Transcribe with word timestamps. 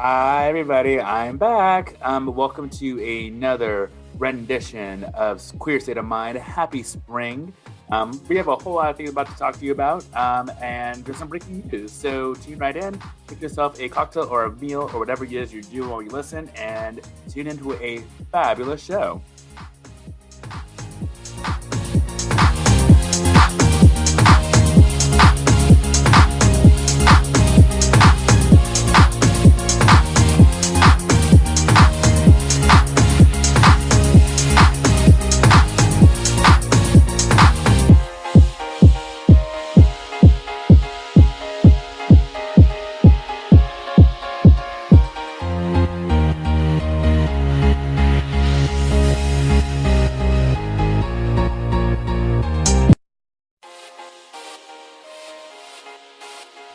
Hi, 0.00 0.48
everybody. 0.48 1.00
I'm 1.00 1.38
back. 1.38 1.96
Um, 2.02 2.32
welcome 2.32 2.70
to 2.70 3.02
another 3.02 3.90
rendition 4.16 5.02
of 5.02 5.42
Queer 5.58 5.80
State 5.80 5.96
of 5.96 6.04
Mind. 6.04 6.38
Happy 6.38 6.84
spring. 6.84 7.52
Um, 7.90 8.22
we 8.28 8.36
have 8.36 8.46
a 8.46 8.54
whole 8.54 8.74
lot 8.74 8.90
of 8.90 8.96
things 8.96 9.10
about 9.10 9.26
to 9.26 9.34
talk 9.34 9.58
to 9.58 9.64
you 9.64 9.72
about, 9.72 10.04
um, 10.14 10.52
and 10.62 11.04
there's 11.04 11.16
some 11.16 11.26
breaking 11.26 11.68
news. 11.72 11.90
So 11.90 12.34
tune 12.34 12.60
right 12.60 12.76
in, 12.76 12.96
pick 13.26 13.40
yourself 13.40 13.80
a 13.80 13.88
cocktail 13.88 14.28
or 14.30 14.44
a 14.44 14.52
meal 14.52 14.88
or 14.94 15.00
whatever 15.00 15.24
it 15.24 15.32
is 15.32 15.52
you're 15.52 15.62
doing 15.62 15.90
while 15.90 16.00
you 16.00 16.10
listen, 16.10 16.48
and 16.54 17.00
tune 17.28 17.48
into 17.48 17.72
a 17.82 18.04
fabulous 18.30 18.80
show. 18.80 19.20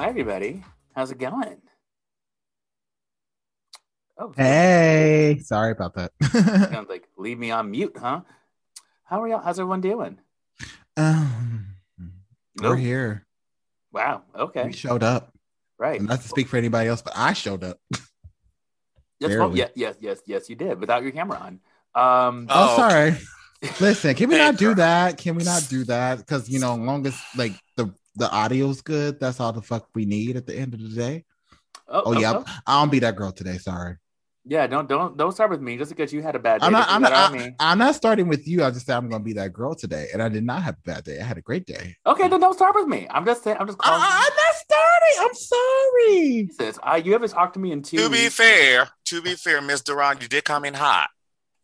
Hi, 0.00 0.08
everybody. 0.08 0.64
How's 0.96 1.10
it 1.10 1.18
going? 1.18 1.60
Oh, 4.16 4.32
hey, 4.34 5.42
sorry 5.44 5.72
about 5.72 5.92
that. 5.92 6.12
Sounds 6.72 6.88
like 6.88 7.06
leave 7.18 7.38
me 7.38 7.50
on 7.50 7.70
mute, 7.70 7.94
huh? 8.00 8.22
How 9.04 9.22
are 9.22 9.28
y'all? 9.28 9.42
How's 9.42 9.58
everyone 9.58 9.82
doing? 9.82 10.16
Um, 10.96 11.66
we're 12.62 12.76
here. 12.76 13.26
Wow. 13.92 14.22
Okay. 14.34 14.68
We 14.68 14.72
showed 14.72 15.02
up. 15.02 15.34
Right. 15.78 16.00
not 16.00 16.22
to 16.22 16.28
speak 16.28 16.48
for 16.48 16.56
anybody 16.56 16.88
else, 16.88 17.02
but 17.02 17.12
I 17.14 17.34
showed 17.34 17.62
up. 17.62 17.78
yes, 19.20 19.36
well, 19.36 19.54
yes, 19.54 19.70
yes, 19.74 19.96
yes, 20.00 20.22
yes, 20.24 20.48
you 20.48 20.56
did 20.56 20.80
without 20.80 21.02
your 21.02 21.12
camera 21.12 21.36
on. 21.36 21.60
Um, 21.94 22.46
oh, 22.48 22.72
oh 22.72 22.76
sorry. 22.76 23.18
Listen, 23.78 24.14
can 24.14 24.30
we 24.30 24.38
not 24.38 24.56
do 24.56 24.74
that? 24.76 25.18
Can 25.18 25.34
we 25.34 25.44
not 25.44 25.66
do 25.68 25.84
that? 25.84 26.20
Because 26.20 26.48
you 26.48 26.58
know, 26.58 26.74
long 26.74 27.06
as 27.06 27.20
like 27.36 27.52
the 27.76 27.92
the 28.20 28.30
audio's 28.30 28.82
good, 28.82 29.18
that's 29.18 29.40
all 29.40 29.52
the 29.52 29.62
fuck 29.62 29.88
we 29.94 30.04
need 30.04 30.36
at 30.36 30.46
the 30.46 30.56
end 30.56 30.74
of 30.74 30.80
the 30.80 30.88
day. 30.88 31.24
Oh, 31.88 32.02
oh, 32.06 32.14
oh 32.14 32.20
yeah, 32.20 32.32
okay. 32.34 32.52
I 32.66 32.80
don't 32.80 32.92
be 32.92 33.00
that 33.00 33.16
girl 33.16 33.32
today. 33.32 33.58
Sorry. 33.58 33.96
Yeah, 34.46 34.66
don't 34.66 34.88
don't 34.88 35.16
don't 35.16 35.32
start 35.32 35.50
with 35.50 35.60
me 35.60 35.76
just 35.76 35.90
because 35.90 36.12
you 36.12 36.22
had 36.22 36.34
a 36.34 36.38
bad 36.38 36.60
day. 36.60 36.66
I'm 36.66 36.72
not. 36.72 36.88
I'm 36.88 37.02
not, 37.02 37.12
I, 37.12 37.54
I'm 37.60 37.78
not 37.78 37.94
starting 37.94 38.26
with 38.26 38.48
you. 38.48 38.64
I 38.64 38.70
just 38.70 38.86
said 38.86 38.96
I'm 38.96 39.08
going 39.08 39.20
to 39.20 39.24
be 39.24 39.34
that 39.34 39.52
girl 39.52 39.74
today, 39.74 40.08
and 40.12 40.22
I 40.22 40.28
did 40.28 40.44
not 40.44 40.62
have 40.62 40.76
a 40.76 40.82
bad 40.86 41.04
day. 41.04 41.20
I 41.20 41.24
had 41.24 41.36
a 41.36 41.42
great 41.42 41.66
day. 41.66 41.96
Okay, 42.06 42.26
then 42.26 42.40
don't 42.40 42.54
start 42.54 42.74
with 42.74 42.86
me. 42.86 43.06
I'm 43.10 43.26
just 43.26 43.44
saying. 43.44 43.58
I'm 43.60 43.66
just. 43.66 43.78
Calling 43.78 44.00
I, 44.02 44.06
am 44.06 44.36
not 44.36 44.54
starting. 44.54 45.18
I'm 45.20 45.34
sorry. 45.34 46.46
Jesus, 46.46 46.78
I, 46.82 46.96
you 46.96 47.12
haven't 47.12 47.30
talked 47.30 47.54
to 47.54 47.60
me 47.60 47.70
in 47.70 47.82
two. 47.82 47.98
To 47.98 48.08
be 48.08 48.28
fair, 48.30 48.88
to 49.06 49.20
be 49.20 49.34
fair, 49.34 49.60
Miss 49.60 49.82
Duran, 49.82 50.18
you 50.22 50.28
did 50.28 50.44
come 50.44 50.64
in 50.64 50.74
hot. 50.74 51.10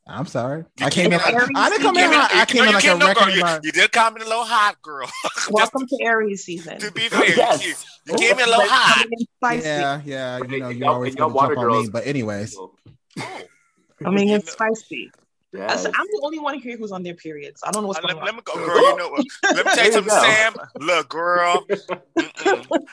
I'm 0.09 0.27
sorry. 0.27 0.65
I 0.81 0.89
came 0.89 1.13
in. 1.13 1.19
I 1.21 1.69
didn't 1.69 1.83
come 1.83 1.97
in 1.97 2.13
hot. 2.13 2.31
I 2.33 2.45
came 2.45 2.63
in 2.63 2.73
like 2.73 2.85
a 2.85 2.97
no, 2.97 3.13
girl, 3.13 3.29
you, 3.29 3.45
you, 3.65 3.73
did 3.73 3.91
come 3.91 4.15
in 4.17 4.23
a 4.23 4.25
little 4.25 4.45
hot, 4.45 4.81
girl. 4.81 5.11
Welcome 5.51 5.85
to 5.89 5.99
Aries 6.01 6.45
season. 6.45 6.79
To 6.79 6.93
be 6.93 7.09
fair, 7.09 7.25
yes. 7.37 7.67
you, 7.67 8.13
you 8.13 8.19
came 8.19 8.39
in 8.39 8.45
a 8.45 8.51
little 8.51 8.67
hot. 8.67 9.07
Yeah, 9.43 10.01
yeah. 10.05 10.39
You 10.39 10.61
know, 10.61 10.69
you 10.69 10.87
always 10.87 11.17
got 11.17 11.29
to 11.29 11.35
jump 11.35 11.59
on 11.59 11.83
me. 11.83 11.89
But 11.89 12.07
anyways. 12.07 12.57
I 13.19 14.11
mean, 14.11 14.29
it's 14.29 14.53
spicy. 14.53 15.11
Yes. 15.53 15.87
I'm 15.87 15.93
the 15.93 16.21
only 16.23 16.39
one 16.39 16.59
here 16.61 16.77
who's 16.77 16.93
on 16.93 17.03
their 17.03 17.15
periods. 17.15 17.63
I 17.65 17.71
don't 17.73 17.83
know 17.83 17.89
what's 17.89 17.99
uh, 17.99 18.03
going 18.03 18.17
let, 18.17 18.21
on. 18.21 18.27
Let 18.27 18.35
me 18.37 18.43
go, 18.45 18.55
girl. 18.55 18.77
You 18.77 18.97
know? 18.97 19.25
Let 19.55 19.67
me 19.67 19.73
tell 19.75 19.87
you 19.87 19.93
something, 19.93 20.13
Sam. 20.13 20.55
Look, 20.79 21.09
girl. 21.09 21.67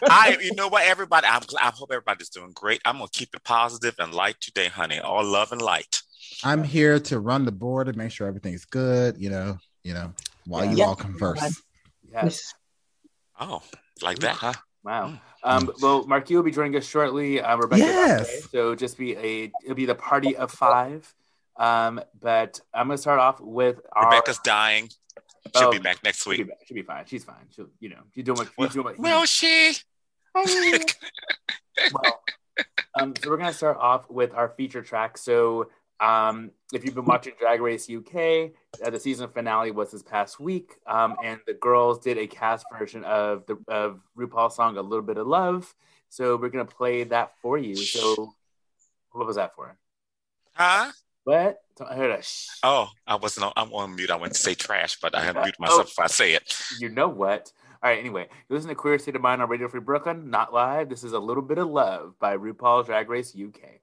I, 0.10 0.38
you 0.42 0.56
know 0.56 0.70
what? 0.70 0.86
Everybody, 0.86 1.28
I, 1.28 1.42
I 1.62 1.72
hope 1.76 1.92
everybody's 1.92 2.30
doing 2.30 2.52
great. 2.54 2.82
I'm 2.86 2.98
gonna 2.98 3.10
keep 3.12 3.36
it 3.36 3.44
positive 3.44 3.96
and 4.00 4.14
light 4.14 4.38
today, 4.40 4.68
honey. 4.68 5.00
All 5.00 5.24
love 5.24 5.52
and 5.52 5.62
light. 5.62 6.02
I'm 6.44 6.64
here 6.64 7.00
to 7.00 7.20
run 7.20 7.46
the 7.46 7.52
board 7.52 7.88
and 7.88 7.98
make 7.98 8.12
sure 8.12 8.28
everything's 8.28 8.66
good. 8.66 9.18
You 9.18 9.30
know, 9.30 9.58
you 9.84 9.94
know, 9.94 10.14
while 10.46 10.66
you 10.66 10.84
all 10.84 10.96
converse. 10.96 11.62
Yes. 12.12 12.54
Oh, 13.40 13.62
like 14.02 14.20
that, 14.20 14.36
huh? 14.36 14.54
Wow. 14.84 15.08
Hmm. 15.08 15.16
Um, 15.46 15.72
well, 15.82 16.06
Marquis 16.06 16.36
will 16.36 16.44
be 16.44 16.52
joining 16.52 16.76
us 16.76 16.86
shortly. 16.86 17.42
Uh, 17.42 17.58
Rebecca, 17.58 17.82
yes. 17.82 18.50
so 18.50 18.76
just 18.76 18.98
be 18.98 19.16
a 19.18 19.52
it'll 19.64 19.76
be 19.76 19.86
the 19.86 19.96
party 19.96 20.36
of 20.36 20.52
five. 20.52 21.14
Um, 21.58 22.02
but 22.20 22.60
I'm 22.74 22.88
gonna 22.88 22.98
start 22.98 23.20
off 23.20 23.40
with 23.40 23.80
our... 23.92 24.06
Rebecca's 24.06 24.40
dying. 24.44 24.90
She'll 25.56 25.68
oh, 25.68 25.72
be 25.72 25.80
back 25.80 26.04
next 26.04 26.26
week. 26.26 26.38
She'll 26.38 26.46
be, 26.46 26.50
back. 26.50 26.60
she'll 26.66 26.76
be 26.76 26.82
fine. 26.82 27.06
She's 27.06 27.24
fine. 27.24 27.46
She'll, 27.50 27.68
you 27.80 27.90
know, 27.90 28.00
she's 28.16 28.24
doing 28.24 28.38
what. 28.38 28.50
Well, 28.58 28.70
doing 28.70 28.86
what 28.86 29.00
will 29.00 29.26
she? 29.26 29.74
well, 30.34 30.46
um, 32.96 33.14
so 33.22 33.30
we're 33.30 33.38
gonna 33.38 33.54
start 33.54 33.78
off 33.78 34.10
with 34.10 34.34
our 34.34 34.50
feature 34.50 34.82
track. 34.82 35.18
So 35.18 35.70
um, 36.04 36.52
if 36.74 36.84
you've 36.84 36.96
been 36.96 37.06
watching 37.06 37.34
Drag 37.40 37.62
Race 37.62 37.90
UK, 37.90 38.52
uh, 38.84 38.90
the 38.90 39.00
season 39.00 39.30
finale 39.30 39.72
was 39.72 39.92
this 39.92 40.04
past 40.04 40.38
week, 40.40 40.74
um, 40.86 41.16
and 41.24 41.40
the 41.48 41.54
girls 41.54 42.00
did 42.00 42.18
a 42.18 42.28
cast 42.28 42.66
version 42.78 43.06
of 43.06 43.46
the 43.46 43.58
of 43.70 44.02
RuPaul's 44.18 44.56
song 44.56 44.76
"A 44.78 44.82
Little 44.82 45.06
Bit 45.06 45.18
of 45.18 45.28
Love." 45.28 45.74
So 46.10 46.36
we're 46.36 46.50
gonna 46.50 46.66
play 46.66 47.06
that 47.06 47.32
for 47.42 47.58
you. 47.58 47.76
So, 47.76 48.34
what 49.12 49.26
was 49.26 49.38
that 49.38 49.56
for? 49.56 49.78
Huh? 50.54 50.92
What? 51.24 51.62
I 51.90 51.96
heard 51.96 52.20
a 52.20 52.22
shh. 52.22 52.50
Oh, 52.64 52.90
I 53.08 53.16
wasn't. 53.16 53.46
On, 53.46 53.54
I'm 53.56 53.72
on 53.72 53.96
mute. 53.96 54.12
I 54.12 54.18
went 54.18 54.34
to 54.34 54.40
say 54.40 54.56
trash, 54.56 54.98
but 55.02 55.16
I 55.16 55.24
have 55.24 55.36
mute 55.36 55.56
myself 55.58 55.88
oh, 55.88 55.92
if 55.92 56.00
I 56.00 56.08
say 56.08 56.34
it. 56.34 56.60
You 56.80 56.90
know 56.90 57.08
what? 57.08 57.54
All 57.82 57.90
right. 57.90 58.00
Anyway, 58.00 58.28
you 58.50 58.56
listen 58.56 58.70
to 58.70 58.76
Queer 58.76 59.00
State 59.00 59.16
of 59.16 59.22
Mind 59.22 59.42
on 59.42 59.48
Radio 59.48 59.70
Free 59.70 59.80
Brooklyn, 59.80 60.30
not 60.30 60.54
live. 60.54 60.90
This 60.90 61.06
is 61.06 61.14
"A 61.14 61.20
Little 61.20 61.44
Bit 61.44 61.60
of 61.60 61.70
Love" 61.70 62.16
by 62.20 62.36
RuPaul's 62.36 62.88
Drag 62.88 63.10
Race 63.10 63.34
UK. 63.34 63.80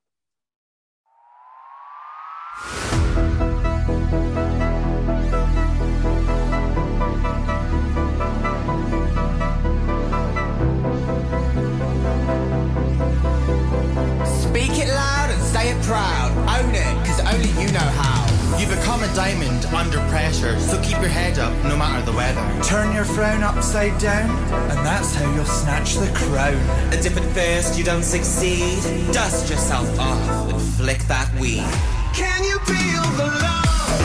Proud. 15.91 16.31
Own 16.57 16.73
it, 16.73 16.95
cause 17.05 17.19
only 17.35 17.51
you 17.61 17.71
know 17.73 17.91
how. 17.99 18.21
You 18.59 18.67
become 18.67 19.03
a 19.03 19.13
diamond 19.15 19.65
under 19.75 19.99
pressure, 20.09 20.59
so 20.61 20.81
keep 20.83 20.99
your 21.01 21.09
head 21.09 21.39
up 21.41 21.53
no 21.65 21.77
matter 21.77 22.05
the 22.09 22.17
weather. 22.17 22.41
Turn 22.63 22.95
your 22.95 23.05
frown 23.05 23.43
upside 23.43 23.99
down, 24.01 24.31
and 24.71 24.79
that's 24.87 25.15
how 25.15 25.35
you'll 25.35 25.45
snatch 25.45 25.95
the 25.97 26.11
crown. 26.15 26.63
And 26.93 27.05
if 27.05 27.17
at 27.17 27.35
first 27.35 27.77
you 27.77 27.85
don't 27.85 28.05
succeed, 28.05 28.83
dust 29.13 29.51
yourself 29.51 29.99
off 29.99 30.53
and 30.53 30.61
flick 30.61 31.01
that 31.09 31.29
weed. 31.41 31.67
Can 32.15 32.45
you 32.45 32.59
feel 32.61 33.05
the 33.17 33.27
love? 33.45 34.01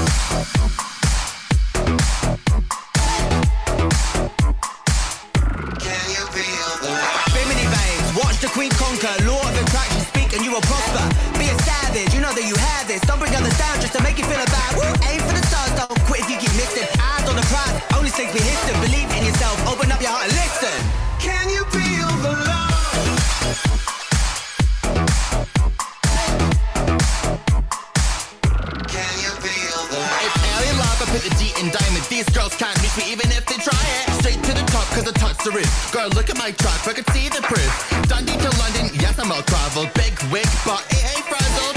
Can 5.79 6.05
you 6.09 6.23
feel 6.35 6.69
the 6.81 6.89
love? 6.89 7.33
Bimini 7.33 7.67
babes, 7.67 8.09
watch 8.15 8.37
the 8.39 8.47
queen 8.47 8.71
conquer. 8.71 9.13
Law 9.25 9.41
of 9.41 9.55
attraction, 9.63 10.01
speak 10.01 10.33
and 10.33 10.43
you 10.45 10.51
will 10.51 10.61
prosper. 10.61 11.05
Be 11.39 11.45
a 11.45 11.57
savage, 11.63 12.13
you 12.13 12.21
know 12.21 12.33
that 12.33 12.45
you 12.47 12.55
have 12.55 12.87
this. 12.87 13.01
Don't 13.01 13.19
bring 13.19 13.35
others 13.35 13.57
down 13.57 13.79
just 13.81 13.93
to 13.93 14.03
make 14.03 14.15
These 32.15 32.29
girls 32.29 32.55
can't 32.55 32.81
reach 32.81 32.95
me 32.95 33.11
even 33.11 33.29
if 33.31 33.45
they 33.45 33.57
try 33.57 33.75
it. 33.75 34.09
Straight 34.23 34.41
to 34.41 34.53
the 34.53 34.63
top, 34.71 34.87
cause 34.95 35.05
I 35.05 35.11
touch 35.11 35.43
the 35.43 35.51
roof. 35.51 35.91
Girl, 35.91 36.07
look 36.15 36.29
at 36.29 36.37
my 36.37 36.51
track, 36.51 36.87
I 36.87 36.93
can 36.93 37.03
see 37.11 37.27
the 37.27 37.41
proof. 37.41 38.07
Dundee 38.07 38.37
to 38.37 38.57
London, 38.57 38.89
yes, 38.93 39.19
I'm 39.19 39.27
well 39.27 39.41
traveled. 39.41 39.93
Big 39.95 40.13
wig, 40.31 40.47
but 40.65 40.79
it 40.91 41.03
ain't 41.13 41.25
frazzled. 41.25 41.74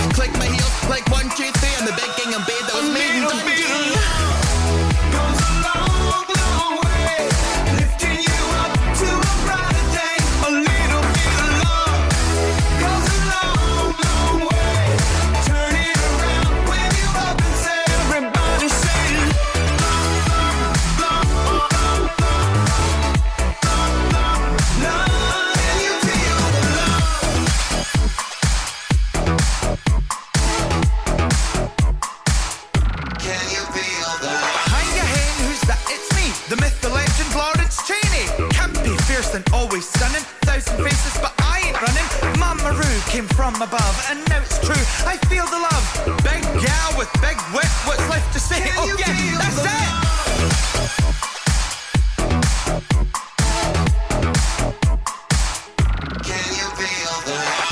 Came 43.18 43.26
from 43.34 43.54
above, 43.56 43.96
and 44.10 44.20
now 44.28 44.38
it's 44.38 44.58
true. 44.60 44.84
I 45.02 45.16
feel 45.26 45.46
the 45.46 45.58
love. 45.58 45.84
Big 46.22 46.42
gal 46.62 46.90
with 46.98 47.10
big 47.24 47.34
wit. 47.50 47.66
What's 47.82 48.06
left 48.08 48.32
to 48.34 48.38
say? 48.38 48.60
Can 48.60 48.70
oh 48.78 48.86
yeah, 48.94 49.38
that's 49.42 49.58
it. 49.58 49.90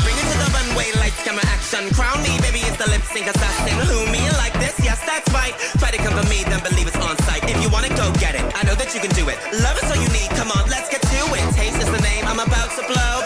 Bring 0.03 0.19
it 0.19 0.27
to 0.33 0.37
the 0.43 0.51
runway, 0.51 0.91
lights, 0.99 1.23
camera, 1.23 1.47
action. 1.47 1.91
Crown 1.95 2.23
me, 2.27 2.41
baby, 2.41 2.61
it's 2.67 2.77
the 2.77 2.91
lip 2.91 3.03
sync 3.03 3.29
assassin. 3.29 3.77
Who 3.87 4.11
me, 4.11 4.25
like 4.43 4.55
this? 4.59 4.75
Yes, 4.83 4.99
that's 5.07 5.31
right. 5.33 5.55
Try 5.79 5.91
to 5.93 5.99
come 5.99 6.19
for 6.19 6.29
me, 6.29 6.43
then 6.43 6.59
believe 6.65 6.89
it's 6.89 6.97
on 6.97 7.17
site. 7.29 7.45
If 7.45 7.63
you 7.63 7.69
want 7.71 7.87
it, 7.87 7.95
go 7.95 8.11
get 8.19 8.35
it. 8.35 8.43
I 8.57 8.65
know 8.65 8.75
that 8.75 8.95
you 8.95 9.01
can 9.01 9.11
do 9.15 9.29
it. 9.29 9.39
Love 9.63 9.77
is 9.79 9.87
all 9.91 10.01
you 10.03 10.09
need. 10.11 10.31
Come 10.31 10.51
on, 10.51 10.69
let's 10.71 10.89
get 10.89 11.06
I'm 12.89 13.26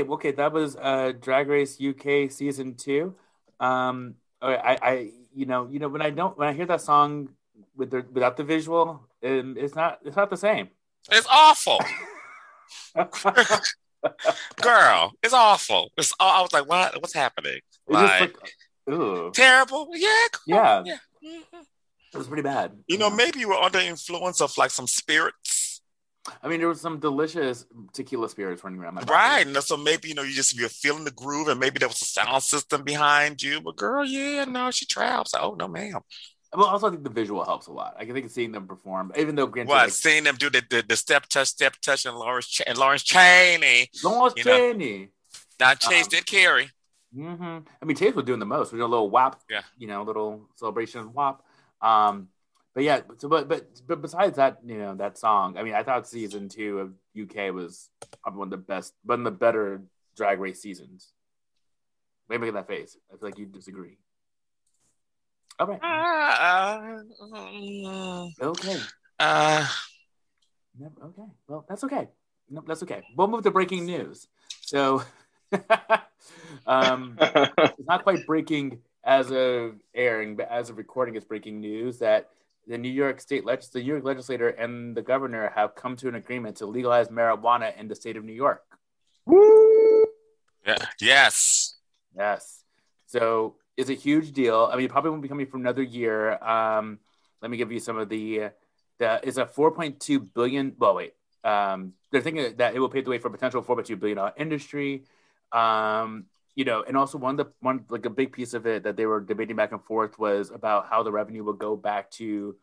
okay, 0.00 0.08
okay, 0.10 0.30
that 0.32 0.52
was 0.52 0.76
uh, 0.76 1.12
Drag 1.20 1.48
Race 1.48 1.80
UK 1.80 2.30
season 2.30 2.74
two. 2.74 3.14
Um, 3.60 4.16
I, 4.40 4.78
I, 4.82 5.10
you 5.34 5.46
know, 5.46 5.68
you 5.70 5.78
know, 5.78 5.88
when 5.88 6.02
I 6.02 6.10
don't, 6.10 6.36
when 6.38 6.48
I 6.48 6.52
hear 6.52 6.66
that 6.66 6.80
song 6.80 7.30
with 7.74 7.90
the 7.90 8.04
without 8.12 8.36
the 8.36 8.44
visual, 8.44 9.08
um, 9.24 9.56
it's 9.58 9.74
not, 9.74 10.00
it's 10.04 10.16
not 10.16 10.30
the 10.30 10.36
same. 10.36 10.68
It's 11.10 11.26
awful. 11.30 11.80
Girl, 14.62 15.12
it's 15.22 15.32
awful. 15.32 15.90
It's, 15.96 16.12
I 16.20 16.42
was 16.42 16.52
like, 16.52 16.68
what? 16.68 17.00
What's 17.00 17.14
happening? 17.14 17.60
Like, 17.88 18.36
like 18.86 19.32
terrible. 19.32 19.88
Yeah. 19.92 20.26
Yeah. 20.46 20.82
yeah. 20.84 20.96
It 21.22 22.18
was 22.18 22.26
pretty 22.28 22.42
bad. 22.42 22.72
You 22.86 22.98
know, 22.98 23.10
maybe 23.10 23.40
you 23.40 23.48
were 23.48 23.54
under 23.54 23.78
influence 23.78 24.40
of 24.40 24.56
like 24.56 24.70
some 24.70 24.86
spirits 24.86 25.75
I 26.42 26.48
mean, 26.48 26.58
there 26.58 26.68
was 26.68 26.80
some 26.80 26.98
delicious 26.98 27.66
tequila 27.92 28.28
spirits 28.28 28.64
running 28.64 28.80
around 28.80 28.94
my 28.94 29.04
body. 29.04 29.12
Right. 29.12 29.46
And 29.46 29.56
so 29.62 29.76
maybe, 29.76 30.08
you 30.08 30.14
know, 30.14 30.22
you 30.22 30.34
just, 30.34 30.58
you're 30.58 30.68
feeling 30.68 31.04
the 31.04 31.10
groove 31.10 31.48
and 31.48 31.60
maybe 31.60 31.78
there 31.78 31.88
was 31.88 32.02
a 32.02 32.04
sound 32.04 32.42
system 32.42 32.82
behind 32.82 33.42
you. 33.42 33.60
But 33.60 33.76
girl, 33.76 34.04
yeah, 34.04 34.44
no, 34.44 34.70
she 34.70 34.86
traps. 34.86 35.34
Oh, 35.38 35.54
no, 35.58 35.68
ma'am. 35.68 36.00
Well, 36.54 36.66
also, 36.66 36.86
I 36.86 36.90
think 36.90 37.02
the 37.02 37.10
visual 37.10 37.44
helps 37.44 37.66
a 37.66 37.72
lot. 37.72 37.96
I 37.98 38.04
think 38.06 38.30
seeing 38.30 38.52
them 38.52 38.66
perform, 38.66 39.12
even 39.16 39.34
though 39.34 39.46
granted, 39.46 39.68
what 39.68 39.84
like, 39.84 39.90
seeing 39.90 40.24
them 40.24 40.36
do 40.36 40.48
the, 40.48 40.62
the, 40.70 40.84
the 40.88 40.96
step 40.96 41.26
touch, 41.26 41.48
step 41.48 41.74
touch, 41.82 42.06
and 42.06 42.16
Lawrence 42.16 42.46
Ch- 42.46 42.62
and 42.66 42.78
Lawrence 42.78 43.02
Chaney, 43.02 43.88
Lawrence 44.02 44.34
Chaney. 44.36 45.08
Now 45.60 45.74
Chase 45.74 46.04
um, 46.04 46.10
did 46.10 46.24
carry. 46.24 46.70
Mm-hmm. 47.14 47.58
I 47.82 47.84
mean, 47.84 47.96
Chase 47.96 48.14
was 48.14 48.24
doing 48.24 48.38
the 48.38 48.46
most. 48.46 48.72
We 48.72 48.78
did 48.78 48.84
a 48.84 48.86
little 48.86 49.10
WAP, 49.10 49.40
yeah, 49.50 49.62
you 49.76 49.86
know, 49.86 50.02
little 50.02 50.48
celebration 50.54 51.12
WAP. 51.12 51.42
Um, 51.82 52.28
but 52.76 52.84
yeah, 52.84 53.00
so 53.16 53.30
but 53.30 53.48
but 53.48 53.66
but 53.86 54.02
besides 54.02 54.36
that, 54.36 54.58
you 54.62 54.76
know, 54.76 54.94
that 54.96 55.16
song. 55.16 55.56
I 55.56 55.62
mean, 55.62 55.72
I 55.72 55.82
thought 55.82 56.06
season 56.06 56.50
two 56.50 56.78
of 56.78 56.92
UK 57.18 57.50
was 57.54 57.88
probably 58.22 58.38
one 58.38 58.48
of 58.48 58.50
the 58.50 58.58
best, 58.58 58.92
one 59.02 59.20
of 59.20 59.24
the 59.24 59.30
better 59.30 59.80
drag 60.14 60.40
race 60.40 60.60
seasons. 60.60 61.14
Wait, 62.28 62.38
making 62.38 62.52
that 62.52 62.68
face. 62.68 62.94
I 63.10 63.16
feel 63.16 63.30
like 63.30 63.38
you 63.38 63.46
disagree. 63.46 63.96
All 65.58 65.68
right. 65.68 65.80
Uh, 65.82 66.98
uh, 67.88 68.28
okay. 68.42 68.76
Uh, 69.18 69.66
okay. 71.02 71.30
Well, 71.48 71.64
that's 71.66 71.82
okay. 71.84 72.08
No, 72.50 72.62
that's 72.66 72.82
okay. 72.82 73.04
We'll 73.16 73.28
move 73.28 73.44
to 73.44 73.50
breaking 73.50 73.86
news. 73.86 74.28
So, 74.60 75.02
um, 76.66 77.16
it's 77.20 77.88
not 77.88 78.02
quite 78.02 78.26
breaking 78.26 78.80
as 79.02 79.32
of 79.32 79.76
airing, 79.94 80.36
but 80.36 80.50
as 80.50 80.68
of 80.68 80.76
recording, 80.76 81.14
it's 81.14 81.24
breaking 81.24 81.60
news 81.60 82.00
that 82.00 82.28
the 82.66 82.78
New 82.78 82.90
York 82.90 83.20
State 83.20 83.44
legis- 83.44 83.68
the 83.68 83.80
New 83.80 83.86
York 83.86 84.04
legislator 84.04 84.48
and 84.48 84.96
the 84.96 85.02
governor 85.02 85.52
have 85.54 85.74
come 85.74 85.96
to 85.96 86.08
an 86.08 86.14
agreement 86.14 86.56
to 86.56 86.66
legalize 86.66 87.08
marijuana 87.08 87.76
in 87.78 87.88
the 87.88 87.94
state 87.94 88.16
of 88.16 88.24
New 88.24 88.32
York. 88.32 88.64
Woo! 89.24 90.06
Yeah. 90.66 90.78
Yes. 91.00 91.78
Yes. 92.16 92.64
So 93.06 93.56
it's 93.76 93.90
a 93.90 93.94
huge 93.94 94.32
deal. 94.32 94.68
I 94.72 94.76
mean, 94.76 94.88
probably 94.88 95.10
won't 95.10 95.22
be 95.22 95.28
coming 95.28 95.46
for 95.46 95.58
another 95.58 95.82
year. 95.82 96.42
Um, 96.42 96.98
let 97.40 97.50
me 97.50 97.56
give 97.56 97.70
you 97.70 97.80
some 97.80 97.98
of 97.98 98.08
the. 98.08 98.50
The 98.98 99.20
is 99.22 99.36
a 99.36 99.44
4.2 99.44 100.32
billion. 100.32 100.74
Well, 100.78 100.94
wait. 100.94 101.12
Um, 101.44 101.92
they're 102.10 102.22
thinking 102.22 102.56
that 102.56 102.74
it 102.74 102.80
will 102.80 102.88
pave 102.88 103.04
the 103.04 103.10
way 103.10 103.18
for 103.18 103.28
a 103.28 103.30
potential 103.30 103.62
4.2 103.62 104.00
billion 104.00 104.16
dollar 104.16 104.32
industry. 104.36 105.04
Um, 105.52 106.24
you 106.56 106.64
know, 106.64 106.82
and 106.82 106.96
also 106.96 107.18
one 107.18 107.38
of 107.38 107.46
the 107.46 107.52
one 107.60 107.84
like 107.90 108.06
a 108.06 108.10
big 108.10 108.32
piece 108.32 108.54
of 108.54 108.66
it 108.66 108.82
that 108.84 108.96
they 108.96 109.04
were 109.04 109.20
debating 109.20 109.56
back 109.56 109.72
and 109.72 109.84
forth 109.84 110.18
was 110.18 110.50
about 110.50 110.88
how 110.88 111.02
the 111.02 111.12
revenue 111.12 111.44
would 111.44 111.58
go 111.58 111.76
back 111.76 112.10
to 112.12 112.56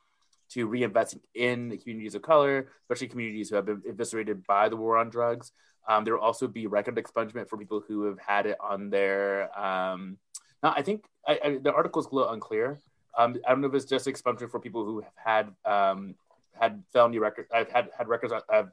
to 0.50 0.68
reinvesting 0.68 1.20
in 1.36 1.70
the 1.70 1.78
communities 1.78 2.16
of 2.16 2.22
color, 2.22 2.68
especially 2.84 3.08
communities 3.08 3.50
who 3.50 3.56
have 3.56 3.66
been 3.66 3.82
eviscerated 3.88 4.46
by 4.46 4.68
the 4.68 4.76
war 4.76 4.98
on 4.98 5.10
drugs. 5.10 5.52
Um, 5.88 6.04
there 6.04 6.16
will 6.16 6.24
also 6.24 6.48
be 6.48 6.68
record 6.68 6.96
expungement 6.96 7.50
for 7.50 7.58
people 7.58 7.84
who 7.88 8.06
have 8.06 8.20
had 8.20 8.48
it 8.48 8.58
on 8.60 8.90
their. 8.90 9.58
Um, 9.58 10.18
now, 10.64 10.74
I 10.76 10.82
think 10.82 11.06
I, 11.28 11.40
I, 11.44 11.58
the 11.62 11.74
article 11.74 12.02
is 12.02 12.08
a 12.08 12.16
little 12.16 12.32
unclear. 12.32 12.80
Um, 13.16 13.38
I 13.46 13.52
don't 13.52 13.62
know 13.62 13.68
if 13.68 13.76
it's 13.76 13.86
just 13.86 14.08
expungement 14.08 14.50
for 14.50 14.60
people 14.60 14.86
who 14.86 15.02
have 15.02 15.14
had 15.24 15.72
um, 15.72 16.16
had 16.60 16.84
felony 16.94 17.20
record, 17.20 17.46
I've 17.54 17.72
had 17.72 17.90
had 17.96 18.08
records 18.08 18.34
of 18.50 18.70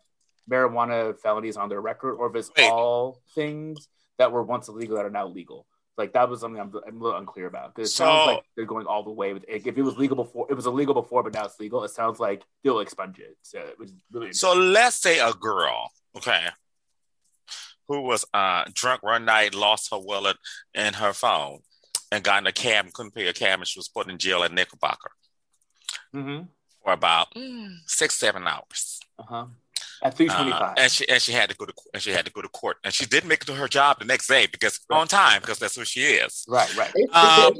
marijuana 0.50 1.18
felonies 1.18 1.58
on 1.58 1.68
their 1.68 1.82
record, 1.82 2.14
or 2.14 2.28
if 2.30 2.36
it's 2.36 2.50
Wait. 2.56 2.70
all 2.70 3.20
things 3.34 3.88
that 4.20 4.32
were 4.32 4.42
once 4.42 4.68
illegal 4.68 4.96
that 4.96 5.06
are 5.06 5.10
now 5.10 5.26
legal. 5.26 5.66
Like 5.96 6.12
that 6.12 6.28
was 6.28 6.40
something 6.40 6.60
I'm, 6.60 6.72
I'm 6.86 7.00
a 7.00 7.02
little 7.02 7.18
unclear 7.18 7.46
about 7.46 7.74
because 7.74 7.90
it 7.90 7.92
so, 7.92 8.04
sounds 8.04 8.26
like 8.26 8.44
they're 8.54 8.66
going 8.66 8.86
all 8.86 9.02
the 9.02 9.10
way 9.10 9.32
with 9.32 9.44
if 9.48 9.66
it 9.66 9.82
was 9.82 9.96
legal 9.96 10.16
before 10.16 10.46
it 10.50 10.54
was 10.54 10.66
illegal 10.66 10.94
before, 10.94 11.22
but 11.22 11.32
now 11.32 11.46
it's 11.46 11.58
legal. 11.58 11.82
It 11.84 11.90
sounds 11.90 12.20
like 12.20 12.42
they'll 12.62 12.80
expunge 12.80 13.18
it. 13.18 13.36
So 13.42 13.58
it 13.58 13.78
was 13.78 13.92
really 14.12 14.32
so. 14.32 14.54
Let's 14.54 14.96
say 14.96 15.18
a 15.18 15.32
girl, 15.32 15.90
okay, 16.16 16.46
who 17.88 18.02
was 18.02 18.24
uh, 18.32 18.64
drunk 18.72 19.02
one 19.02 19.24
night, 19.24 19.54
lost 19.54 19.90
her 19.90 19.98
wallet 19.98 20.36
and 20.74 20.94
her 20.96 21.12
phone, 21.12 21.60
and 22.12 22.22
got 22.22 22.42
in 22.42 22.46
a 22.46 22.52
cab 22.52 22.84
and 22.84 22.94
couldn't 22.94 23.14
pay 23.14 23.26
a 23.26 23.32
cab, 23.32 23.58
and 23.58 23.68
she 23.68 23.78
was 23.78 23.88
put 23.88 24.08
in 24.08 24.18
jail 24.18 24.42
at 24.42 24.52
Knickerbocker 24.52 25.10
mm-hmm. 26.14 26.44
for 26.84 26.92
about 26.92 27.34
mm, 27.34 27.76
six, 27.86 28.14
seven 28.14 28.46
hours. 28.46 29.00
Uh 29.18 29.24
huh. 29.28 29.46
At 30.02 30.16
three 30.16 30.28
twenty 30.28 30.50
five, 30.50 30.62
uh, 30.62 30.74
and 30.78 30.90
she 30.90 31.06
and 31.08 31.20
she 31.20 31.32
had 31.32 31.50
to 31.50 31.56
go 31.56 31.66
to 31.66 31.74
and 31.92 32.02
she 32.02 32.10
had 32.10 32.24
to 32.24 32.32
go 32.32 32.40
to 32.40 32.48
court, 32.48 32.78
and 32.84 32.94
she 32.94 33.04
did 33.04 33.26
make 33.26 33.42
it 33.42 33.46
to 33.46 33.54
her 33.54 33.68
job 33.68 33.98
the 33.98 34.06
next 34.06 34.28
day 34.28 34.46
because 34.46 34.80
right. 34.88 34.98
on 34.98 35.08
time 35.08 35.42
because 35.42 35.58
that's 35.58 35.76
who 35.76 35.84
she 35.84 36.00
is. 36.00 36.44
Right, 36.48 36.74
right. 36.74 36.90
Um, 37.12 37.54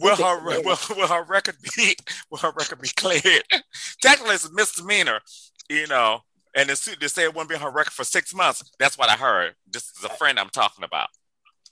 will 0.00 0.16
her 0.16 0.62
will, 0.62 0.78
will 0.90 1.08
her 1.08 1.24
record 1.24 1.56
be 1.76 1.96
will 2.30 2.38
her 2.38 2.52
record 2.56 2.80
be 2.80 2.90
cleared? 2.96 3.42
Technically, 4.02 4.36
it's 4.36 4.46
a 4.46 4.52
misdemeanor, 4.52 5.20
you 5.68 5.88
know, 5.88 6.20
and 6.54 6.68
the 6.68 6.76
suit 6.76 6.98
they 7.00 7.08
say 7.08 7.24
it 7.24 7.34
won't 7.34 7.48
be 7.48 7.56
on 7.56 7.60
her 7.60 7.70
record 7.70 7.92
for 7.92 8.04
six 8.04 8.32
months. 8.32 8.62
That's 8.78 8.96
what 8.96 9.08
I 9.08 9.16
heard. 9.16 9.54
This 9.68 9.90
is 9.98 10.04
a 10.04 10.10
friend 10.10 10.38
I'm 10.38 10.50
talking 10.50 10.84
about. 10.84 11.08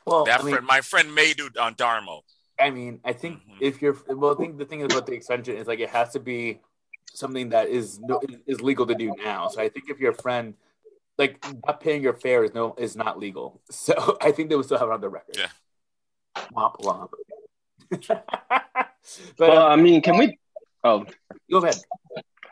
Well, 0.04 0.24
that 0.24 0.40
I 0.40 0.42
mean, 0.42 0.54
friend, 0.54 0.66
my 0.66 0.80
friend 0.80 1.16
Maydu 1.16 1.60
on 1.60 1.74
Darmo. 1.74 2.22
I 2.60 2.70
mean, 2.70 3.00
I 3.04 3.12
think 3.12 3.38
mm-hmm. 3.38 3.58
if 3.60 3.80
you're 3.80 3.96
well, 4.08 4.32
I 4.32 4.34
think 4.34 4.58
the 4.58 4.64
thing 4.64 4.82
about 4.82 5.06
the 5.06 5.12
extension 5.12 5.56
is 5.56 5.68
like 5.68 5.78
it 5.78 5.90
has 5.90 6.10
to 6.14 6.20
be 6.20 6.60
something 7.14 7.50
that 7.50 7.68
is 7.68 7.98
no, 8.00 8.20
is 8.46 8.60
legal 8.60 8.86
to 8.86 8.94
do 8.94 9.12
now. 9.22 9.48
So 9.48 9.60
I 9.60 9.68
think 9.68 9.90
if 9.90 9.98
your 9.98 10.12
friend 10.12 10.54
like 11.18 11.44
not 11.66 11.80
paying 11.80 12.02
your 12.02 12.14
fare 12.14 12.44
is 12.44 12.54
no 12.54 12.74
is 12.78 12.96
not 12.96 13.18
legal. 13.18 13.60
So 13.70 14.16
I 14.20 14.32
think 14.32 14.48
they 14.48 14.56
would 14.56 14.64
still 14.64 14.78
have 14.78 14.88
it 14.88 14.92
on 14.92 15.00
the 15.00 15.08
record. 15.08 15.36
Yeah. 15.36 15.48
Womp 16.54 16.76
womp. 16.80 17.10
but 18.08 18.28
well, 19.38 19.58
uh, 19.58 19.68
I 19.68 19.76
mean, 19.76 20.00
can 20.02 20.18
we? 20.18 20.38
Oh, 20.84 21.04
go 21.50 21.58
ahead. 21.58 21.76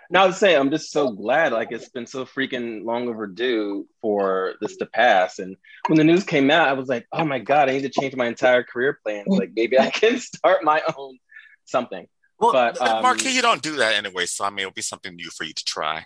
Now 0.09 0.23
I 0.23 0.27
would 0.27 0.35
say 0.35 0.55
I'm 0.57 0.71
just 0.71 0.93
so 0.93 1.11
glad. 1.11 1.53
Like 1.53 1.73
it's 1.73 1.89
been 1.89 2.07
so 2.07 2.25
freaking 2.25 2.85
long 2.85 3.09
overdue 3.09 3.87
for 4.01 4.55
this 4.61 4.77
to 4.79 4.87
pass. 4.87 5.39
And 5.39 5.57
when 5.89 5.99
the 5.99 6.05
news 6.05 6.25
came 6.25 6.51
out, 6.51 6.69
I 6.69 6.73
was 6.75 6.89
like, 6.89 7.07
oh 7.13 7.25
my 7.25 7.39
god, 7.39 7.69
I 7.69 7.73
need 7.73 7.93
to 7.93 8.01
change 8.01 8.15
my 8.15 8.27
entire 8.27 8.63
career 8.63 8.99
plans. 9.03 9.27
Like 9.29 9.53
maybe 9.55 9.79
I 9.79 9.91
can 9.91 10.19
start 10.19 10.65
my 10.65 10.83
own 10.97 11.19
something. 11.65 12.07
Well, 12.39 12.53
but 12.53 12.81
um, 12.81 13.03
Marquis, 13.03 13.35
you 13.35 13.43
don't 13.43 13.63
do 13.63 13.77
that 13.77 13.95
anyway, 13.95 14.27
so 14.27 14.45
I 14.45 14.51
mean, 14.51 14.61
it'll 14.61 14.73
be 14.73 14.83
something 14.83 15.15
new 15.15 15.31
for 15.31 15.45
you 15.45 15.53
to 15.53 15.65
try. 15.65 16.05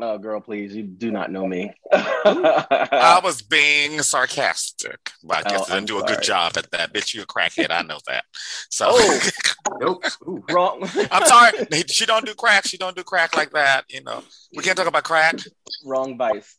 Oh, 0.00 0.18
girl, 0.18 0.40
please, 0.40 0.74
you 0.74 0.82
do 0.82 1.12
not 1.12 1.30
know 1.30 1.46
me. 1.46 1.72
I 1.92 3.20
was 3.24 3.40
being 3.40 4.02
sarcastic, 4.02 5.12
but 5.22 5.46
I 5.46 5.50
guess 5.50 5.60
oh, 5.60 5.72
I 5.72 5.74
didn't 5.76 5.86
do 5.86 6.00
sorry. 6.00 6.12
a 6.12 6.16
good 6.16 6.24
job 6.24 6.52
at 6.56 6.70
that. 6.72 6.92
Bitch, 6.92 7.14
you 7.14 7.22
a 7.22 7.26
crackhead. 7.26 7.70
I 7.70 7.82
know 7.82 7.98
that. 8.08 8.24
So, 8.68 8.86
oh, 8.90 9.20
nope, 9.80 10.04
Ooh, 10.26 10.44
wrong. 10.50 10.82
I'm 11.12 11.24
sorry. 11.26 11.52
She 11.88 12.04
don't 12.04 12.26
do 12.26 12.34
crack. 12.34 12.66
She 12.66 12.78
don't 12.78 12.96
do 12.96 13.04
crack 13.04 13.36
like 13.36 13.52
that. 13.52 13.84
You 13.88 14.02
know, 14.02 14.24
we 14.56 14.64
can't 14.64 14.76
talk 14.76 14.88
about 14.88 15.04
crack. 15.04 15.36
Wrong 15.84 16.18
vice. 16.18 16.56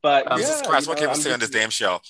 But 0.00 0.30
um, 0.30 0.40
yeah, 0.40 0.46
Jesus 0.46 0.62
Christ, 0.62 0.88
what 0.88 0.96
can 0.96 1.10
we 1.10 1.16
say 1.16 1.32
on 1.32 1.40
this 1.40 1.50
damn 1.50 1.70
show? 1.70 2.00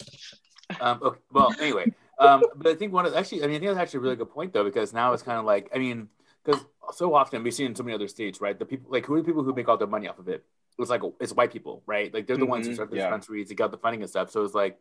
Um, 0.81 1.01
okay, 1.03 1.19
well, 1.33 1.53
anyway, 1.61 1.93
um, 2.21 2.43
but 2.55 2.69
I 2.69 2.75
think 2.75 2.93
one 2.93 3.07
of 3.07 3.15
actually, 3.15 3.43
I 3.43 3.47
mean, 3.47 3.57
I 3.57 3.59
think 3.59 3.71
that's 3.71 3.81
actually 3.81 3.99
a 3.99 4.03
really 4.03 4.17
good 4.17 4.31
point 4.31 4.53
though, 4.53 4.65
because 4.65 4.93
now 4.93 5.13
it's 5.13 5.23
kind 5.23 5.39
of 5.39 5.45
like, 5.45 5.71
I 5.75 5.79
mean, 5.79 6.09
because 6.49 6.65
so 6.97 7.15
often 7.15 7.43
we 7.43 7.51
see 7.51 7.65
in 7.65 7.75
so 7.75 7.83
many 7.83 7.95
other 7.95 8.09
states, 8.09 8.41
right? 8.41 8.59
The 8.59 8.65
people 8.65 8.91
like 8.91 9.07
who 9.07 9.15
are 9.15 9.21
the 9.21 9.25
people 9.25 9.43
who 9.43 9.53
make 9.53 9.69
all 9.69 9.77
their 9.77 9.87
money 9.87 10.09
off 10.09 10.19
of 10.19 10.29
it? 10.29 10.45
It's 10.79 10.91
like 10.91 11.03
it's 11.21 11.33
white 11.33 11.53
people, 11.53 11.83
right? 11.87 12.13
Like 12.13 12.27
they're 12.27 12.37
the 12.37 12.43
mm-hmm, 12.43 12.51
ones 12.51 12.67
who 12.67 12.71
mm-hmm. 12.71 12.77
start 12.77 12.91
the 12.91 12.97
yeah. 12.97 13.05
dispensaries, 13.05 13.49
they 13.49 13.55
got 13.55 13.71
the 13.71 13.79
funding 13.79 14.03
and 14.03 14.11
stuff. 14.11 14.31
So 14.31 14.45
it's 14.45 14.55
like 14.55 14.79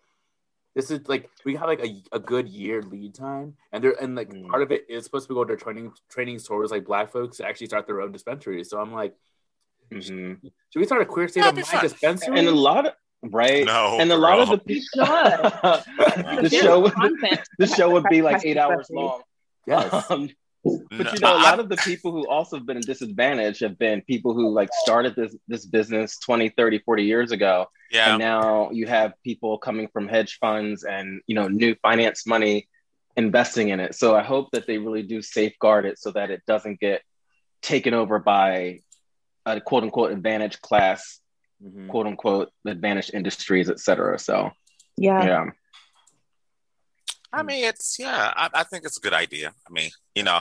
this 0.75 0.91
is 0.91 1.07
like 1.07 1.29
we 1.43 1.55
have 1.55 1.67
like 1.67 1.83
a, 1.83 2.01
a 2.11 2.19
good 2.19 2.47
year 2.47 2.83
lead 2.83 3.15
time, 3.15 3.55
and 3.71 3.83
they're 3.83 3.95
and 3.99 4.15
like 4.15 4.29
mm. 4.29 4.47
part 4.47 4.61
of 4.61 4.71
it 4.71 4.85
is 4.89 5.03
supposed 5.03 5.27
to 5.27 5.33
go 5.33 5.43
to 5.43 5.55
training 5.55 5.91
training 6.09 6.39
stores 6.39 6.71
like 6.71 6.85
black 6.85 7.11
folks 7.11 7.37
to 7.37 7.47
actually 7.47 7.67
start 7.67 7.87
their 7.87 8.01
own 8.01 8.11
dispensaries. 8.11 8.69
So 8.69 8.79
I'm 8.79 8.93
like, 8.93 9.15
mm-hmm. 9.91 9.99
should, 10.01 10.51
should, 10.69 10.79
we 10.79 10.85
start 10.85 11.01
a 11.01 11.05
queer 11.05 11.27
state 11.27 11.41
That'd 11.41 11.63
of 11.63 11.73
mind 11.73 11.81
dispensary? 11.81 12.37
And 12.37 12.47
a 12.47 12.51
lot 12.51 12.85
of 12.85 12.93
right? 13.23 13.65
No, 13.65 13.97
and 13.99 14.11
a 14.11 14.17
lot 14.17 14.39
of 14.39 14.49
the 14.49 14.59
people. 14.59 14.85
the 14.95 16.49
show, 16.51 16.91
the 17.57 17.67
show 17.67 17.89
would 17.89 18.05
be 18.09 18.21
like 18.21 18.45
eight 18.45 18.57
hours 18.57 18.87
long. 18.91 19.21
Yes. 19.65 20.11
Um, 20.11 20.29
but 20.63 21.13
you 21.13 21.19
know, 21.19 21.37
a 21.37 21.41
lot 21.41 21.59
of 21.59 21.69
the 21.69 21.77
people 21.77 22.11
who 22.11 22.27
also 22.27 22.57
have 22.57 22.65
been 22.65 22.81
disadvantaged 22.81 23.61
have 23.61 23.77
been 23.77 24.01
people 24.01 24.33
who 24.33 24.49
like 24.49 24.69
started 24.83 25.15
this 25.15 25.35
this 25.47 25.65
business 25.65 26.17
20, 26.19 26.49
30, 26.49 26.79
40 26.79 27.03
years 27.03 27.31
ago. 27.31 27.67
Yeah. 27.91 28.11
And 28.11 28.19
now 28.19 28.71
you 28.71 28.87
have 28.87 29.13
people 29.23 29.57
coming 29.57 29.87
from 29.87 30.07
hedge 30.07 30.37
funds 30.39 30.83
and 30.83 31.21
you 31.27 31.35
know 31.35 31.47
new 31.47 31.75
finance 31.81 32.25
money 32.25 32.67
investing 33.15 33.69
in 33.69 33.79
it. 33.79 33.95
So 33.95 34.15
I 34.15 34.23
hope 34.23 34.51
that 34.51 34.67
they 34.67 34.77
really 34.77 35.03
do 35.03 35.21
safeguard 35.21 35.85
it 35.85 35.99
so 35.99 36.11
that 36.11 36.29
it 36.31 36.43
doesn't 36.45 36.79
get 36.79 37.01
taken 37.61 37.93
over 37.93 38.19
by 38.19 38.79
a 39.45 39.61
quote 39.61 39.83
unquote 39.83 40.11
advantage 40.11 40.61
class, 40.61 41.19
mm-hmm. 41.63 41.89
quote 41.89 42.07
unquote 42.07 42.51
advantage 42.65 43.11
industries, 43.13 43.69
et 43.69 43.79
cetera. 43.79 44.19
So 44.19 44.51
yeah. 44.97 45.23
Yeah. 45.23 45.45
I 47.33 47.43
mean, 47.43 47.65
it's 47.65 47.97
yeah. 47.99 48.33
I, 48.35 48.49
I, 48.53 48.63
think 48.63 48.85
it's 48.85 48.97
a 48.97 49.01
good 49.01 49.13
idea. 49.13 49.53
I 49.67 49.71
mean, 49.71 49.89
you 50.15 50.23
know, 50.23 50.39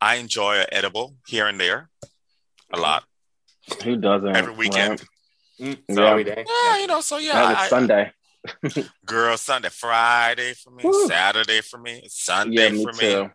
I 0.00 0.16
enjoy 0.16 0.56
an 0.56 0.66
edible 0.72 1.14
here 1.26 1.46
and 1.46 1.60
there, 1.60 1.90
a 2.72 2.78
lot. 2.78 3.04
Who 3.84 3.96
doesn't? 3.96 4.34
Every 4.34 4.54
weekend. 4.54 5.02
Right? 5.60 5.78
Mm, 5.88 5.94
so, 5.94 6.04
every 6.04 6.24
day. 6.24 6.44
Yeah, 6.46 6.78
you 6.78 6.86
know. 6.86 7.00
So 7.00 7.18
yeah, 7.18 7.54
I, 7.58 7.68
Sunday. 7.68 8.12
girl, 9.06 9.36
Sunday, 9.36 9.68
Friday 9.68 10.52
for 10.54 10.70
me, 10.72 10.82
Woo. 10.82 11.06
Saturday 11.06 11.60
for 11.60 11.78
me, 11.78 12.02
Sunday 12.08 12.64
yeah, 12.64 12.68
me 12.70 12.82
for 12.82 12.92
too. 12.92 13.24
me. 13.24 13.30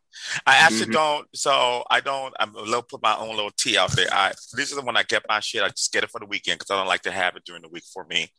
I 0.45 0.57
actually 0.57 0.81
mm-hmm. 0.81 0.91
don't. 0.91 1.27
So 1.33 1.83
I 1.89 2.01
don't. 2.01 2.33
I'm 2.39 2.53
a 2.55 2.61
little 2.61 2.81
put 2.81 3.01
my 3.01 3.15
own 3.15 3.35
little 3.35 3.51
tea 3.51 3.77
out 3.77 3.91
there. 3.91 4.07
I 4.11 4.33
this 4.53 4.69
is 4.69 4.75
the 4.75 4.81
one 4.81 4.97
I 4.97 5.03
get 5.03 5.23
my 5.29 5.39
shit. 5.39 5.63
I 5.63 5.69
just 5.69 5.93
get 5.93 6.03
it 6.03 6.09
for 6.09 6.19
the 6.19 6.25
weekend 6.25 6.59
because 6.59 6.71
I 6.71 6.77
don't 6.77 6.87
like 6.87 7.03
to 7.03 7.11
have 7.11 7.35
it 7.35 7.45
during 7.45 7.61
the 7.61 7.69
week 7.69 7.83
for 7.93 8.05
me 8.05 8.31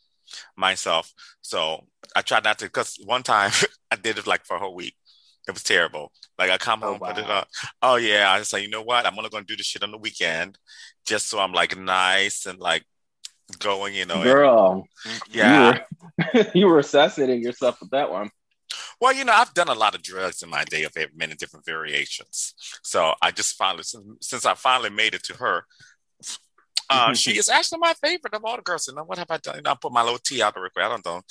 myself. 0.56 1.12
So 1.42 1.86
I 2.14 2.22
tried 2.22 2.44
not 2.44 2.58
to 2.58 2.66
because 2.66 2.98
one 3.04 3.22
time 3.22 3.50
I 3.90 3.96
did 3.96 4.18
it 4.18 4.26
like 4.26 4.44
for 4.44 4.56
a 4.56 4.60
whole 4.60 4.74
week. 4.74 4.94
It 5.46 5.52
was 5.52 5.62
terrible. 5.62 6.12
Like 6.38 6.50
I 6.50 6.58
come 6.58 6.82
oh, 6.82 6.92
home, 6.92 6.98
wow. 7.00 7.12
put 7.12 7.24
it 7.24 7.30
up. 7.30 7.48
Oh 7.80 7.96
yeah, 7.96 8.30
I 8.30 8.38
just 8.38 8.50
say, 8.50 8.62
you 8.62 8.68
know 8.68 8.82
what? 8.82 9.06
I'm 9.06 9.16
only 9.16 9.30
gonna 9.30 9.44
do 9.44 9.56
this 9.56 9.66
shit 9.66 9.82
on 9.82 9.90
the 9.90 9.98
weekend, 9.98 10.58
just 11.06 11.28
so 11.28 11.38
I'm 11.38 11.52
like 11.52 11.76
nice 11.76 12.44
and 12.44 12.58
like 12.58 12.84
going. 13.58 13.94
You 13.94 14.04
know, 14.04 14.22
girl. 14.22 14.86
And, 15.06 15.20
yeah, 15.30 15.78
you 16.18 16.26
were, 16.34 16.46
you 16.54 16.66
were 16.66 16.78
assassinating 16.80 17.42
yourself 17.42 17.80
with 17.80 17.90
that 17.90 18.10
one. 18.10 18.30
Well, 19.00 19.14
you 19.14 19.24
know, 19.24 19.32
I've 19.32 19.54
done 19.54 19.68
a 19.68 19.74
lot 19.74 19.94
of 19.94 20.02
drugs 20.02 20.42
in 20.42 20.50
my 20.50 20.64
day 20.64 20.82
of 20.82 20.92
many 21.14 21.34
different 21.34 21.64
variations. 21.64 22.54
So 22.82 23.14
I 23.22 23.30
just 23.30 23.56
finally, 23.56 23.84
since, 23.84 24.04
since 24.20 24.44
I 24.44 24.54
finally 24.54 24.90
made 24.90 25.14
it 25.14 25.22
to 25.24 25.34
her, 25.34 25.64
uh, 26.90 27.14
she 27.14 27.38
is 27.38 27.48
actually 27.48 27.78
my 27.78 27.94
favorite 27.94 28.34
of 28.34 28.44
all 28.44 28.56
the 28.56 28.62
girls. 28.62 28.88
You 28.88 28.94
know, 28.94 29.04
what 29.04 29.18
have 29.18 29.30
I 29.30 29.38
done? 29.38 29.56
You 29.56 29.62
know, 29.62 29.72
I 29.72 29.76
put 29.80 29.92
my 29.92 30.02
little 30.02 30.18
tea 30.18 30.42
out 30.42 30.54
the 30.54 30.60
record. 30.60 30.82
I 30.82 30.88
don't 30.88 31.04
know. 31.04 31.22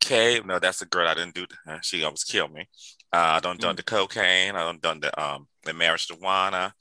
Kay, 0.00 0.40
no, 0.44 0.58
that's 0.58 0.78
the 0.78 0.86
girl 0.86 1.08
I 1.08 1.14
didn't 1.14 1.34
do. 1.34 1.46
Uh, 1.66 1.78
she 1.82 2.04
almost 2.04 2.28
killed 2.28 2.52
me. 2.52 2.68
Uh, 3.12 3.36
I 3.36 3.40
don't 3.40 3.58
mm. 3.58 3.62
done 3.62 3.76
the 3.76 3.82
cocaine. 3.82 4.54
I 4.54 4.60
don't 4.60 4.80
done 4.80 5.00
the 5.00 5.22
um 5.22 5.46
the 5.64 5.74
marriage 5.74 6.06
to 6.08 6.14
Juana. 6.14 6.74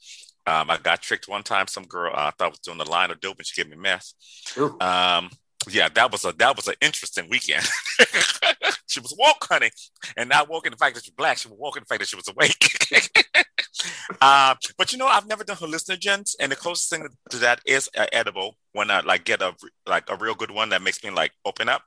Um, 0.46 0.70
I 0.70 0.78
got 0.78 1.02
tricked 1.02 1.28
one 1.28 1.44
time. 1.44 1.68
Some 1.68 1.84
girl 1.84 2.14
uh, 2.14 2.28
I 2.28 2.32
thought 2.32 2.52
was 2.52 2.60
doing 2.60 2.78
the 2.78 2.90
line 2.90 3.12
of 3.12 3.20
dope, 3.20 3.38
and 3.38 3.46
she 3.46 3.62
gave 3.62 3.70
me 3.70 3.78
meth. 3.78 4.14
Um, 4.58 5.30
yeah, 5.70 5.90
that 5.94 6.12
was 6.12 6.24
a 6.24 6.32
that 6.34 6.56
was 6.56 6.68
an 6.68 6.76
interesting 6.82 7.28
weekend. 7.30 7.66
she 8.98 9.01
was 9.01 9.16
woke, 9.18 9.46
honey, 9.48 9.70
and 10.18 10.30
not 10.30 10.50
woke 10.50 10.66
in 10.66 10.72
the 10.72 10.77
fact 10.77 10.96
that 10.96 11.04
she's 11.04 11.13
black. 11.13 11.38
She 11.38 11.48
was 11.48 11.58
woke 11.60 11.77
in 11.77 11.84
the 11.84 11.86
fact 11.86 12.00
that 12.00 12.10
she 12.10 12.16
was 12.16 12.27
awake. 12.27 13.46
uh, 14.22 14.56
but 14.77 14.92
you 14.92 14.98
know, 14.98 15.08
I've 15.08 15.27
never 15.27 15.44
done 15.44 15.58
hallucinogens, 15.58 16.36
and 16.39 16.51
the 16.51 16.56
closest 16.56 16.89
thing 16.89 17.08
to 17.30 17.38
that 17.38 17.60
is 17.66 17.89
uh, 17.96 18.08
edible. 18.12 18.58
When 18.74 18.89
I 18.89 19.01
like 19.01 19.24
get 19.24 19.42
a 19.42 19.54
like 19.86 20.10
a 20.10 20.16
real 20.16 20.34
good 20.34 20.51
one 20.51 20.70
that 20.70 20.82
makes 20.82 21.04
me 21.04 21.12
like 21.12 21.32
open 21.46 21.70
up. 21.70 21.84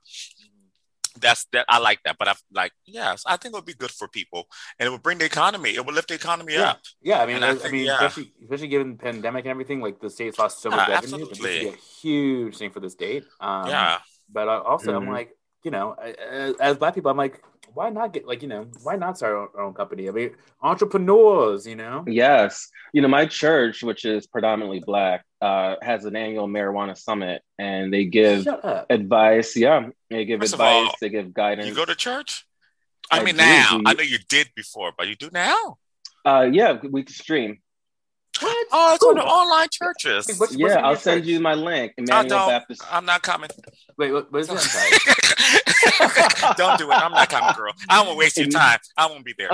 That's 1.20 1.44
that 1.52 1.66
I 1.68 1.80
like 1.80 1.98
that, 2.04 2.16
but 2.18 2.28
I've 2.28 2.40
like 2.54 2.70
yes, 2.86 3.24
I 3.26 3.36
think 3.36 3.52
it 3.52 3.58
would 3.58 3.64
be 3.64 3.74
good 3.74 3.90
for 3.90 4.06
people, 4.06 4.46
and 4.78 4.86
it 4.86 4.90
would 4.90 5.02
bring 5.02 5.18
the 5.18 5.24
economy. 5.24 5.70
It 5.74 5.84
would 5.84 5.94
lift 5.94 6.08
the 6.08 6.14
economy 6.14 6.54
yeah. 6.54 6.70
up. 6.70 6.80
Yeah, 7.02 7.20
I 7.20 7.26
mean, 7.26 7.42
I, 7.42 7.50
I, 7.50 7.54
think, 7.56 7.72
mean, 7.72 7.86
yeah. 7.86 7.94
especially, 7.96 8.32
especially 8.44 8.68
given 8.68 8.92
the 8.92 8.98
pandemic 8.98 9.44
and 9.44 9.50
everything, 9.50 9.80
like 9.80 10.00
the 10.00 10.08
state's 10.08 10.38
lost 10.38 10.62
so 10.62 10.70
much 10.70 10.88
uh, 10.88 10.92
revenue. 10.92 11.26
This 11.26 11.40
would 11.40 11.48
be 11.48 11.68
a 11.68 11.72
huge 12.00 12.58
thing 12.58 12.70
for 12.70 12.78
the 12.78 12.88
state. 12.88 13.24
Um, 13.40 13.66
yeah, 13.66 13.98
but 14.32 14.46
also, 14.48 14.92
mm-hmm. 14.92 15.08
I'm 15.08 15.12
like, 15.12 15.36
you 15.62 15.70
know, 15.70 15.94
as 16.60 16.76
black 16.78 16.94
people, 16.94 17.10
I'm 17.10 17.16
like, 17.16 17.42
why 17.74 17.90
not 17.90 18.12
get 18.12 18.26
like 18.26 18.42
you 18.42 18.48
know 18.48 18.66
why 18.82 18.96
not 18.96 19.16
start 19.16 19.50
our 19.54 19.62
own 19.62 19.74
company 19.74 20.08
i 20.08 20.12
mean 20.12 20.30
entrepreneurs 20.62 21.66
you 21.66 21.76
know 21.76 22.04
yes 22.06 22.68
you 22.92 23.02
know 23.02 23.08
my 23.08 23.26
church 23.26 23.82
which 23.82 24.04
is 24.04 24.26
predominantly 24.26 24.80
black 24.80 25.24
uh, 25.40 25.76
has 25.80 26.04
an 26.04 26.16
annual 26.16 26.46
marijuana 26.46 26.96
summit 26.96 27.42
and 27.58 27.92
they 27.92 28.04
give 28.04 28.46
advice 28.90 29.56
yeah 29.56 29.88
they 30.10 30.24
give 30.24 30.40
First 30.40 30.54
advice 30.54 30.86
all, 30.86 30.94
they 31.00 31.08
give 31.08 31.32
guidance 31.32 31.68
you 31.68 31.74
go 31.74 31.84
to 31.84 31.94
church 31.94 32.46
i, 33.10 33.20
I 33.20 33.24
mean 33.24 33.36
do. 33.36 33.42
now 33.42 33.80
i 33.86 33.94
know 33.94 34.02
you 34.02 34.18
did 34.28 34.50
before 34.54 34.92
but 34.96 35.08
you 35.08 35.16
do 35.16 35.30
now 35.32 35.78
uh 36.26 36.48
yeah 36.50 36.78
we 36.90 37.04
can 37.04 37.14
stream 37.14 37.58
what? 38.38 38.66
Oh, 38.72 38.94
it's 38.94 39.04
on 39.04 39.16
the 39.16 39.22
online 39.22 39.68
churches. 39.70 40.26
What's, 40.26 40.38
what's 40.38 40.56
yeah, 40.56 40.76
I'll 40.86 40.96
send 40.96 41.26
you 41.26 41.40
my 41.40 41.54
link. 41.54 41.92
Emmanuel 41.98 42.18
I 42.18 42.28
don't, 42.28 42.48
Baptist. 42.48 42.82
I'm 42.90 43.04
not 43.04 43.22
coming. 43.22 43.50
Wait, 44.00 44.12
what, 44.12 44.32
what 44.32 44.40
is 44.40 44.48
that? 44.48 46.54
Don't 46.56 46.78
do 46.78 46.90
it. 46.90 46.94
I'm 46.94 47.12
that 47.12 47.28
kind 47.28 47.44
of 47.44 47.54
girl. 47.56 47.72
I 47.88 48.02
won't 48.02 48.16
waste 48.16 48.38
your 48.38 48.46
time. 48.48 48.78
I 48.96 49.06
won't 49.06 49.24
be 49.26 49.34
there. 49.36 49.48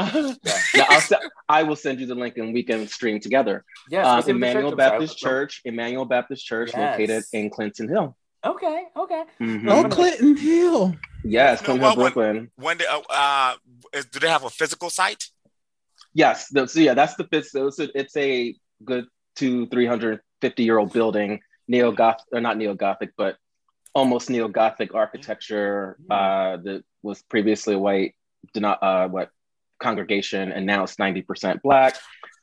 yeah, 0.72 0.84
I'll 0.88 1.00
se- 1.00 1.16
I 1.48 1.64
will 1.64 1.74
send 1.74 1.98
you 2.00 2.06
the 2.06 2.14
link 2.14 2.36
and 2.38 2.54
we 2.54 2.62
can 2.62 2.86
stream 2.86 3.18
together. 3.18 3.64
Yes, 3.90 4.06
um, 4.06 4.14
what's 4.14 4.26
the 4.26 4.30
Emmanuel? 4.32 4.76
Baptist 4.76 5.18
Church, 5.18 5.62
Emmanuel 5.64 6.04
Baptist 6.04 6.46
Church, 6.46 6.70
Yes. 6.74 6.92
located 6.98 7.24
in 7.32 7.50
Clinton 7.50 7.88
Hill. 7.88 8.16
Okay, 8.44 8.84
okay. 8.96 9.24
Mhm. 9.40 9.68
Oh, 9.68 9.88
Clinton 9.88 10.36
Hill. 10.36 10.94
Yes, 11.24 11.60
You 11.62 11.74
know 11.74 11.74
Clinton 11.74 11.80
Hill, 11.80 11.80
what, 11.80 11.96
when- 11.96 12.12
Brooklyn. 12.12 12.50
When 12.56 12.78
they, 12.78 12.86
uh, 12.86 13.00
uh, 13.10 13.54
is, 13.94 14.04
do 14.06 14.20
they 14.20 14.28
have 14.28 14.44
a 14.44 14.50
physical 14.50 14.90
site? 14.90 15.26
Yes, 16.14 16.48
the, 16.50 16.68
so 16.68 16.78
yeah, 16.80 16.94
that's 16.94 17.16
the 17.16 17.24
fifth. 17.24 17.48
So 17.48 17.66
it's 17.66 17.80
a, 17.80 17.98
it's 17.98 18.16
a 18.16 18.54
good 18.84 19.06
two, 19.34 19.66
three 19.66 19.86
hundred 19.86 20.20
fifty 20.40 20.62
year 20.62 20.78
old 20.78 20.92
building, 20.92 21.40
neo 21.66 21.90
goth 21.90 22.22
or 22.32 22.40
not 22.40 22.56
neo 22.56 22.74
gothic, 22.74 23.10
but 23.16 23.36
almost 23.96 24.28
neo 24.30 24.46
gothic 24.48 24.94
architecture. 24.94 25.96
Uh, 26.10 26.58
that 26.58 26.84
was 27.02 27.22
previously 27.22 27.74
a 27.74 27.78
white, 27.78 28.14
not 28.54 28.82
uh, 28.82 29.08
what 29.08 29.30
congregation, 29.80 30.52
and 30.52 30.66
now 30.66 30.84
it's 30.84 30.98
ninety 30.98 31.22
percent 31.22 31.62
black. 31.62 31.96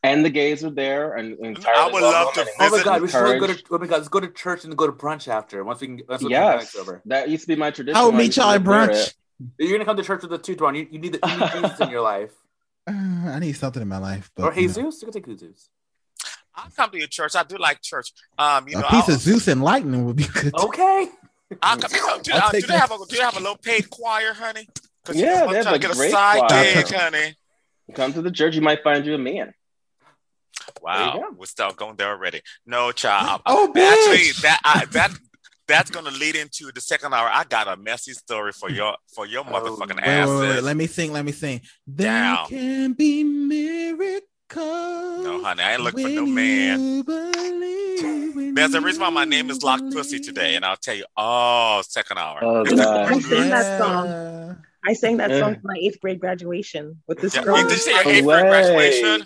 And 0.06 0.26
the 0.26 0.30
gays 0.30 0.66
are 0.66 0.70
there, 0.70 1.14
and 1.16 1.40
entirely 1.40 1.80
I 1.80 1.94
would 1.94 2.02
love 2.02 2.34
to 2.34 2.42
and 2.42 2.50
Oh 2.60 2.70
my 2.78 2.84
god, 2.84 3.02
we 3.02 3.08
should 3.08 3.40
go 3.40 3.48
to 3.48 3.64
oh 3.72 3.78
my 3.78 3.88
god, 3.88 3.98
let's 3.98 4.10
go 4.10 4.20
to 4.20 4.28
church 4.30 4.66
and 4.66 4.76
go 4.76 4.86
to 4.88 4.92
brunch 4.92 5.28
after. 5.30 5.64
Once 5.64 5.80
we 5.80 5.88
can 5.88 6.02
once 6.10 6.22
we 6.22 6.30
can 6.30 6.42
get 6.42 6.62
Yes, 6.62 6.76
over. 6.76 7.02
that 7.06 7.30
used 7.30 7.44
to 7.44 7.48
be 7.48 7.56
my 7.56 7.72
tradition. 7.72 7.96
I 7.96 8.04
will 8.04 8.12
meet 8.12 8.36
y'all 8.36 8.50
at 8.52 8.64
brunch. 8.64 9.14
You're 9.58 9.72
gonna 9.72 9.86
come 9.86 9.96
to 9.98 10.04
church 10.04 10.22
with 10.24 10.32
the 10.32 10.38
two 10.38 10.56
Dwan. 10.56 10.76
You, 10.78 10.88
you 10.92 11.00
need 11.00 11.14
the, 11.14 11.20
you 11.30 11.38
need 11.40 11.52
Jesus 11.70 11.80
in 11.80 11.90
your 11.90 12.02
life. 12.02 12.32
Uh, 12.86 12.92
I 13.36 13.40
need 13.40 13.54
something 13.54 13.82
in 13.82 13.88
my 13.88 13.98
life. 13.98 14.30
But, 14.36 14.44
Or 14.44 14.60
you 14.60 14.68
know, 14.68 14.90
You 14.90 14.92
can 14.92 15.12
take 15.12 15.26
Jesus. 15.26 15.70
I 16.56 16.68
come 16.76 16.92
to 16.92 16.98
your 17.00 17.08
church. 17.08 17.36
I 17.36 17.44
do 17.44 17.58
like 17.58 17.82
church. 17.82 18.12
Um, 18.38 18.68
you 18.68 18.76
know, 18.76 18.84
piece 18.90 19.08
I'll- 19.10 19.16
of 19.16 19.22
Zeus 19.22 19.48
and 19.48 19.64
lightning 19.64 20.06
would 20.06 20.18
be 20.18 20.26
good. 20.26 20.54
Okay. 20.54 21.08
I'll 21.62 21.78
come, 21.78 21.92
you 21.94 22.08
know, 22.08 22.20
do, 22.22 22.32
I'll 22.34 22.48
uh, 22.48 22.52
do 22.52 22.62
they 22.62 22.74
have 22.78 22.92
a 22.92 22.98
do 22.98 23.16
they 23.16 23.22
have 23.22 23.38
a 23.38 23.40
low 23.42 23.56
paid 23.56 23.90
choir, 23.90 24.34
honey? 24.34 24.68
Yeah, 25.14 25.46
you 25.46 25.52
they 25.52 25.58
have 25.58 25.68
I'm 25.68 25.74
to 25.74 25.74
a 25.74 25.80
get 25.80 25.92
a 25.92 25.96
great 25.96 26.12
side 26.12 26.40
choir. 26.40 26.74
gig, 26.74 26.94
honey. 26.94 27.36
Come 27.94 28.14
to 28.14 28.22
the 28.22 28.32
church, 28.32 28.56
you 28.56 28.62
might 28.62 28.84
find 28.84 29.06
you 29.06 29.16
a 29.16 29.18
man. 29.18 29.54
Wow, 30.82 31.24
we're 31.38 31.46
still 31.46 31.72
going 31.72 31.96
there 31.98 32.10
already. 32.10 32.42
No, 32.66 32.92
child. 32.92 33.42
Oh, 33.46 33.68
actually, 33.68 34.32
that 34.42 34.60
I, 34.64 34.86
that 34.92 35.12
that's 35.68 35.90
gonna 35.90 36.12
lead 36.12 36.36
into 36.36 36.72
the 36.74 36.82
second 36.82 37.14
hour. 37.14 37.30
I 37.32 37.44
got 37.46 37.68
a 37.68 37.78
messy 37.78 38.14
story 38.14 38.52
for 38.52 38.70
your 38.70 38.96
for 39.14 39.26
your 39.26 39.44
motherfucking 39.44 39.96
Wait, 39.96 40.06
asses. 40.06 40.40
wait, 40.40 40.48
wait, 40.48 40.56
wait. 40.56 40.64
Let 40.64 40.78
me 40.78 40.88
sing. 40.88 41.14
Let 41.14 41.26
me 41.26 41.32
sing. 41.32 41.62
There 41.88 42.08
Down. 42.08 42.48
can 42.48 42.94
be 42.94 43.24
miracles. 43.24 44.22
No, 44.56 45.42
honey, 45.44 45.64
I 45.64 45.74
ain't 45.74 45.82
looking 45.82 46.04
for 46.04 46.10
no 46.10 46.26
man. 46.26 46.80
you 46.80 47.04
believe, 47.04 48.56
There's 48.56 48.74
a 48.74 48.82
reason 48.82 49.02
why 49.02 49.10
my 49.10 49.26
name 49.26 49.50
is 49.50 49.64
Locked 49.64 49.92
Pussy 49.92 50.20
today, 50.20 50.56
and 50.56 50.66
I'll 50.66 50.76
tell 50.76 50.96
you. 50.96 51.06
Oh, 51.18 51.82
second 51.88 52.18
hour. 52.18 52.40
Oh, 52.44 52.66
I 52.68 53.20
sang 53.20 53.50
that 53.50 53.78
song. 53.80 54.58
I 54.86 54.94
sang 54.94 55.18
that 55.18 55.32
Yeah. 55.32 55.40
song 55.40 55.56
for 55.56 55.62
my 55.64 55.78
eighth 55.82 56.00
grade 56.02 56.20
graduation 56.20 57.02
with 57.08 57.20
this 57.22 57.34
Yeah, 57.36 57.44
girl. 57.44 57.56
Did 57.56 57.72
you 57.72 57.78
say 57.78 57.94
your 57.94 58.04
No 58.04 58.10
eighth 58.12 58.26
grade 58.26 58.44
way. 58.44 58.50
graduation? 58.50 59.26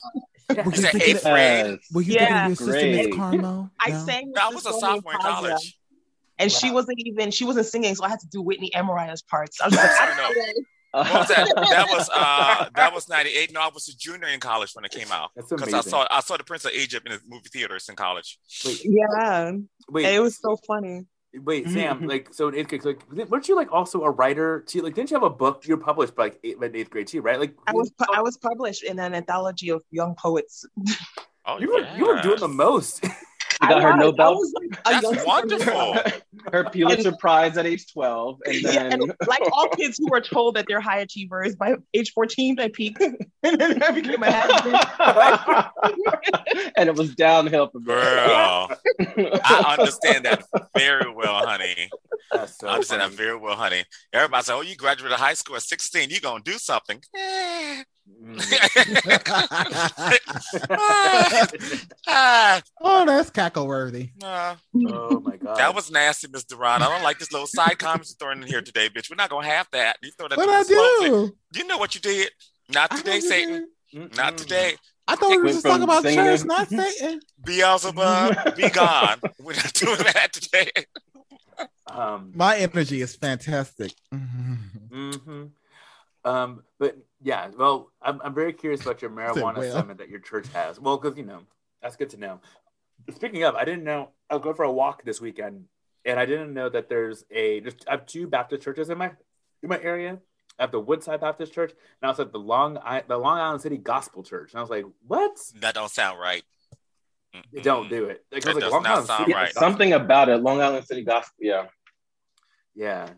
Were 0.50 0.56
You 0.56 0.64
you 0.66 0.72
thinking 0.74 1.02
eighth 1.02 1.24
grade. 1.24 1.66
Yes. 1.66 1.80
Were 1.94 2.02
you 2.02 2.14
Yeah. 2.14 2.20
thinking 2.20 2.38
of 2.38 2.46
your 2.48 2.56
sister 2.56 2.88
Miss 2.88 3.08
Carmo? 3.08 3.72
I 3.80 3.90
No? 3.90 3.98
sang. 3.98 4.32
That 4.34 4.44
I 4.44 4.50
was 4.54 4.66
a 4.66 4.70
girl 4.72 4.80
sophomore 4.80 5.14
in 5.14 5.20
Kaja, 5.20 5.24
college. 5.34 5.80
and 6.40 6.52
she 6.52 6.72
wasn't 6.72 7.00
even 7.00 7.32
she 7.32 7.44
wasn't 7.44 7.66
singing, 7.66 7.96
so 7.96 8.04
I 8.06 8.10
had 8.10 8.20
to 8.20 8.28
do 8.28 8.42
Whitney 8.42 8.74
and 8.74 8.86
Mariah's 8.88 9.24
parts. 9.24 9.60
I 9.60 9.66
was 9.66 9.76
like, 9.76 9.90
I 10.00 10.06
don't 10.06 10.16
know. 10.16 10.30
What 10.91 11.13
was 11.13 11.27
that? 11.27 11.53
That 11.56 11.88
was 11.89 12.10
uh 12.13 12.70
that 12.75 12.94
was 12.94 13.10
ninety 13.10 13.32
eight. 13.32 13.53
No, 13.53 13.62
I 13.62 13.70
was 13.74 13.88
a 13.88 13.96
junior 13.96 14.27
in 14.27 14.39
college 14.39 14.72
when 14.74 14.86
it 14.86 14.91
came 14.91 15.12
out. 15.12 15.32
Because. 15.36 15.74
I 15.74 15.82
saw 15.82 16.08
I 16.10 16.22
saw 16.22 16.38
the 16.38 16.44
Prince 16.44 16.65
of 16.65 16.72
Egypt 16.72 17.06
in 17.08 17.13
the 17.13 17.22
movie 17.27 17.50
theaters 17.51 17.89
in 17.89 17.96
college. 17.96 18.39
Wait, 18.65 18.82
Yeah, 18.84 19.48
and 19.48 19.70
wait, 19.89 20.06
it 20.06 20.20
was 20.20 20.39
so 20.39 20.58
funny. 20.65 21.06
wait, 21.34 21.67
Sam. 21.70 22.08
Like, 22.08 22.34
so 22.34 22.48
in 22.48 22.56
eighth 22.56 22.70
grade, 22.70 22.86
like, 22.86 23.29
weren't 23.29 23.48
you 23.48 23.56
like 23.56 23.72
also 23.72 24.03
a 24.03 24.10
writer? 24.10 24.62
Too? 24.62 24.82
Like, 24.82 24.96
didn't 24.96 25.12
you 25.12 25.15
have 25.15 25.24
a 25.24 25.29
book? 25.29 25.67
You 25.67 25.75
were 25.75 25.84
published 25.84 26.15
by 26.15 26.24
like 26.25 26.39
eighth, 26.44 26.60
by 26.60 26.72
eighth 26.74 26.89
grade 26.89 27.08
too, 27.08 27.22
right? 27.22 27.39
Like, 27.39 27.53
I 27.67 27.74
was 27.74 27.91
pu- 27.91 28.13
I 28.13 28.22
was 28.22 28.38
published 28.38 28.84
in 28.84 28.98
an 29.00 29.13
anthology 29.13 29.70
of 29.70 29.84
young 29.91 30.15
poets. 30.15 30.65
Oh, 31.46 31.60
you 31.60 31.72
were 31.74 31.88
you 31.98 32.06
were 32.08 32.22
doing 32.22 32.39
the 32.39 32.48
most. 32.48 33.06
She 33.61 33.67
got 33.67 33.77
I 33.77 33.81
her 33.81 33.87
was- 33.91 33.96
I 33.96 34.00
Nobel, 34.00 34.35
was 34.35 34.53
like 34.59 35.01
That's 35.01 35.25
wonderful. 35.25 35.96
her 36.51 36.63
Pulitzer 36.65 37.11
Prize 37.20 37.57
at 37.57 37.65
age 37.65 37.91
12. 37.91 38.39
And 38.46 38.55
Yeah, 38.61 38.72
then, 38.72 38.93
and 38.93 39.13
like 39.27 39.41
all 39.53 39.67
kids 39.70 39.98
who 39.98 40.13
are 40.13 40.22
told 40.22 40.55
that 40.55 40.65
they're 40.67 40.79
high 40.81 41.00
achievers 41.00 41.55
by 41.55 41.75
age 41.93 42.11
14, 42.13 42.59
I 42.59 42.70
peaked. 42.70 43.01
and 43.43 43.59
then 43.59 43.81
I 43.81 43.91
became 43.91 44.22
a 44.22 44.31
happy 44.31 44.77
and 46.77 46.89
it 46.89 46.96
was 46.96 47.15
downhill 47.15 47.70
from 47.70 47.83
there. 47.85 47.96
Girl, 47.98 48.70
I 49.43 49.75
understand 49.77 50.25
that 50.25 50.43
very 50.77 51.11
well, 51.11 51.46
honey. 51.48 51.89
That's 52.31 52.57
so 52.57 52.67
I 52.67 52.74
understand 52.74 53.01
that 53.01 53.11
very 53.11 53.37
well, 53.37 53.55
honey. 53.55 53.83
Everybody 54.13 54.43
say, 54.43 54.53
"Oh, 54.53 54.61
you 54.61 54.75
graduated 54.75 55.17
high 55.17 55.33
school 55.33 55.55
at 55.55 55.63
16. 55.63 56.09
You 56.09 56.20
gonna 56.20 56.43
do 56.43 56.53
something?" 56.53 57.01
Ah, 62.07 62.61
oh, 62.81 63.05
that's 63.05 63.29
cackle 63.29 63.67
worthy. 63.67 64.09
nah. 64.22 64.55
oh 64.87 65.20
my 65.20 65.37
god, 65.37 65.57
That 65.57 65.75
was 65.75 65.91
nasty, 65.91 66.27
Miss 66.31 66.43
Durant. 66.43 66.81
I 66.83 66.89
don't 66.89 67.03
like 67.03 67.20
this 67.20 67.31
little 67.31 67.48
side 67.48 67.77
comments 67.79 68.09
you're 68.20 68.27
throwing 68.27 68.41
in 68.43 68.48
here 68.48 68.61
today, 68.61 68.89
bitch. 68.89 69.09
We're 69.09 69.15
not 69.15 69.29
gonna 69.29 69.48
have 69.48 69.67
that. 69.72 69.98
You 70.01 70.11
throw 70.11 70.27
that 70.27 70.37
What 70.37 70.50
I 70.50 70.63
do? 70.63 71.35
You 71.53 71.67
know 71.67 71.77
what 71.77 71.96
you 71.96 72.01
did? 72.01 72.29
Not 72.74 72.91
today, 72.96 73.20
Satan. 73.20 73.67
Mm-mm. 73.93 74.15
Not 74.17 74.37
today. 74.37 74.75
I 75.07 75.15
thought 75.15 75.29
we 75.31 75.37
were 75.37 75.48
just 75.48 75.65
talking 75.65 75.83
about 75.83 76.03
singing- 76.03 76.17
church, 76.17 76.43
not 76.43 76.67
Satan. 76.67 77.22
Beelzebub, 77.46 78.55
be 78.55 78.70
gone. 78.74 79.22
We're 79.39 79.53
not 79.55 79.74
doing 79.74 79.98
that 80.00 80.33
today. 80.33 80.70
Um, 81.87 82.33
My 82.35 82.57
energy 82.57 83.01
is 83.01 83.15
fantastic. 83.15 83.93
hmm 84.11 85.46
Um, 86.25 86.63
but 86.77 86.98
yeah, 87.22 87.50
well, 87.58 87.92
I'm, 88.01 88.22
I'm 88.24 88.34
very 88.34 88.53
curious 88.53 88.82
about 88.82 89.01
your 89.01 89.12
marijuana 89.20 89.58
well. 89.58 89.72
summit 89.72 89.98
that 90.00 90.10
your 90.10 90.20
church 90.20 90.48
has. 90.53 90.80
Well, 90.80 90.98
because 90.98 91.18
you 91.18 91.25
know 91.25 91.42
that's 91.82 91.96
good 91.96 92.10
to 92.12 92.18
know. 92.18 92.40
Speaking 93.14 93.44
of, 93.44 93.56
I 93.56 93.66
didn't 93.66 93.84
know 93.84 94.10
I 94.30 94.36
was 94.36 94.44
going 94.44 94.56
for 94.56 94.66
a 94.66 94.72
walk 94.72 95.03
this 95.03 95.22
weekend, 95.22 95.66
and 96.06 96.20
I 96.20 96.25
didn't 96.25 96.53
know 96.53 96.70
that 96.70 96.90
there's 96.90 97.24
a 97.32 97.62
just 97.62 97.86
I 97.88 97.92
have 97.92 98.06
two 98.06 98.27
Baptist 98.27 98.64
churches 98.64 98.90
in 98.90 98.98
my 98.98 99.12
in 99.64 99.70
my 99.70 99.80
area. 99.82 100.20
I 100.60 100.64
have 100.64 100.72
the 100.72 100.80
Woodside 100.80 101.22
Baptist 101.22 101.53
Church, 101.53 101.72
and 101.72 102.08
I 102.08 102.10
was 102.10 102.20
at 102.20 102.32
the 102.32 102.40
Long 102.40 102.77
I, 102.77 103.03
the 103.08 103.18
Long 103.18 103.38
Island 103.38 103.62
City 103.62 103.77
Gospel 103.77 104.24
Church, 104.24 104.53
and 104.53 104.60
I 104.60 104.62
was 104.62 104.70
like, 104.72 104.86
what? 105.06 105.38
That 105.60 105.75
don't 105.75 105.92
sound 105.92 106.20
right. 106.20 106.44
They 107.53 107.62
don't 107.62 107.90
do 107.90 108.06
it. 108.06 108.25
Like, 108.32 108.44
It 108.44 108.48
was 108.48 108.56
like, 108.56 108.64
does 108.64 108.74
Long 108.74 108.84
not 108.84 108.92
Island 108.92 109.08
sound 109.08 109.20
City 109.25 109.34
right. 109.34 109.53
Something 109.53 109.94
about 109.94 110.30
it. 110.30 110.38
Long 110.38 110.60
Island 110.60 110.86
City 110.88 111.03
Gospel. 111.03 111.36
Yeah. 111.40 111.68
Yeah, 112.74 113.10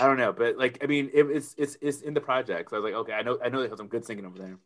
I 0.00 0.06
don't 0.06 0.16
know, 0.16 0.32
but 0.32 0.56
like, 0.56 0.78
I 0.82 0.86
mean, 0.86 1.10
it, 1.12 1.24
it's 1.26 1.54
it's 1.58 1.76
it's 1.80 2.00
in 2.02 2.14
the 2.14 2.20
project. 2.20 2.70
So 2.70 2.76
I 2.76 2.80
was 2.80 2.84
like, 2.92 2.98
okay, 3.00 3.12
I 3.12 3.22
know 3.22 3.38
I 3.44 3.48
know 3.48 3.62
they 3.62 3.68
have 3.68 3.78
some 3.78 3.88
good 3.88 4.04
singing 4.04 4.26
over 4.26 4.38
there. 4.38 4.56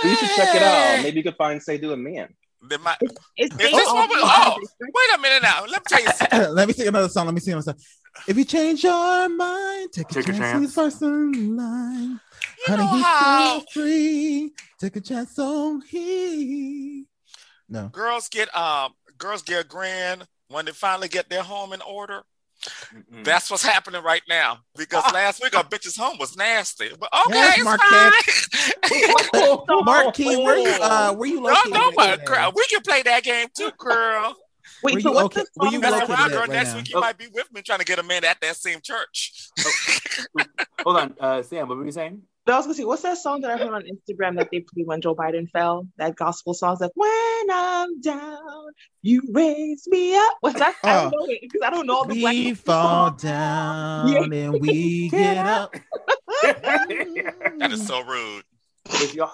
So 0.00 0.08
you 0.08 0.14
should 0.16 0.30
check 0.36 0.54
it 0.54 0.62
out. 0.62 1.02
Maybe 1.02 1.16
you 1.18 1.22
could 1.24 1.36
find 1.36 1.60
Say 1.62 1.78
Do 1.78 1.92
a 1.92 1.96
Man. 1.96 2.32
They 2.68 2.76
might- 2.76 2.98
It's 3.00 3.14
Is 3.38 3.56
based 3.56 3.74
this 3.74 3.88
off 3.88 3.94
what 3.94 4.10
we- 4.10 4.16
the 4.16 4.22
oh, 4.22 4.58
wait 4.80 5.18
a 5.18 5.18
minute 5.20 5.42
now. 5.42 5.62
Let 5.62 5.80
me 5.80 5.84
tell 5.88 6.02
you 6.02 6.08
something. 6.14 6.54
Let 6.54 6.68
me 6.68 6.74
sing 6.74 6.88
another 6.88 7.08
song. 7.08 7.24
Let 7.26 7.34
me 7.34 7.40
sing 7.40 7.54
another 7.54 7.72
song. 7.72 7.80
If 8.28 8.36
you 8.36 8.44
change 8.44 8.84
your 8.84 9.28
mind, 9.30 9.92
take 9.92 10.10
a 10.10 10.14
Take 10.14 10.24
a 10.24 10.32
chance. 10.32 10.38
chance. 10.38 10.60
He's 10.60 10.74
first 10.74 11.00
in 11.02 11.56
line. 11.56 12.20
You 12.68 12.76
Honey, 12.76 12.82
know 12.84 12.92
he's 12.96 13.04
how 13.04 13.58
so 13.60 13.64
free. 13.72 14.52
Take 14.78 14.96
a 14.96 15.00
chance 15.00 15.38
on 15.38 15.80
he. 15.88 17.06
No. 17.68 17.88
girls 17.88 18.28
get 18.28 18.54
um 18.54 18.92
girls 19.16 19.42
get 19.42 19.64
a 19.64 19.66
grand 19.66 20.26
when 20.48 20.64
they 20.66 20.72
finally 20.72 21.08
get 21.08 21.30
their 21.30 21.42
home 21.42 21.72
in 21.72 21.80
order. 21.80 22.22
Mm-mm. 22.94 23.24
That's 23.24 23.50
what's 23.50 23.64
happening 23.64 24.02
right 24.02 24.22
now. 24.28 24.58
Because 24.76 25.04
last 25.12 25.42
week 25.42 25.56
our 25.56 25.64
bitch's 25.64 25.96
home 25.96 26.18
was 26.18 26.36
nasty. 26.36 26.90
But 26.98 27.08
okay, 27.26 27.34
Yes, 27.34 27.56
it's 27.56 27.64
Marquette. 27.64 28.12
fine. 29.68 29.84
Mark 29.84 30.14
King, 30.14 30.44
where 30.44 30.58
you 30.58 30.68
uh 30.82 31.14
where 31.14 31.28
you 31.28 31.40
no, 31.40 31.48
located? 31.48 31.72
no, 31.72 31.90
but 31.96 32.24
girl, 32.26 32.52
we 32.54 32.64
can 32.66 32.80
play 32.82 33.02
that 33.02 33.22
game 33.22 33.48
too, 33.56 33.70
girl. 33.78 34.36
Wait, 34.82 34.94
Were 34.94 35.00
so 35.00 35.08
you 35.10 35.14
what's 35.14 35.36
okay- 35.36 35.46
the 35.56 35.64
were 35.66 35.72
you 35.72 35.80
that 35.80 35.90
Mess 35.90 35.92
I 35.92 35.98
located 36.04 36.18
around, 36.18 36.30
girl. 36.30 36.40
right 36.40 36.48
Next 36.50 36.70
now? 36.70 36.76
week 36.76 36.90
you 36.94 37.00
might 37.00 37.18
be 37.18 37.26
with 37.32 37.52
me 37.52 37.62
trying 37.62 37.80
to 37.80 37.84
get 37.84 37.98
a 37.98 38.02
man 38.02 38.24
at 38.24 38.40
that 38.40 38.56
same 38.56 38.80
church. 38.82 39.48
Hold 40.84 40.96
on, 40.96 41.14
uh, 41.20 41.42
Sam, 41.42 41.68
what 41.68 41.76
were 41.78 41.84
you 41.84 41.92
saying? 41.92 42.22
I 42.46 42.56
was 42.56 42.66
gonna 42.66 42.74
say, 42.74 42.84
what's 42.84 43.02
that 43.02 43.18
song 43.18 43.42
that 43.42 43.50
I 43.52 43.56
heard 43.58 43.72
on 43.72 43.82
Instagram 43.82 44.36
that 44.36 44.48
they 44.50 44.60
played 44.60 44.86
when 44.86 45.00
Joe 45.00 45.14
Biden 45.14 45.48
fell? 45.50 45.86
That 45.98 46.16
gospel 46.16 46.52
song 46.54 46.78
that 46.80 46.90
when 46.94 47.50
I'm 47.56 48.00
down, 48.00 48.72
you 49.02 49.22
raise 49.32 49.86
me 49.86 50.16
up. 50.16 50.34
What's 50.40 50.58
that? 50.58 50.74
I 50.82 50.98
Oh. 50.98 51.02
don't 51.02 51.12
know 51.12 51.26
it 51.32 51.40
because 51.42 51.60
I 51.64 51.70
don't 51.70 51.86
know 51.86 51.94
all 51.96 52.06
the 52.06 52.18
black 52.20 52.32
We 52.34 52.44
people 52.54 52.64
fall 52.64 53.08
songs. 53.10 53.22
down 53.22 54.32
and 54.32 54.52
we 54.60 55.08
get 55.10 55.36
up. 55.46 55.74
That 56.42 57.68
is 57.72 57.86
so 57.86 58.02
rude. 58.04 58.44
If 58.86 59.14
y'all, 59.14 59.30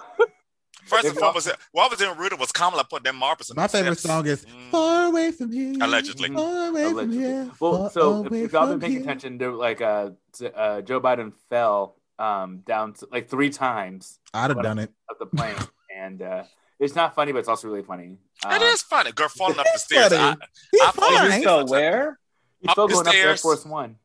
First 0.86 1.04
If 1.04 1.10
and 1.12 1.20
y'all- 1.20 1.32
foremost, 1.32 1.50
what 1.72 1.90
was 1.90 2.00
in 2.00 2.16
rude 2.18 2.38
was 2.38 2.52
Kamala 2.52 2.84
put 2.84 3.02
them 3.04 3.16
marbles 3.16 3.50
in 3.50 3.56
My 3.56 3.66
favorite 3.68 3.98
steps. 3.98 4.12
song 4.12 4.26
is 4.26 4.44
Mm. 4.44 4.70
Far 4.70 5.06
Away 5.06 5.30
from 5.32 5.52
Here. 5.52 5.74
Allegedly. 5.80 6.28
Far 6.34 6.68
away 6.68 6.84
from 6.84 6.92
allegedly. 6.94 7.18
here. 7.18 7.50
Well, 7.60 7.76
far 7.78 7.90
so 7.90 8.20
if, 8.22 8.26
away 8.26 8.42
if 8.42 8.52
y'all 8.52 8.66
been 8.68 8.80
paying 8.80 8.92
here. 8.92 9.02
attention 9.02 9.38
to 9.40 9.50
like 9.56 9.80
uh, 9.80 10.10
uh 10.54 10.82
Joe 10.82 11.00
Biden 11.00 11.32
fell 11.48 11.96
um 12.18 12.58
down 12.66 12.94
to, 12.94 13.08
like 13.12 13.28
three 13.28 13.50
times 13.50 14.18
I'd 14.32 14.50
have 14.50 14.62
done 14.62 14.78
it. 14.78 14.90
of 15.10 15.18
the 15.18 15.26
plane, 15.26 15.56
and 15.94 16.22
uh 16.22 16.44
it's 16.78 16.94
not 16.94 17.14
funny, 17.14 17.32
but 17.32 17.38
it's 17.38 17.48
also 17.48 17.68
really 17.68 17.82
funny. 17.82 18.18
It 18.44 18.46
Um, 18.56 18.62
is 18.62 18.82
funny. 18.82 19.10
Girl 19.12 19.28
falling 19.30 19.58
up 19.58 19.66
the 19.72 19.78
stairs. 19.78 20.08
funny. 20.10 20.22
I, 20.22 20.36
He's 20.72 20.80
I 20.82 20.90
fall 20.92 21.26
Is 21.26 21.34
in 21.34 21.40
still 21.40 21.66
where? 21.66 22.18
He's 22.60 22.70
still 22.72 22.86
the 22.88 22.94
going 22.94 23.06
up 23.08 23.14
Air. 23.14 23.36
Force 23.38 23.64
One. 23.64 23.96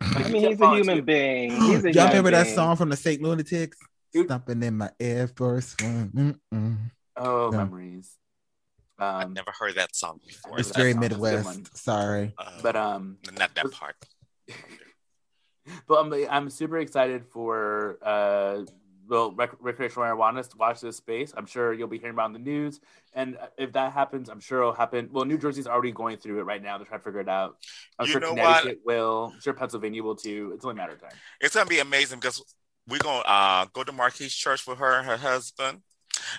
I 0.00 0.28
mean, 0.28 0.48
he's 0.48 0.60
a 0.60 0.70
human 0.70 1.04
being. 1.04 1.50
He's 1.60 1.84
a 1.84 1.92
Y'all 1.92 2.06
human 2.06 2.08
remember 2.08 2.30
that 2.30 2.46
song 2.54 2.76
from 2.76 2.88
the 2.88 2.96
St. 2.96 3.20
Lunatics? 3.20 3.76
Stomping 4.14 4.62
in 4.62 4.78
my 4.78 4.90
Air 5.00 5.26
Force 5.28 5.74
One. 5.82 6.38
Mm-mm. 6.52 6.78
Oh, 7.16 7.50
Yeah. 7.52 7.58
memories. 7.58 8.16
Um, 8.98 9.32
Never 9.34 9.52
heard 9.58 9.74
that 9.74 9.94
song 9.96 10.20
before. 10.26 10.58
It's 10.58 10.68
that 10.68 10.76
very 10.76 10.92
song 10.92 11.02
is 11.02 11.06
a 11.06 11.08
good 11.10 11.20
one. 11.20 11.34
Midwest. 11.56 11.76
Sorry. 11.76 12.32
Uh, 12.38 12.50
but 12.62 12.76
um, 12.76 13.18
not 13.36 13.54
that 13.56 13.70
part. 13.72 13.96
but 15.86 16.00
I'm, 16.00 16.12
I'm 16.30 16.50
super 16.50 16.78
excited 16.78 17.24
for 17.26 17.98
uh, 18.02 18.64
well, 19.10 19.32
rec- 19.32 19.56
recreational 19.60 20.04
marijuana 20.06 20.48
to 20.48 20.56
watch 20.56 20.80
this 20.80 20.96
space. 20.96 21.34
I'm 21.36 21.44
sure 21.44 21.72
you'll 21.72 21.88
be 21.88 21.98
hearing 21.98 22.14
about 22.14 22.26
in 22.26 22.32
the 22.32 22.38
news, 22.38 22.80
and 23.12 23.36
if 23.58 23.72
that 23.72 23.92
happens, 23.92 24.28
I'm 24.28 24.38
sure 24.38 24.60
it'll 24.60 24.72
happen. 24.72 25.08
Well, 25.10 25.24
New 25.24 25.36
Jersey's 25.36 25.66
already 25.66 25.90
going 25.90 26.16
through 26.16 26.38
it 26.38 26.44
right 26.44 26.62
now. 26.62 26.78
They're 26.78 26.86
trying 26.86 27.00
to 27.00 27.04
figure 27.04 27.20
it 27.20 27.28
out. 27.28 27.56
I'm 27.98 28.06
You 28.06 28.12
sure 28.12 28.20
know 28.20 28.30
Connecticut 28.30 28.80
will. 28.84 29.32
I'm 29.34 29.40
sure 29.40 29.52
Pennsylvania 29.52 30.02
will 30.02 30.14
too. 30.14 30.52
It's 30.54 30.64
only 30.64 30.74
a 30.74 30.76
matter 30.76 30.92
of 30.92 31.00
time. 31.00 31.10
It's 31.40 31.54
gonna 31.56 31.68
be 31.68 31.80
amazing 31.80 32.20
because 32.20 32.40
we're 32.88 32.98
gonna 32.98 33.24
uh, 33.26 33.66
go 33.72 33.82
to 33.82 33.92
Marquise 33.92 34.32
Church 34.32 34.64
with 34.66 34.78
her 34.78 34.98
and 34.98 35.06
her 35.06 35.16
husband, 35.16 35.82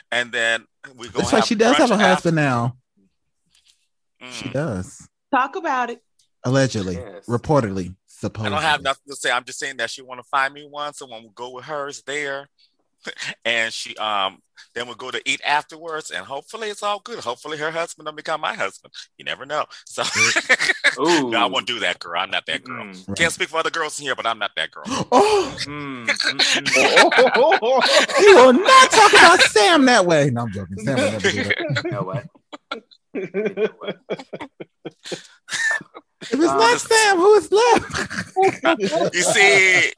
and 0.10 0.32
then 0.32 0.66
we 0.96 1.10
go. 1.10 1.20
That's 1.20 1.34
right. 1.34 1.46
She 1.46 1.56
does 1.56 1.76
have 1.76 1.92
a 1.92 1.98
husband 1.98 2.38
now. 2.38 2.78
Mm. 4.22 4.32
She 4.32 4.50
does. 4.50 5.10
Talk 5.30 5.58
about 5.58 5.90
it. 5.90 6.02
Allegedly. 6.44 6.96
Yes. 6.96 7.26
Reportedly. 7.26 7.96
I 8.24 8.50
don't 8.50 8.62
have 8.62 8.82
nothing 8.82 9.10
to 9.10 9.16
say. 9.16 9.32
I'm 9.32 9.44
just 9.44 9.60
saying 9.60 9.78
that 9.78 9.90
she 9.90 10.02
want 10.02 10.20
to 10.20 10.28
find 10.30 10.54
me 10.54 10.68
one. 10.70 10.94
Someone 10.94 11.24
will 11.24 11.32
go 11.32 11.52
with 11.52 11.66
hers 11.66 12.04
there, 12.06 12.50
and 13.46 13.74
she 13.74 13.96
um 13.98 14.40
then 14.76 14.86
we'll 14.86 14.96
go 14.96 15.12
to 15.12 15.22
eat 15.26 15.42
afterwards, 15.46 16.12
and 16.12 16.26
hopefully 16.26 16.70
it's 16.70 16.84
all 16.84 17.00
good. 17.00 17.20
Hopefully 17.20 17.58
her 17.58 17.72
husband 17.72 18.06
will 18.06 18.14
become 18.14 18.40
my 18.42 18.54
husband. 18.54 18.94
You 19.18 19.26
never 19.26 19.46
know. 19.46 19.66
So 19.86 20.04
Ooh. 21.00 21.30
no, 21.32 21.40
I 21.40 21.46
won't 21.46 21.68
do 21.68 21.80
that, 21.80 22.00
girl. 22.00 22.20
I'm 22.20 22.30
not 22.30 22.46
that 22.46 22.64
girl. 22.64 22.86
Mm. 22.86 23.18
Can't 23.18 23.34
speak 23.34 23.50
for 23.50 23.58
other 23.58 23.70
girls 23.70 24.00
in 24.00 24.06
here, 24.06 24.16
but 24.16 24.26
I'm 24.26 24.40
not 24.40 24.52
that 24.56 24.72
girl. 24.72 24.84
Oh, 25.12 25.58
Mm, 25.66 26.06
mm. 26.08 26.76
you 28.22 28.36
will 28.36 28.54
not 28.54 28.92
talk 28.92 29.12
about 29.12 29.42
Sam 29.42 29.86
that 29.86 30.06
way. 30.06 30.30
No, 30.32 30.44
I'm 30.44 30.52
joking. 30.52 30.78
Sam 30.80 30.98
will 30.98 31.12
never 31.12 31.32
do 31.32 31.44
that. 31.44 31.84
You 31.84 31.92
know 31.92 32.04
what? 32.04 32.26
If 36.22 36.34
it's 36.34 36.44
Um, 36.48 36.58
not 36.58 36.80
Sam, 36.80 37.18
who 37.18 37.34
is 37.36 37.52
left? 37.52 38.18
You 39.14 39.22
see, 39.24 39.92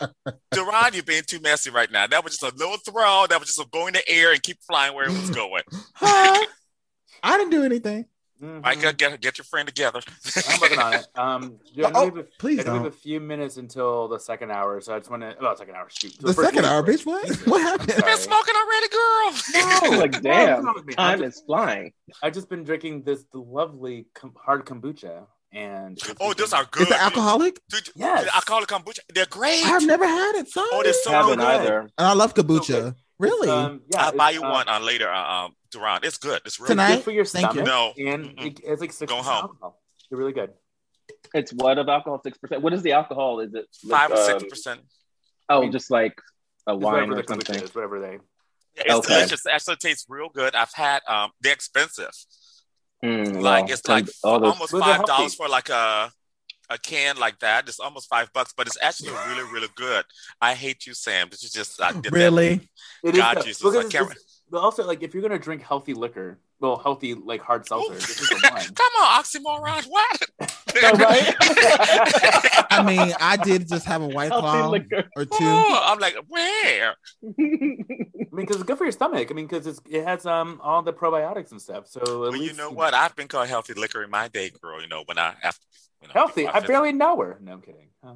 Duran, 0.51 0.93
you're 0.93 1.03
being 1.03 1.23
too 1.25 1.39
messy 1.39 1.69
right 1.69 1.91
now. 1.91 2.07
That 2.07 2.23
was 2.23 2.37
just 2.37 2.53
a 2.53 2.55
little 2.57 2.77
throw. 2.77 3.25
That 3.29 3.39
was 3.39 3.47
just 3.49 3.59
a 3.59 3.65
go 3.71 3.87
in 3.87 3.93
the 3.93 4.07
air 4.09 4.31
and 4.31 4.41
keep 4.41 4.57
flying 4.63 4.93
where 4.95 5.05
it 5.05 5.11
was 5.11 5.29
going. 5.29 5.63
Huh? 5.93 6.45
I 7.23 7.37
didn't 7.37 7.51
do 7.51 7.63
anything. 7.63 8.05
Mhm. 8.41 8.61
Micah, 8.61 8.91
get 8.93 9.21
get 9.21 9.37
your 9.37 9.45
friend 9.45 9.65
together. 9.67 10.01
I'm 10.49 10.59
working 10.59 10.79
on 10.79 10.93
it. 10.95 11.05
Um, 11.15 11.59
yeah, 11.71 11.87
I 11.87 11.91
know 11.91 11.99
Oh, 11.99 12.09
we 12.09 12.17
have 12.17 12.17
a- 12.17 12.29
please 12.39 12.59
I 12.59 12.63
know 12.63 12.71
we 12.73 12.77
have 12.79 12.87
a 12.87 12.91
few 12.91 13.21
minutes 13.21 13.55
until 13.57 14.09
the 14.09 14.19
second 14.19 14.51
hour, 14.51 14.81
so 14.81 14.93
I 14.95 14.99
just 14.99 15.09
want 15.09 15.21
to. 15.23 15.35
Well, 15.39 15.55
second 15.55 15.75
hour. 15.75 15.87
Shoot. 15.89 16.17
The 16.19 16.33
first 16.33 16.49
second 16.49 16.65
hour, 16.65 16.83
break. 16.83 16.99
bitch. 16.99 17.05
What? 17.05 17.29
What 17.47 17.61
happened? 17.61 17.91
Sorry. 17.91 18.01
Been 18.11 18.17
smoking 18.17 18.55
already, 18.55 18.87
girl. 18.89 19.91
No, 19.93 19.97
like, 19.99 20.21
damn, 20.21 20.65
wrong 20.65 20.73
with 20.75 20.85
me? 20.85 20.93
time 20.95 21.19
I've 21.19 21.21
is 21.23 21.41
flying. 21.45 21.93
I've 22.21 22.33
just 22.33 22.49
been 22.49 22.63
drinking 22.65 23.03
this 23.03 23.23
lovely 23.33 24.07
com- 24.13 24.33
hard 24.37 24.65
kombucha, 24.65 25.25
and 25.53 25.97
it's 25.97 26.11
Oh, 26.19 26.33
those 26.33 26.53
are 26.53 26.65
good. 26.71 26.83
Is 26.87 26.91
it 26.91 27.01
alcoholic? 27.01 27.59
Dude, 27.69 27.89
Yes. 27.95 28.23
the 28.25 28.35
alcoholic 28.35 28.69
kombucha. 28.69 28.99
They're 29.13 29.25
great. 29.27 29.63
I've 29.65 29.85
never 29.85 30.07
had 30.07 30.35
it. 30.35 30.49
Sorry. 30.49 30.67
Oh, 30.71 30.81
they're 30.83 30.93
so 30.93 31.11
Haven't 31.11 31.37
good. 31.39 31.45
either. 31.47 31.79
And 31.81 31.91
I 31.97 32.13
love 32.13 32.33
So 32.35 32.43
kombucha. 32.43 32.67
good. 32.67 32.95
really? 33.19 33.49
Um, 33.49 33.81
yeah, 33.93 34.05
I'll 34.07 34.15
buy 34.17 34.31
you 34.31 34.43
uh, 34.43 34.51
one 34.51 34.67
on 34.67 34.83
later, 34.85 35.09
uh, 35.09 35.33
um, 35.45 35.55
Duran. 35.71 36.01
It's 36.03 36.17
good. 36.17 36.41
It's 36.45 36.59
really 36.59 36.69
Tonight? 36.73 36.95
Good 36.95 37.03
for 37.03 37.11
your 37.11 37.25
Thank 37.25 37.53
you. 37.55 37.63
stomach, 37.65 37.95
No. 37.97 38.03
and 38.11 38.39
it- 38.39 38.59
it's 38.63 38.81
like 38.81 38.91
six 38.91 39.09
Go 39.11 39.17
percent 39.19 39.35
home. 39.35 39.43
alcohol. 39.51 39.81
They're 40.09 40.19
really 40.19 40.33
good. 40.33 40.51
It's 41.33 41.51
what 41.53 41.77
of 41.77 41.87
alcohol? 41.87 42.19
Six 42.23 42.37
percent. 42.37 42.61
What 42.61 42.73
is 42.73 42.81
the 42.81 42.91
alcohol? 42.93 43.39
Is 43.39 43.53
it 43.53 43.65
five 43.89 44.11
or 44.11 44.15
like, 44.15 44.25
six 44.25 44.43
um, 44.43 44.49
percent. 44.49 44.81
Oh, 45.49 45.69
just 45.69 45.89
like 45.91 46.19
a 46.67 46.75
wine 46.75 47.11
or 47.11 47.23
something. 47.27 47.55
is, 47.55 47.73
whatever 47.75 47.99
they. 47.99 48.19
It's 48.75 48.93
Okay. 48.93 49.07
delicious. 49.13 49.45
It 49.45 49.51
actually 49.51 49.75
tastes 49.77 50.05
real 50.09 50.29
good. 50.29 50.55
I've 50.55 50.73
had 50.73 51.01
um, 51.07 51.31
they're 51.41 51.53
expensive. 51.53 52.11
Mm, 53.03 53.41
Like 53.41 53.65
well, 53.65 53.73
it's 53.73 53.87
like 53.87 54.07
all 54.23 54.45
almost 54.45 54.71
five 54.71 55.05
dollars 55.05 55.35
for 55.35 55.49
like 55.49 55.69
a 55.69 56.11
a 56.69 56.77
can 56.77 57.17
like 57.17 57.39
that. 57.39 57.67
It's 57.67 57.79
almost 57.79 58.07
five 58.09 58.31
bucks, 58.33 58.53
but 58.55 58.67
it's 58.67 58.77
actually 58.81 59.11
really, 59.27 59.43
really 59.51 59.67
good. 59.75 60.05
I 60.39 60.53
hate 60.53 60.87
you, 60.87 60.93
Sam. 60.93 61.27
This 61.29 61.43
is 61.43 61.51
just 61.51 61.81
I 61.81 61.91
did 61.91 62.13
really? 62.13 62.61
It 63.03 63.15
God, 63.15 63.35
good. 63.37 63.45
Jesus, 63.45 63.61
Because 63.61 63.75
I 63.75 63.79
it's- 63.79 63.91
can't 63.91 64.05
it's- 64.11 64.41
But 64.49 64.59
also, 64.61 64.85
like, 64.85 65.03
if 65.03 65.13
you're 65.13 65.21
gonna 65.23 65.39
drink 65.39 65.61
healthy 65.63 65.93
liquor, 65.93 66.39
well, 66.59 66.77
healthy 66.77 67.13
like 67.15 67.41
hard 67.41 67.67
seltzer, 67.67 67.93
this 67.95 68.21
is 68.21 68.29
the 68.29 68.35
one. 68.51 68.61
Come 68.73 68.93
on, 69.01 69.21
oxymoron. 69.21 69.83
What? 69.87 70.17
All 70.83 70.91
right. 70.93 71.35
I 72.71 72.83
mean, 72.85 73.13
I 73.19 73.37
did 73.37 73.67
just 73.67 73.85
have 73.85 74.01
a 74.01 74.07
white 74.07 74.31
Healthy 74.31 74.41
claw 74.47 74.69
liquor. 74.69 75.03
or 75.15 75.25
two. 75.25 75.35
Oh, 75.41 75.81
I'm 75.85 75.99
like, 75.99 76.15
where? 76.27 76.95
I 77.23 77.33
mean, 77.37 78.25
because 78.35 78.55
it's 78.57 78.63
good 78.65 78.77
for 78.77 78.85
your 78.85 78.91
stomach. 78.91 79.29
I 79.29 79.33
mean, 79.33 79.45
because 79.47 79.79
it 79.89 80.03
has 80.05 80.25
um 80.25 80.59
all 80.63 80.81
the 80.81 80.93
probiotics 80.93 81.51
and 81.51 81.61
stuff. 81.61 81.87
So 81.87 82.01
at 82.01 82.07
Well, 82.09 82.31
least 82.31 82.51
you 82.51 82.57
know 82.57 82.69
what? 82.71 82.93
I've 82.93 83.15
been 83.15 83.27
called 83.27 83.47
healthy 83.47 83.73
liquor 83.73 84.03
in 84.03 84.09
my 84.09 84.27
day, 84.27 84.49
girl. 84.61 84.81
You 84.81 84.87
know, 84.87 85.03
when 85.05 85.17
I 85.17 85.35
after 85.43 85.65
you 86.01 86.07
know, 86.07 86.13
Healthy. 86.13 86.41
before 86.43 86.55
I 86.57 86.59
fin- 86.61 86.67
barely 86.67 86.91
know 86.93 87.19
her. 87.21 87.37
No, 87.41 87.53
I'm 87.53 87.61
kidding. 87.61 87.87
Huh? 88.03 88.15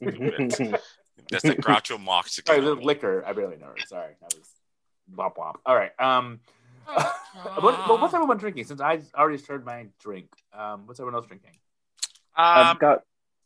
That's 1.30 1.44
the 1.44 1.54
Groucho 1.54 2.00
Marx. 2.00 2.40
Sorry, 2.44 2.60
the 2.60 2.74
liquor. 2.74 3.24
I 3.26 3.32
barely 3.32 3.56
know 3.56 3.66
her. 3.66 3.76
Sorry, 3.86 4.14
that 4.20 4.34
was 4.34 4.48
bop 5.08 5.36
bop. 5.36 5.60
All 5.64 5.76
right. 5.76 5.92
Um, 6.00 6.40
what, 6.86 7.88
what- 7.88 8.00
what's 8.00 8.14
everyone 8.14 8.38
drinking? 8.38 8.64
Since 8.64 8.80
I 8.80 9.00
already 9.16 9.38
started 9.38 9.64
my 9.66 9.86
drink, 10.00 10.28
um, 10.56 10.86
what's 10.86 11.00
everyone 11.00 11.16
else 11.16 11.26
drinking? 11.26 11.50
I've 12.36 12.66
Um, 12.72 12.78
got 12.78 12.98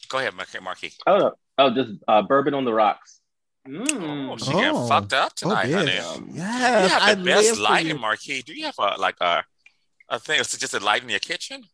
go 0.08 0.18
ahead, 0.18 0.34
Marquis. 0.34 0.58
Marquis. 0.60 0.92
oh 1.06 1.18
no. 1.18 1.32
oh 1.58 1.70
just 1.74 1.92
uh, 2.08 2.22
bourbon 2.22 2.54
on 2.54 2.64
the 2.64 2.72
rocks. 2.72 3.20
Mm. 3.66 4.30
Oh, 4.30 4.36
she 4.36 4.52
getting 4.52 4.70
Oh. 4.76 4.86
fucked 4.86 5.12
up 5.12 5.34
tonight, 5.34 5.68
oh, 5.72 5.76
honey. 5.78 5.90
bitch. 5.92 6.16
Um, 6.16 6.28
You 6.28 6.34
Yes, 6.36 6.92
have 6.92 7.02
I 7.02 7.14
the 7.14 7.24
best 7.24 7.46
live 7.48 7.56
for 7.56 7.62
lighting, 7.62 7.88
you. 7.96 7.98
Marquis. 7.98 8.42
Do 8.42 8.54
you 8.54 8.64
have 8.66 8.78
a 8.78 8.94
like 8.98 9.16
a 9.20 9.44
a 10.08 10.20
thing? 10.20 10.38
It's 10.38 10.56
just 10.56 10.74
a 10.74 10.78
light 10.80 11.02
in 11.02 11.08
your 11.08 11.18
kitchen. 11.18 11.64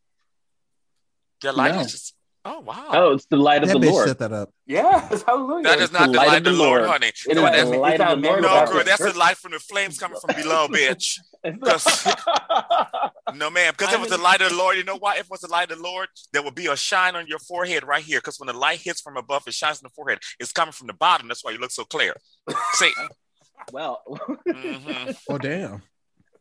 Your 1.43 1.53
light 1.53 1.75
No. 1.75 1.81
is 1.81 1.91
just. 1.91 2.15
Oh 2.45 2.59
wow. 2.61 2.87
Oh, 2.89 3.13
it's 3.13 3.25
the 3.27 3.37
light 3.37 3.63
of 3.63 3.69
the 3.69 3.75
bitch 3.75 3.91
Lord. 3.91 4.07
set 4.07 4.19
that 4.19 4.33
up. 4.33 4.49
Yes, 4.65 5.23
hallelujah. 5.23 5.63
that 5.63 5.79
is 5.79 5.91
the 5.91 5.99
not 5.99 6.11
the 6.11 6.17
light 6.17 6.27
light 6.27 6.37
of 6.39 6.43
the 6.45 6.51
Lord, 6.51 6.81
Lord. 6.81 6.91
honey. 6.91 7.07
It 7.29 7.35
No, 7.35 7.45
is 7.45 7.51
that's, 7.51 7.69
the 7.69 7.77
light 7.77 8.01
of 8.01 8.21
the 8.21 8.27
Lord. 8.27 8.41
no, 8.41 8.65
girl, 8.65 8.83
that's 8.83 9.01
the 9.13 9.17
light 9.17 9.37
from 9.37 9.51
the 9.51 9.59
flames 9.59 9.97
coming 9.99 10.17
from 10.19 10.35
below, 10.35 10.67
bitch. 10.69 11.19
No, 13.35 13.49
ma'am, 13.49 13.73
because 13.75 13.91
if 13.93 13.99
it 13.99 14.01
was 14.01 14.09
the 14.11 14.17
light 14.19 14.41
of 14.41 14.49
the 14.51 14.55
Lord, 14.55 14.77
you 14.77 14.83
know 14.83 14.97
why? 14.97 15.15
If 15.15 15.21
it 15.21 15.29
was 15.31 15.39
the 15.41 15.47
light 15.47 15.71
of 15.71 15.77
the 15.77 15.83
Lord, 15.83 16.07
there 16.33 16.43
would 16.43 16.53
be 16.53 16.67
a 16.67 16.75
shine 16.75 17.15
on 17.15 17.25
your 17.25 17.39
forehead 17.39 17.83
right 17.83 18.03
here. 18.03 18.19
Because 18.19 18.39
when 18.39 18.45
the 18.47 18.53
light 18.53 18.79
hits 18.79 19.01
from 19.01 19.17
above, 19.17 19.47
it 19.47 19.53
shines 19.55 19.77
on 19.77 19.83
the 19.85 19.89
forehead. 19.89 20.19
It's 20.39 20.51
coming 20.51 20.71
from 20.71 20.85
the 20.87 20.93
bottom. 20.93 21.27
That's 21.29 21.43
why 21.43 21.51
you 21.51 21.57
look 21.57 21.71
so 21.71 21.83
clear. 21.83 22.13
Satan. 22.73 23.07
well, 23.71 24.03
hmm 24.47 25.11
Oh 25.29 25.37
damn. 25.39 25.81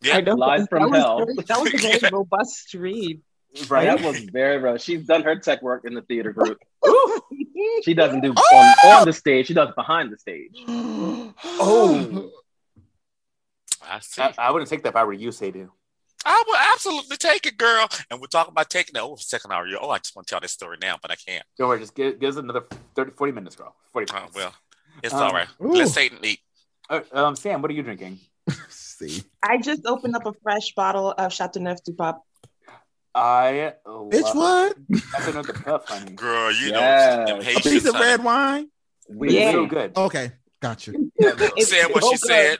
Yeah. 0.02 0.16
I 0.16 0.20
know 0.20 0.34
Live 0.34 0.60
that 0.62 0.68
from 0.70 0.90
was 0.90 0.98
hell. 1.00 1.18
very- 1.18 1.34
that 1.46 1.60
was 1.60 1.72
a 1.74 1.78
very 1.78 1.98
robust 2.12 2.74
read. 2.74 3.20
right. 3.68 3.84
that 3.86 4.02
was 4.02 4.18
very 4.30 4.58
rough. 4.58 4.82
She's 4.82 5.06
done 5.06 5.22
her 5.22 5.36
tech 5.36 5.62
work 5.62 5.84
in 5.86 5.94
the 5.94 6.02
theater 6.02 6.32
group. 6.32 6.58
She 7.84 7.94
doesn't 7.94 8.20
do 8.20 8.34
Oh! 8.36 8.74
on, 8.84 9.00
on 9.00 9.06
the 9.06 9.12
stage. 9.14 9.46
She 9.46 9.54
does 9.54 9.72
behind 9.74 10.12
the 10.12 10.18
stage. 10.18 10.50
oh. 10.68 12.30
I 13.88 13.98
see. 14.00 14.22
I, 14.22 14.34
I 14.38 14.50
wouldn't 14.50 14.68
take 14.70 14.82
that 14.84 14.90
if 14.90 14.96
I 14.96 15.04
were 15.04 15.12
you, 15.12 15.32
Sadhu. 15.32 15.70
I 16.24 16.42
will 16.46 16.56
absolutely 16.72 17.16
take 17.16 17.46
it, 17.46 17.58
girl. 17.58 17.88
And 18.10 18.20
we're 18.20 18.26
talking 18.28 18.52
about 18.52 18.70
taking 18.70 18.94
it. 18.94 19.00
Oh, 19.02 19.16
second 19.16 19.50
hour. 19.50 19.66
Oh, 19.80 19.90
I 19.90 19.98
just 19.98 20.14
want 20.14 20.28
to 20.28 20.32
tell 20.32 20.40
this 20.40 20.52
story 20.52 20.76
now, 20.80 20.96
but 21.02 21.10
I 21.10 21.16
can't. 21.16 21.44
Don't 21.58 21.68
worry, 21.68 21.80
just 21.80 21.94
give, 21.94 22.20
give 22.20 22.30
us 22.30 22.36
another 22.36 22.62
30, 22.94 23.12
40 23.12 23.32
minutes, 23.32 23.56
girl. 23.56 23.74
40 23.92 24.12
Oh, 24.14 24.28
well, 24.34 24.54
it's 25.02 25.12
Um, 25.14 25.22
all 25.22 25.32
right. 25.32 25.48
Ooh. 25.60 25.72
Let 25.72 25.88
Satan 25.88 26.18
eat. 26.22 26.38
Uh, 26.88 27.00
um, 27.12 27.34
Sam, 27.36 27.60
what 27.60 27.70
are 27.70 27.74
you 27.74 27.82
drinking? 27.82 28.20
See. 28.68 29.24
I 29.42 29.58
just 29.58 29.84
opened 29.84 30.14
up 30.14 30.26
a 30.26 30.32
fresh 30.42 30.72
bottle 30.76 31.10
of 31.10 31.32
Chateauneuf 31.32 31.82
du 31.84 31.92
Pape. 31.92 32.16
I 33.14 33.74
Bitch, 33.86 34.22
love 34.22 34.36
what? 34.36 34.76
I 35.18 35.20
don't 35.20 35.34
know 35.34 35.54
puff, 35.54 35.84
honey. 35.88 36.12
Girl, 36.16 36.52
you 36.52 36.68
Yes. 36.70 37.28
know 37.28 37.38
them 37.42 37.46
A 37.46 37.60
piece 37.60 37.84
of 37.84 37.94
honey. 37.94 38.04
red 38.06 38.24
wine? 38.24 38.70
We 39.08 39.28
It's 39.28 39.36
Yeah. 39.36 39.50
so 39.52 39.66
good. 39.66 39.96
Okay, 39.96 40.32
got 40.60 40.86
you. 40.86 41.10
It's 41.18 41.68
Said 41.68 41.92
what 41.92 42.04
so 42.04 42.10
she 42.12 42.18
good. 42.18 42.28
said. 42.28 42.58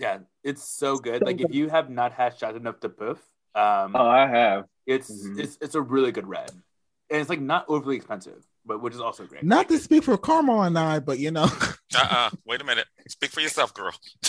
Yeah, 0.00 0.18
it's 0.42 0.64
so 0.64 0.96
good. 0.96 1.22
Like 1.22 1.42
if 1.42 1.52
you 1.54 1.68
have 1.68 1.90
not 1.90 2.12
had 2.12 2.36
Chateauneuf 2.38 2.80
de 2.80 2.88
Puff, 2.88 3.18
um, 3.54 3.94
Oh, 3.94 4.08
I 4.08 4.26
have. 4.26 4.64
it's 4.86 5.10
Mhm. 5.10 5.38
it's 5.38 5.58
it's 5.60 5.74
a 5.74 5.82
really 5.82 6.10
good 6.10 6.26
red, 6.26 6.50
and 6.50 7.20
it's 7.20 7.28
like 7.28 7.40
not 7.40 7.66
overly 7.68 7.96
expensive, 7.96 8.42
but 8.64 8.80
which 8.80 8.94
is 8.94 9.00
also 9.00 9.26
great. 9.26 9.44
Not 9.44 9.68
to 9.68 9.78
speak 9.78 10.04
for 10.04 10.16
Carmel 10.16 10.62
and 10.62 10.78
I, 10.78 11.00
but 11.00 11.18
you 11.18 11.30
know, 11.30 11.44
Uh-uh. 11.94 12.30
Wait 12.46 12.62
a 12.62 12.64
minute. 12.64 12.86
Speak 13.08 13.30
for 13.30 13.40
yourself, 13.42 13.74
girl. 13.74 13.92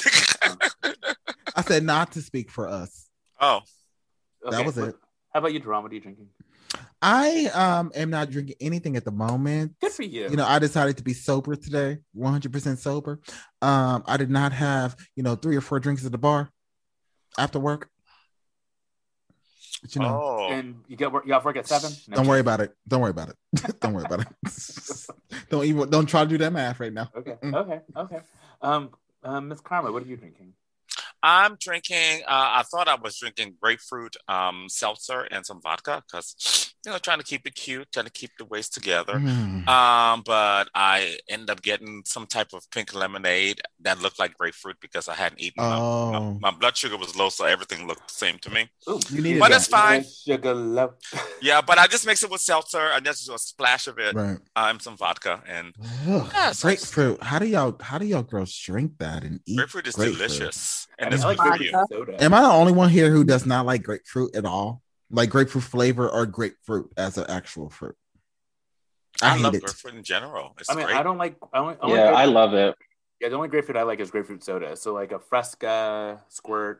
I 1.55 1.61
said 1.61 1.83
not 1.83 2.11
to 2.13 2.21
speak 2.21 2.49
for 2.51 2.67
us. 2.67 3.07
oh, 3.39 3.61
That 4.49 4.65
was 4.65 4.75
what- 4.75 4.89
it. 4.89 4.95
How 5.33 5.39
about 5.39 5.53
you, 5.53 5.59
Drama? 5.59 5.83
What 5.83 5.91
are 5.93 5.95
you 5.95 6.01
drinking? 6.01 6.27
I 7.01 7.45
um 7.47 7.91
am 7.95 8.09
not 8.11 8.29
drinking 8.29 8.55
anything 8.61 8.95
at 8.95 9.05
the 9.05 9.11
moment. 9.11 9.73
Good 9.81 9.91
for 9.91 10.03
you. 10.03 10.29
You 10.29 10.35
know, 10.35 10.45
I 10.45 10.59
decided 10.59 10.97
to 10.97 11.03
be 11.03 11.13
sober 11.13 11.55
today, 11.55 11.97
100% 12.15 12.77
sober. 12.77 13.19
Um, 13.61 14.03
I 14.05 14.17
did 14.17 14.29
not 14.29 14.53
have, 14.53 14.95
you 15.15 15.23
know, 15.23 15.35
three 15.35 15.55
or 15.55 15.61
four 15.61 15.79
drinks 15.79 16.05
at 16.05 16.11
the 16.11 16.17
bar 16.19 16.49
after 17.37 17.59
work. 17.59 17.89
But, 19.81 19.95
you 19.95 20.01
know, 20.01 20.21
Oh, 20.21 20.47
And 20.51 20.83
you 20.87 20.95
get 20.95 21.11
work. 21.11 21.25
You 21.25 21.33
off 21.33 21.43
work 21.43 21.57
at 21.57 21.67
seven. 21.67 21.91
No. 22.07 22.17
don't 22.17 22.27
worry 22.27 22.39
about 22.39 22.61
it. 22.61 22.75
Don't 22.87 23.01
worry 23.01 23.09
about 23.09 23.29
it. 23.29 23.79
don't 23.79 23.93
worry 23.93 24.05
about 24.05 24.21
it. 24.21 24.27
don't 25.49 25.65
even 25.65 25.89
don't 25.89 26.05
try 26.05 26.23
to 26.23 26.29
do 26.29 26.37
that 26.37 26.53
math 26.53 26.79
right 26.79 26.93
now. 26.93 27.09
Okay. 27.15 27.35
Mm. 27.41 27.55
Okay. 27.55 27.81
Okay. 27.97 28.19
Um, 28.61 28.91
um, 29.23 29.47
Miss 29.47 29.59
Karma, 29.59 29.91
what 29.91 30.03
are 30.03 30.07
you 30.07 30.17
drinking? 30.17 30.53
I'm 31.23 31.57
drinking. 31.59 32.23
Uh, 32.27 32.61
I 32.61 32.63
thought 32.63 32.87
I 32.87 32.95
was 32.95 33.17
drinking 33.17 33.55
grapefruit 33.61 34.15
um, 34.27 34.65
seltzer 34.69 35.21
and 35.31 35.45
some 35.45 35.61
vodka 35.61 36.03
because 36.07 36.60
you 36.85 36.91
know 36.91 36.97
trying 36.97 37.19
to 37.19 37.23
keep 37.23 37.45
it 37.45 37.53
cute, 37.55 37.91
trying 37.91 38.05
to 38.05 38.11
keep 38.11 38.31
the 38.37 38.45
waist 38.45 38.73
together. 38.73 39.13
Mm. 39.13 39.67
Um, 39.67 40.23
but 40.25 40.69
I 40.73 41.17
end 41.29 41.49
up 41.49 41.61
getting 41.61 42.01
some 42.05 42.25
type 42.25 42.53
of 42.53 42.69
pink 42.71 42.93
lemonade 42.95 43.61
that 43.81 44.01
looked 44.01 44.17
like 44.19 44.37
grapefruit 44.37 44.77
because 44.81 45.07
I 45.07 45.13
hadn't 45.15 45.39
eaten. 45.41 45.63
my- 45.63 45.77
Oh. 45.77 46.11
My, 46.41 46.51
my 46.51 46.57
blood 46.57 46.75
sugar 46.77 46.97
was 46.97 47.15
low, 47.15 47.29
so 47.29 47.45
everything 47.45 47.87
looked 47.87 48.07
the 48.07 48.13
same 48.13 48.37
to 48.39 48.49
me. 48.49 48.69
Ooh, 48.89 48.99
You 49.09 49.21
need 49.21 49.39
But 49.39 49.51
it. 49.51 49.55
it's 49.55 49.67
fine. 49.67 50.03
Sugar 50.25 50.53
love. 50.53 50.95
Yeah, 51.41 51.59
but 51.61 51.79
I 51.79 51.87
just 51.87 52.05
mix 52.05 52.23
it 52.23 52.29
with 52.29 52.39
seltzer 52.41 52.77
and 52.93 53.03
just 53.03 53.25
do 53.25 53.33
a 53.33 53.39
splash 53.39 53.87
of 53.87 53.97
it, 53.97 54.13
Right. 54.13 54.37
and 54.55 54.79
some 54.81 54.95
vodka. 54.95 55.41
And 55.47 55.73
Ugh, 56.07 56.29
Yeah, 56.33 56.51
so- 56.51 56.67
grapefruit. 56.67 57.21
How 57.23 57.39
do 57.39 57.47
y'all 57.47 57.75
how 57.81 57.97
do 57.97 58.05
y'all 58.05 58.21
girls 58.23 58.55
drink 58.57 58.93
that 58.99 59.23
and 59.23 59.39
eat 59.47 59.57
grapefruit 59.57 59.87
is 59.87 59.95
grapefruit? 59.95 60.17
delicious, 60.17 60.87
I 60.99 61.03
and 61.03 61.09
mean, 61.09 61.13
it's 61.15 61.23
I 61.23 61.27
like 61.27 61.37
good 61.37 61.43
for 61.51 61.57
grapefruit 61.57 61.89
you. 61.91 62.05
soda. 62.13 62.23
Am 62.23 62.33
I 62.33 62.41
the 62.41 62.47
only 62.51 62.73
one 62.73 62.89
here 62.89 63.09
who 63.11 63.23
does 63.23 63.45
not 63.45 63.65
like 63.65 63.81
grapefruit 63.83 64.35
at 64.35 64.45
all? 64.45 64.81
Like 65.11 65.29
grapefruit 65.29 65.63
flavor 65.63 66.09
or 66.09 66.25
grapefruit 66.25 66.91
as 66.97 67.17
an 67.17 67.25
actual 67.29 67.69
fruit? 67.69 67.95
I, 69.21 69.27
I, 69.27 69.35
hate 69.35 69.43
love 69.43 69.55
it. 69.55 69.63
grapefruit 69.63 69.95
in 69.95 70.03
general. 70.03 70.55
It's 70.59 70.69
I 70.69 70.75
mean, 70.75 70.85
great. 70.85 70.97
I 70.97 71.03
don't 71.03 71.17
like. 71.17 71.35
I 71.53 71.59
only, 71.59 71.75
only 71.81 71.97
Yeah, 71.97 72.13
I 72.13 72.25
love 72.25 72.53
it. 72.53 72.75
Yeah, 73.19 73.29
the 73.29 73.35
only 73.35 73.49
grapefruit 73.49 73.77
I 73.77 73.83
like 73.83 73.99
is 73.99 74.09
grapefruit 74.09 74.43
soda. 74.43 74.75
So 74.75 74.93
like 74.93 75.11
a 75.11 75.19
Fresca, 75.19 76.21
Squirt. 76.29 76.79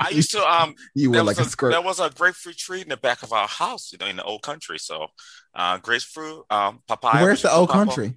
I 0.00 0.08
used 0.10 0.30
to 0.32 0.42
um 0.42 0.74
You 0.94 1.10
were 1.10 1.18
like 1.18 1.36
was 1.36 1.46
a 1.46 1.50
squirt. 1.50 1.72
There 1.72 1.82
was 1.82 2.00
a 2.00 2.10
grapefruit 2.10 2.56
tree 2.56 2.80
in 2.80 2.88
the 2.88 2.96
back 2.96 3.22
of 3.22 3.32
our 3.32 3.46
house, 3.46 3.92
you 3.92 3.98
know, 3.98 4.06
in 4.06 4.16
the 4.16 4.24
old 4.24 4.42
country. 4.42 4.78
So, 4.78 5.08
uh, 5.54 5.78
grapefruit, 5.78 6.44
um, 6.50 6.82
papaya. 6.88 7.22
Where's 7.22 7.42
the 7.42 7.52
old 7.52 7.68
papaya, 7.68 7.86
country? 7.86 8.14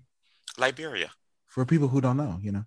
Liberia. 0.58 1.12
For 1.48 1.66
people 1.66 1.90
who 1.90 2.02
don't 2.02 2.18
know, 2.18 2.40
you 2.42 2.52
know. 2.52 2.64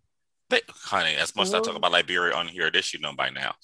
But, 0.48 0.62
honey, 0.68 1.16
as 1.16 1.34
much 1.34 1.48
as 1.48 1.54
I 1.54 1.60
talk 1.60 1.74
about 1.74 1.90
Liberia 1.90 2.32
on 2.34 2.46
here, 2.46 2.70
they 2.70 2.80
should 2.80 3.02
know 3.02 3.12
by 3.12 3.30
now. 3.30 3.54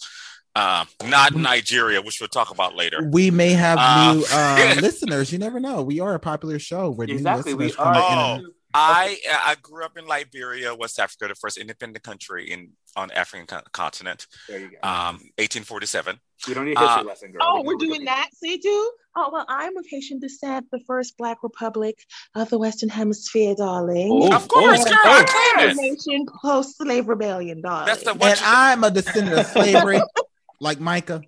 Um, 0.55 0.87
not 1.07 1.35
Nigeria, 1.35 2.03
which 2.03 2.21
we'll 2.21 2.29
talk 2.29 2.51
about 2.51 2.77
later. 2.77 3.03
We 3.11 3.31
may 3.31 3.53
have 3.53 3.79
Uh, 3.81 4.15
new 4.15 4.25
uh, 4.31 4.75
listeners. 4.83 5.33
You 5.33 5.39
never 5.39 5.59
know. 5.61 5.83
We 5.83 6.01
are 6.01 6.15
a 6.15 6.19
popular 6.21 6.59
show 6.59 6.91
where 6.91 7.09
Exactly, 7.09 7.55
we 7.55 7.73
are. 7.73 7.95
come 7.95 7.95
in 8.39 8.47
Oh. 8.47 8.49
I 8.75 9.19
I 9.45 9.57
grew 9.61 9.85
up 9.85 9.99
in 9.99 10.07
Liberia, 10.07 10.75
West 10.75 10.99
Africa, 10.99 11.29
the 11.29 11.35
first 11.35 11.59
independent 11.59 12.03
country 12.05 12.51
in 12.51 12.71
on 12.97 13.11
African 13.11 13.47
co- 13.47 13.61
continent, 13.73 14.27
There 14.49 14.61
you 14.61 14.71
go. 14.71 14.77
um, 14.89 15.17
1847. 15.37 16.19
we 16.49 16.55
don't 16.55 16.65
need 16.65 16.77
a 16.79 16.81
history 16.81 17.01
uh, 17.01 17.05
lesson, 17.05 17.33
girl. 17.33 17.41
Oh, 17.43 17.61
We 17.61 17.67
we're 17.69 17.77
can- 17.79 17.89
doing 17.89 18.05
that. 18.07 18.29
See, 18.35 18.57
too. 18.59 18.91
Oh 19.15 19.29
well, 19.31 19.45
I'm 19.49 19.77
of 19.77 19.85
Haitian 19.87 20.21
descent, 20.21 20.69
the 20.73 20.81
first 20.87 21.19
Black 21.19 21.43
Republic 21.43 21.97
of 22.35 22.49
the 22.49 22.59
Western 22.59 22.89
Hemisphere, 22.89 23.55
darling. 23.57 24.11
Oh, 24.11 24.35
Of 24.35 24.49
course, 24.49 24.81
oh, 24.81 24.85
girl, 24.85 24.97
I 25.05 25.25
oh. 25.29 25.55
claim 25.57 25.71
it. 25.71 25.77
Nation 25.77 26.27
post-slave 26.43 27.09
rebellion, 27.09 27.61
darling. 27.61 27.87
That's 27.87 28.05
the 28.05 28.13
And 28.13 28.23
you, 28.23 28.47
I'm 28.47 28.85
a 28.85 28.91
descendant 28.91 29.39
of 29.39 29.47
slavery, 29.49 30.01
like 30.63 30.81
Micah. 30.81 31.21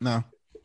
No, 0.00 0.22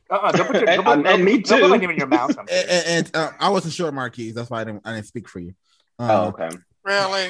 Uh-uh, 0.10 0.32
don't 0.34 0.48
put 0.48 0.56
your, 0.62 0.70
And- 0.70 0.84
don't 0.86 1.04
put, 1.04 1.08
and 1.14 1.24
me 1.26 1.40
Don't 1.40 1.62
put 1.62 1.70
my 1.82 1.92
in 1.92 1.98
your 1.98 2.08
mouth. 2.08 2.38
And, 2.38 2.50
and, 2.50 3.12
uh, 3.16 3.32
I 3.40 3.50
wasn't 3.50 3.74
sure, 3.74 3.92
Marquise. 3.92 4.34
That's 4.36 4.50
why 4.50 4.62
I 4.62 4.64
didn't. 4.66 4.82
I 4.86 4.94
didn't 4.94 5.08
speak 5.08 5.28
for 5.30 5.40
you. 5.40 5.54
Um, 6.00 6.10
Oh, 6.12 6.24
okay. 6.28 6.50
really 6.84 7.30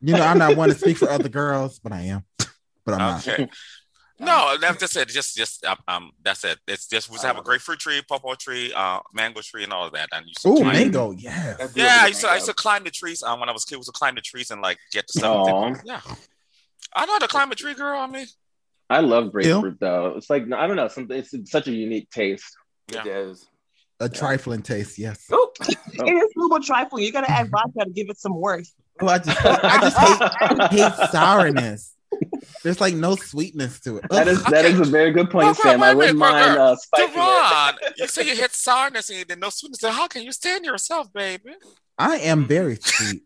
You 0.00 0.14
know, 0.14 0.22
I'm 0.22 0.38
not 0.38 0.56
one 0.56 0.68
to 0.70 0.74
speak 0.74 0.96
for 0.96 1.08
other 1.10 1.28
girls, 1.28 1.78
but 1.78 1.92
I 1.92 2.02
am. 2.02 2.24
But 2.84 2.94
I'm 2.94 2.98
not. 2.98 3.28
okay. 3.28 3.48
No, 4.18 4.56
that's 4.58 4.78
just 4.80 4.96
it. 4.96 5.08
Just, 5.08 5.36
just 5.36 5.62
um, 5.66 5.76
um, 5.88 6.10
that's 6.24 6.42
it. 6.44 6.58
It's 6.66 6.88
just 6.88 7.10
we 7.10 7.18
have 7.18 7.36
a 7.36 7.42
grapefruit 7.42 7.80
tree, 7.80 8.00
pawpaw 8.08 8.36
tree, 8.36 8.72
uh, 8.74 9.00
mango 9.12 9.42
tree, 9.42 9.62
and 9.64 9.74
all 9.74 9.84
of 9.88 9.92
that. 9.92 10.08
And 10.10 10.24
you 10.26 10.32
Oh, 10.46 10.64
mango, 10.64 11.10
yes. 11.10 11.58
That's 11.58 11.76
Yeah, 11.76 11.98
I 12.00 12.06
used 12.06 12.22
to, 12.22 12.28
I 12.28 12.34
used 12.36 12.46
to 12.46 12.54
climb 12.54 12.84
the 12.84 12.90
trees. 12.90 13.22
Um, 13.22 13.40
when 13.40 13.50
I 13.50 13.52
was 13.52 13.64
a 13.64 13.66
kid, 13.66 13.74
I 13.74 13.78
used 13.80 13.88
to 13.92 13.98
climb 13.98 14.14
the 14.14 14.22
trees 14.22 14.50
and 14.50 14.62
like 14.62 14.78
get 14.90 15.04
the 15.12 15.26
Aw. 15.28 15.44
stuff. 15.74 15.82
Yeah, 15.84 16.00
I 16.94 17.04
know 17.04 17.12
how 17.12 17.18
to 17.18 17.28
climb 17.28 17.52
a 17.52 17.54
tree, 17.56 17.74
girl. 17.74 17.98
I 18.00 18.06
mean, 18.06 18.26
I 18.88 19.00
love 19.00 19.32
grapefruit 19.32 19.78
though. 19.80 20.14
It's 20.16 20.30
like 20.30 20.44
I 20.52 20.66
don't 20.66 20.76
know, 20.76 20.88
something. 20.88 21.16
It's 21.16 21.34
such 21.50 21.66
a 21.68 21.72
unique 21.72 22.10
taste. 22.10 22.56
Yeah. 22.92 23.00
It 23.00 23.06
is. 23.08 23.46
A 23.98 24.08
trifling 24.08 24.62
taste, 24.62 24.98
yes. 24.98 25.24
Oh, 25.32 25.50
It 25.60 25.76
is 26.12 26.32
a 26.36 26.38
little 26.40 26.60
trifling. 26.60 27.02
You 27.04 27.12
gotta 27.12 27.30
add 27.30 27.50
vodka 27.50 27.84
to 27.84 27.90
give 27.90 28.08
it 28.10 28.18
some 28.18 28.34
worth. 28.38 28.70
Oh, 29.00 29.08
I 29.08 29.18
just, 29.18 29.38
I 29.44 29.80
just 29.80 29.98
hate, 29.98 30.80
hate 30.80 31.10
sourness. 31.10 31.94
There's 32.62 32.80
like 32.80 32.94
no 32.94 33.16
sweetness 33.16 33.80
to 33.80 33.98
it. 33.98 34.04
That 34.10 34.28
is 34.28 34.42
that 34.44 34.64
is 34.64 34.80
a 34.80 34.84
very 34.84 35.10
good 35.12 35.30
point, 35.30 35.46
Well, 35.46 35.54
Sam. 35.54 35.80
wait 35.80 35.86
I 35.86 35.90
a 35.92 35.96
wouldn't 35.96 36.18
minute, 36.18 36.32
mind 36.32 36.54
girl. 36.54 36.66
uh, 36.68 36.76
spiking 36.76 37.08
it. 37.08 37.16
Deron, 37.16 37.74
you 37.98 38.06
say 38.08 38.22
you 38.26 38.36
hit 38.36 38.52
sourness 38.52 39.10
and 39.10 39.18
you 39.18 39.24
did 39.24 39.40
no 39.40 39.50
sweetness. 39.50 39.80
So 39.80 39.90
how 39.90 40.06
can 40.06 40.22
you 40.22 40.32
stand 40.32 40.64
yourself, 40.64 41.12
baby? 41.12 41.54
I 41.98 42.16
am 42.18 42.46
very 42.46 42.76
sweet, 42.80 43.22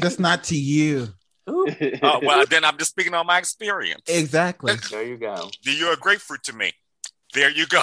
just 0.00 0.18
not 0.20 0.44
to 0.44 0.56
you. 0.56 1.08
Ooh, 1.48 1.66
Uh, 2.02 2.20
well, 2.22 2.44
then 2.48 2.64
I'm 2.64 2.78
just 2.78 2.90
speaking 2.90 3.14
on 3.14 3.26
my 3.26 3.38
experience. 3.38 4.02
Exactly. 4.08 4.74
there 4.90 5.02
you 5.04 5.16
go. 5.16 5.50
You're 5.62 5.92
a 5.92 5.96
grapefruit 5.96 6.42
to 6.44 6.52
me. 6.52 6.72
There 7.34 7.50
you 7.50 7.66
go. 7.66 7.82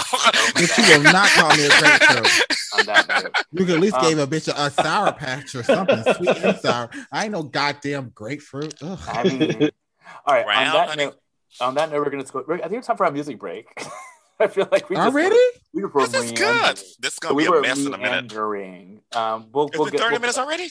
And 0.56 0.68
she 0.70 0.82
will 0.82 1.04
not 1.04 1.30
call 1.30 1.56
me 1.56 1.66
a 1.66 1.70
grapefruit. 1.70 2.58
On 2.80 2.86
that 2.88 3.08
note, 3.08 3.36
You 3.52 3.66
could 3.66 3.76
at 3.76 3.82
least 3.82 3.96
Um, 3.96 4.02
gave 4.02 4.18
a 4.18 4.26
bitch 4.26 4.48
a, 4.48 4.60
a 4.60 4.72
sour 4.72 5.12
patch 5.12 5.54
or 5.54 5.62
something, 5.62 6.02
sweet 6.16 6.38
and 6.38 6.58
sour. 6.58 6.90
I 7.12 7.24
ain't 7.26 7.34
no 7.34 7.44
goddamn 7.44 8.12
grapefruit. 8.16 8.74
Ugh. 8.82 8.98
I 9.08 9.24
mean, 9.24 9.70
all 10.26 10.34
right. 10.34 10.48
Round, 10.48 10.68
on 10.70 10.74
that 10.74 10.90
honey. 10.90 11.06
note, 11.06 11.16
on 11.62 11.76
that 11.76 11.92
note, 11.92 12.04
we're 12.04 12.10
gonna. 12.10 12.26
Sco- 12.26 12.46
I 12.52 12.58
think 12.68 12.80
it's 12.80 12.88
time 12.88 12.98
for 12.98 13.06
our 13.06 13.12
music 13.12 13.38
break. 13.38 13.68
I 14.40 14.48
feel 14.48 14.68
like 14.72 14.90
we 14.90 14.96
just 14.96 15.08
Already? 15.08 15.36
we 15.74 15.84
were 15.86 16.08
this 16.08 16.14
is 16.16 16.32
good. 16.32 16.78
This 17.00 17.14
is 17.14 17.20
gonna 17.20 17.36
we 17.36 17.44
be 17.44 17.50
were 17.50 17.60
a 17.60 17.62
mess 17.62 17.78
in 17.86 17.94
a 17.94 17.98
minute. 17.98 18.34
Um, 18.36 19.50
we'll, 19.54 19.68
It's 19.68 19.78
we'll 19.78 19.86
been 19.86 19.92
get 19.92 20.02
30 20.02 20.12
we'll- 20.14 20.20
minutes 20.22 20.38
already? 20.40 20.70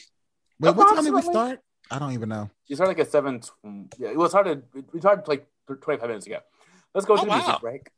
Wait, 0.59 0.75
what 0.75 0.95
time 0.95 1.05
did 1.05 1.15
we 1.15 1.23
start? 1.23 1.61
I 1.93 1.99
don't 1.99 2.13
even 2.13 2.29
know. 2.31 2.49
You 2.67 2.75
started 2.77 2.97
like 2.97 3.07
a 3.07 3.11
seven. 3.11 3.41
tw- 3.41 3.53
Yeah, 3.99 4.09
it 4.09 4.17
was 4.17 4.33
hard 4.33 4.47
to. 4.47 4.63
We 4.93 5.01
started 5.01 5.29
like 5.29 5.47
twenty 5.67 6.01
five 6.01 6.09
minutes 6.09 6.27
ago. 6.27 6.39
Let's 6.95 7.07
go 7.07 7.17
to 7.17 7.23
Oh, 7.23 7.25
the 7.25 7.31
wow. 7.31 7.37
music 7.37 7.61
break. 7.61 7.91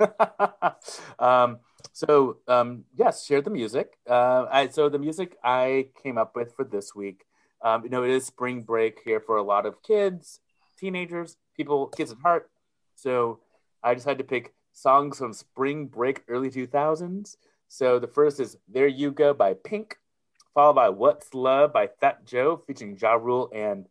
um, 1.18 1.58
so 1.92 2.38
um, 2.46 2.84
yes, 2.94 3.24
share 3.26 3.42
the 3.42 3.50
music. 3.50 3.98
Uh, 4.08 4.46
I, 4.50 4.68
so 4.68 4.88
the 4.88 4.98
music 4.98 5.36
I 5.42 5.88
came 6.02 6.18
up 6.18 6.36
with 6.36 6.54
for 6.54 6.64
this 6.64 6.94
week. 6.94 7.24
Um, 7.62 7.82
you 7.82 7.90
know, 7.90 8.04
it 8.04 8.10
is 8.10 8.24
spring 8.24 8.62
break 8.62 9.00
here 9.04 9.18
for 9.20 9.36
a 9.36 9.42
lot 9.42 9.66
of 9.66 9.82
kids, 9.82 10.38
teenagers, 10.78 11.36
people, 11.56 11.88
kids 11.88 12.12
at 12.12 12.18
heart. 12.18 12.48
So 12.94 13.40
I 13.82 13.94
decided 13.94 14.18
to 14.18 14.24
pick 14.24 14.54
songs 14.72 15.18
from 15.18 15.32
spring 15.32 15.86
break 15.86 16.22
early 16.28 16.50
two 16.50 16.68
thousands. 16.68 17.36
So 17.66 17.98
the 17.98 18.06
first 18.06 18.38
is 18.38 18.56
"There 18.68 18.86
You 18.86 19.10
Go" 19.10 19.34
by 19.34 19.54
Pink, 19.54 19.96
followed 20.58 20.74
by 20.74 20.88
"What's 20.88 21.34
Love" 21.34 21.72
by 21.72 21.86
Fat 22.00 22.26
Joe 22.26 22.60
featuring 22.66 22.98
Ja 23.00 23.12
Rule 23.12 23.48
and 23.54 23.86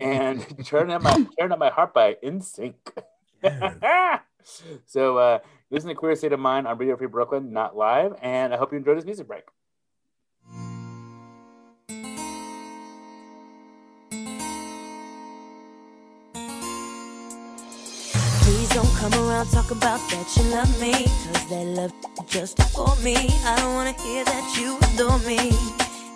and 0.00 0.44
"Turn 0.66 0.90
Up 0.90 1.02
My 1.02 1.24
Turn 1.38 1.52
Up 1.52 1.60
My 1.60 1.70
Heart" 1.70 1.94
by 1.94 2.14
NSYNC. 2.14 2.74
so 4.86 5.18
uh, 5.18 5.38
listen 5.70 5.88
to 5.88 5.94
Queer 5.94 6.16
State 6.16 6.32
of 6.32 6.40
Mind 6.40 6.66
on 6.66 6.78
Radio 6.78 6.96
Free 6.96 7.06
Brooklyn, 7.06 7.52
not 7.52 7.76
live, 7.76 8.16
and 8.22 8.52
I 8.52 8.56
hope 8.56 8.72
you 8.72 8.78
enjoyed 8.78 8.98
this 8.98 9.04
music 9.04 9.28
break. 9.28 9.44
Don't 18.74 18.94
come 18.96 19.12
around 19.14 19.46
talk 19.50 19.70
about 19.70 20.00
that 20.10 20.26
you 20.36 20.44
love 20.44 20.80
me. 20.80 20.92
Cause 21.04 21.48
that 21.50 21.66
love 21.76 21.92
just 22.26 22.56
for 22.72 22.96
me. 23.02 23.16
I 23.44 23.56
don't 23.60 23.74
wanna 23.74 23.92
hear 23.92 24.24
that 24.24 24.56
you 24.58 24.78
adore 24.94 25.18
me. 25.28 25.52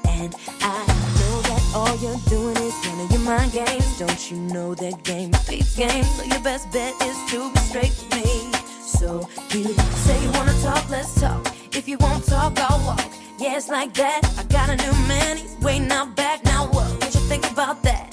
And 0.08 0.34
I 0.62 0.78
know 1.18 1.36
that 1.48 1.62
all 1.74 1.94
you're 2.00 2.20
doing 2.28 2.56
is 2.56 2.74
running 2.86 3.10
your 3.10 3.20
mind 3.20 3.52
games. 3.52 3.98
Don't 3.98 4.30
you 4.30 4.38
know 4.38 4.74
that 4.74 5.02
game 5.02 5.32
beats 5.48 5.76
game? 5.76 6.04
So 6.04 6.24
your 6.24 6.40
best 6.40 6.72
bet 6.72 6.94
is 7.02 7.18
to 7.30 7.52
be 7.52 7.60
straight 7.60 7.92
with 7.92 8.24
me. 8.24 8.52
So 8.80 9.28
you 9.50 9.64
say 10.06 10.22
you 10.22 10.30
wanna 10.32 10.56
talk, 10.62 10.88
let's 10.88 11.20
talk. 11.20 11.46
If 11.72 11.86
you 11.86 11.98
won't 11.98 12.24
talk, 12.24 12.58
I'll 12.58 12.80
walk. 12.86 13.04
Yeah, 13.38 13.56
it's 13.56 13.68
like 13.68 13.92
that. 13.94 14.20
I 14.38 14.44
got 14.44 14.70
a 14.70 14.76
new 14.76 14.96
man, 15.06 15.36
he's 15.36 15.56
waiting 15.60 15.92
out 15.92 16.16
back. 16.16 16.42
Now 16.44 16.66
what? 16.68 16.88
What 17.02 17.14
you 17.14 17.20
think 17.28 17.50
about 17.50 17.82
that? 17.82 18.12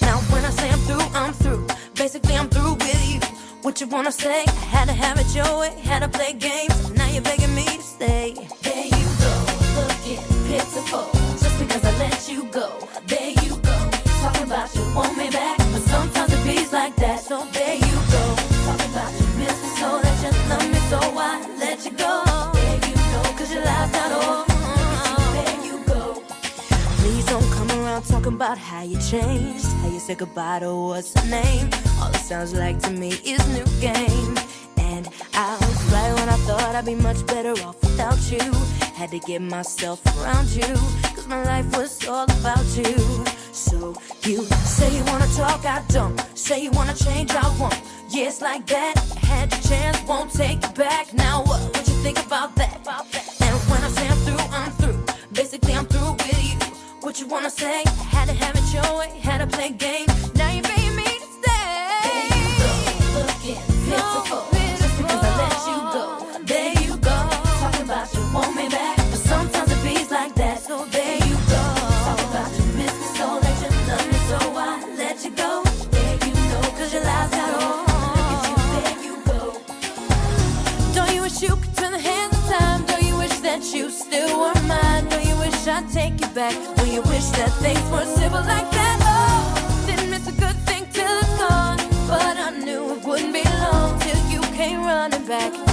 Now 0.00 0.18
when 0.32 0.44
I 0.44 0.50
say 0.50 0.70
I'm 0.70 0.78
through, 0.80 1.06
I'm 1.12 1.32
through. 1.32 1.66
Basically, 1.96 2.36
I'm 2.36 2.48
through 2.48 2.74
with 2.74 3.08
you. 3.12 3.29
What 3.62 3.78
you 3.78 3.86
wanna 3.88 4.10
say? 4.10 4.44
I 4.46 4.50
had 4.74 4.86
to 4.88 4.94
have 4.94 5.18
it 5.18 5.34
your 5.34 5.58
way, 5.58 5.70
had 5.82 6.00
to 6.00 6.08
play 6.08 6.32
games. 6.32 6.90
Now 6.92 7.06
you're 7.08 7.22
begging 7.22 7.54
me 7.54 7.64
to 7.64 7.82
stay. 7.82 8.34
There 8.62 8.86
you 8.86 9.06
go, 9.20 9.34
looking 9.76 10.22
pitiful. 10.48 11.10
Just 11.38 11.58
because 11.58 11.84
I 11.84 11.92
let 11.98 12.28
you 12.28 12.44
go. 12.44 12.88
There 13.06 13.30
you 13.44 13.56
go, 13.56 13.76
talking 14.22 14.44
about 14.44 14.74
you 14.74 14.82
want 14.94 15.16
me 15.18 15.28
back. 15.28 15.58
But 15.58 15.82
sometimes 15.82 16.32
it 16.32 16.42
beats 16.44 16.72
like 16.72 16.96
that. 16.96 17.20
So 17.20 17.44
there 17.52 17.74
you 17.74 17.96
go, 18.16 18.24
talking 18.64 18.90
about 18.92 19.12
you 19.20 19.26
miss 19.38 19.56
me 19.62 19.68
so 19.76 20.00
that 20.00 20.16
you 20.24 20.30
love 20.48 20.66
me 20.72 20.80
so 20.88 20.98
I 20.98 21.56
let 21.58 21.84
you 21.84 21.92
go. 21.92 22.24
There 22.54 22.80
you 22.88 22.96
go, 23.12 23.20
cause 23.36 23.52
your 23.52 23.64
life's 23.64 23.92
not 23.92 24.10
over. 24.12 24.44
There 25.36 25.66
you 25.66 25.84
go. 25.84 26.22
Please 27.00 27.26
don't 27.26 27.50
come 27.52 27.69
around 27.90 28.04
talking 28.04 28.34
about 28.34 28.56
how 28.56 28.82
you 28.82 28.98
changed, 29.00 29.66
how 29.66 29.88
you 29.88 29.98
said 29.98 30.18
goodbye 30.18 30.60
to 30.60 30.74
what's 30.74 31.12
her 31.18 31.28
name. 31.28 31.68
All 32.00 32.10
it 32.10 32.16
sounds 32.16 32.54
like 32.54 32.78
to 32.80 32.90
me 32.90 33.10
is 33.24 33.40
new 33.48 33.64
game. 33.80 34.38
And 34.78 35.08
I 35.34 35.56
was 35.60 35.92
right 35.92 36.12
when 36.14 36.28
I 36.28 36.36
thought 36.46 36.74
I'd 36.76 36.84
be 36.84 36.94
much 36.94 37.26
better 37.26 37.52
off 37.64 37.80
without 37.82 38.20
you. 38.30 38.52
Had 38.94 39.10
to 39.10 39.18
get 39.18 39.42
myself 39.42 39.98
around 40.18 40.48
you, 40.50 40.74
cause 41.14 41.26
my 41.26 41.42
life 41.44 41.76
was 41.76 42.06
all 42.06 42.24
about 42.24 42.66
you. 42.76 42.94
So 43.52 43.96
you 44.22 44.44
say 44.76 44.96
you 44.96 45.04
wanna 45.06 45.26
talk, 45.34 45.64
I 45.64 45.82
don't. 45.88 46.16
Say 46.36 46.62
you 46.62 46.70
wanna 46.70 46.94
change, 46.94 47.30
I 47.32 47.48
won't. 47.58 47.80
Yes, 48.10 48.40
yeah, 48.40 48.48
like 48.48 48.66
that. 48.66 48.98
Had 49.30 49.50
your 49.52 49.62
chance, 49.62 50.00
won't 50.06 50.32
take 50.32 50.62
it 50.62 50.74
back. 50.74 51.12
Now 51.14 51.42
what 51.44 51.60
would 51.62 51.88
you 51.88 51.94
think 52.04 52.18
about 52.24 52.54
that? 52.56 52.76
And 53.40 53.56
when 53.70 53.82
I 53.82 53.88
say 53.88 54.06
through, 54.24 54.44
I'm 54.52 54.79
what 57.10 57.18
you 57.18 57.26
wanna 57.26 57.50
say. 57.50 57.82
Had 58.14 58.28
to 58.28 58.34
have 58.34 58.54
it 58.54 58.72
your 58.72 58.98
way, 58.98 59.10
had 59.18 59.38
to 59.38 59.46
play 59.48 59.70
games. 59.70 60.32
Now 60.36 60.48
you're 60.52 60.62
paying 60.62 60.94
me 60.94 61.02
to 61.02 61.28
stay. 61.38 61.74
There 62.06 62.26
you 62.38 62.46
go, 62.62 62.70
looking 63.18 63.60
pitiful. 63.84 64.46
So 64.46 64.62
just 64.80 64.96
because 64.96 65.22
I 65.28 65.32
let 65.42 65.58
you 65.70 65.78
go, 65.96 66.04
there 66.52 66.72
you 66.84 66.96
go. 66.98 67.16
Talking 67.62 67.82
about 67.82 68.14
you 68.14 68.22
want 68.32 68.54
me 68.54 68.68
back, 68.68 68.96
but 68.96 69.22
sometimes 69.32 69.72
it 69.72 69.80
feels 69.86 70.10
like 70.12 70.36
that. 70.36 70.60
So 70.62 70.84
there 70.84 71.18
you 71.26 71.36
go. 71.50 71.62
Talking 72.06 72.30
about 72.30 72.50
you 72.56 72.64
miss 72.78 72.94
me 73.02 73.06
so, 73.18 73.26
that 73.42 73.56
you 73.62 73.70
love 73.90 74.06
me 74.12 74.18
so, 74.30 74.38
I 74.54 74.70
let 75.02 75.24
you 75.24 75.32
go. 75.32 75.64
There 75.90 76.16
you 76.26 76.34
know, 76.50 76.62
cause 76.78 76.92
your 76.94 77.02
lies 77.02 77.30
got 77.30 77.50
off. 77.58 77.90
Look 78.14 78.30
at 78.34 78.46
you, 78.46 78.56
there 78.76 78.98
you 79.06 79.14
go. 79.26 79.40
Don't 80.94 81.12
you 81.12 81.22
wish 81.22 81.42
you 81.42 81.56
could 81.56 81.74
turn 81.76 81.90
the 81.90 81.98
hands 81.98 82.38
of 82.38 82.44
time? 82.54 82.86
Don't 82.86 83.02
you 83.02 83.16
wish 83.18 83.36
that 83.40 83.62
you 83.74 83.90
still 83.90 84.30
were 84.38 84.62
mine? 84.62 85.08
Don't 85.08 85.26
you 85.26 85.36
wish 85.38 85.66
I 85.66 85.82
back 86.34 86.54
when 86.78 86.92
you 86.92 87.02
wish 87.02 87.28
that 87.30 87.50
things 87.60 87.82
were 87.90 88.04
simple 88.04 88.40
like 88.40 88.70
that. 88.70 88.98
Oh, 89.02 89.86
didn't 89.86 90.10
miss 90.10 90.26
a 90.28 90.32
good 90.32 90.56
thing 90.66 90.86
'til 90.92 91.06
it's 91.22 91.38
gone. 91.38 91.78
But 92.08 92.36
I 92.36 92.50
knew 92.64 92.92
it 92.94 93.04
wouldn't 93.04 93.32
be 93.32 93.44
you 94.32 94.40
came 94.56 94.82
running 94.84 95.26
back. 95.26 95.69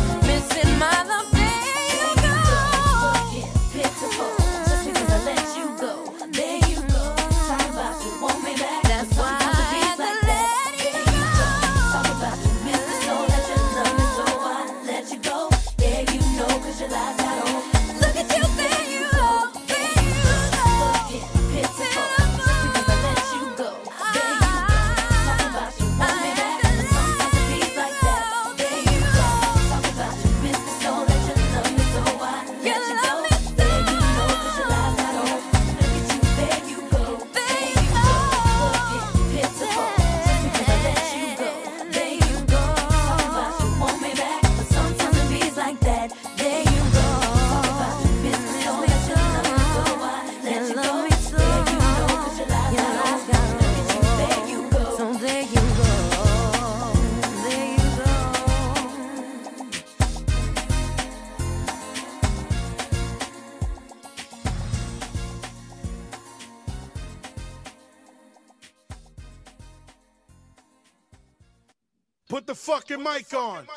fucking 72.87 73.03
mic 73.03 73.33
on. 73.33 73.76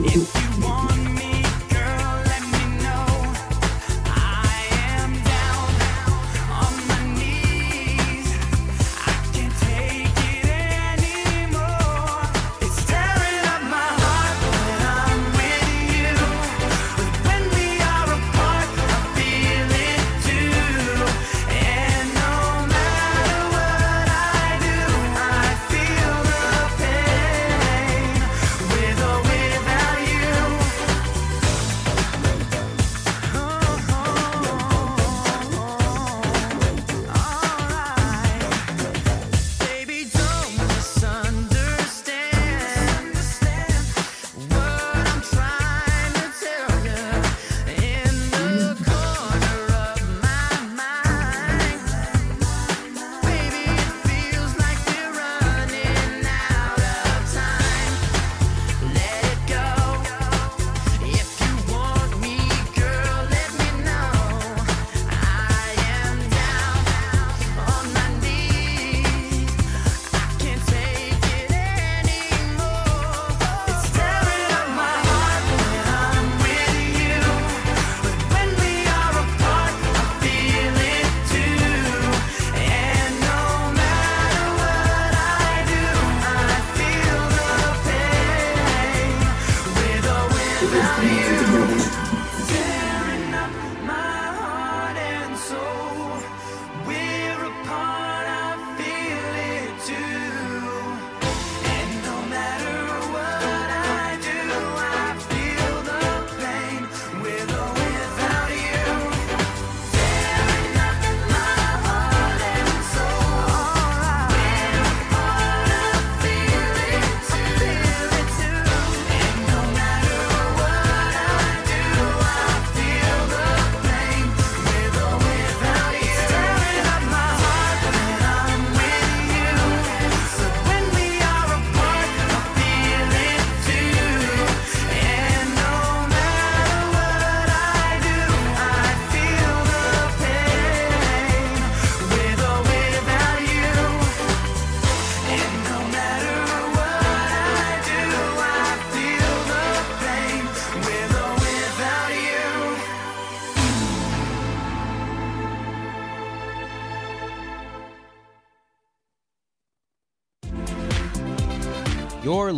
Go. 0.00 0.43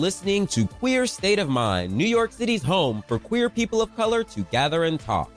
Listening 0.01 0.47
to 0.49 0.67
Queer 0.67 1.07
State 1.07 1.39
of 1.39 1.49
Mind, 1.49 1.93
New 1.93 2.07
York 2.07 2.33
City's 2.33 2.63
home 2.63 3.03
for 3.07 3.19
queer 3.19 3.51
people 3.51 3.81
of 3.83 3.95
color 3.97 4.23
to 4.25 4.43
gather 4.45 4.85
and 4.85 5.01
talk. 5.01 5.31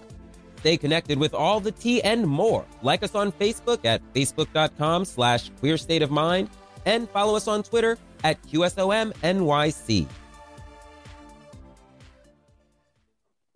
Stay 0.57 0.76
connected 0.78 1.18
with 1.18 1.34
all 1.34 1.60
the 1.60 1.72
tea 1.72 2.01
and 2.03 2.28
more. 2.28 2.66
Like 2.82 3.01
us 3.01 3.16
on 3.16 3.32
Facebook 3.32 3.86
at 3.86 4.01
facebook.com 4.14 5.05
slash 5.05 5.49
queer 5.60 5.78
state 5.78 6.01
of 6.01 6.12
mind 6.12 6.49
and 6.86 7.10
follow 7.10 7.36
us 7.36 7.47
on 7.47 7.64
Twitter 7.64 7.97
at 8.24 8.41
QSOMNYC. 8.43 10.07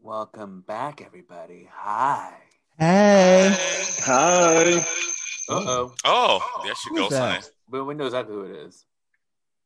Welcome 0.02 0.64
back, 0.68 1.02
everybody. 1.06 1.68
Hi. 1.74 2.34
Hey. 2.78 3.56
Hi. 4.06 4.86
Uh 5.50 5.64
oh. 5.68 5.96
Oh, 6.06 6.62
there 6.64 6.76
she 6.76 6.90
Who's 6.90 7.10
goes. 7.10 7.52
But 7.70 7.86
we 7.86 7.94
know 7.96 8.06
exactly 8.06 8.36
who 8.36 8.44
it 8.44 8.56
is. 8.68 8.86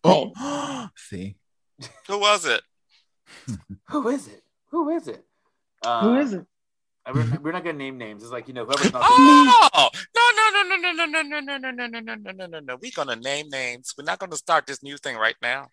Oh, 0.07 0.89
see. 0.95 1.35
Who 2.07 2.19
was 2.19 2.45
it? 2.45 2.61
Who 3.89 4.07
is 4.09 4.27
it? 4.27 4.41
Who 4.71 4.89
is 4.89 5.07
it? 5.07 5.23
Uh, 5.83 6.01
Who 6.01 6.15
is 6.19 6.33
it? 6.33 6.45
We're, 7.13 7.39
we're 7.41 7.51
not 7.53 7.63
gonna 7.63 7.77
name 7.77 7.97
names. 7.97 8.21
It's 8.21 8.31
like 8.31 8.47
you 8.47 8.53
know 8.53 8.65
whoever's 8.65 8.91
not. 8.91 9.01
Oh 9.05 9.89
no 10.15 10.31
no 10.35 10.49
no 10.51 10.75
no 10.75 10.91
no 10.91 11.05
no 11.05 11.21
no 11.21 11.39
no 11.39 11.57
no 11.57 11.57
no 11.57 11.71
no 11.71 11.87
no 11.87 11.99
no 11.99 12.15
no 12.15 12.31
no 12.31 12.45
no 12.47 12.59
no. 12.59 12.77
We're 12.81 12.91
gonna 12.93 13.15
name 13.15 13.47
names. 13.49 13.93
We're 13.97 14.03
not 14.03 14.19
gonna 14.19 14.35
start 14.35 14.67
this 14.67 14.83
new 14.83 14.97
thing 14.97 15.15
right 15.15 15.35
now. 15.41 15.67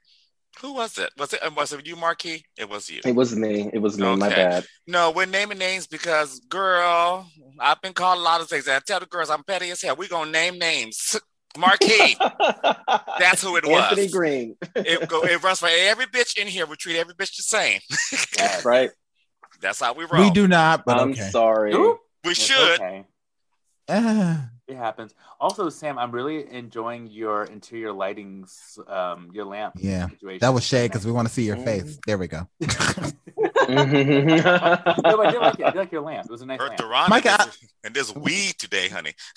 Who 0.61 0.75
was 0.75 0.99
it? 0.99 1.11
Was 1.19 1.33
it 1.33 1.41
was 1.57 1.73
it 1.73 1.87
you, 1.87 1.97
Marquis? 1.97 2.45
It 2.57 2.69
was 2.69 2.89
you. 2.89 3.01
It 3.05 3.17
was 3.17 3.35
me. 3.35 3.69
It 3.73 3.81
was 3.81 3.99
me. 3.99 4.15
My 4.15 4.29
bad. 4.29 4.65
No, 4.87 5.11
we're 5.11 5.27
naming 5.27 5.59
names 5.59 5.89
because, 5.89 6.39
girl, 6.49 7.27
I've 7.59 7.83
been 7.83 7.95
called 7.95 8.19
a 8.19 8.23
lot 8.23 8.41
of 8.41 8.49
things. 8.49 8.69
I 8.69 8.79
tell 8.79 9.01
the 9.01 9.07
girls 9.07 9.31
I'm 9.31 9.43
petty 9.43 9.71
as 9.71 9.83
hell. 9.83 9.97
We're 9.97 10.09
gonna 10.09 10.31
name 10.31 10.59
names. 10.59 11.19
Marquis. 11.59 12.17
That's 13.19 13.43
who 13.43 13.57
it 13.57 13.65
was. 13.67 13.91
Anthony 13.91 14.09
Green. 14.09 14.57
It, 14.75 15.09
go, 15.09 15.25
it 15.25 15.43
runs 15.43 15.61
for 15.61 15.69
every 15.71 16.07
bitch 16.07 16.39
in 16.39 16.47
here. 16.47 16.67
We 16.67 16.77
treat 16.77 16.97
every 16.97 17.15
bitch 17.15 17.37
the 17.37 17.43
same. 17.43 17.81
That's 18.37 18.65
right. 18.65 18.91
That's 19.61 19.81
how 19.81 19.95
we 19.95 20.05
roll. 20.05 20.25
We 20.25 20.31
do 20.31 20.49
not, 20.49 20.85
but 20.85 20.99
I'm 20.99 21.13
okay. 21.13 21.31
sorry. 21.31 21.73
Who? 21.73 21.99
We 22.25 22.33
It's 22.33 22.41
should. 22.41 22.81
Okay. 22.81 23.05
Ah, 23.89 24.51
It 24.67 24.77
happens. 24.77 25.15
Also, 25.39 25.69
Sam, 25.69 25.99
I'm 25.99 26.11
really 26.11 26.51
enjoying 26.51 27.07
your 27.09 27.45
interior 27.45 27.93
lighting, 27.93 28.47
um, 28.89 29.29
your 29.35 29.45
lamp. 29.45 29.75
yeah. 29.77 30.09
situation. 30.09 30.39
That 30.41 30.55
was 30.55 30.65
shade 30.65 30.91
because 30.91 31.05
we 31.05 31.13
want 31.13 31.29
to 31.29 31.35
see 31.35 31.45
your 31.45 31.59
face. 31.59 31.99
There 32.07 32.17
we 32.17 32.29
go. 32.29 32.49
no, 32.61 32.67
I 33.69 35.31
did 35.31 35.41
like 35.41 35.59
it. 35.59 35.65
I 35.65 35.71
did 35.71 35.77
like 35.77 35.93
your 35.93 36.01
lamp. 36.01 36.25
It 36.27 36.31
was 36.31 36.41
a 36.41 36.47
nice 36.47 36.61
Her 36.61 36.69
lamp. 36.69 36.81
Durana 36.81 37.09
Mike, 37.11 37.27
I- 37.27 37.47
and 37.85 37.95
there's 37.95 38.15
weed 38.15 38.55
today, 38.59 38.89
honey. 38.89 39.13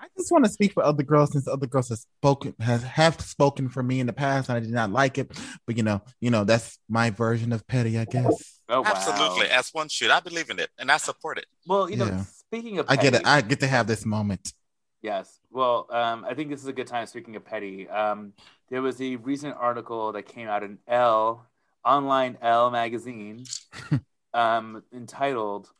I 0.00 0.06
just 0.16 0.32
want 0.32 0.44
to 0.46 0.50
speak 0.50 0.72
for 0.72 0.82
other 0.82 1.02
girls 1.02 1.32
since 1.32 1.46
other 1.46 1.66
girls 1.66 1.90
have 1.90 1.98
spoken 1.98 2.54
has 2.60 2.82
have 2.82 3.20
spoken 3.20 3.68
for 3.68 3.82
me 3.82 4.00
in 4.00 4.06
the 4.06 4.12
past 4.12 4.48
and 4.48 4.56
I 4.56 4.60
did 4.60 4.70
not 4.70 4.90
like 4.90 5.18
it. 5.18 5.30
But 5.66 5.76
you 5.76 5.82
know, 5.82 6.02
you 6.20 6.30
know, 6.30 6.44
that's 6.44 6.78
my 6.88 7.10
version 7.10 7.52
of 7.52 7.66
petty, 7.66 7.98
I 7.98 8.04
guess. 8.06 8.57
Oh, 8.68 8.82
wow. 8.82 8.88
Absolutely, 8.90 9.46
as 9.48 9.72
one 9.72 9.88
should. 9.88 10.10
I 10.10 10.20
believe 10.20 10.50
in 10.50 10.58
it, 10.58 10.70
and 10.78 10.90
I 10.90 10.98
support 10.98 11.38
it. 11.38 11.46
Well, 11.66 11.88
you 11.88 11.96
know, 11.96 12.06
Yeah. 12.06 12.24
speaking 12.24 12.78
of, 12.78 12.86
I 12.88 12.96
get 12.96 13.14
it. 13.14 13.26
I 13.26 13.40
get 13.40 13.60
to 13.60 13.66
have 13.66 13.86
this 13.86 14.04
moment. 14.04 14.52
Yes. 15.00 15.40
Well, 15.50 15.86
um, 15.90 16.24
I 16.28 16.34
think 16.34 16.50
this 16.50 16.60
is 16.60 16.66
a 16.66 16.72
good 16.72 16.86
time. 16.86 17.06
Speaking 17.06 17.36
of 17.36 17.44
petty, 17.44 17.88
um, 17.88 18.32
there 18.68 18.82
was 18.82 19.00
a 19.00 19.16
recent 19.16 19.56
article 19.56 20.12
that 20.12 20.24
came 20.24 20.48
out 20.48 20.62
in 20.62 20.78
Elle 20.86 21.46
online 21.84 22.36
Elle 22.42 22.70
magazine, 22.70 23.44
um, 24.34 24.82
entitled 24.92 25.70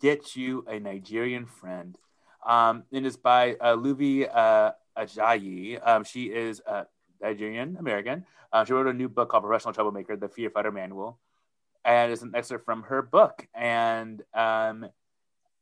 "Get 0.00 0.36
You 0.36 0.64
a 0.68 0.78
Nigerian 0.80 1.46
Friend." 1.46 1.96
Um, 2.44 2.84
and 2.92 3.06
it's 3.06 3.16
by 3.16 3.54
uh, 3.54 3.76
Luvvie 3.76 4.28
uh, 4.32 4.72
Ajayi. 4.96 5.80
Um, 5.86 6.04
she 6.04 6.24
is 6.26 6.60
uh, 6.66 6.84
Nigerian 7.22 7.76
American. 7.78 8.26
Uh, 8.52 8.64
she 8.64 8.72
wrote 8.72 8.86
a 8.86 8.92
new 8.92 9.08
book 9.08 9.30
called 9.30 9.44
"Professional 9.44 9.72
Troublemaker: 9.72 10.16
The 10.16 10.28
Fear 10.28 10.50
Fighter 10.50 10.72
Manual," 10.72 11.18
and 11.88 12.12
it's 12.12 12.20
an 12.20 12.32
excerpt 12.34 12.66
from 12.66 12.82
her 12.82 13.00
book. 13.00 13.48
And 13.54 14.22
um, 14.34 14.86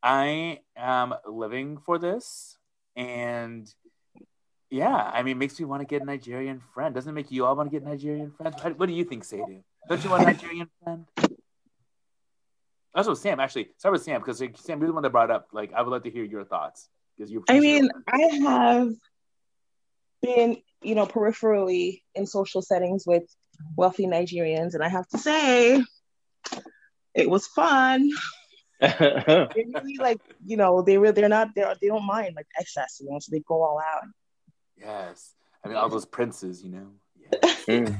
I 0.02 0.60
am 0.76 1.14
living 1.24 1.78
for 1.78 1.98
this. 1.98 2.58
And 2.96 3.72
yeah, 4.70 4.96
I 5.14 5.22
mean, 5.22 5.36
it 5.36 5.38
makes 5.38 5.58
me 5.60 5.66
want 5.66 5.82
to 5.82 5.86
get 5.86 6.02
a 6.02 6.04
Nigerian 6.04 6.60
friend. 6.74 6.92
Doesn't 6.92 7.08
it 7.08 7.14
make 7.14 7.30
you 7.30 7.46
all 7.46 7.54
want 7.54 7.70
to 7.70 7.76
get 7.76 7.86
Nigerian 7.86 8.32
friends? 8.32 8.60
How- 8.60 8.70
What 8.70 8.86
do 8.86 8.92
you 8.92 9.04
think, 9.04 9.22
Sadie? 9.22 9.62
Don't 9.88 10.02
you 10.02 10.10
want 10.10 10.24
a 10.24 10.26
Nigerian 10.26 10.68
friend? 10.82 11.06
That's 12.92 13.06
what 13.06 13.18
Sam 13.18 13.38
actually. 13.38 13.68
Start 13.78 13.92
with 13.92 14.02
Sam 14.02 14.20
because 14.20 14.40
like, 14.40 14.56
Sam, 14.58 14.80
you're 14.80 14.88
the 14.88 14.94
one 14.94 15.04
that 15.04 15.10
brought 15.10 15.30
up. 15.30 15.48
Like, 15.52 15.72
I 15.74 15.82
would 15.82 15.90
like 15.90 16.02
to 16.04 16.10
hear 16.10 16.24
your 16.24 16.44
thoughts 16.44 16.88
because 17.16 17.30
you. 17.30 17.44
I 17.48 17.60
mean, 17.60 17.88
I 18.08 18.18
have 18.42 18.92
been, 20.22 20.56
you 20.82 20.94
know, 20.96 21.06
peripherally 21.06 22.02
in 22.16 22.26
social 22.26 22.62
settings 22.62 23.04
with 23.06 23.22
wealthy 23.76 24.06
Nigerians, 24.06 24.74
and 24.74 24.82
I 24.82 24.88
have 24.88 25.06
to 25.08 25.18
say, 25.18 25.84
it 27.16 27.28
was 27.30 27.46
fun. 27.46 28.10
they 28.80 29.66
really 29.74 29.96
like, 29.98 30.20
you 30.44 30.56
know, 30.56 30.82
they 30.82 30.98
really 30.98 31.12
they're 31.14 31.28
not 31.28 31.54
they're 31.54 31.74
they 31.80 31.88
don't 31.88 32.04
mind 32.06 32.34
like 32.36 32.46
excess, 32.58 32.98
you 33.00 33.10
know, 33.10 33.18
so 33.18 33.30
they 33.32 33.40
go 33.40 33.62
all 33.62 33.80
out. 33.80 34.04
yes, 34.76 35.32
I 35.64 35.68
mean 35.68 35.76
all 35.76 35.88
those 35.88 36.04
princes, 36.06 36.62
you 36.62 36.70
know. 36.70 36.88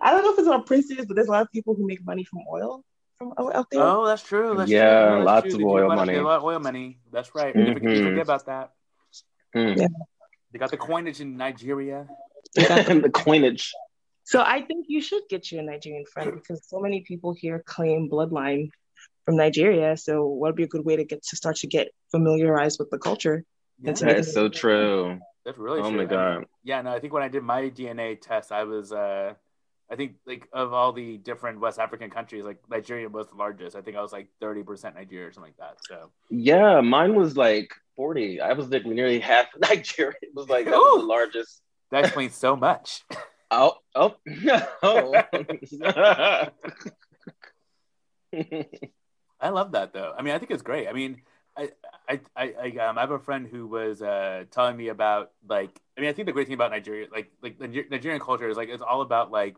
I 0.00 0.10
don't 0.12 0.22
know 0.22 0.32
if 0.32 0.38
it's 0.38 0.48
all 0.48 0.62
princes, 0.62 1.06
but 1.06 1.14
there's 1.14 1.28
a 1.28 1.30
lot 1.30 1.42
of 1.42 1.50
people 1.52 1.74
who 1.74 1.86
make 1.86 2.04
money 2.04 2.24
from 2.24 2.40
oil 2.52 2.84
from 3.18 3.32
out 3.52 3.68
there. 3.70 3.80
Oh, 3.82 4.06
that's 4.06 4.22
true. 4.22 4.54
That's 4.56 4.70
Yeah, 4.70 5.08
true. 5.08 5.16
That's 5.16 5.26
lots 5.26 5.46
true. 5.54 5.64
of 5.64 5.70
oil 5.72 5.86
a 5.86 5.88
lot 5.88 5.96
money. 5.96 6.14
A 6.14 6.22
lot 6.22 6.36
of 6.38 6.44
oil 6.44 6.60
money. 6.60 6.98
That's 7.12 7.34
right. 7.34 7.54
You 7.54 7.72
forget- 7.74 7.96
you 7.96 8.04
forget 8.04 8.22
about 8.22 8.46
that. 8.46 8.72
Mm. 9.56 9.88
They 10.52 10.58
got 10.58 10.70
the 10.70 10.76
coinage 10.76 11.20
in 11.20 11.36
Nigeria. 11.36 12.06
the 12.54 13.10
coinage. 13.12 13.72
So 14.28 14.42
I 14.42 14.60
think 14.60 14.84
you 14.88 15.00
should 15.00 15.22
get 15.30 15.50
you 15.50 15.58
a 15.58 15.62
Nigerian 15.62 16.04
friend 16.04 16.34
because 16.34 16.60
so 16.68 16.80
many 16.80 17.00
people 17.00 17.32
here 17.32 17.62
claim 17.66 18.10
bloodline 18.10 18.68
from 19.24 19.36
Nigeria. 19.36 19.96
So 19.96 20.26
what 20.26 20.48
would 20.48 20.54
be 20.56 20.64
a 20.64 20.68
good 20.74 20.84
way 20.84 20.96
to 20.96 21.04
get 21.04 21.22
to 21.28 21.34
start 21.34 21.56
to 21.62 21.66
get 21.66 21.88
familiarized 22.10 22.78
with 22.78 22.90
the 22.90 22.98
culture? 22.98 23.42
and 23.86 23.96
to 23.96 24.04
That 24.04 24.16
make 24.16 24.24
so 24.24 24.50
true. 24.50 25.18
That's 25.46 25.56
really 25.56 25.80
Oh 25.80 25.88
true. 25.88 25.96
my 25.96 26.02
I 26.02 26.06
mean, 26.06 26.08
God. 26.42 26.44
yeah, 26.62 26.82
no, 26.82 26.90
I 26.90 27.00
think 27.00 27.14
when 27.14 27.22
I 27.22 27.28
did 27.28 27.42
my 27.42 27.70
DNA 27.70 28.20
test, 28.20 28.52
I 28.52 28.64
was, 28.64 28.92
uh, 28.92 29.32
I 29.90 29.96
think 29.96 30.16
like 30.26 30.46
of 30.52 30.74
all 30.74 30.92
the 30.92 31.16
different 31.16 31.58
West 31.58 31.78
African 31.78 32.10
countries, 32.10 32.44
like 32.44 32.58
Nigeria 32.68 33.08
was 33.08 33.28
the 33.28 33.36
largest. 33.36 33.76
I 33.76 33.80
think 33.80 33.96
I 33.96 34.02
was 34.02 34.12
like 34.12 34.28
30% 34.42 34.94
Nigeria 34.94 35.28
or 35.28 35.32
something 35.32 35.54
like 35.58 35.70
that. 35.70 35.76
So, 35.88 36.10
Yeah, 36.28 36.82
mine 36.82 37.14
was 37.14 37.34
like 37.38 37.72
40. 37.96 38.42
I 38.42 38.52
was 38.52 38.68
like 38.68 38.84
nearly 38.84 39.20
half 39.20 39.46
Nigerian. 39.58 40.16
It 40.20 40.34
was 40.34 40.50
like 40.50 40.66
that 40.66 40.72
was 40.72 41.00
the 41.00 41.06
largest. 41.06 41.62
that 41.92 42.04
explains 42.04 42.34
so 42.34 42.54
much. 42.56 43.04
Oh, 43.50 43.74
oh, 43.94 44.14
no. 44.26 45.22
I 49.40 49.48
love 49.50 49.72
that 49.72 49.92
though. 49.92 50.14
I 50.16 50.22
mean, 50.22 50.34
I 50.34 50.38
think 50.38 50.50
it's 50.50 50.62
great. 50.62 50.88
I 50.88 50.92
mean, 50.92 51.22
I 51.56 51.70
I 52.08 52.20
I, 52.36 52.54
I, 52.62 52.86
um, 52.86 52.98
I 52.98 53.00
have 53.02 53.10
a 53.10 53.18
friend 53.18 53.46
who 53.50 53.66
was 53.66 54.02
uh, 54.02 54.44
telling 54.50 54.76
me 54.76 54.88
about 54.88 55.30
like. 55.48 55.70
I 55.96 56.00
mean, 56.00 56.10
I 56.10 56.12
think 56.12 56.26
the 56.26 56.32
great 56.32 56.46
thing 56.46 56.54
about 56.54 56.70
Nigeria, 56.70 57.06
like 57.10 57.30
like 57.42 57.58
Niger- 57.60 57.86
Nigerian 57.90 58.20
culture, 58.20 58.48
is 58.48 58.56
like 58.56 58.68
it's 58.68 58.82
all 58.82 59.00
about 59.00 59.30
like 59.30 59.56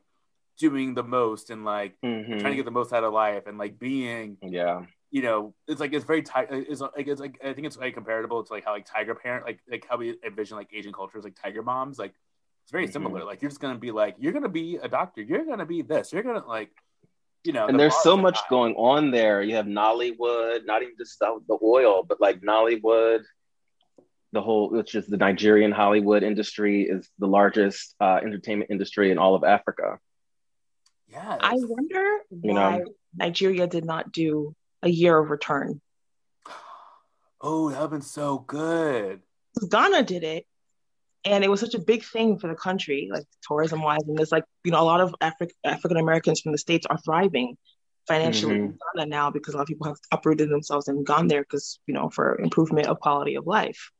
doing 0.58 0.94
the 0.94 1.02
most 1.02 1.50
and 1.50 1.64
like 1.64 1.96
Mhm. 2.04 2.40
trying 2.40 2.52
to 2.52 2.56
get 2.56 2.64
the 2.66 2.70
most 2.70 2.92
out 2.92 3.02
of 3.04 3.12
life 3.14 3.46
and 3.46 3.56
like 3.58 3.78
being 3.78 4.36
Yeah. 4.42 4.84
you 5.10 5.22
know, 5.22 5.54
it's 5.66 5.80
like 5.80 5.92
it's 5.94 6.04
very 6.04 6.22
tight. 6.22 6.48
it's 6.50 6.80
like 6.82 7.08
it's 7.08 7.20
like 7.20 7.40
I 7.42 7.54
think 7.54 7.66
it's 7.66 7.78
like 7.78 7.94
comparable 7.94 8.44
to 8.44 8.52
like 8.52 8.64
how 8.64 8.72
like 8.72 8.84
tiger 8.84 9.14
parent 9.14 9.46
like 9.46 9.60
like 9.70 9.86
how 9.88 9.96
we 9.96 10.16
envision 10.24 10.56
like 10.58 10.68
Asian 10.72 10.92
cultures 10.92 11.24
like 11.24 11.34
tiger 11.40 11.62
moms 11.62 11.98
like 11.98 12.12
it's 12.70 12.72
very 12.72 12.86
Mhm. 12.86 12.92
similar. 12.92 13.24
Like 13.24 13.42
you're 13.42 13.50
just 13.50 13.60
gonna 13.60 13.78
be 13.78 13.90
like 13.90 14.14
you're 14.20 14.32
gonna 14.32 14.48
be 14.48 14.76
a 14.76 14.86
doctor, 14.88 15.22
you're 15.22 15.44
gonna 15.44 15.66
be 15.66 15.82
this, 15.82 16.12
you're 16.12 16.22
gonna 16.22 16.46
like 16.46 16.70
you 17.42 17.52
know. 17.52 17.66
and 17.66 17.74
the 17.74 17.78
there's 17.78 17.96
so 18.02 18.16
much 18.16 18.36
high. 18.38 18.46
going 18.48 18.74
on 18.76 19.10
there. 19.10 19.42
You 19.42 19.56
have 19.56 19.66
Nollywood, 19.66 20.66
not 20.66 20.82
even 20.82 20.94
just 20.96 21.18
the 21.18 21.40
the 21.48 21.58
oil, 21.62 22.04
but 22.04 22.20
like 22.20 22.42
Nollywood, 22.42 23.24
the 24.30 24.40
whole, 24.40 24.70
which 24.70 24.94
is 24.94 25.08
the 25.08 25.16
Nigerian 25.16 25.72
Hollywood 25.72 26.22
industry, 26.22 26.82
is 26.82 27.10
the 27.18 27.26
largest 27.26 27.96
uh, 28.00 28.20
entertainment 28.22 28.70
industry 28.70 29.10
in 29.10 29.18
all 29.18 29.34
of 29.34 29.42
Africa. 29.42 29.98
Yeah. 31.08 31.38
I 31.40 31.54
wonder 31.56 32.20
You 32.30 32.52
why 32.54 32.78
know. 32.78 32.84
Nigeria 33.16 33.66
did 33.66 33.84
not 33.84 34.12
do 34.12 34.54
a 34.84 34.88
year 34.88 35.18
of 35.18 35.28
return. 35.30 35.80
Oh, 37.42 37.70
that 37.70 37.76
would 37.78 37.82
have 37.82 37.90
been 37.90 38.02
so 38.02 38.38
good. 38.38 39.22
Ghana 39.68 40.02
did 40.04 40.22
it, 40.22 40.46
and 41.24 41.44
it 41.44 41.48
was 41.48 41.60
such 41.60 41.74
a 41.74 41.78
big 41.78 42.04
thing 42.04 42.38
for 42.38 42.48
the 42.48 42.54
country, 42.54 43.08
like 43.12 43.24
tourism 43.46 43.82
wise. 43.82 44.00
And 44.06 44.16
there's 44.16 44.32
like 44.32 44.44
you 44.64 44.72
know 44.72 44.80
a 44.80 44.84
lot 44.84 45.00
of 45.00 45.14
Afri- 45.20 45.50
African 45.64 45.98
Americans 45.98 46.40
from 46.40 46.52
the 46.52 46.58
states 46.58 46.86
are 46.88 46.98
thriving 46.98 47.56
financially 48.08 48.56
in 48.56 48.68
mm-hmm. 48.68 48.98
Ghana 48.98 49.08
now 49.08 49.30
because 49.30 49.54
a 49.54 49.58
lot 49.58 49.62
of 49.62 49.68
people 49.68 49.86
have 49.86 49.98
uprooted 50.10 50.48
themselves 50.48 50.88
and 50.88 51.04
gone 51.04 51.28
there 51.28 51.42
because 51.42 51.78
you 51.86 51.94
know 51.94 52.08
for 52.10 52.38
improvement 52.40 52.86
of 52.86 53.00
quality 53.00 53.34
of 53.34 53.46
life. 53.46 53.90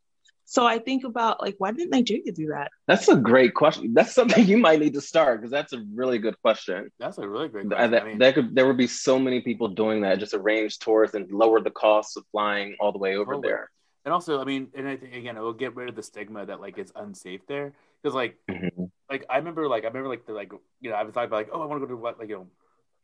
So 0.46 0.66
I 0.66 0.80
think 0.80 1.04
about 1.04 1.40
like 1.40 1.54
why 1.58 1.70
didn't 1.70 1.90
Nigeria 1.90 2.32
do 2.32 2.48
that? 2.48 2.72
That's 2.88 3.06
a 3.08 3.14
great 3.14 3.54
question. 3.54 3.94
That's 3.94 4.12
something 4.12 4.44
you 4.52 4.58
might 4.58 4.80
need 4.80 4.94
to 4.94 5.00
start 5.00 5.40
because 5.40 5.52
that's 5.52 5.72
a 5.72 5.84
really 5.94 6.18
good 6.18 6.40
question. 6.42 6.90
That's 6.98 7.18
a 7.18 7.28
really 7.28 7.48
great 7.48 7.68
question. 7.68 7.90
That, 7.92 8.02
I 8.02 8.06
mean, 8.06 8.18
that 8.18 8.34
could 8.34 8.54
there 8.54 8.66
would 8.66 8.76
be 8.76 8.88
so 8.88 9.18
many 9.18 9.42
people 9.42 9.68
doing 9.68 10.00
that. 10.00 10.18
Just 10.18 10.34
arrange 10.34 10.78
tours 10.78 11.14
and 11.14 11.30
lower 11.30 11.60
the 11.60 11.70
costs 11.70 12.16
of 12.16 12.24
flying 12.32 12.76
all 12.80 12.90
the 12.92 12.98
way 12.98 13.16
over 13.16 13.34
Totally. 13.34 13.48
there. 13.48 13.70
And 14.04 14.14
also, 14.14 14.40
I 14.40 14.44
mean, 14.44 14.68
and 14.74 14.88
I 14.88 14.96
think 14.96 15.14
again, 15.14 15.36
it 15.36 15.40
will 15.40 15.52
get 15.52 15.76
rid 15.76 15.88
of 15.88 15.94
the 15.94 16.02
stigma 16.02 16.46
that 16.46 16.60
like 16.60 16.78
it's 16.78 16.92
unsafe 16.96 17.46
there. 17.46 17.72
Because 18.02 18.14
like, 18.14 18.38
mm-hmm. 18.48 18.84
like 19.10 19.26
I 19.28 19.36
remember, 19.36 19.68
like 19.68 19.84
I 19.84 19.88
remember, 19.88 20.08
like 20.08 20.26
the 20.26 20.32
like 20.32 20.52
you 20.80 20.90
know, 20.90 20.96
I 20.96 21.02
was 21.02 21.12
thought 21.12 21.26
about 21.26 21.36
like, 21.36 21.50
oh, 21.52 21.62
I 21.62 21.66
want 21.66 21.80
to 21.80 21.86
go 21.86 21.92
to 21.92 21.96
what 21.96 22.18
like 22.18 22.28
you 22.28 22.36
know, 22.36 22.46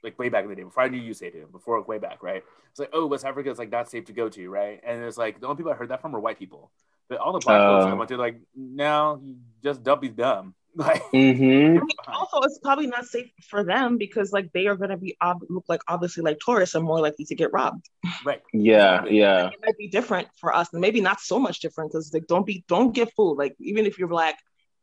like 0.02 0.18
way 0.18 0.28
back 0.28 0.44
in 0.44 0.50
the 0.50 0.56
day 0.56 0.62
before 0.62 0.82
I 0.84 0.88
knew 0.88 1.00
you 1.00 1.14
say 1.14 1.30
to 1.30 1.46
before 1.52 1.80
way 1.82 1.98
back, 1.98 2.22
right? 2.22 2.42
It's 2.70 2.80
like, 2.80 2.90
oh, 2.92 3.06
West 3.06 3.24
Africa 3.24 3.50
is 3.50 3.58
like 3.58 3.70
not 3.70 3.90
safe 3.90 4.06
to 4.06 4.12
go 4.12 4.28
to, 4.28 4.48
right? 4.48 4.80
And 4.86 5.02
it's 5.02 5.18
like 5.18 5.40
the 5.40 5.46
only 5.46 5.56
people 5.56 5.72
I 5.72 5.76
heard 5.76 5.90
that 5.90 6.00
from 6.00 6.12
were 6.12 6.20
white 6.20 6.38
people. 6.38 6.70
But 7.08 7.18
all 7.18 7.32
the 7.32 7.38
black 7.38 7.60
folks 7.60 7.86
I 7.86 7.92
Oh. 7.92 7.96
went 7.96 8.08
to, 8.08 8.16
like, 8.16 8.40
no, 8.56 9.20
you 9.22 9.36
just 9.62 9.82
don't 9.84 10.00
be 10.00 10.08
dumb. 10.08 10.54
Like, 10.88 11.02
Mm-hmm. 11.12 11.78
I 11.78 11.80
mean, 11.80 11.96
also, 12.08 12.38
it's 12.42 12.58
probably 12.58 12.86
not 12.86 13.06
safe 13.06 13.30
for 13.48 13.64
them 13.64 13.96
because 13.96 14.30
like 14.32 14.52
they 14.52 14.66
are 14.66 14.76
going 14.76 14.90
to 14.90 14.98
be 14.98 15.16
ob- 15.22 15.46
look 15.48 15.64
like 15.68 15.80
obviously 15.88 16.22
like 16.22 16.38
tourists 16.44 16.74
are 16.74 16.82
more 16.82 17.00
likely 17.00 17.24
to 17.24 17.34
get 17.34 17.50
robbed. 17.52 17.88
right. 18.26 18.42
Yeah, 18.52 19.04
yeah. 19.06 19.48
It 19.48 19.60
might 19.64 19.78
be 19.78 19.88
different 19.88 20.28
for 20.38 20.54
us, 20.54 20.68
and 20.72 20.80
maybe 20.82 21.00
not 21.00 21.20
so 21.20 21.38
much 21.38 21.60
different 21.60 21.90
because 21.92 22.12
like 22.12 22.26
don't 22.26 22.44
be 22.44 22.64
don't 22.68 22.92
get 22.94 23.08
fooled. 23.14 23.38
Like 23.38 23.54
even 23.58 23.86
if 23.86 23.98
you're 23.98 24.08
black, 24.08 24.36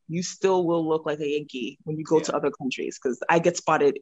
you 0.08 0.24
still 0.24 0.66
will 0.66 0.88
look 0.88 1.06
like 1.06 1.20
a 1.20 1.28
Yankee 1.30 1.78
when 1.84 1.96
you 1.98 2.04
go 2.04 2.20
to 2.20 2.36
other 2.36 2.50
countries. 2.50 2.98
Because 3.02 3.20
I 3.30 3.38
get 3.39 3.56
spotted 3.58 4.00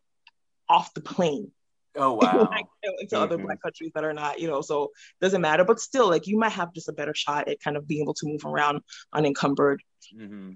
off 0.70 0.94
the 0.94 1.02
plane 1.02 1.52
Oh 1.96 2.14
wow. 2.22 2.48
I 2.50 2.62
go 2.86 2.92
into 3.02 3.20
other 3.20 3.38
Mhm. 3.38 3.44
black 3.48 3.62
countries 3.62 3.92
that 3.96 4.06
are 4.06 4.14
not, 4.14 4.40
you 4.40 4.48
know, 4.48 4.62
so 4.62 4.84
it 4.86 5.20
doesn't 5.20 5.42
matter. 5.42 5.66
But 5.66 5.82
still, 5.82 6.08
like 6.10 6.26
you 6.26 6.38
might 6.40 6.54
have 6.54 6.74
just 6.74 6.88
a 6.88 6.94
better 6.94 7.14
shot 7.14 7.50
at 7.50 7.60
kind 7.60 7.76
of 7.76 7.86
being 7.86 8.04
able 8.04 8.14
to 8.14 8.28
move 8.28 8.46
around 8.46 8.80
unencumbered. 9.12 9.84
Mm-hmm. 10.18 10.52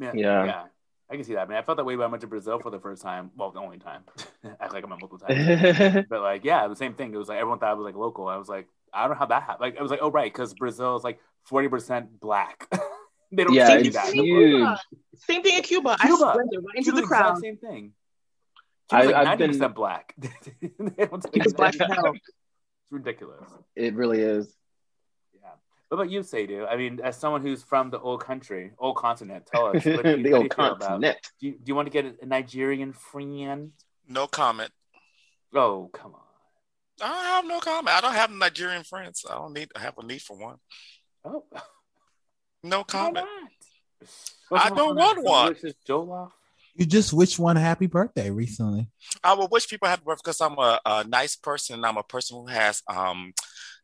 Yeah, 0.00 0.12
Yeah. 0.14 0.44
yeah. 0.44 0.64
I 1.10 1.16
can 1.16 1.24
see 1.24 1.34
that. 1.34 1.40
I 1.42 1.46
mean, 1.46 1.58
I 1.58 1.62
felt 1.62 1.76
that 1.78 1.84
way 1.84 1.96
when 1.96 2.06
I 2.06 2.10
went 2.10 2.20
to 2.20 2.28
Brazil 2.28 2.60
for 2.60 2.70
the 2.70 2.78
first 2.78 3.02
time. 3.02 3.32
Well, 3.36 3.50
the 3.50 3.58
only 3.58 3.78
time. 3.78 4.02
Act 4.60 4.72
like 4.72 4.84
I'm 4.84 4.92
a 4.92 4.96
multiple 4.96 5.18
times. 5.26 6.06
but 6.08 6.20
like, 6.22 6.44
yeah, 6.44 6.68
the 6.68 6.76
same 6.76 6.94
thing. 6.94 7.12
It 7.12 7.16
was 7.16 7.28
like 7.28 7.38
everyone 7.38 7.58
thought 7.58 7.70
I 7.70 7.74
was 7.74 7.84
like 7.84 7.96
local. 7.96 8.28
I 8.28 8.36
was 8.36 8.48
like, 8.48 8.68
I 8.94 9.02
don't 9.02 9.10
know 9.10 9.16
how 9.18 9.26
that 9.26 9.42
happened. 9.42 9.60
Like, 9.60 9.76
I 9.78 9.82
was 9.82 9.90
like, 9.90 10.00
oh 10.02 10.10
right, 10.10 10.32
because 10.32 10.54
Brazil 10.54 10.96
is 10.96 11.02
like 11.02 11.18
forty 11.44 11.66
percent 11.68 12.20
black. 12.20 12.68
they 13.32 13.42
don't 13.44 13.52
Yeah, 13.54 13.68
tell 13.68 13.78
it's 13.80 13.96
that. 13.96 14.12
huge. 14.14 14.78
Same 15.16 15.42
thing 15.42 15.56
in 15.56 15.62
Cuba. 15.62 15.96
Cuba. 16.00 16.26
I 16.26 16.30
sprinted 16.32 16.60
right 16.64 16.76
into 16.76 16.90
Cuba, 16.92 17.00
the 17.00 17.06
crowd. 17.08 17.38
same 17.38 17.56
thing. 17.56 17.92
I- 18.92 19.04
like 19.06 19.14
I've 19.16 19.24
ninety 19.24 19.42
been- 19.44 19.50
percent 19.52 19.74
black. 19.74 20.14
They 20.18 21.06
don't 21.06 21.20
tell 21.20 21.30
you 21.34 21.40
Cuba's 21.42 21.54
black 21.54 21.74
that. 21.74 21.90
as 21.90 21.96
hell. 21.96 22.12
It's 22.14 22.22
ridiculous. 22.92 23.50
It 23.74 23.94
really 23.94 24.20
is. 24.20 24.54
Yeah. 25.90 25.96
What 25.96 26.02
about 26.04 26.12
you, 26.12 26.22
Sadhu? 26.22 26.66
I 26.66 26.76
mean, 26.76 27.00
as 27.02 27.16
someone 27.16 27.42
who's 27.42 27.62
from 27.62 27.90
the 27.90 27.98
old 28.00 28.24
country, 28.24 28.72
old 28.78 28.96
continent, 28.96 29.46
tell 29.52 29.66
us. 29.76 29.84
What 29.84 29.84
do 29.84 29.90
you, 29.92 30.02
the 30.02 30.08
how 30.12 30.16
do 30.22 30.28
you 30.28 30.34
old 30.36 30.46
about- 30.46 30.80
continent. 30.80 31.16
Do 31.40 31.46
you, 31.46 31.52
do 31.52 31.62
you 31.66 31.74
want 31.74 31.86
to 31.86 31.90
get 31.92 32.16
a 32.22 32.26
Nigerian 32.26 32.92
friend? 32.92 33.72
No 34.08 34.26
comment. 34.26 34.70
Oh, 35.54 35.90
come 35.92 36.14
on. 36.14 36.20
I 37.02 37.08
don't 37.08 37.24
have 37.24 37.44
no 37.46 37.60
comment. 37.60 37.96
I 37.96 38.00
don't 38.00 38.12
have 38.14 38.30
Nigerian 38.30 38.84
friends. 38.84 39.24
I 39.28 39.34
don't 39.34 39.52
need. 39.54 39.70
I 39.74 39.80
have 39.80 39.96
a 39.98 40.04
need 40.04 40.20
for 40.22 40.36
one. 40.36 40.56
Oh, 41.24 41.44
No 42.62 42.84
comment. 42.96 43.26
I 44.52 44.68
don't 44.70 44.96
want 44.96 45.22
one. 45.24 45.48
Which 45.48 45.64
is 45.64 45.74
Jollof? 45.88 46.30
You 46.74 46.86
just 46.86 47.12
wish 47.12 47.38
one 47.38 47.56
happy 47.56 47.86
birthday 47.86 48.30
recently. 48.30 48.88
I 49.24 49.34
would 49.34 49.50
wish 49.50 49.68
people 49.68 49.88
happy 49.88 50.02
work 50.04 50.18
because 50.22 50.40
I'm 50.40 50.56
a, 50.58 50.80
a 50.86 51.04
nice 51.04 51.36
person 51.36 51.76
and 51.76 51.84
I'm 51.86 51.96
a 51.96 52.02
person 52.02 52.36
who 52.38 52.46
has 52.46 52.82
um 52.86 53.32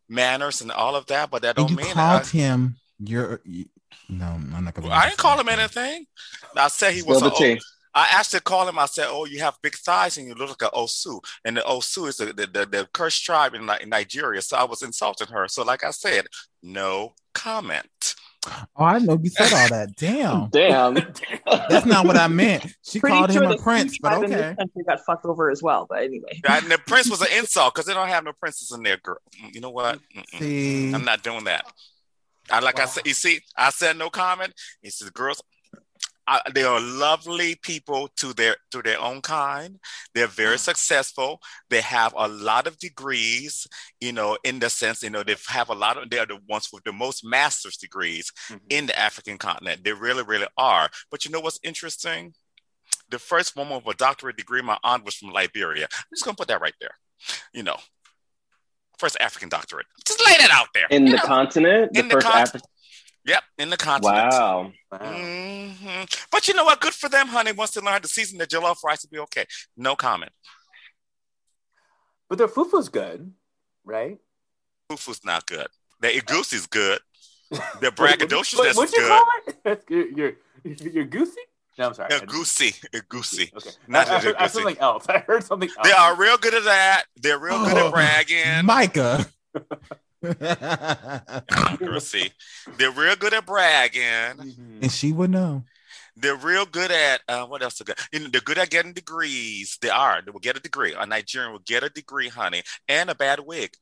manners 0.09 0.61
and 0.61 0.71
all 0.71 0.97
of 0.97 1.07
that. 1.07 1.31
But 1.31 1.43
that 1.43 1.57
don't 1.57 1.71
you 1.71 1.77
mean 1.77 1.93
called 1.93 2.23
I, 2.23 2.27
him 2.27 2.77
your. 2.99 3.41
You, 3.45 3.67
no, 4.09 4.27
I'm 4.27 4.65
not 4.65 4.75
gonna. 4.75 4.89
I 4.89 5.07
didn't 5.07 5.19
call 5.19 5.39
him 5.41 5.49
anything. 5.49 6.07
I 6.57 6.69
said 6.69 6.93
he 6.93 7.01
Spill 7.01 7.15
was. 7.15 7.23
the 7.23 7.33
a- 7.33 7.57
tea. 7.57 7.61
I 7.95 8.09
actually 8.13 8.41
called 8.41 8.69
him. 8.69 8.79
I 8.79 8.85
said, 8.85 9.07
"Oh, 9.09 9.25
you 9.25 9.41
have 9.41 9.57
big 9.63 9.75
thighs 9.75 10.19
and 10.19 10.29
you 10.29 10.35
look 10.35 10.51
like 10.51 10.71
an 10.71 10.79
Osu." 10.79 11.19
And 11.47 11.57
the 11.57 11.63
Osu 11.63 12.09
is 12.09 12.19
the 12.19 12.27
the, 12.27 12.47
the, 12.47 12.67
the 12.67 12.89
cursed 12.93 13.25
tribe 13.25 13.55
in, 13.55 13.65
Ni- 13.65 13.81
in 13.81 13.89
Nigeria. 13.89 14.43
So 14.43 14.59
I 14.59 14.65
was 14.65 14.83
insulting 14.83 15.29
her. 15.29 15.49
So, 15.49 15.65
like 15.65 15.83
I 15.83 15.93
said, 15.93 16.27
no 16.63 17.15
comment. 17.33 17.87
Oh, 18.77 18.85
I 18.85 18.99
know 18.99 19.19
you 19.23 19.31
said 19.31 19.53
all 19.53 19.69
that. 19.69 19.97
Damn. 19.97 20.49
Damn. 20.51 20.95
That's 21.69 21.87
not 21.87 22.07
what 22.07 22.17
I 22.17 22.29
meant. 22.29 22.67
She 22.83 23.01
Pretty 23.01 23.17
called 23.17 23.33
sure 23.33 23.43
him 23.45 23.51
a 23.53 23.59
prince, 23.59 23.99
but 23.99 24.11
tribe 24.11 24.25
in 24.25 24.31
this 24.31 24.41
okay. 24.41 24.57
country 24.57 24.85
got 24.85 25.01
fucked 25.01 25.25
over 25.25 25.51
as 25.51 25.63
well. 25.63 25.87
But 25.89 26.03
anyway, 26.03 26.41
And 26.49 26.67
the 26.67 26.79
prince 26.79 27.11
was 27.11 27.21
an 27.23 27.29
insult 27.37 27.75
because 27.75 27.87
they 27.87 27.95
don't 27.95 28.09
have 28.09 28.25
no 28.25 28.33
princess 28.33 28.73
in 28.73 28.83
there, 28.83 28.99
girl. 28.99 29.19
Mm, 29.43 29.55
you 29.55 29.61
know 29.61 29.71
what? 29.71 30.01
Mm-mm. 30.17 30.39
See, 30.39 30.93
I'm 30.93 31.05
not 31.05 31.23
doing 31.23 31.45
that. 31.45 31.65
I 32.51 32.61
like 32.61 32.79
I 32.79 32.87
said, 32.87 33.07
you 33.07 33.15
see, 33.15 33.41
I 33.57 33.71
said 33.71 33.97
no 33.97 34.09
comment. 34.09 34.53
He 34.83 34.91
says, 34.91 35.11
girls, 35.11 35.43
I, 36.29 36.41
they 36.55 36.65
are 36.65 36.81
lovely 36.81 37.55
people 37.57 38.09
to 38.17 38.33
their 38.33 38.57
to 38.73 38.83
their 38.83 39.01
own 39.01 39.21
kind. 39.21 39.79
They're 40.15 40.27
very 40.27 40.57
mm. 40.57 40.61
successful. 40.61 41.41
They 41.71 41.81
have 41.81 42.15
a 42.17 42.27
lot 42.29 42.67
of 42.67 42.79
degrees, 42.79 43.67
you 44.01 44.13
know, 44.13 44.37
in 44.45 44.59
the 44.59 44.69
sense, 44.69 45.03
you 45.03 45.11
know, 45.11 45.23
they 45.23 45.37
have 45.49 45.69
a 45.69 45.75
lot 45.75 45.97
of. 45.97 46.11
They're 46.11 46.27
the 46.27 46.39
ones 46.49 46.69
with 46.73 46.85
the 46.85 46.93
most 46.93 47.25
master's 47.25 47.77
degrees 47.77 48.33
mm-hmm. 48.49 48.65
in 48.71 48.87
the 48.87 48.99
African 48.99 49.39
continent. 49.39 49.85
They 49.85 49.93
really, 49.93 50.25
really 50.25 50.49
are. 50.57 50.89
But 51.11 51.25
you 51.25 51.31
know 51.31 51.41
what's 51.41 51.61
interesting? 51.63 52.35
The 53.11 53.19
first 53.19 53.57
woman 53.57 53.83
with 53.85 53.95
a 53.95 53.99
doctorate 53.99 54.37
degree, 54.37 54.63
my 54.63 54.79
aunt 54.83 55.05
was 55.05 55.15
from 55.15 55.31
Liberia. 55.31 55.85
I'm 55.93 56.05
just 56.15 56.25
gonna 56.25 56.37
put 56.37 56.49
that 56.49 56.61
right 56.61 56.75
there. 56.81 56.97
You 57.53 57.63
know, 57.63 57.77
first 58.99 59.17
African 59.21 59.49
doctorate. 59.49 59.87
Just 60.07 60.25
lay 60.27 60.37
that 60.39 60.51
out 60.51 60.69
there. 60.75 60.87
In 60.91 61.05
the 61.05 61.13
know? 61.13 61.23
continent, 61.23 61.93
the 61.93 62.01
In 62.01 62.09
the 62.09 62.15
first 62.15 62.27
con- 62.27 62.41
African. 62.41 62.71
Yep, 63.27 63.43
in 63.59 63.71
the 63.71 63.77
continent. 63.77 64.33
Wow. 64.33 64.73
hmm 64.93 66.03
But 66.31 66.47
you 66.49 66.55
know 66.55 66.65
what? 66.65 66.81
Good 66.81 66.95
for 66.95 67.09
them, 67.09 67.27
honey. 67.29 67.53
Once 67.53 67.73
they 67.73 67.81
learn 67.81 67.93
how 67.95 67.99
to 67.99 68.09
season 68.09 68.39
their 68.39 68.47
jollof 68.47 68.83
rice, 68.85 69.03
will 69.05 69.11
be 69.11 69.19
okay. 69.21 69.45
No 69.77 69.97
comment. 69.97 70.33
But 72.29 72.39
their 72.39 72.49
fufu's 72.49 72.89
good, 72.89 73.33
right? 73.85 74.19
Fufu's 74.91 75.25
not 75.25 75.47
good. 75.47 75.67
The 76.01 76.09
egusi's 76.09 76.67
good. 76.67 77.01
The 77.51 77.59
What- 77.81 77.97
braggadociousness 77.97 78.59
what- 78.59 78.67
is 78.69 78.77
what'd 78.77 78.95
you 78.97 79.03
good. 79.03 79.09
call 79.09 79.25
it? 79.47 79.57
That's 79.65 79.85
good. 79.85 80.17
You're, 80.17 80.33
you're 80.65 81.05
goosey? 81.05 81.41
No, 81.79 81.89
I'm 81.89 81.95
sorry. 81.95 82.13
I- 82.13 82.19
Egusi, 82.19 82.81
egusi. 82.91 83.53
Okay. 83.57 83.71
Not 83.87 84.09
I, 84.09 84.17
I, 84.17 84.21
heard, 84.21 84.35
I 84.37 84.39
heard 84.43 84.51
egusi. 84.51 84.53
something 84.53 84.79
else. 84.79 85.07
I 85.09 85.19
heard 85.19 85.45
something 85.45 85.69
else. 85.69 85.87
They 85.89 85.93
are 85.93 86.17
real 86.17 86.39
good 86.39 86.55
at 86.55 86.65
that. 86.65 87.05
They're 87.17 87.39
real 87.39 87.65
good 87.65 87.77
Oh, 87.77 87.87
at 87.89 87.93
bragging. 87.93 88.65
Micah. 88.67 89.27
Accuracy. 90.41 92.33
They're 92.79 92.91
real 92.91 93.17
good 93.17 93.35
at 93.35 93.47
bragging. 93.47 94.03
Mm-hmm. 94.03 94.79
and 94.83 94.93
she 94.93 95.13
would 95.13 95.31
know. 95.31 95.65
They're 96.17 96.37
real 96.37 96.65
good 96.65 96.91
at 96.91 97.21
uh, 97.29 97.45
what 97.47 97.63
else? 97.63 97.81
Are 97.81 97.85
good? 97.85 97.99
You 98.11 98.21
know, 98.21 98.29
they're 98.29 98.41
good 98.41 98.59
at 98.59 98.71
getting 98.71 98.95
degrees. 98.95 99.77
They 99.83 99.91
are. 99.91 100.23
They 100.23 100.31
will 100.31 100.41
get 100.41 100.57
a 100.57 100.61
degree. 100.61 100.95
A 100.99 101.07
Nigerian 101.07 101.53
will 101.53 101.59
get 101.59 101.83
a 101.83 101.91
degree, 101.91 102.29
honey, 102.29 102.63
and 102.89 103.11
a 103.11 103.15
bad 103.15 103.41
wig. 103.41 103.75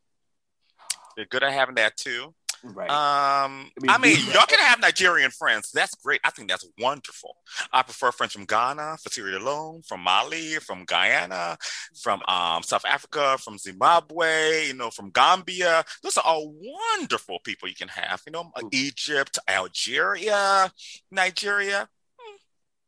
They're 1.16 1.26
good 1.26 1.44
at 1.44 1.52
having 1.52 1.76
that 1.76 1.96
too. 1.96 2.34
Right. 2.64 2.90
Um, 2.90 3.70
mean, 3.80 3.90
I 3.90 3.98
mean, 3.98 4.16
y'all 4.32 4.46
can 4.46 4.58
have 4.58 4.80
Nigerian 4.80 5.30
friends. 5.30 5.70
That's 5.70 5.94
great. 5.96 6.20
I 6.24 6.30
think 6.30 6.48
that's 6.48 6.66
wonderful. 6.78 7.36
I 7.72 7.82
prefer 7.82 8.10
friends 8.10 8.32
from 8.32 8.46
Ghana, 8.46 8.96
for 9.02 9.10
Sierra 9.10 9.38
Leone, 9.38 9.82
from 9.82 10.00
Mali, 10.00 10.54
from 10.54 10.84
Guyana, 10.86 11.58
from 12.02 12.22
um, 12.26 12.62
South 12.62 12.84
Africa, 12.86 13.36
from 13.38 13.58
Zimbabwe, 13.58 14.68
you 14.68 14.74
know, 14.74 14.90
from 14.90 15.10
Gambia. 15.10 15.84
Those 16.02 16.16
are 16.16 16.24
all 16.24 16.54
wonderful 16.58 17.38
people 17.44 17.68
you 17.68 17.74
can 17.74 17.88
have. 17.88 18.22
You 18.26 18.32
know, 18.32 18.50
Egypt, 18.72 19.38
Algeria, 19.48 20.72
Nigeria. 21.10 21.88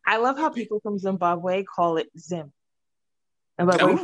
I 0.07 0.18
love 0.18 0.39
how 0.39 0.51
people 0.51 0.81
from 0.81 0.99
Zimbabwe 0.99 1.64
call 1.64 1.97
it 1.99 2.09
Zim. 2.18 2.53
And 3.59 3.68
by 3.68 3.76
the 3.76 3.86
way, 3.86 3.94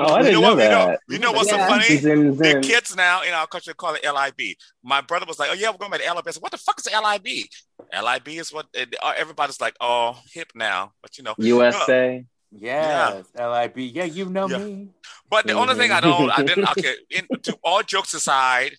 Oh, 0.00 0.14
I 0.14 0.22
didn't 0.22 0.34
know 0.34 0.40
know, 0.40 0.54
what? 0.54 0.62
You 0.64 0.70
know, 0.70 0.86
that. 0.86 1.00
you 1.08 1.18
know 1.18 1.32
what's 1.32 1.50
Yeah. 1.50 1.66
so 1.66 1.72
funny? 1.72 1.96
Zim, 1.96 2.36
The 2.36 2.44
zim. 2.44 2.62
kids 2.62 2.94
now 2.94 3.22
in 3.22 3.32
our 3.32 3.48
country 3.48 3.74
call 3.74 3.94
it 3.94 4.04
LIB. 4.04 4.56
My 4.82 5.00
brother 5.00 5.26
was 5.26 5.40
like, 5.40 5.50
"Oh 5.50 5.54
yeah, 5.54 5.70
we're 5.70 5.78
going 5.78 5.90
by 5.90 5.98
the 5.98 6.04
LIB." 6.04 6.28
I 6.28 6.30
said, 6.30 6.42
"What 6.42 6.52
the 6.52 6.58
fuck 6.58 6.78
is 6.78 6.86
LIB?" 6.86 7.48
LIB 7.92 8.28
is 8.38 8.52
what 8.52 8.66
it, 8.74 8.94
uh, 9.02 9.14
everybody's 9.16 9.60
like, 9.60 9.74
"Oh, 9.80 10.16
hip 10.32 10.52
now," 10.54 10.92
but 11.02 11.18
you 11.18 11.24
know, 11.24 11.34
USA. 11.38 12.24
Yes, 12.52 13.26
LIB. 13.36 13.78
Yeah, 13.78 14.04
you 14.04 14.26
know 14.26 14.48
Yeah. 14.48 14.58
me. 14.58 14.88
But 15.28 15.46
the 15.46 15.52
only 15.54 15.74
thing 15.74 15.90
I 15.90 16.00
don't, 16.00 16.30
I 16.30 16.42
didn't. 16.44 16.68
Okay, 16.70 16.94
in, 17.10 17.26
to 17.42 17.58
all 17.64 17.82
jokes 17.82 18.14
aside, 18.14 18.76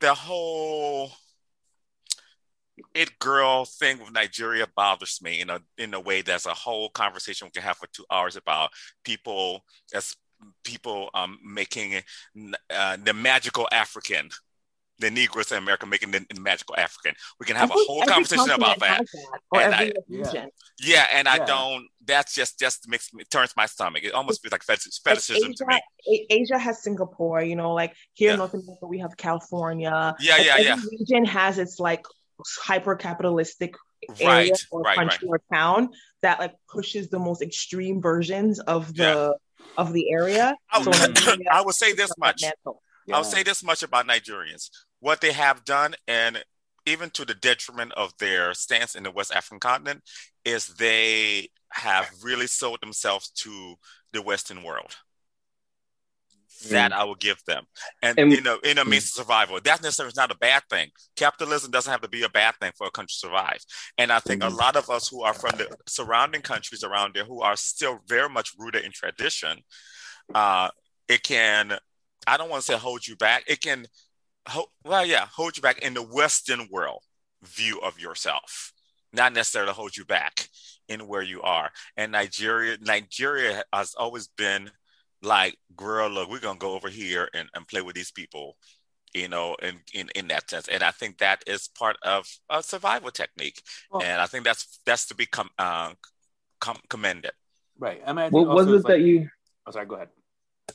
the 0.00 0.14
whole 0.14 1.12
it 2.94 3.18
girl 3.18 3.64
thing 3.64 3.98
with 3.98 4.12
Nigeria 4.12 4.66
bothers 4.76 5.20
me 5.22 5.40
in 5.40 5.50
a 5.50 5.60
in 5.78 5.94
a 5.94 6.00
way 6.00 6.22
that's 6.22 6.46
a 6.46 6.54
whole 6.54 6.88
conversation 6.90 7.46
we 7.46 7.50
can 7.50 7.62
have 7.62 7.76
for 7.76 7.86
two 7.92 8.04
hours 8.10 8.36
about 8.36 8.70
people 9.04 9.64
as 9.94 10.14
people 10.64 11.08
um 11.14 11.38
making 11.44 12.02
uh, 12.70 12.96
the 13.04 13.12
magical 13.14 13.68
African. 13.72 14.28
The 14.98 15.10
Negroes 15.10 15.50
in 15.50 15.58
America 15.58 15.84
making 15.84 16.12
the, 16.12 16.24
the 16.32 16.40
magical 16.40 16.76
African. 16.78 17.14
We 17.40 17.46
can 17.46 17.56
have 17.56 17.70
a 17.70 17.72
I 17.72 17.76
think 17.76 17.88
whole 17.88 18.02
conversation 18.02 18.50
about 18.50 18.78
that. 18.80 19.00
that, 19.52 19.62
And 19.64 19.74
I- 19.74 19.92
region. 20.08 20.48
Yeah, 20.78 21.06
and 21.12 21.26
I 21.26 21.38
don't. 21.44 21.88
That's 22.04 22.34
just 22.34 22.60
just 22.60 22.88
makes 22.88 23.12
me 23.12 23.24
turns 23.24 23.52
my 23.56 23.66
stomach. 23.66 24.04
It 24.04 24.12
almost 24.12 24.42
feels 24.42 24.52
like 24.52 24.62
fetish, 24.62 25.00
Like 25.04 25.16
fetishism 25.16 25.54
to 25.54 25.66
me. 25.66 25.80
Asia, 26.08 26.26
Asia 26.30 26.58
has 26.58 26.84
Singapore, 26.84 27.42
you 27.42 27.56
know, 27.56 27.72
like 27.72 27.94
here 28.12 28.28
Yeah. 28.28 28.34
in 28.34 28.38
North 28.38 28.54
America 28.54 28.86
we 28.86 28.98
have 29.00 29.16
California. 29.16 30.14
Yeah, 30.20 30.36
Like, 30.36 30.46
yeah, 30.46 30.52
every 30.52 30.64
yeah. 30.66 30.76
region 31.00 31.24
has 31.24 31.58
its 31.58 31.80
like 31.80 32.04
hyper 32.62 32.94
capitalistic 32.96 33.74
area 34.20 34.50
Right, 34.50 34.66
or 34.70 34.80
right, 34.82 34.96
country 34.96 35.28
or 35.28 35.40
town 35.52 35.90
that 36.22 36.40
like 36.40 36.54
pushes 36.68 37.08
the 37.08 37.18
most 37.18 37.42
extreme 37.42 38.00
versions 38.00 38.58
of 38.60 38.94
the 38.94 39.36
of 39.76 39.92
the 39.92 40.10
area. 40.12 40.54
I, 40.70 40.82
So 40.82 40.90
Nigeria 40.90 41.46
I 41.52 41.62
will 41.62 41.72
say 41.72 41.92
this 41.92 42.10
is 42.10 42.10
on 42.10 42.16
that 42.20 42.26
much. 42.26 42.42
mantle. 42.42 42.82
I'll 43.12 43.24
say 43.24 43.42
this 43.42 43.62
much 43.64 43.82
about 43.82 44.06
Nigerians. 44.06 44.70
what 45.00 45.20
they 45.20 45.32
have 45.32 45.64
done, 45.64 45.94
and 46.06 46.44
even 46.86 47.10
to 47.10 47.24
the 47.24 47.34
detriment 47.34 47.92
of 47.92 48.16
their 48.18 48.54
stance 48.54 48.94
in 48.94 49.02
the 49.02 49.10
West 49.10 49.32
African 49.32 49.60
continent, 49.60 50.02
is 50.44 50.66
they 50.68 51.48
have 51.72 52.10
really 52.22 52.46
sold 52.46 52.80
themselves 52.80 53.30
to 53.30 53.76
the 54.12 54.22
Western 54.22 54.62
world. 54.62 54.96
That 56.70 56.92
I 56.92 57.04
will 57.04 57.14
give 57.16 57.38
them, 57.46 57.64
and, 58.02 58.18
And- 58.18 58.32
in 58.32 58.46
a 58.46 58.56
in 58.64 58.78
a 58.78 58.84
means 58.84 59.04
of 59.06 59.10
survival. 59.10 59.60
That 59.60 59.82
necessarily 59.82 60.10
is 60.10 60.16
not 60.16 60.30
a 60.30 60.36
bad 60.36 60.62
thing. 60.70 60.90
Capitalism 61.16 61.70
doesn't 61.70 61.90
have 61.90 62.02
to 62.02 62.08
be 62.08 62.22
a 62.22 62.28
bad 62.28 62.54
thing 62.60 62.72
for 62.76 62.86
a 62.86 62.90
country 62.90 63.08
to 63.12 63.18
survive. 63.18 63.58
And 63.98 64.12
I 64.12 64.20
think 64.20 64.42
a 64.44 64.48
lot 64.48 64.76
of 64.76 64.88
us 64.90 65.08
who 65.08 65.22
are 65.22 65.34
from 65.34 65.56
the 65.58 65.76
surrounding 65.86 66.42
countries 66.42 66.84
around 66.84 67.14
there, 67.14 67.24
who 67.24 67.40
are 67.42 67.56
still 67.56 68.00
very 68.06 68.28
much 68.28 68.52
rooted 68.58 68.84
in 68.84 68.92
tradition, 68.92 69.58
uh, 70.34 70.68
it 71.08 71.22
can. 71.22 71.78
I 72.26 72.36
don't 72.36 72.48
want 72.50 72.64
to 72.64 72.72
say 72.72 72.78
hold 72.78 73.06
you 73.06 73.16
back. 73.16 73.42
It 73.48 73.60
can, 73.60 73.86
ho- 74.46 74.70
well, 74.84 75.04
yeah, 75.04 75.26
hold 75.26 75.56
you 75.56 75.62
back 75.62 75.78
in 75.80 75.94
the 75.94 76.02
Western 76.02 76.68
world 76.70 77.02
view 77.42 77.80
of 77.80 77.98
yourself, 77.98 78.72
not 79.12 79.32
necessarily 79.32 79.72
hold 79.72 79.96
you 79.96 80.04
back 80.04 80.48
in 80.88 81.08
where 81.08 81.22
you 81.22 81.42
are. 81.42 81.70
And 81.96 82.12
Nigeria, 82.12 82.76
Nigeria 82.80 83.64
has 83.72 83.94
always 83.94 84.28
been 84.28 84.70
like, 85.22 85.56
girl, 85.76 86.08
look, 86.10 86.28
we're 86.30 86.40
gonna 86.40 86.58
go 86.58 86.72
over 86.74 86.88
here 86.88 87.28
and, 87.34 87.48
and 87.54 87.66
play 87.68 87.80
with 87.82 87.94
these 87.94 88.10
people, 88.10 88.56
you 89.14 89.28
know, 89.28 89.54
in, 89.62 89.80
in 89.94 90.08
in 90.14 90.28
that 90.28 90.50
sense. 90.50 90.68
And 90.68 90.82
I 90.82 90.90
think 90.90 91.18
that 91.18 91.42
is 91.46 91.68
part 91.68 91.96
of 92.02 92.26
a 92.50 92.62
survival 92.62 93.10
technique. 93.10 93.62
and 93.92 94.20
I 94.20 94.26
think 94.26 94.44
that's 94.44 94.80
that's 94.86 95.06
to 95.06 95.14
be 95.14 95.26
com- 95.26 95.50
uh, 95.58 95.92
com- 96.60 96.80
commended. 96.88 97.32
Right. 97.78 98.02
I 98.06 98.12
mean, 98.12 98.24
I 98.26 98.28
What 98.28 98.48
was 98.48 98.68
it 98.68 98.74
it's 98.74 98.86
that 98.86 99.00
you? 99.00 99.28
Oh, 99.66 99.70
sorry. 99.70 99.86
Go 99.86 99.94
ahead. 99.96 100.08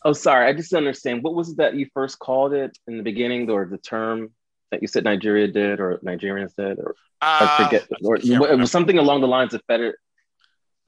Oh, 0.03 0.13
sorry. 0.13 0.47
I 0.47 0.53
just 0.53 0.73
understand. 0.73 1.23
What 1.23 1.33
was 1.35 1.49
it 1.49 1.57
that 1.57 1.75
you 1.75 1.87
first 1.93 2.19
called 2.19 2.53
it 2.53 2.77
in 2.87 2.97
the 2.97 3.03
beginning, 3.03 3.49
or 3.49 3.65
the 3.65 3.77
term 3.77 4.31
that 4.71 4.81
you 4.81 4.87
said 4.87 5.03
Nigeria 5.03 5.47
did, 5.47 5.79
or 5.79 5.97
Nigerians 5.99 6.53
did, 6.55 6.79
or 6.79 6.95
I 7.21 7.45
Uh, 7.45 7.65
forget, 7.65 7.87
or 8.03 8.15
it 8.17 8.57
was 8.59 8.71
something 8.71 8.97
along 8.97 9.21
the 9.21 9.27
lines 9.27 9.53
of 9.53 9.61
feder. 9.67 9.97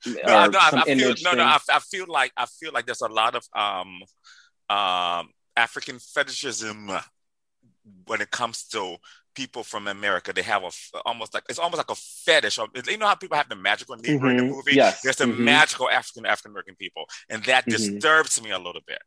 No, 0.05 0.47
no, 0.47 0.59
I, 0.59 0.71
I 0.81 0.85
feel 0.85 1.13
no, 1.23 1.33
no. 1.33 1.43
I, 1.43 1.59
I 1.71 1.79
feel 1.79 2.05
like 2.07 2.31
I 2.37 2.45
feel 2.45 2.71
like 2.73 2.85
there's 2.85 3.01
a 3.01 3.07
lot 3.07 3.35
of 3.35 3.43
um, 3.53 4.01
um, 4.69 5.29
African 5.55 5.99
fetishism 5.99 6.89
when 8.05 8.21
it 8.21 8.31
comes 8.31 8.63
to 8.65 8.97
people 9.35 9.63
from 9.63 9.87
America. 9.87 10.33
They 10.33 10.41
have 10.41 10.63
a 10.63 10.71
almost 11.05 11.33
like 11.33 11.43
it's 11.49 11.59
almost 11.59 11.77
like 11.77 11.91
a 11.91 11.95
fetish. 11.95 12.59
You 12.87 12.97
know 12.97 13.07
how 13.07 13.15
people 13.15 13.37
have 13.37 13.49
the 13.49 13.55
magical 13.55 13.95
Negro 13.97 14.29
in 14.31 14.37
the 14.37 14.43
movie? 14.43 14.75
Yes. 14.75 15.01
There's 15.01 15.17
the 15.17 15.25
Mhm. 15.25 15.39
magical 15.39 15.89
African 15.89 16.25
African 16.25 16.51
American 16.51 16.75
people, 16.75 17.05
and 17.29 17.43
that 17.45 17.65
Mhm. 17.65 17.69
disturbs 17.69 18.41
me 18.41 18.51
a 18.51 18.59
little 18.59 18.81
bit. 18.85 19.01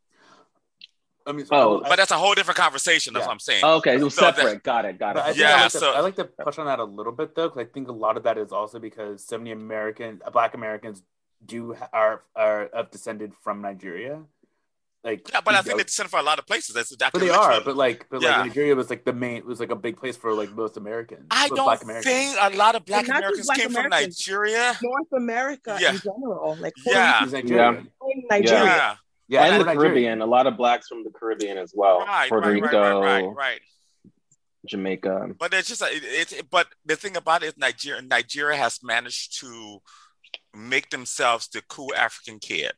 I 1.26 1.32
mean, 1.32 1.46
Oh. 1.50 1.80
but 1.80 1.96
that's 1.96 2.10
a 2.10 2.16
whole 2.18 2.34
different 2.34 2.58
conversation. 2.58 3.14
That's 3.14 3.26
what 3.26 3.32
I'm 3.32 3.38
saying. 3.38 3.62
Oh, 3.64 3.76
okay, 3.76 3.94
it 3.94 4.02
was 4.02 4.14
So 4.14 4.22
that- 4.22 4.36
separate. 4.36 4.62
got 4.62 4.84
it. 4.84 4.98
Got 4.98 5.14
But 5.14 5.24
I 5.24 5.30
it. 5.30 5.34
think 5.34 5.46
I 5.46 5.50
Yeah, 5.50 5.62
like, 5.62 5.72
to, 5.72 5.86
I 5.86 6.00
like 6.00 6.16
to 6.16 6.24
push 6.24 6.58
on 6.58 6.66
that 6.66 6.78
a 6.78 6.84
little 6.84 7.12
bit 7.12 7.34
though, 7.34 7.48
because 7.48 7.60
I 7.60 7.64
think 7.64 7.88
a 7.88 7.92
lot 7.92 8.16
of 8.16 8.22
that 8.24 8.38
is 8.38 8.52
also 8.52 8.78
because 8.78 9.24
so 9.24 9.38
many 9.38 9.52
American, 9.52 10.20
uh, 10.24 10.30
Black 10.30 10.54
Americans, 10.54 11.02
do 11.44 11.76
are 11.92 12.22
are 12.36 12.66
of 12.66 12.90
descended 12.90 13.32
from 13.42 13.60
Nigeria. 13.62 14.22
Like, 15.04 15.28
Yeah, 15.32 15.40
but 15.44 15.54
I 15.56 15.62
think 15.62 15.76
know, 15.76 15.82
they 15.82 15.88
sent 15.88 16.08
for 16.10 16.20
a 16.20 16.22
lot 16.22 16.38
of 16.38 16.46
places. 16.46 16.76
That's 16.76 16.94
but 16.94 17.18
they 17.18 17.28
are. 17.30 17.60
But 17.60 17.76
like, 17.76 18.06
but 18.08 18.22
Yeah. 18.22 18.36
like 18.36 18.46
Nigeria 18.46 18.76
was 18.76 18.88
like 18.88 19.04
the 19.04 19.12
main, 19.12 19.44
was 19.44 19.58
like 19.58 19.72
a 19.72 19.74
big 19.74 19.96
place 19.96 20.16
for 20.16 20.32
like 20.32 20.52
most 20.52 20.76
Americans. 20.76 21.26
I 21.32 21.48
don't 21.48 21.64
Black 21.64 21.82
Americans. 21.82 22.14
think 22.14 22.36
a 22.40 22.56
lot 22.56 22.76
of 22.76 22.84
Black 22.84 23.08
Americans 23.08 23.46
Black 23.46 23.58
came 23.58 23.70
from 23.72 23.88
Nigeria. 23.88 24.78
North 24.80 25.12
America 25.12 25.76
Yeah. 25.80 25.90
in 25.94 25.98
general, 25.98 26.56
like 26.60 26.72
Puerto 26.84 26.96
Yeah. 27.00 27.14
Rico, 27.14 27.24
He's 27.24 27.32
Nigerian. 27.32 27.90
in 28.12 28.24
Nigeria. 28.30 29.00
Yeah. 29.28 29.40
Yeah, 29.40 29.46
and 29.46 29.54
and 29.54 29.62
the 29.62 29.66
Nigeria. 29.66 29.88
Caribbean. 29.90 30.20
A 30.20 30.26
lot 30.26 30.46
of 30.46 30.56
blacks 30.56 30.88
from 30.88 31.04
the 31.04 31.10
Caribbean 31.10 31.58
as 31.58 31.72
well. 31.74 32.00
Right, 32.00 32.28
Puerto 32.28 32.48
right, 32.50 32.62
right, 32.62 32.72
Rico, 32.72 33.00
right, 33.00 33.24
right, 33.24 33.34
right. 33.36 33.60
Jamaica. 34.66 35.30
But 35.38 35.54
it's 35.54 35.68
just 35.68 35.82
it, 35.82 36.02
it, 36.04 36.32
it- 36.32 36.50
But 36.50 36.68
the 36.84 36.96
thing 36.96 37.16
about 37.16 37.42
it 37.42 37.46
is 37.46 37.56
Nigeria. 37.56 38.02
Nigeria 38.02 38.56
has 38.56 38.78
managed 38.82 39.40
to 39.40 39.78
make 40.54 40.90
themselves 40.90 41.48
the 41.48 41.62
cool 41.68 41.92
African 41.96 42.38
kid. 42.38 42.72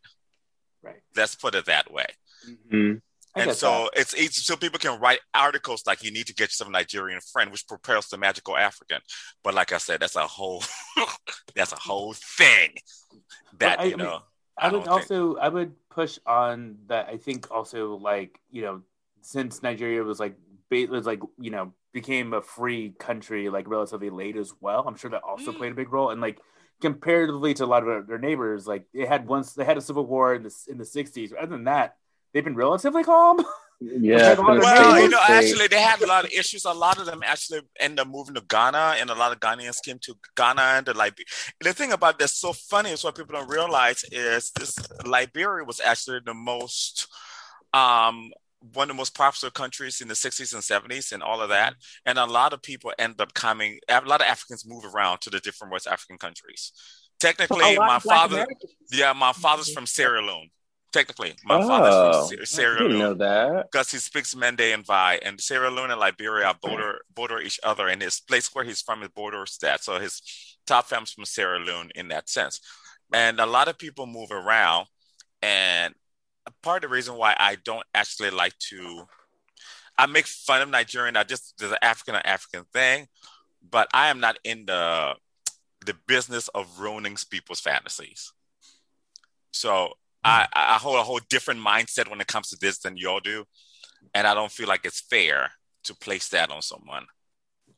Right. 0.82 1.00
Let's 1.16 1.34
put 1.34 1.54
it 1.54 1.66
that 1.66 1.92
way. 1.92 2.06
Mhm. 2.48 3.00
And 3.36 3.46
get 3.46 3.56
so 3.56 3.90
it's 3.96 4.14
easy 4.14 4.42
so 4.42 4.54
people 4.56 4.78
can 4.78 5.00
write 5.00 5.18
articles 5.34 5.82
like 5.86 6.04
you 6.04 6.12
need 6.12 6.28
to 6.28 6.34
get 6.34 6.50
yourself 6.50 6.68
a 6.68 6.72
Nigerian 6.72 7.18
friend, 7.32 7.50
which 7.50 7.66
propels 7.66 8.06
the 8.08 8.16
magical 8.16 8.56
African. 8.56 9.00
But 9.42 9.54
like 9.54 9.72
I 9.72 9.78
said, 9.78 10.00
that's 10.00 10.14
a 10.16 10.26
whole 10.26 10.62
that's 11.56 11.72
a 11.72 11.76
whole 11.80 12.12
thing 12.14 12.74
that 13.58 13.80
I- 13.80 13.84
you 13.84 13.94
I 13.94 13.96
mean, 13.96 14.06
I, 14.58 14.66
would 14.68 14.84
don't 14.84 14.84
think- 14.84 15.10
also 15.20 15.36
I 15.36 15.48
would 15.48 15.72
push 15.90 16.18
on 16.26 16.76
that. 16.86 17.08
I 17.08 17.16
think 17.16 17.50
also 17.50 17.96
like 17.96 18.40
you 18.50 18.62
know 18.62 18.82
since 19.20 19.62
Nigeria 19.62 20.02
was 20.02 20.20
like 20.20 20.36
was 20.70 21.06
like 21.06 21.20
you 21.38 21.50
know 21.50 21.72
became 21.92 22.32
a 22.32 22.42
free 22.42 22.90
country 22.98 23.48
like 23.48 23.68
relatively 23.68 24.10
late 24.10 24.36
as 24.36 24.52
well. 24.60 24.84
I'm 24.86 24.96
sure 24.96 25.10
that 25.12 25.22
also 25.22 25.52
Mm. 25.52 25.56
played 25.58 25.72
a 25.72 25.74
big 25.76 25.92
role. 25.92 26.10
And 26.10 26.20
like 26.20 26.38
comparatively 26.80 27.54
to 27.54 27.64
a 27.64 27.66
lot 27.66 27.82
of 27.82 27.88
their- 27.88 28.02
their 28.02 28.18
neighbors, 28.18 28.66
like 28.66 28.86
they 28.92 29.06
had 29.06 29.26
once 29.28 29.54
they 29.54 29.64
had 29.64 29.78
a 29.78 29.80
civil 29.80 30.04
war 30.04 30.34
in 30.34 30.42
the 30.42 30.54
in 30.68 30.78
the 30.78 30.84
60s. 30.84 31.32
Other 31.32 31.46
than 31.46 31.64
that, 31.64 31.96
they've 32.32 32.44
been 32.44 32.56
relatively 32.56 33.04
calm. 33.04 33.38
Yeah. 33.80 34.30
Like, 34.30 34.38
a 34.38 34.42
lot 34.42 34.56
of 34.56 34.62
Well, 34.62 35.00
you 35.00 35.08
know, 35.08 35.20
actually, 35.28 35.68
they 35.68 35.80
had 35.80 36.00
a 36.00 36.06
lot 36.06 36.24
of 36.24 36.30
issues. 36.32 36.64
A 36.64 36.72
lot 36.72 36.98
of 36.98 37.06
them 37.06 37.22
actually 37.24 37.60
end 37.78 38.00
up 38.00 38.08
moving 38.08 38.34
to 38.34 38.40
Ghana, 38.40 38.96
and 38.98 39.10
a 39.10 39.14
lot 39.14 39.32
of 39.32 39.40
Ghanaians 39.40 39.82
came 39.84 39.98
to 40.02 40.16
Ghana 40.36 40.62
and 40.62 40.86
to 40.86 40.92
Liberia. 40.92 41.26
The 41.60 41.72
thing 41.72 41.92
about 41.92 42.18
that's 42.18 42.38
so 42.38 42.52
funny 42.52 42.90
is 42.90 43.04
what 43.04 43.16
people 43.16 43.34
don't 43.34 43.48
realize 43.48 44.04
is 44.10 44.50
this 44.52 44.76
Liberia 45.04 45.64
was 45.64 45.80
actually 45.80 46.20
the 46.24 46.34
most, 46.34 47.08
um, 47.72 48.30
one 48.72 48.90
of 48.90 48.96
the 48.96 48.98
most 48.98 49.14
popular 49.14 49.50
countries 49.50 50.00
in 50.00 50.08
the 50.08 50.14
60s 50.14 50.54
and 50.54 50.62
70s 50.62 51.12
and 51.12 51.22
all 51.22 51.40
of 51.42 51.50
that. 51.50 51.74
And 52.06 52.18
a 52.18 52.24
lot 52.24 52.52
of 52.52 52.62
people 52.62 52.92
end 52.98 53.20
up 53.20 53.34
coming, 53.34 53.78
a 53.88 54.00
lot 54.02 54.22
of 54.22 54.26
Africans 54.26 54.64
move 54.66 54.84
around 54.84 55.20
to 55.22 55.30
the 55.30 55.40
different 55.40 55.72
West 55.72 55.86
African 55.86 56.16
countries. 56.16 56.72
Technically, 57.20 57.76
my 57.78 57.98
father, 57.98 58.36
Americans. 58.36 58.72
yeah, 58.90 59.12
my 59.12 59.32
father's 59.32 59.72
from 59.72 59.86
Sierra 59.86 60.20
Leone. 60.20 60.50
Technically, 60.94 61.34
my 61.44 61.56
Oh, 61.56 61.66
father's 61.66 61.96
from 61.96 62.14
oh, 62.14 62.30
I 62.40 62.44
Sierra 62.44 62.84
Leone 62.84 62.98
know 63.00 63.14
that. 63.14 63.66
because 63.70 63.90
he 63.90 63.98
speaks 63.98 64.34
Mende 64.36 64.60
and 64.72 64.86
Vai, 64.86 65.18
and 65.22 65.40
Sierra 65.40 65.68
Leone 65.70 65.90
and 65.90 65.98
Liberia 66.00 66.54
border 66.62 67.00
border 67.12 67.40
each 67.40 67.58
other, 67.64 67.88
and 67.88 68.00
his 68.00 68.20
place 68.20 68.54
where 68.54 68.64
he's 68.64 68.80
from 68.80 69.02
is 69.02 69.08
borders 69.08 69.58
that. 69.62 69.82
So 69.82 69.98
his 69.98 70.22
top 70.66 70.86
family's 70.86 71.10
from 71.12 71.24
Sierra 71.24 71.58
Leone 71.58 71.90
in 71.96 72.08
that 72.08 72.28
sense, 72.28 72.60
and 73.12 73.40
a 73.40 73.46
lot 73.46 73.66
of 73.68 73.76
people 73.78 74.06
move 74.06 74.30
around, 74.30 74.86
and 75.42 75.94
part 76.62 76.84
of 76.84 76.90
the 76.90 76.94
reason 76.94 77.16
why 77.16 77.34
I 77.38 77.56
don't 77.56 77.86
actually 77.94 78.30
like 78.30 78.56
to, 78.70 79.04
I 79.98 80.06
make 80.06 80.26
fun 80.26 80.62
of 80.62 80.68
Nigerian, 80.68 81.16
I 81.16 81.24
just 81.24 81.54
there's 81.58 81.72
an 81.72 81.78
African 81.82 82.14
African 82.16 82.64
thing, 82.72 83.08
but 83.68 83.88
I 83.92 84.10
am 84.10 84.20
not 84.20 84.38
in 84.44 84.66
the 84.66 85.16
the 85.84 85.96
business 86.06 86.48
of 86.48 86.78
ruining 86.80 87.16
people's 87.30 87.60
fantasies. 87.60 88.32
So 89.52 89.94
I, 90.24 90.46
I 90.54 90.78
hold 90.78 90.96
a 90.96 91.02
whole 91.02 91.20
different 91.28 91.60
mindset 91.60 92.08
when 92.08 92.20
it 92.20 92.26
comes 92.26 92.48
to 92.50 92.56
this 92.60 92.78
than 92.78 92.96
y'all 92.96 93.20
do, 93.20 93.44
and 94.14 94.26
I 94.26 94.34
don't 94.34 94.50
feel 94.50 94.68
like 94.68 94.84
it's 94.84 95.00
fair 95.00 95.50
to 95.84 95.94
place 95.94 96.28
that 96.28 96.50
on 96.50 96.62
someone. 96.62 97.06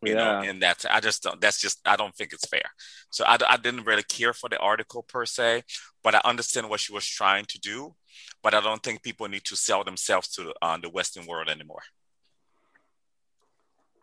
You 0.04 0.14
know, 0.14 0.42
Yeah. 0.42 0.50
and 0.50 0.62
that's 0.62 0.84
I 0.84 1.00
just 1.00 1.22
don't. 1.22 1.40
That's 1.40 1.60
just 1.60 1.80
I 1.86 1.96
don't 1.96 2.14
think 2.14 2.32
it's 2.32 2.46
fair. 2.48 2.62
So 3.10 3.24
I, 3.24 3.38
I 3.48 3.56
didn't 3.56 3.84
really 3.84 4.02
care 4.04 4.32
for 4.32 4.48
the 4.48 4.58
article 4.58 5.02
per 5.02 5.24
se, 5.26 5.62
but 6.04 6.14
I 6.14 6.20
understand 6.24 6.68
what 6.68 6.80
she 6.80 6.92
was 6.92 7.06
trying 7.06 7.46
to 7.46 7.58
do. 7.58 7.94
But 8.42 8.54
I 8.54 8.60
don't 8.60 8.82
think 8.82 9.02
people 9.02 9.26
need 9.28 9.44
to 9.44 9.56
sell 9.56 9.82
themselves 9.84 10.28
to 10.36 10.52
uh, 10.62 10.76
the 10.78 10.90
Western 10.90 11.26
world 11.26 11.48
anymore. 11.48 11.82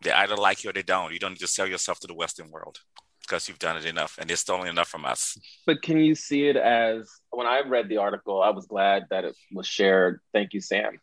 They 0.01 0.11
either 0.11 0.35
like 0.35 0.63
you 0.63 0.69
or 0.69 0.73
they 0.73 0.83
don't. 0.83 1.13
You 1.13 1.19
don't 1.19 1.31
need 1.31 1.39
to 1.39 1.47
sell 1.47 1.67
yourself 1.67 1.99
to 2.01 2.07
the 2.07 2.13
Western 2.13 2.49
world 2.51 2.79
because 3.23 3.47
you've 3.47 3.59
done 3.59 3.77
it 3.77 3.85
enough, 3.85 4.17
and 4.19 4.29
they're 4.29 4.37
stolen 4.37 4.67
enough 4.67 4.87
from 4.89 5.05
us. 5.05 5.37
But 5.65 5.81
can 5.81 5.97
you 5.99 6.13
see 6.15 6.47
it 6.47 6.55
as 6.57 7.09
when 7.31 7.47
I 7.47 7.61
read 7.61 7.89
the 7.89 7.97
article, 7.97 8.41
I 8.41 8.49
was 8.51 8.65
glad 8.67 9.07
that 9.09 9.23
it 9.25 9.35
was 9.51 9.65
shared. 9.67 10.19
Thank 10.33 10.53
you, 10.53 10.61
Sam. 10.61 10.99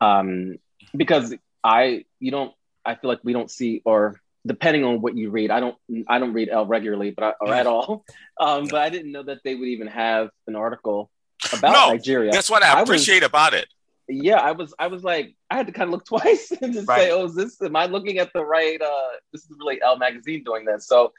Um, 0.00 0.56
because 0.96 1.34
I 1.64 2.04
you 2.20 2.30
don't 2.30 2.52
I 2.84 2.94
feel 2.96 3.08
like 3.08 3.20
we 3.22 3.32
don't 3.32 3.50
see 3.50 3.82
or 3.84 4.20
depending 4.44 4.82
on 4.84 5.00
what 5.00 5.16
you 5.16 5.30
read, 5.30 5.50
I 5.50 5.60
don't 5.60 5.76
I 6.08 6.18
don't 6.18 6.32
read 6.32 6.48
Elle 6.50 6.66
regularly, 6.66 7.10
but 7.12 7.24
I, 7.24 7.32
or 7.40 7.54
at 7.54 7.66
all. 7.66 8.04
Um, 8.40 8.66
but 8.66 8.80
I 8.80 8.88
didn't 8.88 9.12
know 9.12 9.22
that 9.22 9.38
they 9.44 9.54
would 9.54 9.68
even 9.68 9.86
have 9.86 10.30
an 10.48 10.56
article 10.56 11.10
about 11.52 11.72
No, 11.74 11.88
Nigeria. 11.90 12.32
That's 12.32 12.50
what 12.50 12.62
I 12.64 12.74
was- 12.80 12.88
appreciate 12.88 13.22
about 13.22 13.54
it. 13.54 13.66
yeah, 14.08 14.38
I 14.40 14.50
was 14.52 14.74
I 14.80 14.88
was 14.88 15.04
like 15.04 15.36
I 15.48 15.54
had 15.56 15.66
to 15.68 15.72
kind 15.72 15.88
of 15.88 15.92
look 15.92 16.04
twice 16.12 16.50
and 16.60 16.72
just 16.72 16.88
Right. 16.88 17.02
say, 17.02 17.10
oh, 17.12 17.26
is 17.26 17.34
this 17.36 17.60
am 17.62 17.76
I 17.76 17.86
looking 17.86 18.18
at 18.18 18.32
the 18.34 18.44
right 18.44 18.80
uh 18.82 19.10
this 19.32 19.42
is 19.42 19.50
really 19.60 19.80
Elle 19.80 19.98
magazine 19.98 20.42
doing 20.44 20.64
this. 20.64 20.88
So 20.88 21.12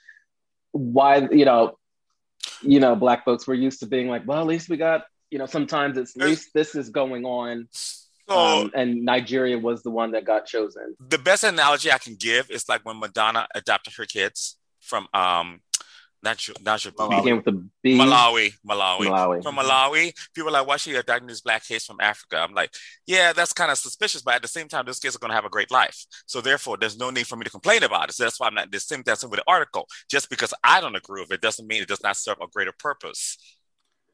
why 0.74 1.28
you 1.32 1.46
know 1.46 1.78
you 2.62 2.80
know 2.82 2.96
black 2.96 3.24
folks 3.24 3.48
were 3.48 3.54
used 3.54 3.80
to 3.80 3.86
being 3.88 4.10
like, 4.10 4.28
well, 4.28 4.42
at 4.42 4.48
least 4.48 4.68
we 4.70 4.76
got 4.78 5.06
you 5.32 5.40
know 5.40 5.46
sometimes 5.46 5.98
it's 5.98 6.16
at 6.18 6.28
least 6.28 6.50
this 6.54 6.76
is 6.76 6.90
going 6.90 7.24
on. 7.26 7.68
So 7.72 8.38
Um, 8.38 8.72
and 8.74 9.04
Nigeria 9.04 9.58
was 9.58 9.84
the 9.84 9.90
one 9.92 10.12
that 10.12 10.24
got 10.26 10.46
chosen. 10.46 10.96
the 11.00 11.18
best 11.18 11.44
analogy 11.44 11.92
I 11.92 11.98
can 11.98 12.16
give 12.16 12.50
is 12.50 12.68
like 12.70 12.82
when 12.86 13.00
Madonna 13.00 13.48
adopted 13.56 13.94
her 13.96 14.06
kids 14.06 14.58
from 14.80 15.08
um 15.14 15.62
Not 16.24 16.48
your, 16.48 16.56
not 16.64 16.86
your 16.86 16.94
Malawi. 16.94 17.18
Began 17.18 17.36
with 17.36 17.46
the 17.46 17.52
B. 17.84 18.00
Malawi, 18.00 18.54
Malawi, 18.66 19.08
Malawi. 19.08 19.44
From 19.44 19.56
Malawi, 19.58 20.14
people 20.34 20.50
are 20.50 20.54
like, 20.54 20.68
why 20.68 20.78
should 20.78 20.94
you 20.94 21.04
diagnose 21.04 21.42
black 21.42 21.66
kids 21.66 21.86
from 21.86 21.98
Africa? 22.00 22.38
I'm 22.38 22.54
like, 22.54 22.74
yeah, 23.06 23.34
that's 23.34 23.52
kind 23.52 23.70
of 23.70 23.78
suspicious, 23.78 24.22
but 24.22 24.36
at 24.36 24.42
the 24.42 24.48
same 24.48 24.70
time, 24.70 24.86
those 24.86 25.00
kids 25.00 25.18
are 25.18 25.20
going 25.20 25.32
to 25.32 25.36
have 25.36 25.44
a 25.44 25.50
great 25.50 25.70
life. 25.70 26.06
So 26.26 26.40
therefore, 26.40 26.78
there's 26.78 26.98
no 26.98 27.10
need 27.10 27.28
for 27.28 27.36
me 27.36 27.44
to 27.44 27.50
complain 27.50 27.84
about 27.84 28.10
it. 28.10 28.14
So 28.14 28.24
that's 28.24 28.40
why 28.40 28.48
I'm 28.48 28.54
not 28.54 28.72
the 28.72 28.80
same 28.80 29.04
that's 29.06 29.24
with 29.24 29.34
the 29.34 29.44
article. 29.48 29.86
Just 30.10 30.30
because 30.30 30.54
I 30.64 30.80
don't 30.80 30.96
agree 30.96 31.22
with 31.22 31.32
it 31.34 31.42
doesn't 31.42 31.68
mean 31.68 31.82
it 31.82 31.90
does 31.90 32.04
not 32.04 32.16
serve 32.16 32.38
a 32.42 32.48
greater 32.48 32.74
purpose 32.80 33.38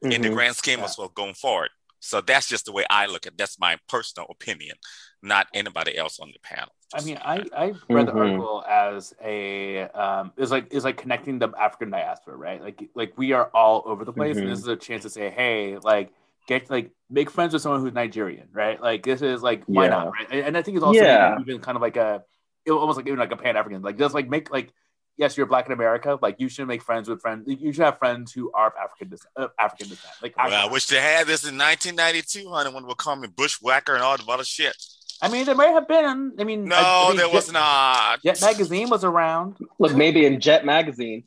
in 0.02 0.22
the 0.22 0.28
Mhm. 0.28 0.34
grand 0.34 0.56
scheme 0.56 0.80
of 0.80 0.90
what's 0.96 1.14
going 1.14 1.34
forward. 1.34 1.70
So 2.00 2.20
that's 2.20 2.48
just 2.48 2.64
the 2.64 2.72
way 2.72 2.84
I 2.90 3.06
look 3.06 3.26
at. 3.26 3.34
it. 3.34 3.38
That's 3.38 3.58
my 3.58 3.76
personal 3.88 4.26
opinion, 4.30 4.76
not 5.22 5.46
anybody 5.54 5.96
else 5.96 6.18
on 6.18 6.32
the 6.32 6.38
panel. 6.42 6.70
I 6.92 7.02
mean, 7.02 7.18
I, 7.22 7.44
I 7.56 7.74
read 7.88 8.06
the 8.06 8.12
Mhm. 8.12 8.18
article 8.18 8.64
as 8.68 9.14
a 9.22 9.82
um, 9.90 10.32
is 10.36 10.50
like 10.50 10.72
is 10.72 10.82
like 10.84 10.96
connecting 10.96 11.38
the 11.38 11.52
African 11.58 11.90
diaspora, 11.90 12.36
right? 12.36 12.60
Like 12.60 12.82
like 12.94 13.16
we 13.16 13.32
are 13.32 13.48
all 13.54 13.82
over 13.86 14.04
the 14.04 14.12
place, 14.12 14.38
and 14.38 14.46
Mhm. 14.46 14.50
this 14.50 14.58
is 14.60 14.66
a 14.66 14.76
chance 14.76 15.02
to 15.04 15.10
say, 15.10 15.30
hey, 15.30 15.78
like 15.78 16.10
get 16.48 16.68
like 16.68 16.90
make 17.08 17.30
friends 17.30 17.52
with 17.52 17.62
someone 17.62 17.80
who's 17.80 17.92
Nigerian, 17.92 18.48
right? 18.52 18.80
Like 18.80 19.04
this 19.04 19.22
is 19.22 19.42
like 19.42 19.62
why 19.66 19.84
Yeah. 19.84 19.88
not, 19.88 20.10
right? 20.10 20.26
And, 20.32 20.40
and 20.46 20.56
I 20.56 20.62
think 20.62 20.76
it's 20.76 20.84
also 20.84 21.04
Yeah. 21.04 21.36
even 21.38 21.60
kind 21.60 21.76
of 21.76 21.82
like 21.82 21.96
a 21.96 22.24
it 22.64 22.72
almost 22.72 22.96
like 22.96 23.06
even 23.06 23.18
like 23.18 23.30
a 23.32 23.36
Pan 23.36 23.56
African, 23.56 23.82
like 23.82 23.96
just 23.98 24.14
like 24.14 24.28
make 24.28 24.50
like 24.50 24.72
yes, 25.20 25.36
you're 25.36 25.46
black 25.46 25.66
in 25.66 25.72
America, 25.72 26.18
like 26.20 26.36
you 26.38 26.48
should 26.48 26.66
make 26.66 26.82
friends 26.82 27.08
with 27.08 27.20
friends. 27.20 27.44
You 27.46 27.72
should 27.72 27.84
have 27.84 27.98
friends 27.98 28.32
who 28.32 28.50
are 28.52 28.68
of 28.68 28.72
African 28.82 29.10
descent, 29.10 29.30
uh, 29.36 29.48
African 29.58 29.90
descent. 29.90 30.14
Like 30.22 30.36
Well, 30.36 30.68
I 30.68 30.72
wish 30.72 30.86
they 30.86 31.00
had 31.00 31.26
this 31.26 31.44
in 31.44 31.56
1992, 31.56 32.48
honey, 32.50 32.74
when 32.74 32.86
we 32.86 32.94
call 32.94 33.14
me 33.16 33.28
bushwhacker 33.28 33.94
and 33.94 34.02
all 34.02 34.16
the 34.16 34.24
other 34.26 34.44
shit. 34.44 34.74
I 35.22 35.28
mean, 35.28 35.44
there 35.44 35.54
may 35.54 35.70
have 35.70 35.86
been. 35.86 36.32
I 36.38 36.44
mean, 36.44 36.64
No, 36.64 36.76
I, 36.76 37.04
I 37.04 37.08
mean, 37.08 37.18
there 37.18 37.28
was 37.28 37.52
not. 37.52 38.22
Jet 38.22 38.40
magazine 38.40 38.88
was 38.88 39.04
around. 39.04 39.56
Look, 39.78 39.94
maybe 39.94 40.24
in 40.24 40.40
Jet 40.40 40.64
magazine. 40.64 41.24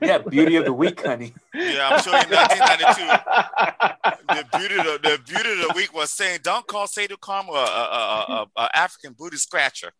Yeah, 0.00 0.18
beauty 0.18 0.56
of 0.56 0.64
the 0.64 0.72
week, 0.72 1.04
honey. 1.04 1.34
Yeah, 1.54 1.90
I'm 1.90 2.02
sure 2.02 2.14
in 2.14 2.28
1992, 2.30 4.24
the 4.28 4.58
beauty 4.58 4.74
of 4.78 4.84
the, 4.84 4.98
the 5.10 5.18
beauty 5.26 5.50
of 5.52 5.58
the 5.68 5.72
week 5.76 5.92
was 5.92 6.10
saying, 6.10 6.40
"Don't 6.42 6.66
call 6.66 6.86
Sadhu 6.86 7.16
Karma 7.18 7.52
a, 7.52 7.56
a, 7.56 7.58
a, 7.58 8.48
a, 8.56 8.62
a 8.62 8.76
African 8.76 9.12
booty 9.12 9.36
scratcher." 9.36 9.92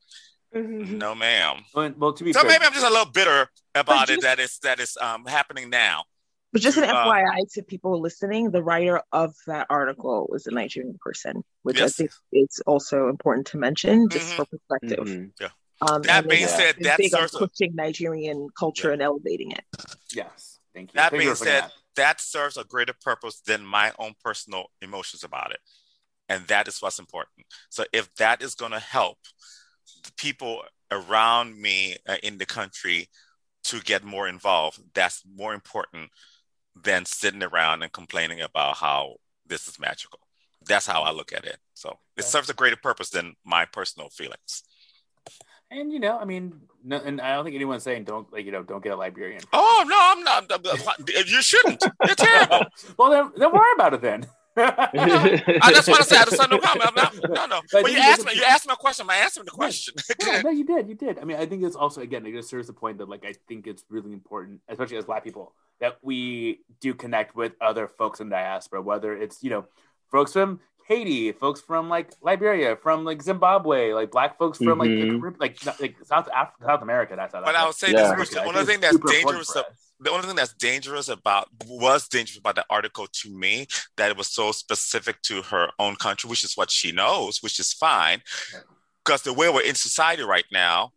No, 0.53 1.15
ma'am. 1.15 1.65
Well, 1.75 1.93
well, 1.97 2.13
to 2.15 2.25
be 2.25 2.33
So 2.33 2.41
fair, 2.41 2.51
maybe 2.51 2.65
I'm 2.65 2.73
just 2.73 2.87
a 2.87 2.91
little 2.91 3.11
bitter 3.13 3.49
about 3.75 3.87
But 4.07 4.11
it 4.11 4.15
just- 4.15 4.23
that 4.23 4.39
is 4.41 4.59
that 4.61 4.81
is 4.81 4.97
um 5.01 5.27
happening 5.27 5.71
now. 5.71 6.05
But 6.53 6.63
just 6.63 6.79
an 6.79 6.85
Uh, 6.85 6.95
FYI 6.95 7.45
to 7.53 7.63
people 7.63 8.01
listening, 8.01 8.51
the 8.51 8.63
writer 8.63 9.03
of 9.13 9.35
that 9.47 9.67
article 9.69 10.27
was 10.31 10.47
a 10.47 10.51
Nigerian 10.51 10.97
person, 10.99 11.45
which 11.63 11.79
Yes. 11.79 11.93
I 11.93 11.93
think 11.97 12.11
it's 12.33 12.61
also 12.61 13.09
important 13.11 13.49
to 13.49 13.59
mention 13.59 14.09
just 14.09 14.33
for 14.33 14.47
perspective. 14.47 15.07
Mhm. 15.07 15.33
Yeah. 15.39 15.51
Um, 15.83 16.01
That 16.03 16.27
being 16.27 16.41
they've 16.41 16.49
said, 16.51 16.77
been 16.77 16.85
that 16.85 16.97
big 16.99 17.15
on 17.15 17.21
serves 17.21 17.35
a- 17.35 17.39
pushing 17.47 17.75
Nigerian 17.75 18.49
culture 18.59 18.91
and 18.91 19.03
elevating 19.03 19.53
it. 19.53 19.65
Yes, 20.13 20.59
thank 20.73 20.91
you. 20.91 20.97
That 20.97 21.11
Thank 21.11 21.21
being 21.23 21.35
for 21.35 21.45
bringing 21.45 21.61
said, 21.65 21.73
that 21.97 22.21
serves 22.23 22.57
a 22.57 22.65
greater 22.65 22.95
purpose 22.95 23.41
than 23.43 23.63
my 23.67 23.93
own 23.99 24.15
personal 24.25 24.71
emotions 24.81 25.23
about 25.23 25.53
it. 25.53 25.61
And 26.31 26.47
that 26.49 26.67
is 26.67 26.81
what's 26.81 26.99
important. 26.99 27.47
So 27.69 27.85
if 27.93 28.13
that 28.15 28.41
is 28.43 28.55
going 28.55 28.73
to 28.73 28.81
help 28.81 29.19
the 30.05 30.13
people 30.17 30.63
around 30.91 31.61
me 31.61 31.97
uh, 32.09 32.17
in 32.23 32.39
the 32.39 32.47
country 32.47 33.09
to 33.65 33.81
get 33.81 34.05
more 34.05 34.29
involved, 34.29 34.81
that's 34.95 35.23
more 35.35 35.55
important 35.55 36.11
than 36.75 37.05
sitting 37.05 37.43
around 37.43 37.83
and 37.83 37.93
complaining 37.93 38.41
about 38.41 38.77
how 38.77 39.17
this 39.47 39.69
is 39.69 39.79
magical. 39.79 40.21
That's 40.67 40.87
how 40.87 41.03
I 41.03 41.11
look 41.11 41.33
at 41.33 41.45
it. 41.45 41.59
So 41.75 41.99
it 42.17 42.25
serves 42.25 42.51
a 42.51 42.55
greater 42.55 42.77
purpose 42.77 43.11
than 43.11 43.35
my 43.45 43.65
personal 43.65 44.09
feelings. 44.11 44.63
And 45.71 45.93
you 45.93 46.01
know, 46.01 46.19
I 46.19 46.25
mean, 46.25 46.61
no, 46.83 46.97
and 46.97 47.21
I 47.21 47.35
don't 47.35 47.45
think 47.45 47.55
anyone's 47.55 47.83
saying 47.83 48.05
don't 48.05 48.33
like 48.33 48.47
you 48.47 48.53
know 48.53 48.63
don't 48.63 48.83
get 48.83 48.93
a 48.93 48.97
Liberian. 48.97 49.43
Oh 49.53 49.85
no, 49.87 49.99
I'm 50.01 50.49
not. 50.49 50.99
You 51.09 51.43
shouldn't. 51.43 51.85
You're 52.07 52.15
terrible. 52.15 52.65
well, 52.99 53.11
then, 53.11 53.33
then 53.37 53.53
worry 53.53 53.73
about 53.75 53.93
it 53.93 54.01
then. 54.01 54.27
I 54.59 55.71
just 55.73 55.89
want 55.89 56.03
to 56.03 56.09
say 56.09 56.17
I 56.17 56.25
just 56.25 56.51
no 56.51 56.59
comment. 56.59 56.89
I'm 56.89 56.95
not, 56.95 57.15
no, 57.31 57.47
no. 57.47 57.61
But 57.73 57.83
But 57.83 57.91
you 57.93 57.99
you 57.99 58.03
asked 58.03 58.23
just- 58.23 58.27
me. 58.27 58.35
You 58.41 58.45
asked 58.45 58.67
me 58.67 58.73
a 58.73 58.77
question. 58.77 59.07
I'm 59.09 59.23
answering 59.23 59.45
the 59.47 59.51
question. 59.51 59.95
yeah, 60.27 60.43
no, 60.43 60.51
you 60.51 60.65
did, 60.65 60.89
you 60.89 60.95
did. 60.95 61.19
I 61.19 61.25
mean, 61.25 61.37
I 61.37 61.47
think 61.47 61.63
it's 61.63 61.77
also 61.77 62.01
again, 62.01 62.27
it 62.27 62.33
just 62.33 62.49
serves 62.49 62.67
the 62.67 62.73
point 62.73 62.99
that 62.99 63.09
like 63.09 63.25
I 63.25 63.35
think 63.49 63.67
it's 63.67 63.85
really 63.89 64.13
important, 64.13 64.61
especially 64.69 64.97
as 64.97 65.05
Black 65.05 65.25
people, 65.25 65.55
that 65.81 65.99
we 66.03 66.61
do 66.81 66.95
connect 66.95 67.35
with 67.37 67.53
other 67.61 67.89
folks 67.89 68.21
in 68.21 68.29
diaspora, 68.29 68.83
whether 68.83 69.13
it's 69.17 69.43
you 69.43 69.51
know 69.51 69.67
folks 70.11 70.33
from 70.33 70.61
Haiti, 70.87 71.33
folks 71.33 71.61
from 71.61 71.89
like 71.91 72.13
Liberia, 72.23 72.75
from 72.77 73.05
like 73.05 73.21
Zimbabwe, 73.23 73.93
like 73.93 74.11
Black 74.11 74.39
folks 74.39 74.59
from 74.59 74.79
like 74.79 74.89
the 74.89 75.03
Mhm. 75.03 75.21
Carib- 75.21 75.41
like 75.41 75.65
not- 75.67 75.81
like 75.81 75.97
South 76.05 76.29
Af- 76.35 76.53
South 76.65 76.83
America. 76.83 77.15
That's 77.17 77.33
South 77.33 77.45
But 77.45 77.55
I 77.55 77.59
Africa. 77.63 77.67
would 77.69 77.75
say 77.77 77.87
Yeah. 77.93 77.93
this: 77.93 78.11
I 78.11 78.17
the 78.17 78.25
think 78.25 78.47
only 78.47 78.61
it's 78.61 78.71
thing 78.71 78.81
that's 78.81 78.97
dangerous. 78.99 79.57
For 79.99 80.05
us. 80.05 80.09
The 80.09 80.11
only 80.15 80.27
thing 80.27 80.37
that's 80.37 80.55
dangerous 80.55 81.09
about 81.09 81.49
was 81.67 82.09
dangerous 82.09 82.39
about 82.39 82.55
the 82.57 82.65
article 82.71 83.07
to 83.13 83.31
me 83.31 83.67
that 83.97 84.11
it 84.11 84.17
was 84.17 84.29
so 84.29 84.53
specific 84.53 85.21
to 85.23 85.43
her 85.43 85.69
own 85.79 85.97
country, 85.97 86.29
which 86.29 86.45
is 86.45 86.57
what 86.57 86.71
she 86.71 86.93
knows, 86.93 87.43
which 87.43 87.59
is 87.61 87.73
fine. 87.73 88.23
Because 89.05 89.23
the 89.23 89.33
way 89.33 89.49
we're 89.49 89.63
in 89.63 89.75
society 89.75 90.23
right 90.23 90.45
now, 90.53 90.93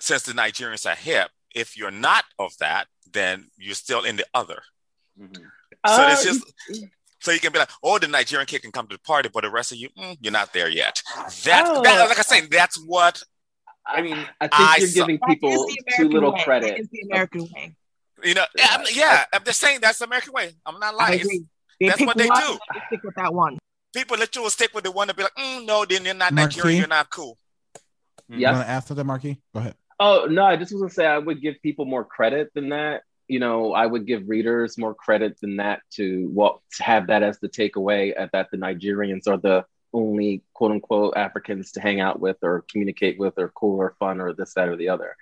since 0.00 0.22
the 0.22 0.32
Nigerians 0.32 0.90
are 0.90 0.94
hip, 0.96 1.30
if 1.54 1.76
you're 1.76 1.90
not 1.90 2.24
of 2.38 2.56
that, 2.58 2.86
then 3.12 3.50
you're 3.56 3.74
still 3.74 4.04
in 4.04 4.16
the 4.16 4.26
other. 4.34 4.62
Mhm. 5.20 5.36
So 5.36 5.42
Uh, 5.84 6.08
it's 6.12 6.24
just 6.24 6.44
so 7.20 7.30
you 7.30 7.38
can 7.40 7.52
be 7.52 7.58
like, 7.58 7.70
oh, 7.82 7.98
the 7.98 8.08
Nigerian 8.08 8.46
kid 8.46 8.62
can 8.62 8.72
come 8.72 8.86
to 8.88 8.96
the 8.96 9.02
party, 9.02 9.28
but 9.32 9.42
the 9.42 9.50
rest 9.50 9.70
of 9.72 9.78
you, 9.78 9.90
mm, 9.90 10.16
you're 10.20 10.32
not 10.32 10.52
there 10.52 10.68
yet. 10.68 11.02
That's 11.44 11.68
Oh. 11.70 11.82
that, 11.82 12.08
like 12.08 12.18
I 12.18 12.22
say, 12.22 12.40
that's 12.46 12.78
what 12.84 13.22
I 13.84 14.00
mean, 14.00 14.16
I 14.40 14.46
think 14.48 14.52
I 14.54 14.76
you're 14.78 14.88
giving 14.90 15.18
people 15.26 15.68
too 15.96 16.08
little 16.08 16.32
way. 16.32 16.42
Credit. 16.44 16.78
is 16.80 16.88
the 16.90 17.00
American 17.10 17.48
way. 17.52 17.74
You 18.22 18.34
know. 18.34 18.44
Yeah, 18.56 18.66
I'm, 18.70 18.84
yeah, 18.92 19.24
I'm 19.32 19.44
just 19.44 19.60
saying 19.60 19.80
that's 19.82 19.98
the 19.98 20.06
American 20.06 20.32
way. 20.32 20.52
I'm 20.66 20.78
not 20.78 20.96
lying. 20.96 21.20
They 21.80 21.88
That's 21.88 21.98
pick 21.98 22.06
what 22.06 22.16
they 22.16 22.28
one 22.28 22.40
do. 22.40 22.48
and 22.50 22.58
they 22.74 22.80
stick 22.86 23.00
with 23.02 23.14
that 23.16 23.34
one. 23.34 23.58
People 23.94 24.16
literally 24.16 24.44
will 24.44 24.50
stick 24.50 24.70
with 24.74 24.84
the 24.84 24.92
one 24.92 25.08
to 25.08 25.14
be 25.14 25.24
like, 25.24 25.34
mm, 25.34 25.66
no, 25.66 25.84
then 25.84 26.04
you're 26.04 26.14
not 26.14 26.32
Marquis? 26.32 26.58
Nigerian, 26.58 26.78
you're 26.78 26.86
not 26.88 27.10
cool. 27.10 27.36
You 28.28 28.38
Yes. 28.38 28.52
want 28.54 28.66
to 28.66 28.70
ask 28.70 28.88
something, 28.88 29.06
Marky? 29.06 29.40
Go 29.52 29.60
ahead. 29.60 29.74
Oh 29.98 30.26
no, 30.30 30.44
I 30.44 30.56
just 30.56 30.72
was 30.72 30.80
gonna 30.80 30.92
say 30.92 31.06
I 31.06 31.18
would 31.18 31.42
give 31.42 31.56
people 31.62 31.84
more 31.84 32.04
credit 32.04 32.50
than 32.54 32.70
that. 32.70 33.02
You 33.28 33.40
know, 33.40 33.72
I 33.72 33.86
would 33.86 34.06
give 34.06 34.28
readers 34.28 34.78
more 34.78 34.94
credit 34.94 35.38
than 35.40 35.56
that 35.56 35.80
to 35.92 36.28
what 36.32 36.60
to 36.76 36.82
have 36.82 37.08
that 37.08 37.22
as 37.22 37.38
the 37.40 37.48
takeaway 37.48 38.12
uh, 38.18 38.28
that 38.32 38.50
the 38.50 38.56
Nigerians 38.56 39.26
are 39.28 39.36
the 39.38 39.64
only 39.92 40.42
quote 40.54 40.70
unquote 40.72 41.16
Africans 41.16 41.72
to 41.72 41.80
hang 41.80 42.00
out 42.00 42.20
with 42.20 42.36
or 42.42 42.64
communicate 42.70 43.18
with 43.18 43.34
or 43.38 43.48
cool 43.50 43.78
or 43.78 43.94
fun 43.98 44.20
or 44.20 44.32
this, 44.32 44.54
that, 44.54 44.68
or 44.68 44.76
the 44.76 44.88
other. 44.88 45.16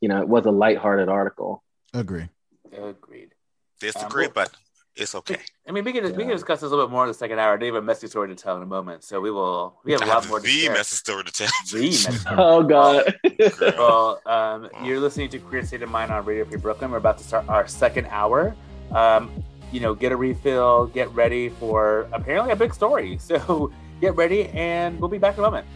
You 0.00 0.08
know, 0.08 0.20
it 0.20 0.28
was 0.28 0.46
a 0.46 0.50
lighthearted 0.50 1.08
article. 1.08 1.62
Agree. 1.94 2.28
agreed. 2.72 3.34
Disagree, 3.80 4.26
Um, 4.26 4.32
but 4.34 4.50
it's 4.96 5.14
okay. 5.14 5.38
I 5.66 5.72
mean, 5.72 5.84
we 5.84 5.92
can 5.92 6.04
we 6.04 6.24
can 6.24 6.28
discuss 6.28 6.60
this 6.60 6.66
a 6.68 6.70
little 6.70 6.86
bit 6.86 6.92
more 6.92 7.04
in 7.04 7.08
the 7.08 7.14
second 7.14 7.38
hour. 7.38 7.58
They 7.58 7.66
have 7.66 7.76
a 7.76 7.82
messy 7.82 8.06
story 8.08 8.28
to 8.28 8.34
tell 8.34 8.56
in 8.56 8.62
a 8.62 8.66
moment, 8.66 9.02
so 9.04 9.20
we 9.20 9.30
will. 9.30 9.80
We 9.84 9.92
have 9.92 10.02
a 10.02 10.06
lot 10.06 10.28
more 10.28 10.38
to 10.40 10.42
the 10.44 10.50
share. 10.50 10.72
message 10.72 10.98
story 10.98 11.24
to 11.24 11.32
tell. 11.32 11.48
The 11.72 11.80
messy 11.80 12.18
Oh 12.30 12.62
god. 12.62 13.14
well, 13.60 14.20
um, 14.26 14.68
you're 14.84 15.00
listening 15.00 15.30
to 15.30 15.38
Queer 15.38 15.64
State 15.64 15.82
of 15.82 15.88
Mind 15.90 16.10
on 16.12 16.24
Radio 16.24 16.44
Free 16.44 16.58
Brooklyn. 16.58 16.90
We're 16.90 16.98
about 16.98 17.18
to 17.18 17.24
start 17.24 17.48
our 17.48 17.66
second 17.66 18.06
hour. 18.10 18.54
Um, 18.92 19.30
you 19.72 19.80
know, 19.80 19.94
get 19.94 20.12
a 20.12 20.16
refill, 20.16 20.86
get 20.86 21.10
ready 21.14 21.48
for 21.48 22.06
apparently 22.12 22.52
a 22.52 22.56
big 22.56 22.74
story. 22.74 23.18
So 23.28 23.72
get 24.00 24.16
ready, 24.16 24.48
and 24.48 24.98
we'll 25.00 25.08
be 25.10 25.18
back 25.18 25.34
in 25.38 25.40
a 25.40 25.46
moment. 25.46 25.66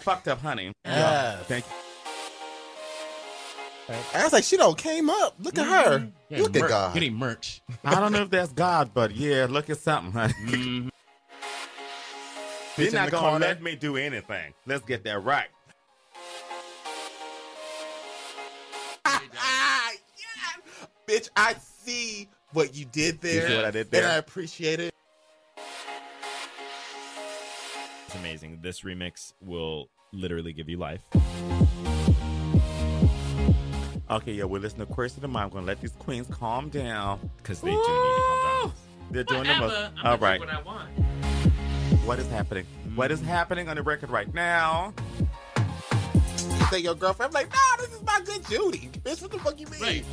Fucked 0.00 0.28
up 0.28 0.40
honey, 0.40 0.72
Yeah. 0.84 1.36
thank 1.44 1.64
you. 1.66 1.72
I 4.14 4.22
was 4.22 4.32
like, 4.32 4.44
she 4.44 4.56
don't 4.56 4.78
came 4.78 5.10
up. 5.10 5.34
Look 5.40 5.58
at 5.58 5.66
her. 5.66 6.06
Yeah, 6.28 6.42
Look 6.42 6.54
at 6.54 6.62
mer- 6.62 6.68
God. 6.68 6.94
Getting 6.94 7.14
merch. 7.14 7.60
I 7.84 7.98
don't 7.98 8.12
know 8.12 8.22
if 8.22 8.30
that's 8.30 8.52
God, 8.52 8.92
but 8.94 9.10
yeah, 9.12 9.48
look 9.50 9.68
at 9.68 9.78
something, 9.78 10.12
honey. 10.12 10.32
Mm-hmm. 10.46 10.88
They're 12.76 12.92
not 12.92 13.06
the 13.06 13.10
gonna 13.10 13.28
corner. 13.30 13.46
let 13.46 13.62
me 13.62 13.74
do 13.74 13.96
anything. 13.96 14.54
Let's 14.64 14.84
get 14.84 15.02
that 15.04 15.24
right. 15.24 15.48
Bitch, 21.08 21.28
I 21.36 21.54
see 21.54 22.28
what 22.52 22.74
you 22.76 22.84
did 22.84 23.20
there, 23.20 23.48
see 23.48 23.56
what 23.56 23.64
I 23.64 23.70
did 23.72 23.80
and 23.86 23.90
there? 23.90 24.08
I 24.08 24.14
appreciate 24.16 24.78
it. 24.80 24.94
It's 28.10 28.18
amazing. 28.18 28.58
This 28.60 28.80
remix 28.80 29.34
will 29.40 29.88
literally 30.10 30.52
give 30.52 30.68
you 30.68 30.78
life. 30.78 31.00
Okay, 34.10 34.32
yeah, 34.32 34.42
we're 34.42 34.58
listening 34.60 34.88
to 34.88 34.92
Queer 34.92 35.08
State 35.08 35.22
of 35.22 35.30
Mind. 35.30 35.44
I'm 35.44 35.50
gonna 35.50 35.66
let 35.66 35.80
these 35.80 35.92
queens 35.92 36.26
calm 36.28 36.70
down 36.70 37.30
because 37.36 37.60
they 37.60 37.70
do 37.70 37.76
need 37.76 37.84
to 37.84 38.22
calm 38.26 38.62
down. 38.62 38.72
They're 39.12 39.22
doing 39.22 39.44
the 39.44 39.54
most. 39.54 39.60
Whatever. 39.60 39.92
I'm 39.96 40.06
All 40.06 40.16
gonna 40.16 40.18
do 40.18 40.24
right. 40.24 40.40
what 40.40 40.50
I 40.50 40.60
want. 40.62 40.88
What 42.04 42.18
is 42.18 42.28
happening? 42.30 42.66
What 42.96 43.12
is 43.12 43.20
happening 43.20 43.68
on 43.68 43.76
the 43.76 43.82
record 43.84 44.10
right 44.10 44.34
now? 44.34 44.92
You 45.56 46.64
say 46.68 46.80
your 46.80 46.96
girlfriend, 46.96 47.30
I'm 47.30 47.42
like, 47.44 47.52
no, 47.52 47.60
this 47.78 47.94
is 47.94 48.02
my 48.02 48.20
good 48.24 48.44
Judy. 48.46 48.90
Bitch, 49.04 49.22
what 49.22 49.30
the 49.30 49.38
fuck 49.38 49.60
you 49.60 49.68
mean? 49.68 50.04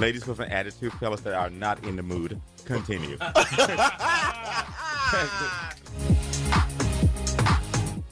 Ladies 0.00 0.26
with 0.26 0.40
an 0.40 0.50
attitude, 0.50 0.94
fellas 0.94 1.20
that 1.20 1.34
are 1.34 1.50
not 1.50 1.84
in 1.84 1.96
the 1.96 2.02
mood. 2.02 2.40
Continue. 2.64 3.18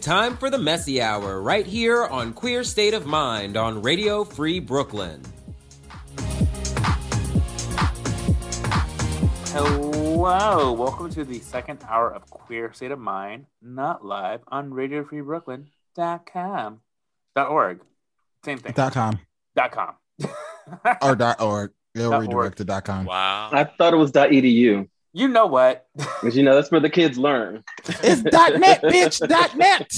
Time 0.08 0.38
for 0.38 0.48
the 0.48 0.56
messy 0.56 1.02
hour 1.02 1.42
right 1.42 1.66
here 1.66 2.06
on 2.06 2.32
Queer 2.32 2.64
State 2.64 2.94
of 2.94 3.04
Mind 3.04 3.58
on 3.58 3.82
Radio 3.82 4.24
Free 4.24 4.58
Brooklyn. 4.58 5.20
Hello, 9.48 10.72
welcome 10.72 11.10
to 11.10 11.24
the 11.24 11.40
second 11.40 11.84
hour 11.86 12.10
of 12.10 12.24
Queer 12.30 12.72
State 12.72 12.90
of 12.90 12.98
Mind, 12.98 13.44
not 13.60 14.02
live 14.02 14.40
on 14.48 14.70
RadioFreeBrooklyn.com. 14.70 16.80
Dot 17.36 17.50
org. 17.50 17.80
Same 18.46 18.56
thing. 18.56 18.72
Dot 18.72 18.94
com 18.94 19.18
Dot 19.54 19.72
com. 19.72 19.94
or 21.02 21.16
dot 21.16 21.42
org. 21.42 21.72
They'll 21.94 22.12
Dot 22.12 22.22
redirect 22.22 22.56
to 22.56 22.64
dot 22.64 22.86
com. 22.86 23.04
Wow. 23.04 23.50
I 23.52 23.64
thought 23.64 23.92
it 23.92 23.98
was 23.98 24.12
dot 24.12 24.30
.edu. 24.30 24.88
You 25.12 25.28
know 25.28 25.46
what? 25.46 25.86
Because 25.96 26.36
you 26.36 26.42
know 26.42 26.54
that's 26.54 26.70
where 26.70 26.80
the 26.80 26.90
kids 26.90 27.18
learn. 27.18 27.64
It's 28.02 28.22
dot 28.22 28.58
net, 28.58 28.82
bitch. 28.82 29.26
Dot 29.26 29.56
net. 29.56 29.90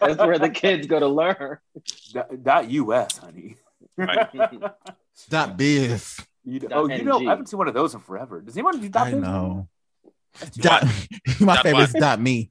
That's 0.00 0.18
where 0.18 0.38
the 0.38 0.48
kids 0.48 0.86
go 0.86 0.98
to 0.98 1.06
learn. 1.08 1.58
Dot, 2.12 2.42
dot 2.42 2.70
US, 2.70 3.18
honey. 3.18 3.56
Dot 5.28 5.56
biz. 5.56 6.20
You, 6.44 6.60
Dot 6.60 6.72
oh, 6.72 6.88
you 6.88 7.04
know, 7.04 7.18
I 7.18 7.30
haven't 7.30 7.46
seen 7.46 7.58
one 7.58 7.68
of 7.68 7.74
those 7.74 7.94
in 7.94 8.00
forever. 8.00 8.40
Does 8.40 8.56
anyone 8.56 8.80
do 8.80 8.88
dot 8.88 9.08
I 9.08 9.10
biz? 9.10 9.20
know. 9.20 9.68
Dot, 10.56 10.84
my 11.40 11.54
Dot 11.56 11.62
favorite 11.62 11.82
is 11.82 11.92
what? 11.92 12.00
dot 12.00 12.20
me. 12.20 12.50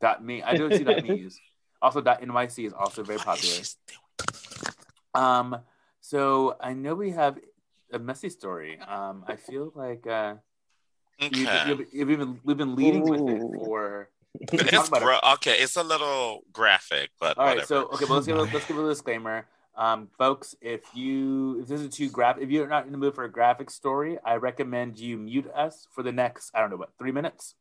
Dot 0.00 0.24
me. 0.24 0.42
I 0.42 0.56
don't 0.56 0.72
see 0.72 0.84
dot 0.84 1.02
me's. 1.04 1.38
Also, 1.82 2.00
dot 2.00 2.22
NYC 2.22 2.66
is 2.66 2.72
also 2.72 3.02
very 3.02 3.18
popular. 3.18 3.62
Um, 5.14 5.58
so 6.00 6.56
I 6.60 6.72
know 6.72 6.94
we 6.94 7.10
have 7.10 7.38
a 7.92 7.98
messy 7.98 8.30
story. 8.30 8.78
Um, 8.80 9.24
I 9.28 9.36
feel 9.36 9.72
like 9.74 10.06
uh, 10.06 10.34
you've, 10.34 10.38
Okay. 11.22 11.68
you've, 11.68 11.86
you've 11.92 12.10
even 12.10 12.40
we've 12.44 12.56
been 12.56 12.74
leading 12.76 13.02
with 13.08 13.20
it 13.20 13.40
for. 13.64 14.08
we 14.52 14.58
It's 14.58 14.88
about 14.88 15.02
it. 15.02 15.32
okay, 15.34 15.52
it's 15.58 15.76
a 15.76 15.82
little 15.84 16.42
graphic, 16.52 17.10
but 17.20 17.38
All 17.38 17.44
right, 17.44 17.50
whatever. 17.56 17.66
so 17.66 17.82
okay, 17.94 18.04
well 18.06 18.14
let's 18.14 18.26
give 18.26 18.36
a, 18.36 18.42
let's 18.42 18.66
give 18.66 18.78
a 18.78 18.88
disclaimer, 18.88 19.46
um, 19.76 20.08
folks. 20.18 20.56
If 20.60 20.80
you 20.92 21.60
if 21.62 21.68
this 21.68 21.80
is 21.80 21.94
too 21.94 22.10
graphic, 22.10 22.42
if 22.42 22.50
you're 22.50 22.66
not 22.66 22.84
in 22.86 22.92
the 22.92 22.98
mood 22.98 23.14
for 23.14 23.22
a 23.24 23.30
graphic 23.30 23.70
story, 23.70 24.18
I 24.24 24.34
recommend 24.36 24.98
you 24.98 25.16
mute 25.18 25.48
us 25.54 25.86
for 25.94 26.02
the 26.02 26.10
next 26.12 26.50
I 26.52 26.60
don't 26.60 26.70
know 26.70 26.76
what 26.76 26.90
three 26.98 27.12
minutes. 27.12 27.54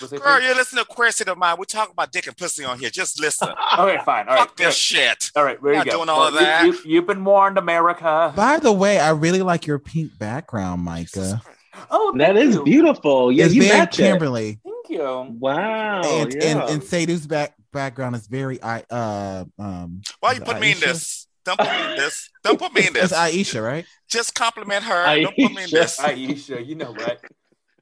Was 0.00 0.12
it 0.12 0.20
Girl, 0.22 0.36
three? 0.38 0.46
you're 0.46 0.56
listening 0.56 0.84
to 0.84 0.92
Queer 0.92 1.12
State 1.12 1.28
of 1.28 1.38
Mind. 1.38 1.56
We're 1.58 1.64
talking 1.66 1.92
about 1.92 2.10
dick 2.10 2.26
and 2.26 2.36
pussy 2.36 2.64
on 2.64 2.78
here. 2.80 2.90
Just 2.90 3.20
listen. 3.20 3.48
Okay, 3.78 3.98
fine. 4.04 4.28
All 4.28 4.34
right, 4.34 4.40
Fuck 4.48 4.56
this 4.56 4.76
shit. 4.76 5.30
All 5.36 5.42
right, 5.44 5.60
there 5.62 5.72
you 5.72 5.78
Not 5.78 5.86
go. 5.86 5.92
doing 5.92 6.08
all 6.08 6.18
Well, 6.20 6.28
of 6.28 6.34
that. 6.34 6.64
You, 6.66 6.78
you've 6.84 7.06
been 7.06 7.24
warned, 7.24 7.58
America. 7.58 8.32
By 8.36 8.58
the 8.58 8.72
way, 8.72 8.98
I 9.00 9.10
really 9.10 9.42
like 9.42 9.66
your 9.66 9.78
pink 9.80 10.16
background, 10.18 10.82
Micah. 10.82 11.42
Oh, 11.90 12.14
That 12.16 12.36
is 12.36 12.58
beautiful. 12.60 13.32
Yeah, 13.32 13.46
it's 13.46 13.54
you 13.54 13.62
very 13.62 13.78
match 13.78 13.98
it. 13.98 14.20
Thank 14.64 14.88
you. 14.88 15.36
Wow. 15.38 16.02
and, 16.04 16.34
yeah. 16.34 16.48
and 16.48 16.70
and 16.70 16.84
Sadhu's 16.84 17.26
back 17.26 17.54
background 17.72 18.14
is 18.16 18.26
very 18.26 18.62
I 18.62 18.84
uh 18.90 19.44
um 19.58 20.02
Why 20.20 20.32
you 20.32 20.40
it 20.40 20.44
put 20.44 20.60
me 20.60 20.72
in 20.72 20.80
this? 20.80 21.26
Don't 21.44 21.58
put 21.58 21.68
me 21.68 21.90
in 21.90 21.96
this. 21.96 22.30
Don't 22.42 22.58
put 22.58 22.72
me 22.74 22.80
in 22.82 22.86
It's 22.96 23.10
this. 23.10 23.12
Aisha, 23.12 23.62
right? 23.62 23.84
Just 24.08 24.34
compliment 24.34 24.84
her. 24.84 25.20
Don't 25.22 25.36
put 25.36 25.52
me 25.52 25.64
in 25.64 25.70
this. 25.70 25.98
Aisha, 26.00 26.64
you 26.64 26.74
know 26.74 26.92
what? 26.92 27.20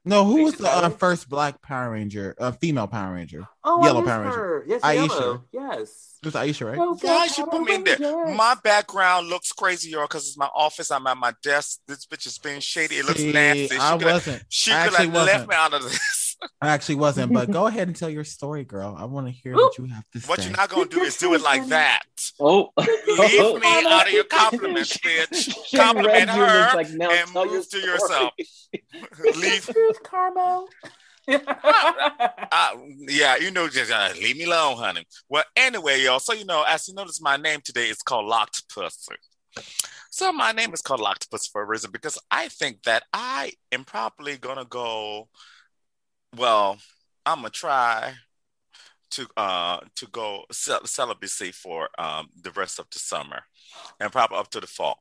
No, 0.05 0.25
who 0.25 0.43
was 0.43 0.55
the 0.55 0.69
uh, 0.69 0.89
first 0.89 1.29
black 1.29 1.61
Power 1.61 1.91
Ranger, 1.91 2.35
uh, 2.37 2.51
female 2.51 2.87
Power 2.87 3.13
Ranger? 3.13 3.47
Oh, 3.63 3.83
Yellow 3.85 3.99
I 3.99 4.01
miss 4.01 4.11
Power 4.11 4.23
Ranger. 4.23 4.37
her. 4.37 4.65
Yes, 4.67 4.81
Aisha. 4.81 4.95
yellow. 5.07 5.43
Yes. 5.53 6.17
It 6.21 6.25
was 6.25 6.33
Aisha, 6.35 6.67
right? 6.67 6.77
Oh, 6.79 6.97
Why 7.01 7.29
you 7.37 7.45
put 7.45 7.61
me 7.61 7.75
in 7.75 7.83
there? 7.85 8.35
My 8.35 8.55
background 8.61 9.27
looks 9.27 9.53
crazy, 9.53 9.91
y'all, 9.91 10.03
because 10.03 10.27
it's 10.27 10.37
my 10.37 10.49
office. 10.53 10.91
I'm 10.91 11.07
at 11.07 11.17
my 11.17 11.33
desk. 11.41 11.79
This 11.87 12.05
bitch 12.05 12.27
is 12.27 12.37
being 12.37 12.59
shady. 12.59 12.95
It 12.95 13.05
looks 13.05 13.19
See, 13.19 13.31
nasty. 13.31 13.67
She 13.67 13.77
I 13.77 13.95
wasn't. 13.95 14.43
She 14.49 14.71
could 14.71 14.77
actually 14.77 15.05
have 15.07 15.25
left 15.25 15.47
me 15.49 15.55
out 15.55 15.73
of 15.73 15.83
this. 15.83 16.22
I 16.61 16.69
actually 16.69 16.95
wasn't, 16.95 17.33
but 17.33 17.51
go 17.51 17.67
ahead 17.67 17.87
and 17.87 17.95
tell 17.95 18.09
your 18.09 18.23
story, 18.23 18.63
girl. 18.63 18.95
I 18.97 19.05
want 19.05 19.27
to 19.27 19.31
hear 19.31 19.55
what 19.55 19.77
you 19.77 19.85
have 19.85 20.09
to 20.11 20.19
say. 20.19 20.27
What 20.27 20.43
you're 20.43 20.55
not 20.55 20.69
gonna 20.69 20.85
do 20.85 21.01
is 21.01 21.17
do 21.17 21.33
it 21.33 21.41
like 21.41 21.65
that. 21.67 22.03
Oh, 22.39 22.69
Leave 22.77 23.61
me 23.61 23.85
out 23.87 24.07
of 24.07 24.13
your 24.13 24.23
compliments, 24.23 24.97
bitch. 24.97 25.53
She 25.65 25.77
Compliment 25.77 26.13
read 26.13 26.29
her 26.29 26.65
it's 26.65 26.75
like, 26.75 26.89
now 26.91 27.11
and 27.11 27.27
tell 27.29 27.45
your 27.45 27.55
move 27.55 27.69
to 27.69 27.79
yourself. 27.79 28.33
Leave. 29.35 29.65
Truth, 29.65 30.03
Carmel. 30.03 30.67
Uh, 31.27 32.69
yeah, 33.07 33.37
you 33.37 33.51
know, 33.51 33.67
just 33.69 33.91
uh, 33.91 34.09
leave 34.21 34.37
me 34.37 34.43
alone, 34.43 34.77
honey. 34.77 35.05
Well, 35.29 35.43
anyway, 35.55 36.01
y'all. 36.01 36.19
So 36.19 36.33
you 36.33 36.45
know, 36.45 36.63
as 36.67 36.87
you 36.87 36.93
notice, 36.93 37.21
my 37.21 37.37
name 37.37 37.59
today 37.63 37.89
is 37.89 38.01
called 38.01 38.25
Locked 38.25 38.67
Pussy. 38.69 39.15
So 40.09 40.31
my 40.31 40.51
name 40.51 40.73
is 40.73 40.81
called 40.81 40.99
Locked 40.99 41.29
Pussy 41.31 41.49
for 41.51 41.61
a 41.61 41.65
reason 41.65 41.91
because 41.91 42.19
I 42.29 42.47
think 42.47 42.83
that 42.83 43.03
I 43.13 43.53
am 43.71 43.83
probably 43.83 44.37
gonna 44.37 44.65
go. 44.65 45.27
Well, 46.35 46.77
I'm 47.25 47.37
gonna 47.39 47.49
try 47.49 48.13
to 49.11 49.27
uh 49.37 49.79
to 49.95 50.07
go 50.07 50.43
cel- 50.51 50.85
celibacy 50.85 51.51
for 51.51 51.89
um 51.99 52.29
the 52.41 52.51
rest 52.51 52.79
of 52.79 52.87
the 52.91 52.99
summer 52.99 53.41
and 53.99 54.11
probably 54.11 54.37
up 54.37 54.49
to 54.49 54.59
the 54.59 54.67
fall 54.67 54.99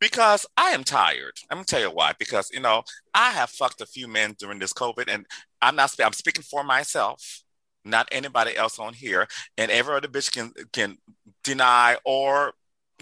because 0.00 0.46
I 0.56 0.70
am 0.70 0.84
tired. 0.84 1.34
I'm 1.50 1.58
gonna 1.58 1.64
tell 1.66 1.80
you 1.80 1.90
why. 1.90 2.12
Because 2.18 2.50
you 2.52 2.60
know 2.60 2.82
I 3.14 3.30
have 3.32 3.50
fucked 3.50 3.80
a 3.80 3.86
few 3.86 4.08
men 4.08 4.34
during 4.38 4.58
this 4.58 4.72
COVID, 4.72 5.06
and 5.08 5.26
I'm 5.62 5.76
not. 5.76 5.94
I'm 6.04 6.12
speaking 6.12 6.42
for 6.42 6.64
myself, 6.64 7.42
not 7.84 8.08
anybody 8.12 8.56
else 8.56 8.78
on 8.78 8.94
here. 8.94 9.28
And 9.58 9.70
every 9.70 9.94
other 9.96 10.08
bitch 10.08 10.32
can 10.32 10.52
can 10.72 10.98
deny 11.44 11.96
or 12.04 12.54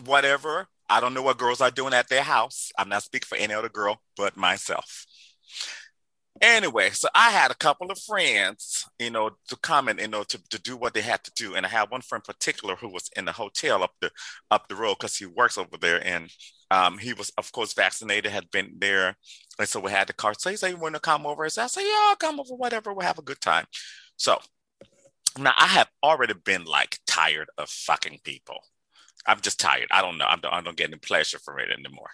whatever. 0.04 0.68
I 0.90 1.00
don't 1.00 1.14
know 1.14 1.22
what 1.22 1.38
girls 1.38 1.60
are 1.60 1.70
doing 1.70 1.94
at 1.94 2.08
their 2.08 2.22
house. 2.22 2.70
I'm 2.78 2.88
not 2.88 3.02
speaking 3.04 3.26
for 3.28 3.38
any 3.38 3.54
other 3.54 3.68
girl 3.68 4.00
but 4.16 4.36
myself. 4.36 5.06
Anyway, 6.42 6.88
so 6.90 7.06
I 7.14 7.30
had 7.30 7.50
a 7.50 7.54
couple 7.54 7.90
of 7.90 7.98
friends, 7.98 8.86
you 8.98 9.10
know, 9.10 9.30
to 9.48 9.56
come 9.56 9.88
and 9.88 10.00
you 10.00 10.08
know 10.08 10.22
to, 10.24 10.42
to 10.48 10.58
do 10.58 10.74
what 10.74 10.94
they 10.94 11.02
had 11.02 11.22
to 11.24 11.32
do, 11.36 11.54
and 11.54 11.66
I 11.66 11.68
had 11.68 11.90
one 11.90 12.00
friend 12.00 12.24
particular 12.24 12.76
who 12.76 12.88
was 12.88 13.10
in 13.14 13.26
the 13.26 13.32
hotel 13.32 13.82
up 13.82 13.92
the 14.00 14.10
up 14.50 14.66
the 14.68 14.74
road 14.74 14.96
because 14.98 15.16
he 15.16 15.26
works 15.26 15.58
over 15.58 15.76
there, 15.78 16.04
and 16.06 16.30
um, 16.70 16.96
he 16.96 17.12
was 17.12 17.30
of 17.36 17.52
course 17.52 17.74
vaccinated, 17.74 18.32
had 18.32 18.50
been 18.50 18.72
there, 18.78 19.16
and 19.58 19.68
so 19.68 19.80
we 19.80 19.90
had 19.90 20.08
the 20.08 20.14
car. 20.14 20.32
So 20.38 20.48
he 20.50 20.56
said, 20.56 20.70
"You 20.70 20.78
want 20.78 20.94
to 20.94 21.00
come 21.00 21.26
over?" 21.26 21.46
So 21.50 21.62
I 21.62 21.66
said, 21.66 21.82
"Yeah, 21.82 22.08
I'll 22.08 22.16
come 22.16 22.40
over. 22.40 22.54
Whatever, 22.54 22.94
we'll 22.94 23.06
have 23.06 23.18
a 23.18 23.22
good 23.22 23.40
time." 23.42 23.66
So 24.16 24.38
now 25.38 25.54
I 25.58 25.66
have 25.66 25.88
already 26.02 26.34
been 26.34 26.64
like 26.64 26.98
tired 27.06 27.48
of 27.58 27.68
fucking 27.70 28.20
people. 28.24 28.58
I'm 29.26 29.40
just 29.40 29.60
tired. 29.60 29.88
I 29.90 30.02
don't 30.02 30.18
know. 30.18 30.26
I 30.26 30.36
don't, 30.36 30.52
I 30.52 30.60
don't 30.60 30.76
get 30.76 30.88
any 30.88 30.98
pleasure 30.98 31.38
from 31.38 31.58
it 31.58 31.70
anymore. 31.70 32.10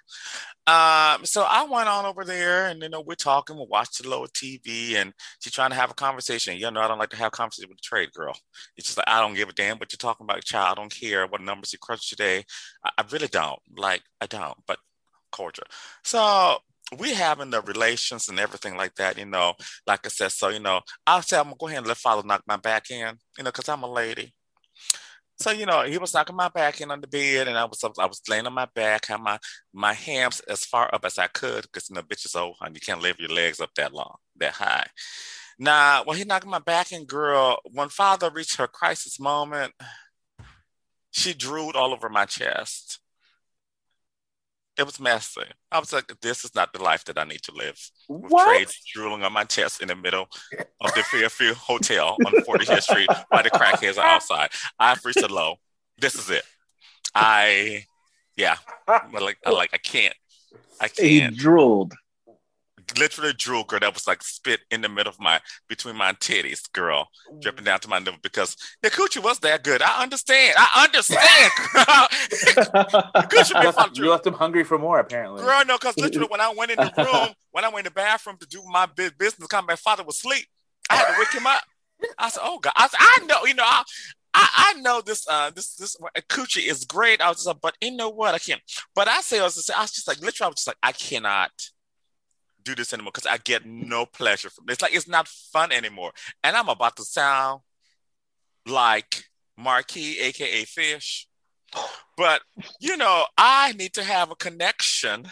Um, 0.66 1.24
so 1.24 1.42
I 1.48 1.64
went 1.70 1.88
on 1.88 2.04
over 2.04 2.24
there 2.24 2.66
and, 2.66 2.82
you 2.82 2.88
know, 2.88 3.00
we're 3.00 3.14
talking, 3.14 3.57
we'll 3.57 3.68
watch 3.68 3.98
the 3.98 4.09
little 4.09 4.26
TV 4.26 4.96
and 4.96 5.12
she's 5.38 5.52
trying 5.52 5.70
to 5.70 5.76
have 5.76 5.90
a 5.90 5.94
conversation. 5.94 6.57
You 6.57 6.70
know, 6.70 6.80
I 6.80 6.88
don't 6.88 6.98
like 6.98 7.11
to 7.11 7.16
have 7.16 7.32
conversations 7.32 7.68
with 7.68 7.78
a 7.78 7.82
trade 7.82 8.12
girl. 8.12 8.36
It's 8.76 8.86
just 8.86 8.98
like, 8.98 9.09
I 9.09 9.20
don't 9.20 9.34
give 9.34 9.48
a 9.48 9.52
damn 9.52 9.78
what 9.78 9.92
you're 9.92 9.98
talking 9.98 10.24
about, 10.24 10.44
child. 10.44 10.78
I 10.78 10.82
don't 10.82 10.92
care 10.92 11.26
what 11.26 11.40
numbers 11.40 11.72
you 11.72 11.78
crunch 11.78 12.11
today. 12.11 12.44
I, 12.84 12.90
I 12.98 13.04
really 13.12 13.28
don't. 13.28 13.61
Like, 13.76 14.02
I 14.20 14.26
don't, 14.26 14.57
but 14.66 14.78
cordial. 15.30 15.66
So 16.02 16.59
we 16.98 17.14
having 17.14 17.50
the 17.50 17.61
relations 17.62 18.28
and 18.28 18.38
everything 18.38 18.76
like 18.76 18.94
that, 18.96 19.18
you 19.18 19.26
know, 19.26 19.54
like 19.86 20.07
I 20.07 20.09
said, 20.09 20.32
so, 20.32 20.48
you 20.50 20.61
know, 20.61 20.80
I'll 21.07 21.22
say 21.22 21.38
I'm 21.38 21.44
gonna 21.44 21.57
go 21.59 21.66
ahead 21.66 21.78
and 21.78 21.86
let 21.86 21.96
father 21.96 22.26
knock 22.26 22.42
my 22.46 22.57
back 22.57 22.90
in, 22.90 23.16
you 23.36 23.44
know, 23.44 23.50
cause 23.50 23.68
I'm 23.68 23.82
a 23.82 23.90
lady. 23.92 24.32
So 25.39 25.51
you 25.51 25.66
know, 25.66 25.82
he 25.82 25.99
was 25.99 26.14
knocking 26.14 26.37
my 26.37 26.49
back 26.49 26.80
in 26.80 26.91
on 26.91 27.01
the 27.01 27.07
bed, 27.07 27.47
and 27.47 27.59
I 27.59 27.64
was 27.64 27.84
I 27.84 28.07
was 28.07 28.22
laying 28.28 28.47
on 28.47 28.55
my 28.55 28.68
back, 28.74 29.07
had 29.07 29.20
my 29.20 29.39
my 29.72 29.93
hams 29.93 30.41
as 30.41 30.64
far 30.64 30.93
up 30.95 31.05
as 31.05 31.18
I 31.18 31.26
could, 31.26 31.62
because 31.62 31.91
you 31.91 31.95
know, 31.95 32.03
bitches 32.03 32.34
oh, 32.37 32.45
old, 32.45 32.57
and 32.62 32.74
you 32.74 32.80
can't 32.80 33.03
lift 33.03 33.20
your 33.20 33.30
legs 33.30 33.61
up 33.61 33.74
that 33.76 33.93
long, 33.93 34.16
that 34.37 34.53
high. 34.53 34.87
Now, 35.59 36.05
when 36.05 36.16
he 36.16 36.24
knocked 36.24 36.47
my 36.47 36.59
back 36.59 36.93
in, 36.93 37.05
girl, 37.05 37.59
when 37.72 37.89
father 37.89 38.30
reached 38.30 38.57
her 38.57 38.66
crisis 38.66 39.18
moment, 39.20 39.72
she 41.11 41.32
drooled 41.32 41.76
all 41.76 41.93
over 41.93 42.09
my 42.09 42.26
chest. 42.26 43.01
It 44.79 44.85
was 44.85 45.01
messy. 45.01 45.41
I 45.72 45.79
was 45.79 45.93
like, 45.93 46.12
this 46.20 46.45
is 46.45 46.55
not 46.55 46.72
the 46.72 46.83
life 46.83 47.05
that 47.07 47.18
I 47.18 47.24
need 47.24 47.43
to 47.43 47.53
live. 47.53 47.79
With 48.09 48.31
What? 48.31 48.47
trades 48.57 48.79
drooling 48.93 49.22
on 49.22 49.33
my 49.33 49.45
chest 49.45 49.81
in 49.81 49.89
the 49.89 49.97
middle 49.97 50.29
of 50.81 50.93
the 50.95 51.03
Fairfield 51.05 51.57
Hotel 51.61 52.16
on 52.27 52.33
40th 52.45 52.83
Street 52.83 53.09
while 53.31 53.43
the 53.43 53.51
crackheads 53.51 53.97
are 53.97 54.07
outside. 54.07 54.51
I 54.79 54.95
freeze 54.97 55.16
a 55.16 55.29
low. 55.29 55.57
This 55.99 56.14
is 56.14 56.29
it. 56.29 56.45
I, 57.14 57.87
yeah, 58.37 58.57
but 58.87 59.22
like, 59.22 59.39
I 59.47 59.51
like, 59.51 59.70
I 59.72 59.79
can't. 59.79 60.14
I 60.79 60.89
can't. 60.89 61.09
He 61.09 61.41
drooled. 61.41 61.95
Literally 62.99 63.32
drool, 63.32 63.64
girl. 63.64 63.80
That 63.80 63.95
was 63.95 64.07
like 64.07 64.22
spit 64.22 64.61
in 64.70 64.80
the 64.80 64.89
middle 64.89 65.11
of 65.11 65.18
my 65.18 65.41
between 65.68 65.97
my 65.97 66.12
titties, 66.12 66.70
girl, 66.72 67.09
dripping 67.41 67.64
down 67.64 67.80
to 67.80 67.89
my 67.89 67.99
nipple 67.99 68.20
because 68.22 68.57
the 68.82 68.91
coochie 68.91 69.22
was 69.22 69.41
that 69.41 69.64
good. 69.64 69.82
I 69.82 70.03
understand. 70.03 70.55
I 70.57 70.84
understand. 70.84 71.53
Good 73.30 73.51
You 73.51 73.55
left, 73.57 73.99
you 73.99 74.11
left 74.11 74.26
him 74.26 74.34
hungry 74.34 74.62
for 74.64 74.78
more, 74.78 75.01
apparently. 75.01 75.43
Girl, 75.43 75.64
no, 75.66 75.76
because 75.76 75.97
literally 75.99 76.28
when 76.30 76.41
I 76.41 76.55
went 76.55 76.70
in 76.70 76.78
the 76.78 76.93
room, 76.97 77.34
when 77.51 77.64
I 77.64 77.68
went 77.68 77.87
in 77.87 77.93
the 77.93 77.95
bathroom 77.95 78.37
to 78.39 78.47
do 78.47 78.62
my 78.70 78.87
bu- 78.87 79.11
business, 79.18 79.49
come 79.49 79.66
back, 79.66 79.78
father 79.78 80.05
was 80.05 80.16
asleep. 80.16 80.47
I 80.89 80.97
had 80.97 81.14
to 81.14 81.18
wake 81.18 81.32
him 81.32 81.47
up. 81.47 81.64
I 82.18 82.28
said, 82.28 82.43
"Oh 82.45 82.59
God!" 82.59 82.72
I, 82.76 82.89
said, 82.89 82.99
I 83.01 83.18
know, 83.26 83.45
you 83.47 83.55
know, 83.55 83.64
I, 83.64 83.82
I, 84.34 84.74
I 84.76 84.80
know 84.80 85.01
this, 85.01 85.26
uh, 85.28 85.51
this, 85.51 85.74
this 85.76 85.97
coochie 86.28 86.68
is 86.68 86.84
great. 86.84 87.20
I 87.20 87.28
was 87.28 87.39
just 87.39 87.47
like, 87.47 87.61
but 87.61 87.74
you 87.80 87.97
know 87.97 88.11
what? 88.11 88.34
I 88.34 88.39
can't. 88.39 88.61
But 88.95 89.09
I 89.09 89.22
say, 89.22 89.41
I 89.41 89.45
was, 89.45 89.55
just, 89.55 89.70
I 89.76 89.80
was 89.80 89.93
just 89.93 90.07
like, 90.07 90.20
literally, 90.20 90.47
I 90.47 90.49
was 90.49 90.57
just 90.57 90.66
like, 90.66 90.76
I 90.82 90.93
cannot 90.93 91.51
do 92.66 92.74
this 92.74 92.92
anymore 92.92 93.12
because 93.14 93.26
I 93.26 93.38
get 93.38 93.64
no 93.64 94.04
pleasure 94.04 94.50
from 94.50 94.64
it. 94.68 94.72
It's 94.72 94.82
like 94.82 94.94
it's 94.94 95.08
not 95.08 95.28
fun 95.28 95.72
anymore, 95.72 96.12
and 96.44 96.56
I'm 96.56 96.68
about 96.68 96.96
to 96.96 97.04
sound 97.04 97.60
like 98.66 99.24
Marquis, 99.56 100.18
aka 100.20 100.64
Fish. 100.64 101.28
But 102.16 102.42
you 102.80 102.96
know, 102.96 103.24
I 103.38 103.72
need 103.72 103.94
to 103.94 104.02
have 104.04 104.30
a 104.30 104.36
connection 104.36 105.28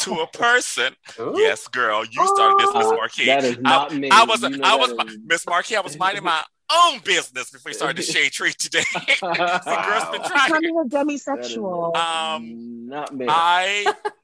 to 0.00 0.14
a 0.20 0.26
person. 0.26 0.94
Yes, 1.34 1.68
girl, 1.68 2.04
you 2.04 2.26
started 2.26 2.58
this, 2.58 2.74
Miss 2.74 2.86
Uh, 2.86 2.94
Marquis. 2.94 3.26
that 3.26 3.44
is 3.44 3.58
not 3.58 3.92
I, 3.92 3.96
me. 3.96 4.10
I 4.10 4.24
was, 4.24 4.42
You 4.42 4.50
know 4.50 4.64
I 4.64 4.74
was, 4.76 4.92
Miss 5.24 5.46
Marquis. 5.46 5.76
I 5.76 5.80
was 5.80 5.96
minding 5.98 6.24
my 6.24 6.42
own 6.72 6.98
business 7.04 7.50
before 7.50 7.70
we 7.70 7.74
started 7.74 7.96
the 7.98 8.02
shade 8.02 8.32
tree 8.32 8.52
today. 8.58 8.82
the 8.94 9.82
girl's 9.86 10.10
been 10.10 10.28
trying. 10.28 10.48
Becoming 10.62 10.78
a 10.78 10.88
demisexual. 10.88 11.94
Um, 11.96 12.88
not 12.88 13.14
me. 13.14 13.26
I 13.28 13.92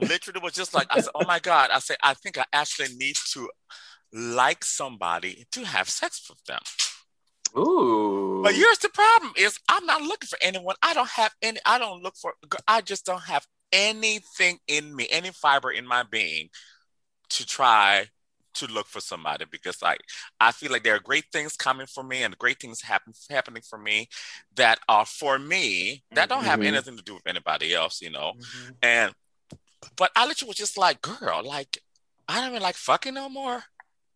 literally 0.00 0.40
was 0.40 0.52
just 0.52 0.74
like, 0.74 0.86
I 0.90 1.00
said, 1.00 1.12
oh 1.14 1.24
my 1.26 1.38
God. 1.38 1.70
I 1.72 1.78
said, 1.78 1.96
I 2.02 2.14
think 2.14 2.38
I 2.38 2.44
actually 2.52 2.94
need 2.96 3.16
to 3.32 3.48
like 4.12 4.64
somebody 4.64 5.46
to 5.52 5.64
have 5.64 5.88
sex 5.88 6.28
with 6.28 6.42
them. 6.44 6.60
Ooh. 7.56 8.40
But 8.42 8.54
here's 8.54 8.78
the 8.78 8.88
problem 8.88 9.32
is 9.36 9.58
I'm 9.68 9.86
not 9.86 10.02
looking 10.02 10.28
for 10.28 10.38
anyone. 10.42 10.76
I 10.82 10.94
don't 10.94 11.10
have 11.10 11.34
any, 11.42 11.58
I 11.66 11.78
don't 11.78 12.02
look 12.02 12.16
for, 12.16 12.34
I 12.66 12.80
just 12.80 13.04
don't 13.06 13.22
have 13.22 13.46
anything 13.72 14.58
in 14.66 14.94
me, 14.94 15.06
any 15.10 15.30
fiber 15.30 15.70
in 15.70 15.86
my 15.86 16.02
being 16.02 16.48
to 17.30 17.46
try 17.46 18.06
to 18.52 18.66
look 18.66 18.86
for 18.88 19.00
somebody 19.00 19.44
because 19.50 19.80
like 19.80 20.00
I 20.40 20.50
feel 20.50 20.72
like 20.72 20.82
there 20.82 20.96
are 20.96 21.00
great 21.00 21.26
things 21.32 21.54
coming 21.56 21.86
for 21.86 22.02
me 22.02 22.24
and 22.24 22.36
great 22.36 22.58
things 22.60 22.82
happen 22.82 23.12
happening 23.30 23.62
for 23.62 23.78
me 23.78 24.08
that 24.56 24.80
are 24.88 25.06
for 25.06 25.38
me 25.38 26.02
that 26.12 26.28
don't 26.28 26.44
have 26.44 26.58
Mhm. 26.58 26.66
anything 26.66 26.96
to 26.96 27.02
do 27.02 27.14
with 27.14 27.26
anybody 27.26 27.72
else, 27.74 28.02
you 28.02 28.10
know. 28.10 28.34
And 28.82 29.14
but 29.96 30.10
I 30.16 30.26
literally 30.26 30.48
was 30.50 30.56
just 30.56 30.76
like, 30.78 31.00
girl, 31.02 31.42
like 31.44 31.78
I 32.28 32.40
don't 32.40 32.50
even 32.50 32.62
like 32.62 32.76
fucking 32.76 33.14
no 33.14 33.28
more. 33.28 33.62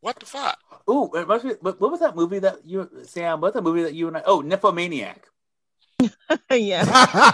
What 0.00 0.20
the 0.20 0.26
fuck? 0.26 0.58
Ooh, 0.90 1.10
it 1.14 1.26
must 1.26 1.44
be, 1.44 1.52
what, 1.60 1.80
what 1.80 1.90
was 1.90 2.00
that 2.00 2.14
movie 2.14 2.38
that 2.40 2.58
you, 2.66 2.88
Sam? 3.04 3.40
What's 3.40 3.54
that 3.54 3.62
movie 3.64 3.82
that 3.84 3.94
you 3.94 4.06
and 4.08 4.18
I? 4.18 4.22
Oh, 4.26 4.42
Nymphomaniac. 4.42 5.26
yeah. 6.50 6.84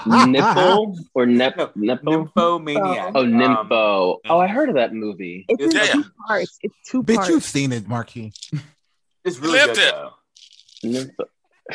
Nipple 0.06 0.96
or 1.14 1.26
nep 1.26 1.56
nipple? 1.76 2.12
Nymphomaniac. 2.12 3.12
Oh, 3.14 3.22
Um, 3.24 3.32
nympho. 3.32 4.16
oh, 4.28 4.38
I 4.38 4.46
heard 4.46 4.68
of 4.68 4.76
that 4.76 4.94
movie. 4.94 5.46
It's 5.48 5.64
in 5.64 5.70
Yeah, 5.72 5.86
two 5.94 6.04
parts. 6.28 6.58
It's 6.62 6.74
two 6.88 7.02
Bitch, 7.02 7.16
parts. 7.16 7.28
you've 7.30 7.44
seen 7.44 7.72
it, 7.72 7.88
Marquis. 7.88 8.32
It's 9.22 9.38
really 9.38 9.58
good 9.58 9.70
it. 9.76 9.92
though. 9.92 10.10
Nympho. 10.82 11.24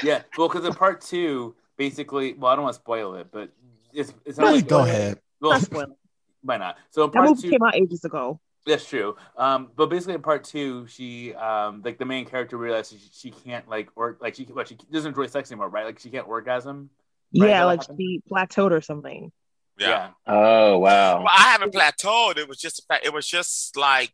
Yeah, 0.01 0.23
well, 0.37 0.47
because 0.49 0.65
in 0.65 0.73
part 0.73 0.99
two, 1.01 1.55
basically, 1.77 2.33
well, 2.33 2.51
I 2.51 2.55
don't 2.55 2.63
want 2.63 2.73
to 2.75 2.81
spoil 2.81 3.13
it, 3.15 3.27
but 3.31 3.49
it's 3.93 4.13
it's 4.25 4.37
not 4.39 4.45
Really, 4.47 4.57
like 4.59 4.67
go 4.67 4.79
ahead. 4.79 5.19
Well, 5.39 5.51
Not 5.51 5.61
spoil. 5.61 5.97
Why 6.45 6.57
not? 6.57 6.77
So 6.91 7.03
in 7.03 7.11
part 7.11 7.13
That 7.13 7.19
part 7.25 7.37
movie 7.37 7.41
two, 7.41 7.49
came 7.49 7.63
out 7.63 7.75
ages 7.75 8.03
ago. 8.05 8.39
that's 8.65 8.87
true. 8.87 9.15
Um, 9.37 9.71
but 9.75 9.89
basically 9.89 10.15
in 10.15 10.21
part 10.21 10.43
two, 10.43 10.87
she 10.87 11.33
um, 11.35 11.81
like 11.83 11.97
the 11.99 12.05
main 12.05 12.25
character 12.25 12.57
realizes 12.57 13.01
she, 13.01 13.29
she 13.29 13.31
can't 13.31 13.67
like 13.69 13.89
or 13.95 14.17
like 14.21 14.35
she 14.35 14.43
what 14.45 14.67
she 14.67 14.75
doesn't 14.91 15.09
enjoy 15.09 15.27
sex 15.27 15.51
anymore, 15.51 15.69
right? 15.69 15.85
Like 15.85 15.99
she 15.99 16.09
can't 16.09 16.27
orgasm. 16.27 16.89
Right? 17.37 17.49
Yeah, 17.49 17.65
like 17.65 17.81
happened? 17.81 17.97
she 17.99 18.21
plateaued 18.31 18.71
or 18.71 18.81
something. 18.81 19.31
Yeah. 19.77 20.11
Oh 20.25 20.79
wow. 20.79 21.17
Well, 21.19 21.27
I 21.29 21.51
haven't 21.51 21.73
plateaued. 21.73 22.37
It 22.37 22.47
was 22.47 22.57
just 22.59 22.79
a 22.79 22.83
fact. 22.83 23.05
It 23.05 23.13
was 23.13 23.27
just 23.27 23.75
like 23.77 24.13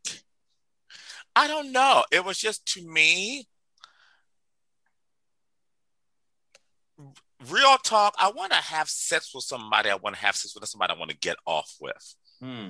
I 1.36 1.47
don't 1.47 1.71
know. 1.71 2.03
It 2.11 2.25
was 2.25 2.38
just 2.38 2.65
to 2.73 2.82
me. 2.88 3.47
Real 7.49 7.77
talk. 7.77 8.13
I 8.19 8.29
want 8.32 8.51
to 8.51 8.57
have 8.57 8.88
sex 8.89 9.34
with 9.34 9.43
somebody. 9.43 9.89
I 9.89 9.95
want 9.95 10.15
to 10.15 10.21
have 10.21 10.36
sex 10.36 10.53
with 10.53 10.67
somebody. 10.69 10.93
I 10.93 10.97
want 10.99 11.09
to 11.11 11.17
get 11.17 11.38
off 11.47 11.75
with, 11.82 12.15
Hmm. 12.41 12.69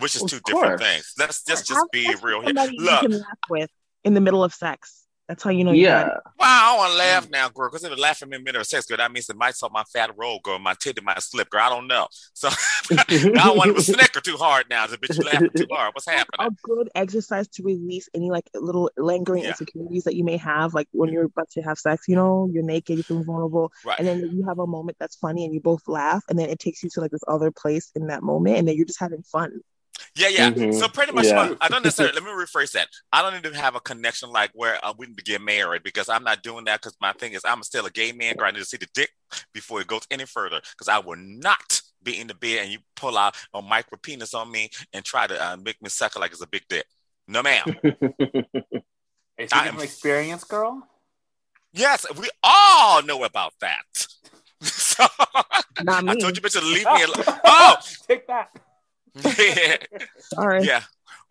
which 0.00 0.16
is 0.16 0.22
Of 0.22 0.30
two 0.30 0.40
different 0.44 0.80
things. 0.80 1.14
Let's 1.18 1.44
just 1.44 1.66
just 1.66 1.90
be 1.92 2.14
real 2.22 2.42
here. 2.42 2.52
Look, 2.52 3.10
with 3.48 3.70
in 4.04 4.14
the 4.14 4.20
middle 4.20 4.44
of 4.44 4.52
sex. 4.52 5.06
That's 5.28 5.44
how 5.44 5.50
you 5.50 5.64
know. 5.64 5.72
you 5.72 5.86
got 5.86 6.06
Yeah. 6.06 6.14
Wow, 6.38 6.46
I 6.46 6.70
don't 6.70 6.78
want 6.78 6.92
to 6.92 6.98
laugh 6.98 7.26
mm. 7.28 7.30
now, 7.30 7.48
girl, 7.48 7.70
because 7.70 7.84
if 7.84 7.92
it 7.92 7.98
laughing 7.98 8.32
in 8.32 8.40
the 8.40 8.44
middle 8.44 8.60
of 8.60 8.66
sex, 8.66 8.86
girl, 8.86 8.96
that 8.98 9.12
means 9.12 9.30
it 9.30 9.36
might 9.36 9.54
stop 9.54 9.72
my 9.72 9.84
fat 9.84 10.10
roll, 10.16 10.40
girl, 10.42 10.58
my 10.58 10.74
titty 10.74 11.00
might 11.00 11.22
slip, 11.22 11.48
girl. 11.48 11.62
I 11.62 11.68
don't 11.68 11.86
know. 11.86 12.08
So 12.34 12.48
I 12.90 13.04
don't 13.30 13.56
want 13.56 13.76
to 13.76 13.82
snicker 13.82 14.20
too 14.20 14.36
hard 14.36 14.66
now. 14.68 14.86
The 14.86 14.98
bitch 14.98 15.16
you 15.18 15.24
laughing 15.24 15.50
too 15.56 15.66
hard. 15.70 15.94
What's 15.94 16.06
happening? 16.08 16.48
A 16.48 16.50
good 16.62 16.90
exercise 16.94 17.46
to 17.48 17.62
release 17.62 18.08
any 18.14 18.30
like 18.30 18.50
little 18.54 18.90
lingering 18.96 19.44
Yeah. 19.44 19.50
insecurities 19.50 20.04
that 20.04 20.16
you 20.16 20.24
may 20.24 20.36
have, 20.38 20.74
like 20.74 20.88
when 20.92 21.10
you're 21.10 21.24
about 21.24 21.50
to 21.50 21.62
have 21.62 21.78
sex. 21.78 22.08
You 22.08 22.16
know, 22.16 22.48
you're 22.52 22.64
naked, 22.64 22.96
you 22.98 23.02
feel 23.04 23.22
vulnerable, 23.22 23.72
Right. 23.84 23.98
and 23.98 24.08
then 24.08 24.18
you 24.34 24.44
have 24.48 24.58
a 24.58 24.66
moment 24.66 24.96
that's 24.98 25.16
funny, 25.16 25.44
and 25.44 25.54
you 25.54 25.60
both 25.60 25.86
laugh, 25.86 26.24
and 26.28 26.38
then 26.38 26.50
it 26.50 26.58
takes 26.58 26.82
you 26.82 26.90
to 26.90 27.00
like 27.00 27.12
this 27.12 27.24
other 27.28 27.50
place 27.50 27.90
in 27.94 28.08
that 28.08 28.22
moment, 28.22 28.58
and 28.58 28.66
then 28.66 28.76
you're 28.76 28.86
just 28.86 29.00
having 29.00 29.22
fun. 29.22 29.60
Yeah, 30.14 30.28
yeah. 30.28 30.50
Mhm. 30.50 30.74
So 30.78 30.88
pretty 30.88 31.12
much, 31.12 31.24
Yeah. 31.26 31.54
I 31.60 31.68
don't 31.68 31.82
necessarily. 31.82 32.14
let 32.20 32.24
me 32.24 32.30
rephrase 32.30 32.72
that. 32.72 32.88
I 33.12 33.22
don't 33.22 33.34
even 33.34 33.54
have 33.54 33.74
a 33.76 33.80
connection 33.80 34.28
like 34.30 34.50
where 34.52 34.78
uh, 34.84 34.92
we 34.98 35.06
need 35.06 35.16
to 35.16 35.24
get 35.24 35.40
married 35.40 35.82
because 35.82 36.08
I'm 36.10 36.22
not 36.24 36.42
doing 36.42 36.66
that. 36.66 36.82
Because 36.82 36.94
my 37.00 37.12
thing 37.14 37.32
is, 37.32 37.42
I'm 37.46 37.62
still 37.62 37.86
a 37.86 37.90
gay 37.90 38.12
man. 38.12 38.34
Girl, 38.36 38.48
I 38.48 38.50
need 38.50 38.58
to 38.58 38.64
see 38.66 38.76
the 38.76 38.88
dick 38.92 39.10
before 39.54 39.80
it 39.80 39.86
goes 39.86 40.02
any 40.10 40.26
further. 40.26 40.60
Because 40.72 40.88
I 40.88 40.98
will 40.98 41.16
not 41.16 41.80
be 42.02 42.20
in 42.20 42.26
the 42.26 42.34
bed 42.34 42.58
and 42.64 42.70
you 42.72 42.78
pull 42.94 43.16
out 43.16 43.36
a 43.54 43.62
micro 43.62 43.96
penis 44.02 44.34
on 44.34 44.50
me 44.50 44.68
and 44.92 45.02
try 45.04 45.26
to 45.26 45.42
uh, 45.42 45.56
make 45.56 45.80
me 45.82 45.88
suck 45.88 46.18
like 46.18 46.32
it's 46.32 46.42
a 46.42 46.46
big 46.46 46.64
dick. 46.68 46.84
No, 47.26 47.42
ma'am. 47.42 47.64
Is 49.38 49.50
I 49.52 49.62
she 49.62 49.68
am- 49.68 49.74
from 49.74 49.82
experience, 49.82 50.44
girl? 50.44 50.86
yes, 51.72 52.04
we 52.18 52.28
all 52.42 53.02
know 53.02 53.24
about 53.24 53.54
that. 53.60 53.82
so 54.60 55.06
Not 55.82 56.06
I 56.06 56.14
told 56.16 56.36
you, 56.36 56.42
bitch, 56.42 56.52
to 56.52 56.60
leave 56.60 56.84
me 56.84 57.02
alone. 57.02 57.38
Oh, 57.44 57.76
take 58.06 58.26
that. 58.26 58.50
Yeah. 59.14 59.76
Sorry. 60.18 60.64
Yeah. 60.64 60.82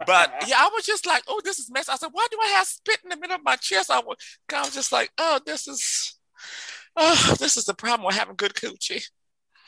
But 0.06 0.48
yeah, 0.48 0.56
I 0.58 0.70
was 0.74 0.86
just 0.86 1.06
like, 1.06 1.24
oh, 1.28 1.42
this 1.44 1.60
is 1.60 1.70
mess. 1.72 1.90
I 1.90 1.96
said, 1.96 2.10
why 2.12 2.28
do 2.32 2.38
I 2.42 2.48
have 2.50 2.68
spit 2.68 3.00
in 3.04 3.10
the 3.10 3.18
middle 3.18 3.36
of 3.36 3.44
my 3.44 3.56
chest? 3.56 3.92
I 3.92 4.00
was, 4.00 4.18
I 4.54 4.62
was 4.62 4.74
just 4.74 4.92
like, 4.92 5.12
oh, 5.18 5.40
this 5.46 5.68
is, 5.68 6.16
oh, 6.96 7.36
this 7.40 7.58
is 7.58 7.66
the 7.66 7.74
problem 7.74 8.06
with 8.06 8.16
having 8.16 8.36
good 8.36 8.54
coochie. 8.54 9.06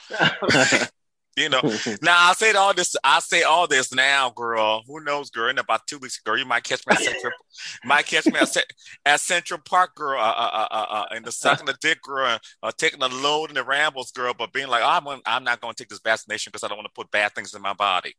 You 1.35 1.49
know. 1.49 1.61
now 2.01 2.29
I 2.29 2.33
say 2.33 2.51
all 2.53 2.73
this. 2.73 2.95
I 3.03 3.19
say 3.19 3.41
all 3.43 3.67
this 3.67 3.93
now, 3.93 4.29
girl. 4.29 4.83
Who 4.87 5.03
knows, 5.03 5.29
girl? 5.31 5.49
In 5.49 5.57
about 5.57 5.87
two 5.87 5.97
weeks, 5.97 6.19
girl, 6.19 6.37
you 6.37 6.45
might 6.45 6.63
catch 6.63 6.85
me 6.85 6.93
at 6.95 7.01
Central. 7.01 7.33
might 7.85 8.05
catch 8.05 8.25
me 8.27 8.39
at, 8.39 8.55
at 9.05 9.19
Central 9.19 9.59
Park, 9.65 9.95
girl. 9.95 10.19
Uh, 10.19 10.23
uh, 10.23 10.51
uh, 10.51 10.67
uh, 10.71 11.05
uh, 11.11 11.15
in 11.15 11.23
the 11.23 11.31
sucking 11.31 11.65
the 11.65 11.75
dick, 11.81 12.01
girl. 12.03 12.37
Uh, 12.61 12.71
taking 12.77 13.01
a 13.01 13.07
load 13.07 13.49
in 13.49 13.55
the 13.55 13.63
rambles, 13.63 14.11
girl. 14.11 14.33
But 14.37 14.53
being 14.53 14.67
like, 14.67 14.83
oh, 14.83 14.87
I'm, 15.11 15.21
I'm 15.25 15.43
not 15.43 15.59
going 15.59 15.73
to 15.73 15.83
take 15.83 15.89
this 15.89 16.01
vaccination 16.03 16.51
because 16.51 16.63
I 16.63 16.67
don't 16.67 16.77
want 16.77 16.87
to 16.87 16.93
put 16.93 17.09
bad 17.09 17.33
things 17.33 17.53
in 17.55 17.61
my 17.61 17.73
body. 17.73 18.13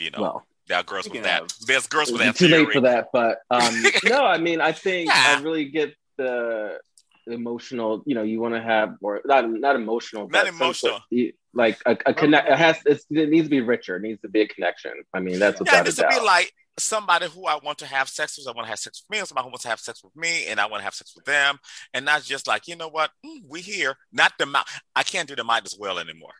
You 0.00 0.10
know. 0.10 0.20
Well, 0.20 0.46
there 0.68 0.78
are 0.78 0.82
girls 0.82 1.08
with 1.08 1.22
that. 1.22 1.42
of- 1.42 1.66
There's 1.66 1.86
girls 1.86 2.10
with 2.10 2.22
that 2.22 2.34
too 2.34 2.48
theory. 2.48 2.64
late 2.64 2.72
for 2.72 2.80
that, 2.80 3.06
but 3.12 3.38
um, 3.50 3.84
no, 4.04 4.24
I 4.24 4.38
mean, 4.38 4.60
I 4.60 4.72
think 4.72 5.08
Yeah. 5.10 5.36
I 5.38 5.42
really 5.42 5.66
get 5.66 5.94
the 6.18 6.80
emotional. 7.28 8.02
You 8.04 8.16
know, 8.16 8.22
you 8.24 8.40
want 8.40 8.54
to 8.54 8.60
have 8.60 8.96
more 9.00 9.20
not 9.24 9.48
not 9.48 9.76
emotional, 9.76 10.22
Not 10.24 10.32
but 10.44 10.48
emotional. 10.48 10.94
sort- 10.94 11.02
you- 11.10 11.32
like 11.56 11.80
a, 11.86 11.96
a 12.06 12.14
connect. 12.14 12.48
It 12.48 12.58
has 12.58 12.76
it's, 12.86 13.04
it 13.10 13.28
needs 13.30 13.46
to 13.46 13.50
be 13.50 13.60
richer. 13.60 13.96
It 13.96 14.02
needs 14.02 14.20
to 14.22 14.28
be 14.28 14.42
a 14.42 14.48
connection. 14.48 14.92
I 15.14 15.20
mean, 15.20 15.38
that's 15.38 15.60
Yeah, 15.66 15.80
without 15.80 15.84
this 15.86 15.98
a 15.98 16.02
would 16.02 16.10
doubt. 16.10 16.20
be 16.20 16.26
like 16.26 16.52
somebody 16.78 17.26
who 17.28 17.46
I 17.46 17.58
want 17.64 17.78
to 17.78 17.86
have 17.86 18.08
sex 18.08 18.36
with. 18.38 18.46
I 18.46 18.52
want 18.52 18.66
to 18.66 18.70
have 18.70 18.78
sex 18.78 19.02
with 19.02 19.10
me, 19.14 19.18
and 19.20 19.26
somebody 19.28 19.44
who 19.46 19.50
wants 19.50 19.62
to 19.62 19.68
have 19.70 19.80
sex 19.80 20.04
with 20.04 20.14
me, 20.14 20.46
and 20.46 20.60
I 20.60 20.66
want 20.66 20.80
to 20.80 20.84
have 20.84 20.94
sex 20.94 21.14
with 21.16 21.24
them, 21.24 21.58
and 21.94 22.04
not 22.04 22.22
just 22.22 22.46
like 22.46 22.68
you 22.68 22.76
know 22.76 22.88
what 22.88 23.10
Mm, 23.24 23.40
we 23.48 23.60
here. 23.62 23.96
Not 24.12 24.32
the 24.38 24.46
might. 24.46 24.64
I 24.94 25.02
can't 25.02 25.28
do 25.28 25.34
the 25.34 25.44
might 25.44 25.64
as 25.64 25.76
well 25.78 25.98
anymore. 25.98 26.34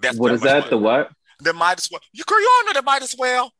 That's 0.00 0.16
what 0.16 0.32
is 0.32 0.40
that? 0.42 0.70
The 0.70 0.78
what? 0.78 1.10
The 1.40 1.52
might 1.52 1.78
as 1.78 1.88
well. 1.90 2.00
You 2.12 2.24
girl, 2.24 2.40
you 2.40 2.50
all 2.58 2.66
know 2.66 2.72
the 2.80 2.82
might 2.82 3.02
as 3.02 3.14
well. 3.18 3.52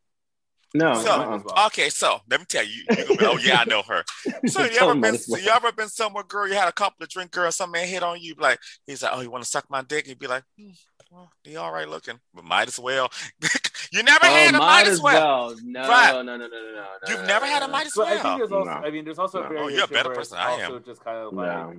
No. 0.74 0.94
So 0.94 1.42
okay, 1.66 1.88
so 1.88 2.20
let 2.30 2.40
me 2.40 2.46
tell 2.48 2.64
you. 2.64 2.84
you 2.90 3.16
be, 3.16 3.24
oh 3.24 3.38
yeah, 3.38 3.60
I 3.60 3.64
know 3.64 3.82
her. 3.82 4.04
So 4.48 4.62
you 4.64 4.78
ever 4.80 4.92
been 4.94 5.00
might 5.12 5.24
well. 5.28 5.40
you 5.40 5.48
ever 5.48 5.72
been 5.72 5.88
somewhere, 5.88 6.24
girl? 6.24 6.46
You 6.46 6.54
had 6.54 6.68
a 6.68 6.72
couple 6.72 7.02
of 7.02 7.08
drink, 7.08 7.30
girl. 7.30 7.50
Some 7.50 7.70
man 7.70 7.86
hit 7.88 8.02
on 8.02 8.20
you, 8.20 8.34
like 8.38 8.58
he's 8.86 9.02
like, 9.02 9.12
oh, 9.14 9.20
you 9.20 9.30
want 9.30 9.44
to 9.44 9.48
suck 9.50 9.64
my 9.70 9.82
dick? 9.82 10.06
You'd 10.06 10.18
be 10.18 10.26
like, 10.26 10.44
hmm, 10.58 10.70
well, 11.10 11.30
he 11.42 11.56
all 11.56 11.72
right 11.72 11.88
looking, 11.88 12.20
but 12.34 12.44
might 12.44 12.68
as 12.68 12.78
well. 12.78 13.10
you 13.92 14.02
never 14.02 14.26
Oh, 14.26 14.28
had 14.28 14.54
a 14.54 14.58
might 14.58 14.58
might 14.58 14.86
as 14.86 14.94
as 14.94 15.00
well. 15.00 15.46
well. 15.48 15.56
No, 15.64 15.80
Right. 15.88 16.12
no, 16.12 16.22
no, 16.22 16.36
no, 16.36 16.46
no, 16.48 16.48
no, 16.48 16.72
no. 16.74 16.86
You've 17.08 17.20
no, 17.20 17.26
never 17.26 17.46
no, 17.46 17.52
had 17.52 17.62
a 17.62 17.66
no. 17.66 17.72
might 17.72 17.86
as 17.86 17.92
But 17.96 18.08
I 18.08 18.10
think 18.12 18.24
well. 18.24 18.36
there's 18.38 18.52
also, 18.52 18.70
No. 18.70 18.76
I 18.86 18.90
mean, 18.90 19.04
there's 19.06 19.18
also 19.18 19.38
a 19.38 19.42
No. 19.44 19.48
variation 19.48 19.72
Oh, 19.72 19.74
you're 19.76 19.84
a 19.84 19.88
better 19.88 20.14
person 20.14 20.38
I 20.38 20.52
am. 20.52 20.84
just 20.84 21.02
kind 21.02 21.16
of 21.16 21.32
like, 21.32 21.46
No. 21.48 21.74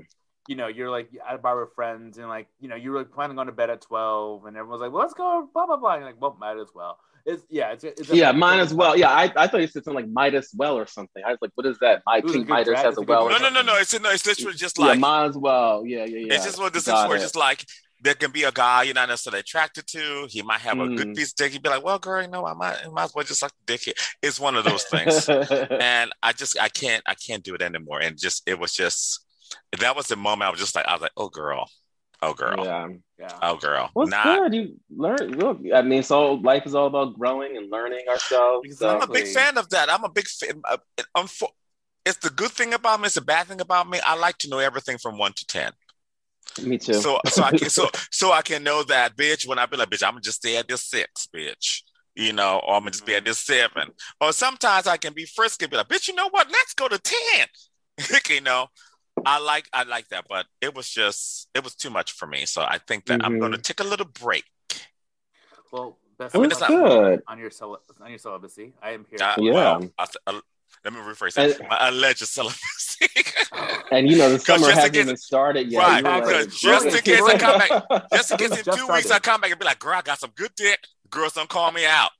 you 0.47 0.55
know, 0.55 0.67
you're 0.67 0.89
like 0.89 1.09
at 1.27 1.35
a 1.35 1.37
bar 1.37 1.59
with 1.59 1.73
friends 1.75 2.17
and 2.17 2.27
like, 2.27 2.47
you 2.59 2.67
know, 2.67 2.75
you 2.75 2.91
were 2.91 2.97
like 2.97 3.11
planning 3.11 3.37
on 3.37 3.45
to 3.45 3.51
bed 3.51 3.69
at 3.69 3.81
12 3.81 4.45
and 4.45 4.57
everyone's 4.57 4.81
like, 4.81 4.91
well, 4.91 5.01
let's 5.01 5.13
go, 5.13 5.47
blah, 5.53 5.67
blah, 5.67 5.77
blah. 5.77 5.93
And 5.93 6.01
you're 6.01 6.09
like, 6.11 6.19
well, 6.21 6.35
might 6.39 6.57
as 6.57 6.69
well. 6.73 6.97
It's, 7.29 7.43
yeah, 7.49 7.71
it's, 7.73 7.83
it's 7.83 8.09
yeah, 8.09 8.31
mine 8.31 8.59
as 8.59 8.73
well. 8.73 8.97
Yeah, 8.97 9.09
I, 9.09 9.31
I 9.35 9.47
thought 9.47 9.61
you 9.61 9.67
said 9.67 9.83
something 9.83 10.03
like 10.05 10.11
Midas 10.11 10.51
well 10.55 10.75
or 10.77 10.87
something. 10.87 11.23
I 11.25 11.29
was 11.29 11.37
like, 11.41 11.51
what 11.55 11.65
is 11.67 11.77
that? 11.79 12.01
My 12.05 12.17
It 12.17 12.23
was 12.25 12.33
a 12.33 12.37
King 12.39 12.47
Midas 12.47 12.65
dra- 12.67 12.77
has 12.79 12.97
a 12.97 13.01
a 13.01 13.03
well. 13.03 13.29
No, 13.29 13.37
no, 13.37 13.49
no, 13.49 13.61
no. 13.61 13.75
It's 13.77 13.99
no, 13.99 14.09
it's 14.09 14.25
literally 14.25 14.57
just 14.57 14.77
yeah, 14.79 14.85
like 14.87 14.99
might 14.99 15.25
as 15.25 15.37
well. 15.37 15.85
Yeah, 15.85 16.05
yeah, 16.05 16.19
yeah. 16.25 16.33
it's 16.33 16.45
just 16.45 16.57
one 16.57 16.67
of 16.67 16.73
those 16.73 16.85
Got 16.85 17.01
things 17.01 17.09
where 17.09 17.17
it. 17.17 17.21
just 17.21 17.35
like 17.35 17.65
there 18.01 18.13
can 18.13 18.31
be 18.31 18.43
a 18.43 18.51
guy 18.51 18.83
you're 18.83 18.93
not 18.95 19.09
necessarily 19.09 19.41
attracted 19.41 19.85
to. 19.87 20.25
He 20.29 20.41
might 20.41 20.61
have 20.61 20.79
a 20.79 20.87
good 20.87 21.07
Mm. 21.09 21.15
piece 21.17 21.31
of 21.31 21.35
dick. 21.35 21.53
You'd 21.53 21.63
be 21.63 21.69
like, 21.69 21.83
well, 21.83 21.99
girl, 21.99 22.21
you 22.21 22.29
know, 22.29 22.45
I 22.45 22.53
might, 22.53 22.77
I 22.85 22.89
might 22.89 23.03
as 23.03 23.11
well 23.13 23.25
just 23.25 23.41
like 23.41 23.51
the 23.65 23.73
dick. 23.73 23.81
here." 23.83 23.93
It's 24.23 24.39
one 24.39 24.55
of 24.55 24.63
those 24.63 24.83
things, 24.85 25.27
and 25.29 26.09
I 26.23 26.31
just, 26.31 26.57
I 26.59 26.69
can't, 26.69 27.03
I 27.05 27.13
can't 27.15 27.43
do 27.43 27.53
it 27.55 27.61
anymore. 27.61 27.99
And 28.01 28.17
just, 28.17 28.43
it 28.47 28.57
was 28.57 28.73
just, 28.73 29.25
that 29.79 29.95
was 29.97 30.07
the 30.07 30.15
moment 30.15 30.43
I 30.47 30.49
was 30.51 30.59
just 30.61 30.75
like, 30.75 30.85
I 30.87 30.93
was 30.93 31.01
like, 31.01 31.11
oh, 31.17 31.27
girl, 31.29 31.69
oh, 32.21 32.33
girl, 32.33 32.65
Yeah. 32.65 33.29
oh, 33.41 33.57
girl, 33.57 33.89
it's 33.95 34.11
Nah, 34.11 34.23
good. 34.23 34.53
You 34.53 34.75
learn. 34.95 35.31
Look, 35.37 35.59
I 35.73 35.81
mean, 35.81 36.03
so 36.03 36.33
life 36.33 36.65
is 36.65 36.75
all 36.75 36.87
about 36.87 37.17
growing 37.17 37.57
and 37.57 37.71
learning 37.71 38.07
ourselves. 38.09 38.77
So. 38.77 38.89
I'm 38.89 39.01
a 39.01 39.07
big 39.07 39.27
fan 39.27 39.57
of 39.57 39.69
that. 39.69 39.91
I'm 39.91 40.03
a 40.03 40.09
big 40.09 40.27
fan. 40.27 40.61
Uh, 40.69 40.77
it's 42.05 42.17
the 42.19 42.29
good 42.29 42.51
thing 42.51 42.73
about 42.73 42.99
me. 43.01 43.05
It's 43.05 43.15
the 43.15 43.21
bad 43.21 43.47
thing 43.47 43.61
about 43.61 43.89
me. 43.89 43.99
I 44.03 44.15
like 44.15 44.37
to 44.39 44.49
know 44.49 44.59
everything 44.59 44.97
from 44.97 45.17
one 45.17 45.33
to 45.33 45.45
ten. 45.45 45.71
Me 46.63 46.77
too. 46.77 46.95
So, 46.95 47.19
so 47.27 47.43
I 47.43 47.51
can, 47.51 47.69
so, 47.69 47.89
so 48.11 48.31
I 48.31 48.41
can 48.41 48.63
know 48.63 48.83
that, 48.83 49.15
bitch. 49.15 49.47
When 49.47 49.59
I 49.59 49.65
be 49.65 49.77
like, 49.77 49.89
bitch, 49.89 50.07
I'm 50.07 50.19
just 50.21 50.37
stay 50.37 50.57
at 50.57 50.67
this 50.67 50.89
six, 50.89 51.27
bitch. 51.35 51.81
You 52.15 52.33
know, 52.33 52.61
or 52.67 52.75
I'm 52.75 52.81
gonna 52.81 52.91
just 52.91 53.05
be 53.05 53.15
at 53.15 53.25
this 53.25 53.39
seven. 53.39 53.89
Or 54.19 54.33
sometimes 54.33 54.87
I 54.87 54.97
can 54.97 55.13
be 55.13 55.25
frisky, 55.25 55.67
be 55.67 55.77
like, 55.77 55.87
bitch, 55.87 56.07
you 56.07 56.15
know 56.15 56.29
what? 56.29 56.49
Let's 56.51 56.73
go 56.73 56.87
to 56.87 56.97
ten. 56.99 57.47
you 58.29 58.41
know, 58.41 58.67
I 59.25 59.39
like, 59.39 59.67
I 59.73 59.83
like 59.83 60.07
that, 60.09 60.25
but 60.29 60.45
it 60.61 60.75
was 60.75 60.89
just, 60.89 61.47
it 61.53 61.63
was 61.63 61.75
too 61.75 61.89
much 61.89 62.11
for 62.13 62.27
me. 62.27 62.45
So 62.45 62.61
I 62.61 62.77
think 62.79 63.05
that 63.07 63.23
I'm 63.23 63.33
Mhm. 63.35 63.39
gonna 63.41 63.57
take 63.57 63.79
a 63.79 63.83
little 63.83 64.05
break. 64.05 64.45
Well, 65.71 65.97
best 66.17 66.35
It 66.35 66.37
was 66.39 66.53
of 66.53 66.61
luck 66.61 66.69
good. 66.69 67.23
on 67.27 67.39
your 67.39 67.51
cel- 67.51 67.81
on 68.01 68.09
your 68.09 68.19
celibacy. 68.19 68.73
I 68.81 68.91
am 68.91 69.05
here. 69.09 69.19
Uh, 69.21 69.35
Yeah. 69.37 69.51
well, 69.53 69.89
I, 69.97 70.07
uh, 70.27 70.41
let 70.83 70.93
me 70.93 70.99
rephrase 70.99 71.33
that. 71.33 71.59
My 71.69 71.87
alleged 71.89 72.25
celibacy. 72.27 73.07
And 73.91 74.07
you 74.07 74.17
know, 74.19 74.29
the 74.29 74.37
summer 74.49 74.69
hasn't 74.71 74.93
case- 74.93 75.01
even 75.03 75.17
started 75.17 75.71
yet. 75.71 75.79
Right, 75.79 76.03
You 76.03 76.09
were 76.11 76.21
because 76.21 76.45
like, 76.45 76.53
just 76.53 76.85
in 76.85 77.01
case 77.01 77.21
I 77.23 77.37
come 77.39 77.57
back, 77.57 78.09
just 78.13 78.31
in 78.31 78.37
case 78.37 78.49
in 78.51 78.55
two 78.57 78.61
started. 78.63 78.93
weeks 78.93 79.09
I 79.11 79.17
come 79.19 79.41
back 79.41 79.49
and 79.49 79.59
be 79.59 79.65
like, 79.65 79.79
girl, 79.79 79.95
I 79.95 80.01
got 80.03 80.19
some 80.19 80.31
good 80.35 80.53
dick. 80.55 80.79
Girls 81.09 81.33
don't 81.33 81.49
call 81.49 81.71
me 81.71 81.85
out. 81.87 82.11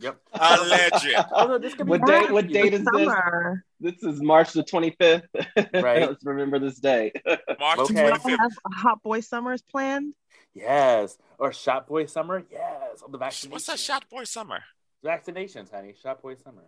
Yep. 0.00 0.16
Alleged. 0.32 1.14
Although 1.30 1.58
this 1.58 1.74
could 1.74 1.86
be 1.86 1.90
What 1.90 2.04
date? 2.06 2.30
What 2.32 2.48
date 2.48 2.74
is? 2.74 2.82
Summer. 2.92 3.64
This 3.71 3.71
is 3.82 4.20
March 4.22 4.52
the 4.52 4.62
25th. 4.64 5.22
Right. 5.82 6.08
Let's 6.08 6.24
remember 6.24 6.58
this 6.58 6.78
day. 6.78 7.12
March 7.58 7.78
Okay. 7.78 7.94
Do 7.94 8.00
you 8.00 8.08
all 8.12 8.38
have 8.38 8.52
hot 8.74 9.02
boy 9.02 9.20
summers 9.20 9.62
planned? 9.62 10.14
Yes. 10.54 11.16
Or 11.38 11.52
Shot 11.52 11.86
Boy 11.88 12.06
Summer. 12.06 12.44
Yes. 12.50 13.02
On 13.04 13.10
the 13.10 13.18
vaccinations. 13.18 13.50
What's 13.52 13.68
a 13.68 13.76
shot 13.76 14.08
boy 14.10 14.24
summer? 14.24 14.60
Vaccinations, 15.04 15.70
honey. 15.72 15.94
Shot 16.00 16.20
Boy 16.22 16.34
Summer. 16.36 16.62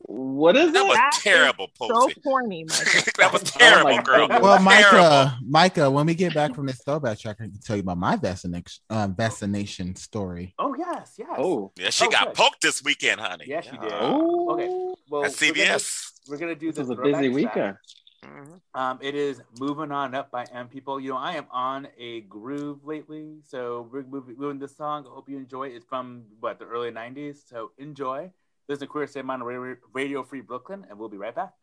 What 0.00 0.56
is 0.56 0.72
That 0.72 0.84
it? 0.84 0.88
was 0.88 0.96
That 0.96 1.10
is 1.16 1.22
terrible, 1.22 1.68
So 1.76 2.08
corny, 2.24 2.64
Michael. 2.64 3.02
that 3.18 3.32
was 3.32 3.42
terrible, 3.42 3.90
my 3.96 4.02
girl. 4.02 4.28
Well, 4.28 4.60
Micah, 4.62 4.88
Terrible. 4.90 5.30
Micah, 5.48 5.90
when 5.90 6.06
we 6.06 6.14
get 6.14 6.34
back 6.34 6.54
from 6.54 6.66
this 6.66 6.80
throwback 6.84 7.18
track, 7.18 7.36
I 7.40 7.44
can 7.44 7.60
tell 7.60 7.76
you 7.76 7.82
about 7.82 7.98
my 7.98 8.16
vaccination, 8.16 8.82
um, 8.90 9.14
vaccination 9.14 9.94
story. 9.96 10.54
Oh 10.58 10.74
yes, 10.78 11.14
yes. 11.18 11.28
Oh, 11.36 11.72
Yeah, 11.76 11.90
she 11.90 12.06
Oh, 12.06 12.10
got 12.10 12.26
good. 12.28 12.34
poked 12.36 12.62
this 12.62 12.82
weekend, 12.82 13.20
honey. 13.20 13.44
Yes, 13.48 13.64
she 13.64 13.72
did. 13.76 13.92
Oh. 13.92 14.50
Okay. 14.52 14.97
Well, 15.10 15.24
At 15.24 15.40
we're 15.40 15.52
gonna- 15.54 15.78
We're 16.28 16.36
gonna 16.36 16.54
do 16.54 16.66
this 16.72 16.76
the 16.76 16.82
was 16.82 16.90
a 16.90 16.96
busy 17.02 17.12
throwback 17.12 17.34
weekend. 17.34 17.54
track. 17.54 17.78
Um, 18.74 18.98
it 19.00 19.14
is 19.14 19.40
moving 19.60 19.92
on 19.92 20.14
up 20.14 20.30
by 20.30 20.44
M 20.52 20.68
people. 20.68 20.98
You 21.00 21.10
know, 21.10 21.16
I 21.16 21.34
am 21.36 21.46
on 21.50 21.88
a 21.96 22.22
groove 22.22 22.84
lately, 22.84 23.38
so 23.44 23.88
we're 23.92 24.02
moving, 24.02 24.36
moving 24.36 24.58
this 24.58 24.76
song. 24.76 25.06
I 25.06 25.10
hope 25.14 25.28
you 25.28 25.36
enjoy. 25.38 25.68
It's 25.68 25.86
from 25.86 26.24
what 26.40 26.58
the 26.58 26.66
early 26.66 26.90
'90s, 26.90 27.48
so 27.48 27.70
enjoy. 27.78 28.30
This 28.66 28.74
is 28.76 28.80
the 28.80 28.86
Queer 28.86 29.06
State 29.06 29.24
Mind 29.24 29.46
Radio, 29.46 29.76
Radio 29.94 30.22
Free 30.24 30.40
Brooklyn, 30.42 30.84
and 30.90 30.98
we'll 30.98 31.08
be 31.08 31.16
right 31.16 31.34
back. 31.34 31.54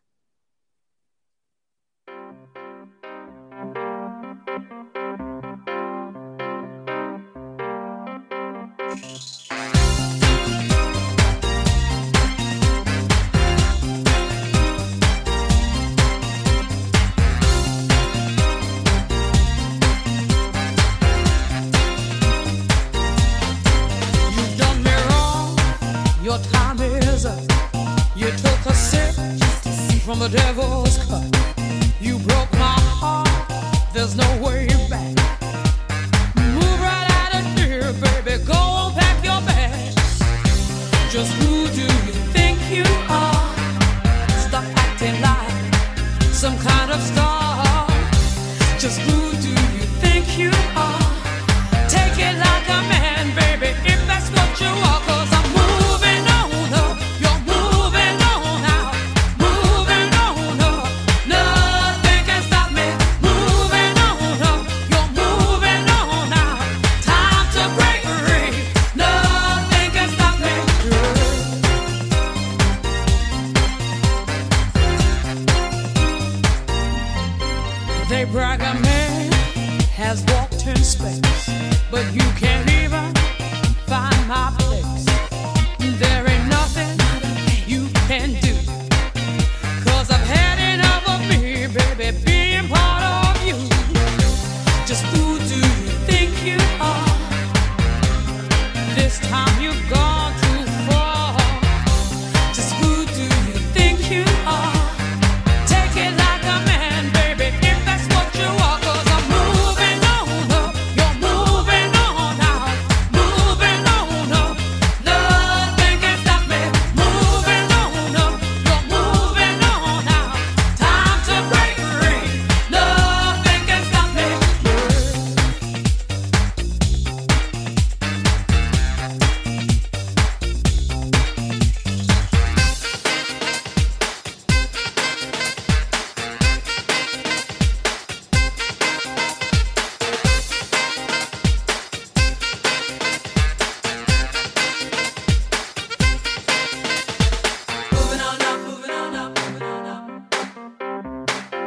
The 30.27 30.37
devil's 30.37 30.97
cup. 31.05 31.54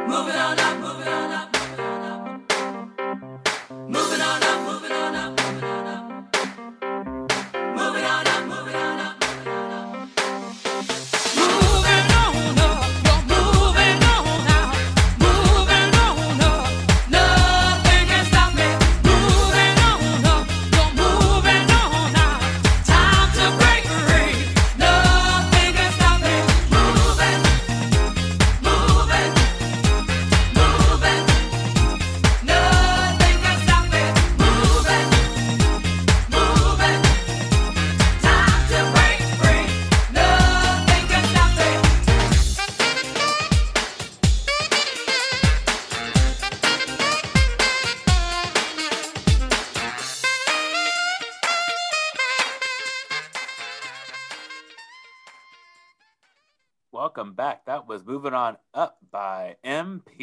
Moving 0.09 0.35
on. 0.37 0.48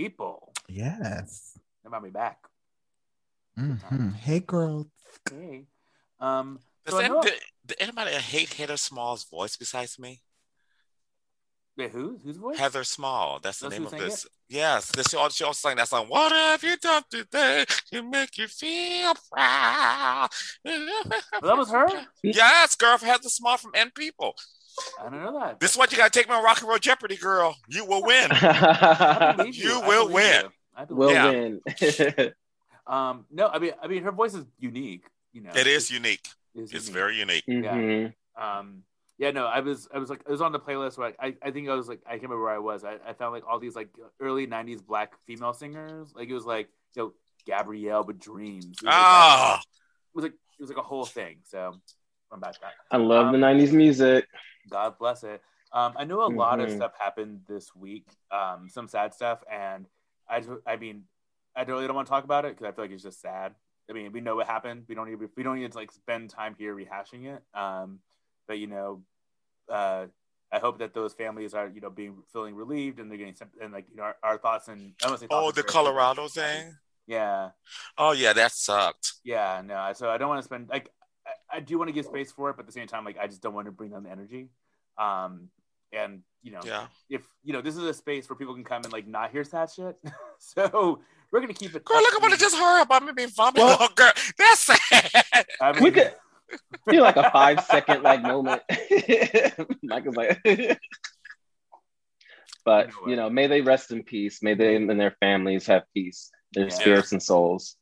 People. 0.06 0.52
Yes. 0.68 1.58
That 1.82 1.88
brought 1.90 2.02
me 2.02 2.10
back. 2.10 2.38
Mhm. 3.58 4.14
Hey, 4.14 4.40
girl. 4.40 4.86
Hey. 5.30 5.64
Um, 6.20 6.60
Does, 6.84 6.92
so 6.94 7.00
I 7.00 7.04
any- 7.04 7.14
know- 7.14 7.22
did, 7.22 7.40
did 7.64 7.76
anybody 7.80 8.10
hate 8.12 8.52
Heather 8.52 8.76
Small's 8.76 9.24
voice 9.24 9.56
besides 9.56 9.98
me? 9.98 10.20
Wait, 11.78 11.90
who? 11.92 12.18
Whose 12.22 12.36
voice? 12.36 12.58
Heather 12.58 12.84
Small. 12.84 13.38
That's 13.40 13.58
the 13.60 13.68
That's 13.68 13.78
name 13.78 13.84
of 13.86 13.90
sang 13.90 14.00
it? 14.00 14.04
this. 14.04 14.26
Yes, 14.48 14.90
this 14.92 15.08
she 15.08 15.16
also, 15.16 15.32
she 15.34 15.44
also 15.44 15.68
sang 15.68 15.76
that 15.76 15.88
song. 15.88 16.06
What 16.08 16.32
have 16.32 16.62
you 16.62 16.76
done 16.76 17.02
today 17.10 17.64
to 17.92 18.02
make 18.02 18.36
you 18.38 18.48
feel 18.48 19.14
proud? 19.32 20.28
that 20.64 21.10
was 21.42 21.70
her. 21.70 21.88
Yes, 22.22 22.74
girl, 22.76 22.96
Heather 22.98 23.28
Small 23.28 23.56
from 23.58 23.72
M 23.74 23.90
People. 23.90 24.34
I 25.00 25.04
don't 25.10 25.22
know 25.22 25.38
that. 25.40 25.60
This 25.60 25.72
is 25.72 25.76
what 25.76 25.90
you 25.92 25.98
gotta 25.98 26.10
take 26.10 26.28
my 26.28 26.36
on 26.36 26.44
Rock 26.44 26.60
and 26.60 26.68
Roll 26.68 26.78
Jeopardy, 26.78 27.16
girl. 27.16 27.56
You 27.68 27.84
will 27.84 28.02
win. 28.02 28.28
I 28.32 29.34
believe 29.36 29.54
you 29.56 29.80
will 29.80 30.08
believe 30.08 30.14
win. 30.14 30.42
you. 30.44 30.50
I 30.76 30.84
believe 30.84 30.98
Will 30.98 31.32
you. 31.32 31.60
win. 32.18 32.32
Um, 32.86 33.26
no, 33.32 33.48
I 33.48 33.58
mean, 33.58 33.72
I 33.82 33.88
mean, 33.88 34.04
her 34.04 34.12
voice 34.12 34.34
is 34.34 34.44
unique. 34.60 35.02
You 35.32 35.40
know, 35.42 35.50
It 35.56 35.66
is 35.66 35.90
unique. 35.90 36.28
It's 36.54 36.72
It's 36.72 36.86
unique. 36.86 36.94
very 36.94 37.16
unique. 37.18 37.44
Yeah. 37.48 37.74
Mhm. 37.74 38.14
Um, 38.40 38.82
yeah, 39.18 39.32
no, 39.32 39.46
I 39.46 39.58
was, 39.58 39.88
I 39.92 39.98
was 39.98 40.08
like, 40.08 40.20
I 40.28 40.30
was 40.30 40.40
on 40.40 40.52
the 40.52 40.60
playlist 40.60 40.96
where 40.96 41.12
I, 41.18 41.34
I 41.42 41.50
think 41.50 41.68
I 41.68 41.74
was 41.74 41.88
like, 41.88 42.00
I 42.06 42.10
can't 42.10 42.22
remember 42.22 42.44
where 42.44 42.54
I 42.54 42.58
was. 42.58 42.84
I, 42.84 42.98
I 43.04 43.12
found 43.14 43.32
like 43.32 43.42
all 43.48 43.58
these 43.58 43.74
like 43.74 43.88
early 44.20 44.46
'90s 44.46 44.86
black 44.86 45.14
female 45.26 45.52
singers. 45.52 46.12
Like 46.14 46.28
it 46.28 46.34
was 46.34 46.44
like, 46.44 46.68
you 46.94 47.02
know, 47.02 47.12
Gabrielle 47.44 48.04
with 48.04 48.20
Dreams. 48.20 48.66
It 48.66 48.70
was 48.70 48.82
like, 48.84 48.94
Ah. 48.94 49.58
it 49.58 49.66
was 50.14 50.22
like, 50.22 50.32
it 50.34 50.60
was 50.60 50.68
like 50.68 50.78
a 50.78 50.82
whole 50.82 51.06
thing. 51.06 51.38
So 51.44 51.74
I'm 52.30 52.38
back. 52.40 52.60
back. 52.60 52.74
I 52.92 52.98
love 52.98 53.32
the 53.32 53.38
Um, 53.38 53.58
'90s 53.58 53.72
music. 53.72 54.26
God 54.68 54.98
bless 54.98 55.22
it. 55.24 55.42
Um, 55.72 55.94
I 55.96 56.04
know 56.04 56.22
a 56.22 56.28
lot 56.28 56.60
of 56.60 56.68
Mhm. 56.68 56.76
stuff 56.76 56.92
happened 56.98 57.42
this 57.48 57.74
week. 57.74 58.06
Um, 58.30 58.68
some 58.68 58.88
sad 58.88 59.14
stuff, 59.14 59.42
and 59.50 59.86
I, 60.28 60.42
I 60.66 60.76
mean, 60.76 61.04
I 61.54 61.62
really 61.62 61.86
don't 61.86 61.96
want 61.96 62.06
to 62.06 62.10
talk 62.10 62.24
about 62.24 62.44
it 62.44 62.56
because 62.56 62.66
I 62.66 62.72
feel 62.74 62.84
like 62.84 62.92
it's 62.92 63.02
just 63.02 63.20
sad. 63.20 63.54
I 63.88 63.92
mean, 63.92 64.12
we 64.12 64.20
know 64.20 64.36
what 64.36 64.46
happened. 64.46 64.84
We 64.88 64.94
don't 64.94 65.08
need 65.08 65.18
we 65.36 65.42
don't 65.42 65.58
need 65.58 65.70
to 65.72 65.78
like 65.78 65.92
spend 65.92 66.30
time 66.30 66.54
here 66.58 66.74
rehashing 66.74 67.24
it. 67.26 67.42
Um, 67.58 68.00
but 68.48 68.58
you 68.58 68.66
know, 68.66 69.02
uh, 69.68 70.06
I 70.52 70.58
hope 70.60 70.78
that 70.78 70.94
those 70.94 71.14
families 71.14 71.54
are 71.54 71.68
you 71.68 71.80
know 71.80 71.90
being 71.90 72.22
feeling 72.32 72.54
relieved 72.54 72.98
and 73.00 73.10
they're 73.10 73.18
getting 73.18 73.34
some, 73.34 73.48
and 73.60 73.72
like 73.72 73.86
you 73.90 73.96
know 73.96 74.04
our, 74.04 74.16
our 74.22 74.38
thoughts 74.38 74.68
and 74.68 74.94
I 75.02 75.08
don't 75.08 75.14
Oh, 75.14 75.16
the 75.16 75.24
and 75.24 75.30
prayers, 75.30 75.54
but- 75.56 75.68
Colorado 75.72 76.28
thing. 76.28 76.76
Yeah, 77.08 77.50
Oh 77.98 78.10
yeah, 78.12 78.32
that 78.32 78.50
sucked. 78.52 79.14
yeah, 79.24 79.62
no. 79.64 79.92
So 79.94 80.10
I 80.10 80.18
don't 80.18 80.28
want 80.28 80.40
to 80.40 80.44
spend 80.44 80.68
like 80.68 80.90
I, 81.52 81.56
I 81.56 81.60
do 81.60 81.78
want 81.78 81.88
to 81.88 81.92
give 81.92 82.04
space 82.06 82.32
for 82.32 82.50
it, 82.50 82.56
but 82.56 82.60
at 82.62 82.66
the 82.66 82.72
same 82.72 82.86
time, 82.86 83.04
like 83.04 83.18
I 83.18 83.26
just 83.26 83.42
don't 83.42 83.54
want 83.54 83.66
to 83.66 83.72
bring 83.72 83.90
down 83.90 84.02
the 84.04 84.10
energy. 84.10 84.48
Um, 84.98 85.48
and 85.92 86.22
you 86.42 86.52
know, 86.52 86.60
Yeah. 86.64 86.86
if 87.08 87.22
you 87.44 87.52
know, 87.52 87.60
this 87.62 87.76
is 87.76 87.82
a 87.82 87.94
space 87.94 88.28
where 88.28 88.36
people 88.36 88.54
can 88.54 88.64
come 88.64 88.82
and 88.84 88.92
like 88.92 89.06
not 89.06 89.30
hear 89.30 89.44
sad 89.44 89.70
shit. 89.70 89.96
so 90.38 91.00
we're 91.30 91.40
gonna 91.40 91.54
keep 91.54 91.74
it. 91.74 91.84
Girl, 91.84 92.00
look 92.00 92.14
at 92.14 92.22
what 92.22 92.32
I 92.32 92.36
just 92.36 92.56
heard 92.56 92.82
about 92.82 93.04
me 93.04 93.12
being 93.12 93.28
vomited. 93.28 93.62
oh, 93.64 93.88
girl, 93.94 94.12
that's 94.38 94.60
sad. 94.60 95.46
I 95.60 95.72
We 95.80 95.90
could 95.90 96.14
do 96.90 97.00
like 97.00 97.16
a 97.16 97.30
five 97.32 97.64
second 97.64 98.02
like 98.02 98.22
moment. 98.22 98.62
Michael's 99.82 100.16
like, 100.16 100.40
but 102.64 102.90
you 103.06 103.16
know, 103.16 103.30
may 103.30 103.46
they 103.46 103.60
rest 103.60 103.90
in 103.92 104.02
peace. 104.02 104.42
May 104.42 104.54
they 104.54 104.76
and 104.76 104.88
their 105.00 105.16
families 105.20 105.66
have 105.66 105.84
peace, 105.94 106.30
their 106.52 106.64
Yeah. 106.64 106.70
spirits 106.74 107.12
and 107.12 107.22
souls. 107.22 107.76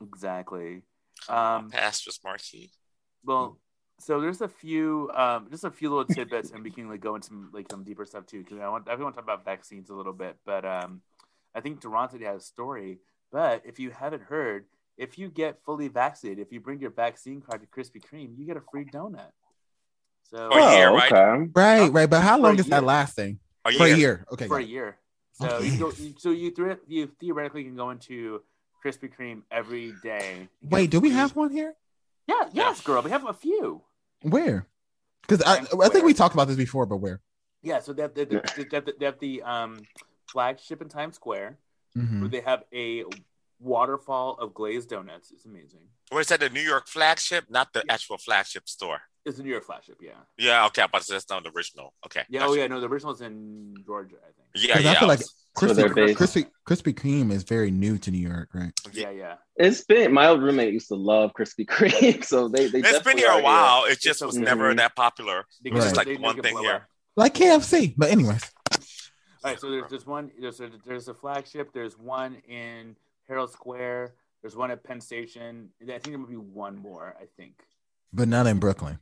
exactly. 0.00 0.82
Um, 1.28 1.70
Pastors 1.70 2.20
Marquis. 2.24 2.70
Well, 3.28 3.58
so 4.00 4.20
there's 4.20 4.40
a 4.40 4.48
few, 4.48 5.10
um, 5.14 5.48
just 5.50 5.64
a 5.64 5.70
few 5.70 5.88
little 5.90 6.04
tidbits, 6.04 6.50
and 6.52 6.62
we 6.64 6.70
can 6.70 6.88
like 6.88 7.00
go 7.00 7.14
into 7.14 7.28
some, 7.28 7.50
like 7.52 7.66
some 7.70 7.84
deeper 7.84 8.04
stuff 8.06 8.26
too, 8.26 8.42
because 8.42 8.58
I 8.60 8.68
want 8.68 8.88
I 8.88 8.94
want 8.94 9.14
to 9.14 9.20
talk 9.20 9.24
about 9.24 9.44
vaccines 9.44 9.90
a 9.90 9.94
little 9.94 10.12
bit, 10.12 10.36
but 10.46 10.64
um, 10.64 11.02
I 11.54 11.60
think 11.60 11.80
Durante 11.80 12.22
has 12.24 12.42
a 12.42 12.46
story. 12.46 12.98
But 13.30 13.62
if 13.66 13.78
you 13.78 13.90
haven't 13.90 14.22
heard, 14.22 14.64
if 14.96 15.18
you 15.18 15.28
get 15.28 15.62
fully 15.64 15.88
vaccinated, 15.88 16.40
if 16.46 16.52
you 16.52 16.60
bring 16.60 16.80
your 16.80 16.90
vaccine 16.90 17.40
card 17.42 17.60
to 17.60 17.66
Krispy 17.68 18.00
Kreme, 18.02 18.36
you 18.38 18.46
get 18.46 18.56
a 18.56 18.62
free 18.70 18.84
donut. 18.86 19.32
So 20.30 20.50
For 20.50 20.58
a 20.58 20.72
year, 20.76 20.90
right? 20.90 21.12
okay. 21.12 21.50
Right, 21.54 21.92
right. 21.92 22.08
But 22.10 22.22
how 22.22 22.38
long 22.38 22.56
a 22.56 22.60
is 22.60 22.66
that 22.68 22.84
lasting? 22.84 23.38
A 23.64 23.72
For 23.72 23.84
a 23.84 23.88
year. 23.88 23.96
year. 23.96 24.26
Okay. 24.32 24.46
for 24.48 24.58
a 24.58 24.62
year. 24.62 24.96
So 25.32 25.46
Okay. 25.48 25.68
you 25.68 25.78
go, 25.78 25.92
you- 25.98 26.14
so 26.18 26.30
you, 26.30 26.50
thre- 26.50 26.82
you 26.86 27.06
theoretically 27.20 27.64
can 27.64 27.76
go 27.76 27.90
into 27.90 28.42
Krispy 28.84 29.08
Kreme 29.14 29.42
every 29.50 29.92
day. 30.02 30.48
Wait, 30.62 30.90
do 30.90 31.00
we 31.00 31.10
have 31.10 31.34
one 31.36 31.50
here? 31.50 31.74
Yeah, 32.28 32.48
yes, 32.52 32.80
girl. 32.82 33.02
We 33.02 33.10
have 33.10 33.26
a 33.26 33.32
few. 33.32 33.82
Where? 34.22 34.66
Because 35.22 35.42
I, 35.42 35.54
I 35.54 35.58
think 35.58 35.70
Square. 35.70 36.04
we 36.04 36.14
talked 36.14 36.34
about 36.34 36.48
this 36.48 36.56
before, 36.56 36.86
but 36.86 36.98
where? 36.98 37.20
Yeah, 37.62 37.80
so 37.80 37.92
they 37.92 38.02
have, 38.02 38.14
they, 38.14 38.24
they, 38.24 38.40
they 38.56 38.76
have 38.76 38.84
the, 38.84 38.94
they 38.98 39.06
have 39.06 39.18
the 39.18 39.42
um, 39.42 39.86
flagship 40.32 40.80
in 40.82 40.88
Times 40.88 41.16
Square, 41.16 41.58
Mhm. 41.96 42.20
where 42.20 42.28
they 42.28 42.40
have 42.40 42.62
a 42.72 43.04
waterfall 43.60 44.34
of 44.40 44.54
glazed 44.54 44.90
donuts. 44.90 45.30
It's 45.32 45.44
amazing. 45.44 45.80
Where 46.10 46.20
is 46.20 46.28
that? 46.28 46.40
The 46.40 46.48
New 46.50 46.60
York 46.60 46.86
flagship, 46.88 47.44
not 47.50 47.72
the 47.72 47.84
actual 47.90 48.16
flagship 48.18 48.68
store. 48.68 49.00
It's 49.26 49.38
a 49.38 49.42
New 49.42 49.50
York 49.50 49.64
flagship, 49.64 49.98
yeah. 50.00 50.12
Yeah, 50.38 50.64
okay, 50.66 50.86
but 50.90 51.04
that's 51.06 51.28
not 51.28 51.42
the 51.42 51.50
original. 51.54 51.92
Okay. 52.06 52.22
Yeah, 52.30 52.40
gotcha. 52.40 52.50
oh 52.50 52.54
yeah, 52.54 52.66
no, 52.66 52.80
the 52.80 52.86
original 52.88 53.12
original's 53.12 53.20
in 53.20 53.74
Georgia, 53.84 54.16
I 54.22 54.32
think. 54.32 54.48
Yeah, 54.54 54.74
'Cause 54.74 54.84
yeah. 54.84 54.90
I 54.92 54.94
feel 54.94 55.08
like 55.08 55.20
So 55.20 55.74
they're 55.74 55.88
Krispy, 55.90 56.14
Krispy, 56.16 56.50
Krispy 56.66 56.94
Kreme 56.94 57.30
is 57.32 57.42
very 57.42 57.70
new 57.70 57.98
to 57.98 58.10
New 58.10 58.26
York, 58.26 58.48
right? 58.54 58.72
Yeah, 58.92 59.10
yeah. 59.10 59.34
It's 59.56 59.84
been 59.84 60.12
my 60.14 60.28
old 60.28 60.42
roommate 60.42 60.72
used 60.72 60.88
to 60.88 60.94
love 60.94 61.32
Krispy 61.38 61.66
Kreme, 61.74 62.24
so 62.24 62.48
they 62.48 62.68
they 62.68 62.78
it's 62.80 63.00
been 63.02 63.18
here 63.18 63.30
a 63.32 63.42
while. 63.42 63.84
It 63.84 63.92
It's 63.92 64.02
just 64.02 64.20
so 64.20 64.26
was 64.26 64.36
good. 64.38 64.44
never 64.44 64.72
Mhm. 64.72 64.76
that 64.78 64.96
popular. 64.96 65.44
They 65.62 65.70
It 65.70 65.74
was 65.74 65.80
Right. 65.84 65.86
just 65.88 65.96
like 65.96 66.06
they 66.06 66.16
one 66.16 66.36
make 66.36 66.38
it 66.38 66.42
thing 66.44 66.54
blow 66.54 66.62
here. 66.62 66.74
up. 66.76 66.82
Like 67.16 67.34
KFC. 67.34 67.94
But 67.98 68.10
anyways, 68.10 68.42
All 69.44 69.50
right, 69.50 69.60
so 69.60 69.70
there's 69.70 69.90
there's 69.90 70.06
one 70.06 70.30
there's 70.40 70.60
a, 70.60 70.70
there's 70.86 71.08
a 71.08 71.14
flagship. 71.14 71.72
There's 71.74 71.98
one 71.98 72.36
in 72.48 72.96
Herald 73.28 73.52
Square. 73.52 74.14
There's 74.42 74.56
one 74.56 74.70
at 74.70 74.84
Penn 74.84 75.00
Station. 75.00 75.70
I 75.82 75.86
think 75.86 76.02
there 76.04 76.18
might 76.18 76.28
be 76.30 76.36
one 76.36 76.76
more. 76.76 77.14
I 77.20 77.24
think 77.36 77.54
but 78.12 78.26
not 78.28 78.46
in 78.46 78.58
Brooklyn. 78.58 78.98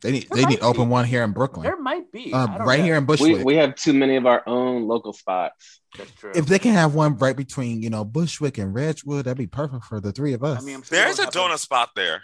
They 0.00 0.12
need 0.12 0.28
There 0.30 0.42
they 0.42 0.48
need 0.48 0.60
to 0.60 0.64
open 0.66 0.88
one 0.90 1.04
here 1.06 1.24
in 1.24 1.32
Brooklyn. 1.32 1.64
there 1.64 1.76
might 1.80 2.12
be 2.12 2.32
Uh, 2.32 2.46
right 2.64 2.78
know. 2.78 2.84
here 2.84 2.94
in 2.96 3.04
Bushwick. 3.04 3.44
we 3.44 3.56
have 3.56 3.74
too 3.74 3.92
many 3.92 4.14
of 4.14 4.26
our 4.26 4.44
own 4.46 4.86
local 4.86 5.12
spots. 5.12 5.80
That's 5.96 6.12
true. 6.12 6.30
if 6.36 6.46
they 6.46 6.60
can 6.60 6.72
have 6.74 6.94
one 6.94 7.16
right 7.16 7.36
between, 7.36 7.82
you 7.82 7.90
know, 7.90 8.04
Bushwick 8.04 8.58
and 8.58 8.72
Ridgewood, 8.72 9.24
that'd 9.24 9.36
be 9.38 9.48
perfect 9.48 9.86
for 9.86 10.00
the 10.00 10.12
three 10.12 10.34
of 10.34 10.44
us. 10.44 10.62
I 10.62 10.64
mean, 10.64 10.76
I'm 10.76 10.82
sure 10.82 10.96
There's 10.98 11.18
a 11.18 11.22
they'll 11.22 11.48
donut 11.48 11.58
spot 11.58 11.90
there. 11.96 12.22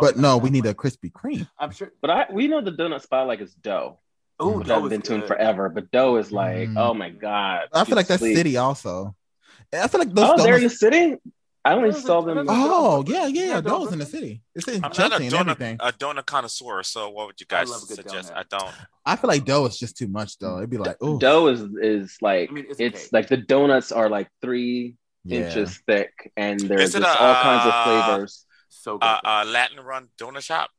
But 0.00 0.16
no, 0.18 0.32
have 0.34 0.42
we 0.42 0.46
one. 0.48 0.52
need 0.54 0.66
a 0.66 0.74
Krispy 0.74 1.12
Kreme. 1.12 1.48
I'm 1.60 1.70
sure. 1.70 1.92
But 2.02 2.10
I 2.10 2.26
we 2.32 2.48
know 2.48 2.60
the 2.60 2.72
donut 2.72 3.02
spot 3.02 3.26
like 3.28 3.40
it's 3.40 3.54
dough. 3.54 4.00
Oh, 4.40 4.58
which 4.58 4.66
that 4.66 4.76
I've 4.76 4.82
was 4.82 4.90
been 4.90 5.00
to 5.02 5.14
in 5.14 5.20
good. 5.20 5.28
forever. 5.28 5.68
But 5.68 5.90
dough 5.92 6.16
is 6.16 6.32
like, 6.32 6.68
Mm. 6.70 6.76
oh 6.76 6.92
my 6.92 7.08
god. 7.10 7.68
I 7.72 7.84
feel 7.84 7.94
like 7.96 8.08
that's 8.08 8.20
Sleep. 8.20 8.36
city 8.36 8.56
also. 8.56 9.14
I 9.72 9.88
feel 9.88 10.00
like 10.00 10.12
those 10.14 10.30
Oh, 10.40 10.42
they're 10.42 10.56
in 10.56 10.62
the 10.64 10.70
city. 10.70 11.16
I 11.64 11.72
only 11.74 11.92
saw 11.92 12.20
them. 12.20 12.46
Oh, 12.48 13.02
yeah, 13.08 13.26
yeah, 13.26 13.44
Yeah, 13.44 13.60
those 13.60 13.84
those- 13.86 13.92
in 13.94 13.98
the 13.98 14.06
city. 14.06 14.40
It's 14.54 14.68
in 14.68 14.84
I'm 14.84 14.92
a 14.92 14.94
Chelsea 14.94 15.24
and 15.26 15.34
donut, 15.34 15.40
everything. 15.50 15.76
a 15.80 15.90
donut 15.92 16.24
connoisseur, 16.24 16.84
so 16.84 17.10
what 17.10 17.26
would 17.26 17.40
you 17.40 17.46
guys 17.46 17.68
love 17.68 17.80
suggest? 17.80 18.32
donut. 18.32 18.36
I 18.36 18.44
don't. 18.48 18.74
I 19.04 19.16
feel 19.16 19.28
like 19.28 19.44
dough 19.44 19.66
is 19.66 19.76
just 19.76 19.96
too 19.96 20.06
much 20.06 20.38
though. 20.38 20.58
It'd 20.58 20.70
be 20.70 20.78
like, 20.78 20.96
oh, 21.00 21.18
Dough 21.18 21.48
is 21.48 21.62
is 21.82 22.16
like 22.22 22.50
I 22.50 22.52
mean, 22.52 22.66
it's 22.70 22.78
it's, 22.78 23.12
like 23.12 23.26
the 23.26 23.36
donuts 23.36 23.90
are 23.90 24.08
like 24.08 24.28
three 24.40 24.94
yeah. 25.24 25.40
inches 25.40 25.80
thick, 25.88 26.30
and 26.36 26.60
there's 26.60 26.90
Is 26.90 26.94
it 26.94 27.00
just 27.02 27.20
all 27.20 27.34
kinds 27.34 27.66
of 27.66 27.72
uh, 27.72 27.84
flavors. 27.84 28.46
So 28.68 28.98
good. 28.98 29.04
Uh, 29.06 29.20
uh, 29.24 29.44
Latin 29.48 29.80
Run 29.80 30.08
Donut 30.18 30.42
Shop. 30.42 30.70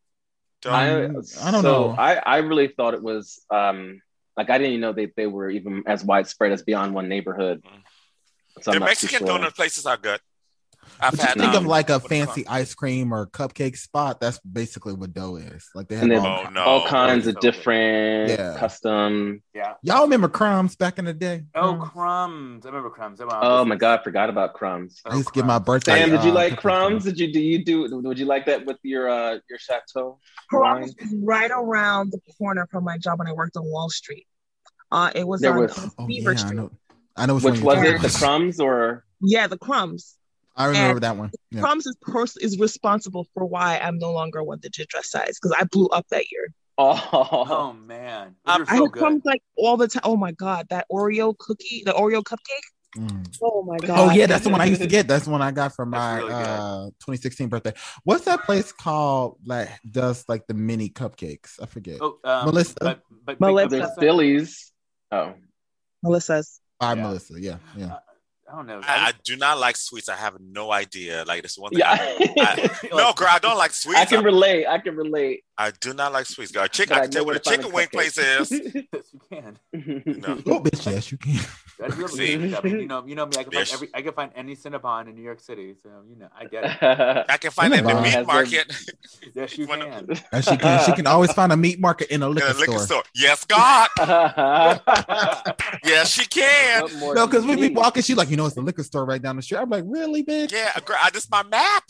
Don't- 0.61 0.73
I 0.73 0.87
Mm, 0.87 1.43
I 1.45 1.51
don't 1.51 1.61
so 1.63 1.87
know. 1.89 1.95
I 1.99 2.15
I 2.15 2.37
really 2.37 2.69
thought 2.69 2.93
it 2.93 3.03
was 3.03 3.41
um 3.49 4.01
like 4.37 4.49
I 4.49 4.57
didn't 4.57 4.71
even 4.71 4.81
know 4.81 4.93
they 4.93 5.11
they 5.17 5.27
were 5.27 5.49
even 5.49 5.83
as 5.85 6.05
widespread 6.05 6.53
as 6.53 6.63
beyond 6.63 6.93
one 6.93 7.09
neighborhood. 7.09 7.61
So 8.61 8.71
the 8.71 8.79
Mexican 8.79 9.19
sure. 9.19 9.27
donut 9.39 9.55
places 9.55 9.85
are 9.85 9.97
good. 9.97 10.19
I've 10.99 11.11
But 11.11 11.19
you 11.19 11.25
had 11.27 11.33
think 11.37 11.49
of 11.53 11.55
um, 11.57 11.65
like 11.65 11.89
a 11.89 11.99
what 11.99 12.07
do 12.09 12.15
you 12.15 12.23
call 12.25 12.33
fancy 12.33 12.47
ice 12.47 12.73
cream 12.73 13.13
or 13.13 13.27
cupcake 13.27 13.77
spot. 13.77 14.19
That's 14.21 14.39
basically 14.39 14.93
what 14.93 15.13
dough 15.13 15.35
is. 15.35 15.67
Like 15.75 15.89
they 15.89 15.97
have 15.97 16.25
all, 16.25 16.45
Oh, 16.47 16.49
no. 16.49 16.61
all 16.63 16.87
kinds 16.87 17.27
of 17.27 17.39
different 17.39 18.29
Yeah. 18.31 18.55
custom. 18.57 19.43
yeah. 19.53 19.73
y'all 19.83 20.03
remember 20.03 20.27
crumbs 20.29 20.75
back 20.75 20.97
in 20.97 21.05
the 21.05 21.13
day? 21.13 21.43
Oh, 21.53 21.73
Crumbs? 21.75 21.91
crumbs. 21.91 22.65
I 22.65 22.69
remember 22.69 22.89
crumbs. 22.89 23.19
I'm 23.19 23.27
Oh 23.31 23.65
my 23.65 23.75
god, 23.75 23.99
I 23.99 24.03
forgot 24.03 24.29
about 24.29 24.53
crumbs. 24.53 25.01
I 25.05 25.15
used 25.17 25.27
to 25.27 25.33
get 25.33 25.45
my 25.45 25.59
birthday. 25.59 25.99
Sam, 25.99 26.09
did 26.09 26.23
you 26.23 26.31
uh, 26.31 26.35
like 26.35 26.53
cupcake 26.53 26.57
crumbs? 26.61 27.03
Did 27.03 27.19
you 27.19 27.33
do 27.33 27.41
you 27.41 27.63
do 27.65 27.87
would 28.01 28.17
you 28.17 28.25
like 28.25 28.45
that 28.45 28.65
with 28.65 28.77
your 28.81 29.09
uh 29.09 29.37
your 29.49 29.59
chateau? 29.59 30.19
Crumbs 30.49 30.95
was 30.99 31.13
right 31.21 31.51
around 31.51 32.11
the 32.11 32.19
corner 32.39 32.65
from 32.71 32.85
my 32.85 32.97
job 32.97 33.19
when 33.19 33.27
I 33.27 33.33
worked 33.33 33.57
on 33.57 33.65
Wall 33.65 33.89
Street. 33.89 34.25
Uh, 34.91 35.11
it 35.13 35.27
was 35.27 35.41
There 35.41 35.51
on 35.53 35.59
was- 35.59 35.91
Oh, 35.99 36.07
Beaver 36.07 36.31
yeah, 36.31 36.37
Street. 36.37 36.69
Know. 37.17 37.23
I 37.23 37.25
know 37.27 37.35
which, 37.35 37.43
Which 37.43 37.61
was 37.61 37.83
it? 37.83 38.01
The 38.01 38.17
crumbs 38.17 38.59
or 38.59 39.05
Yeah, 39.21 39.47
the 39.47 39.57
Crumbs. 39.57 40.15
I 40.55 40.65
remember 40.65 40.93
and- 40.93 41.03
that 41.03 41.17
one. 41.17 41.31
Yeah. 41.51 41.61
Crumbs 41.61 41.85
is 41.85 41.95
pers- 42.01 42.37
is 42.37 42.57
responsible 42.59 43.27
for 43.33 43.45
why 43.45 43.77
I'm 43.79 43.99
no 43.99 44.11
longer 44.11 44.43
one 44.43 44.59
digit 44.59 44.87
dress 44.89 45.11
size 45.11 45.37
because 45.41 45.55
I 45.59 45.65
blew 45.65 45.87
up 45.87 46.07
that 46.09 46.31
year. 46.31 46.47
oh, 46.79 47.09
Oh 47.49 47.73
man, 47.73 48.35
Um, 48.45 48.61
Those 48.61 48.67
I 48.69 48.71
are 48.73 48.75
had 48.83 48.91
good. 48.91 48.99
crumbs 48.99 49.21
like 49.25 49.41
all 49.55 49.77
the 49.77 49.87
time. 49.87 50.01
Oh 50.03 50.15
my 50.17 50.31
god, 50.31 50.67
that 50.69 50.85
Oreo 50.91 51.37
cookie, 51.37 51.83
the 51.85 51.93
Oreo 51.93 52.23
cupcake. 52.23 52.97
Mm. 52.97 53.37
Oh 53.43 53.61
my 53.63 53.77
god. 53.77 53.99
Oh 53.99 54.11
yeah, 54.11 54.25
that's 54.25 54.43
the 54.45 54.49
one 54.49 54.61
I 54.61 54.65
used 54.65 54.81
to 54.81 54.87
get. 54.87 55.07
That's 55.07 55.25
the 55.25 55.31
one 55.31 55.41
I 55.43 55.51
got 55.51 55.75
for 55.75 55.85
my 55.85 56.17
really 56.17 56.33
uh 56.33 56.85
2016 57.01 57.49
birthday. 57.49 57.73
What's 58.03 58.25
that 58.25 58.43
place 58.43 58.71
called 58.71 59.37
that 59.45 59.79
does 59.89 60.23
like 60.27 60.47
the 60.47 60.53
mini 60.55 60.89
cupcakes? 60.89 61.61
I 61.61 61.65
forget. 61.67 61.97
Oh, 62.01 62.17
um, 62.23 62.45
Melissa? 62.45 62.73
But, 62.79 63.01
but 63.25 63.39
Melissa. 63.39 63.69
there's 63.69 63.81
Melissa- 63.81 63.99
Billy's. 64.01 64.71
Oh, 65.11 65.33
Melissa's. 66.01 66.59
By 66.79 66.93
Melissa, 66.95 67.39
yeah, 67.39 67.57
yeah. 67.75 67.97
I 68.51 68.55
don't 68.55 68.67
know. 68.67 68.79
I, 68.81 69.07
I 69.09 69.13
do 69.25 69.35
not 69.35 69.57
like 69.59 69.75
sweets. 69.75 70.07
I 70.07 70.15
have 70.15 70.37
no 70.39 70.71
idea. 70.71 71.25
Like 71.27 71.43
this 71.43 71.57
one 71.57 71.71
thing. 71.71 71.79
Yeah. 71.79 71.91
I, 71.91 72.35
I- 72.39 72.87
no, 72.95 73.11
girl, 73.13 73.27
I 73.29 73.39
don't 73.39 73.57
like 73.57 73.71
sweets. 73.73 73.99
I 73.99 74.05
can 74.05 74.23
relate. 74.23 74.65
I 74.67 74.77
can 74.79 74.95
relate. 74.95 75.43
I 75.59 75.71
do 75.71 75.93
not 75.93 76.13
like 76.13 76.25
sweets, 76.27 76.51
girl. 76.51 76.67
Chicken. 76.67 76.95
But 76.95 76.97
I 76.97 76.99
I 76.99 77.03
can 77.05 77.11
tell 77.11 77.21
you 77.23 77.25
what 77.25 77.35
a 77.35 77.39
where 77.39 77.39
to 77.39 77.49
find 77.49 77.61
chicken 77.61 77.73
wing 77.75 77.87
cupcake. 77.87 77.91
place 77.91 78.17
is. 78.17 78.51
yes, 78.93 79.05
you 79.13 79.19
can. 79.29 79.59
Oh, 80.47 80.59
bitch, 80.61 80.85
yes, 80.91 81.11
you 81.11 81.17
can. 81.17 81.39
That's 81.79 81.95
real 81.95 82.07
See? 82.07 82.33
I 82.55 82.61
mean, 82.61 82.79
you 82.79 82.85
know, 82.87 83.05
you 83.05 83.15
know 83.15 83.25
me. 83.27 83.33
I 83.37 83.43
can 83.43 83.51
find 83.51 83.65
Bitch. 83.65 83.73
every. 83.73 83.89
I 83.93 84.01
can 84.01 84.13
find 84.13 84.31
any 84.35 84.55
Cinnabon 84.55 85.07
in 85.09 85.15
New 85.15 85.21
York 85.23 85.39
City. 85.39 85.75
So 85.81 85.89
you 86.09 86.15
know, 86.15 86.27
I 86.37 86.45
get 86.45 86.63
it. 86.63 86.77
I 87.29 87.37
can 87.37 87.51
find 87.51 87.73
it 87.73 87.79
in 87.79 87.85
the 87.85 87.91
Cinnabon 87.91 88.03
meat 88.03 88.13
has 88.13 88.25
their- 88.25 88.35
market. 88.35 88.73
yes, 89.35 89.57
you 89.57 89.67
can. 89.67 90.09
And 90.31 90.45
she 90.45 90.57
can 90.57 90.85
she 90.85 90.91
can 90.93 91.07
always 91.07 91.31
find 91.33 91.51
a 91.51 91.57
meat 91.57 91.79
market 91.79 92.09
in 92.11 92.23
a 92.23 92.27
In 92.29 92.35
liquor, 92.35 92.47
a 92.47 92.53
liquor 92.53 92.71
store. 92.73 92.85
store. 92.85 93.03
Yes, 93.15 93.45
God. 93.45 93.89
yes, 95.83 96.09
she 96.11 96.25
can. 96.25 96.83
No, 97.13 97.27
because 97.27 97.45
we 97.45 97.55
be 97.55 97.69
walking, 97.69 98.03
she's 98.03 98.17
like, 98.17 98.29
you 98.29 98.37
know, 98.37 98.45
it's 98.45 98.55
the 98.55 98.61
liquor 98.61 98.83
store 98.83 99.05
right 99.05 99.21
down 99.21 99.35
the 99.35 99.41
street. 99.41 99.57
I'm 99.59 99.69
like, 99.69 99.83
really, 99.87 100.23
bitch? 100.23 100.51
Yeah, 100.51 100.71
girl. 100.85 100.97
I 101.01 101.09
just 101.11 101.29
my 101.31 101.43
map. 101.43 101.83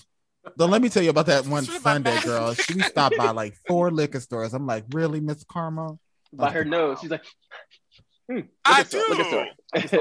Then 0.56 0.70
let 0.72 0.82
me 0.82 0.90
tell 0.90 1.04
you 1.04 1.10
about 1.10 1.26
that 1.28 1.46
one 1.46 1.60
It's 1.64 1.70
really 1.70 1.80
my 1.84 1.94
Sunday, 1.94 2.20
girl. 2.22 2.54
She 2.54 2.76
we 2.76 2.82
stopped 2.84 3.18
by 3.18 3.32
like 3.32 3.56
four 3.68 3.92
liquor 3.92 4.20
stores. 4.20 4.54
I'm 4.54 4.66
like, 4.66 4.86
really, 4.92 5.20
Miss 5.20 5.44
Karma? 5.44 5.98
By 6.34 6.52
her 6.52 6.64
nose, 6.66 7.00
she's 7.02 7.10
like, 7.12 7.24
hmm, 8.30 8.40
I 8.66 8.80
liquor 8.80 8.90
store, 8.90 9.02
do. 9.02 9.10
liquor 9.10 9.24
store. 9.24 9.48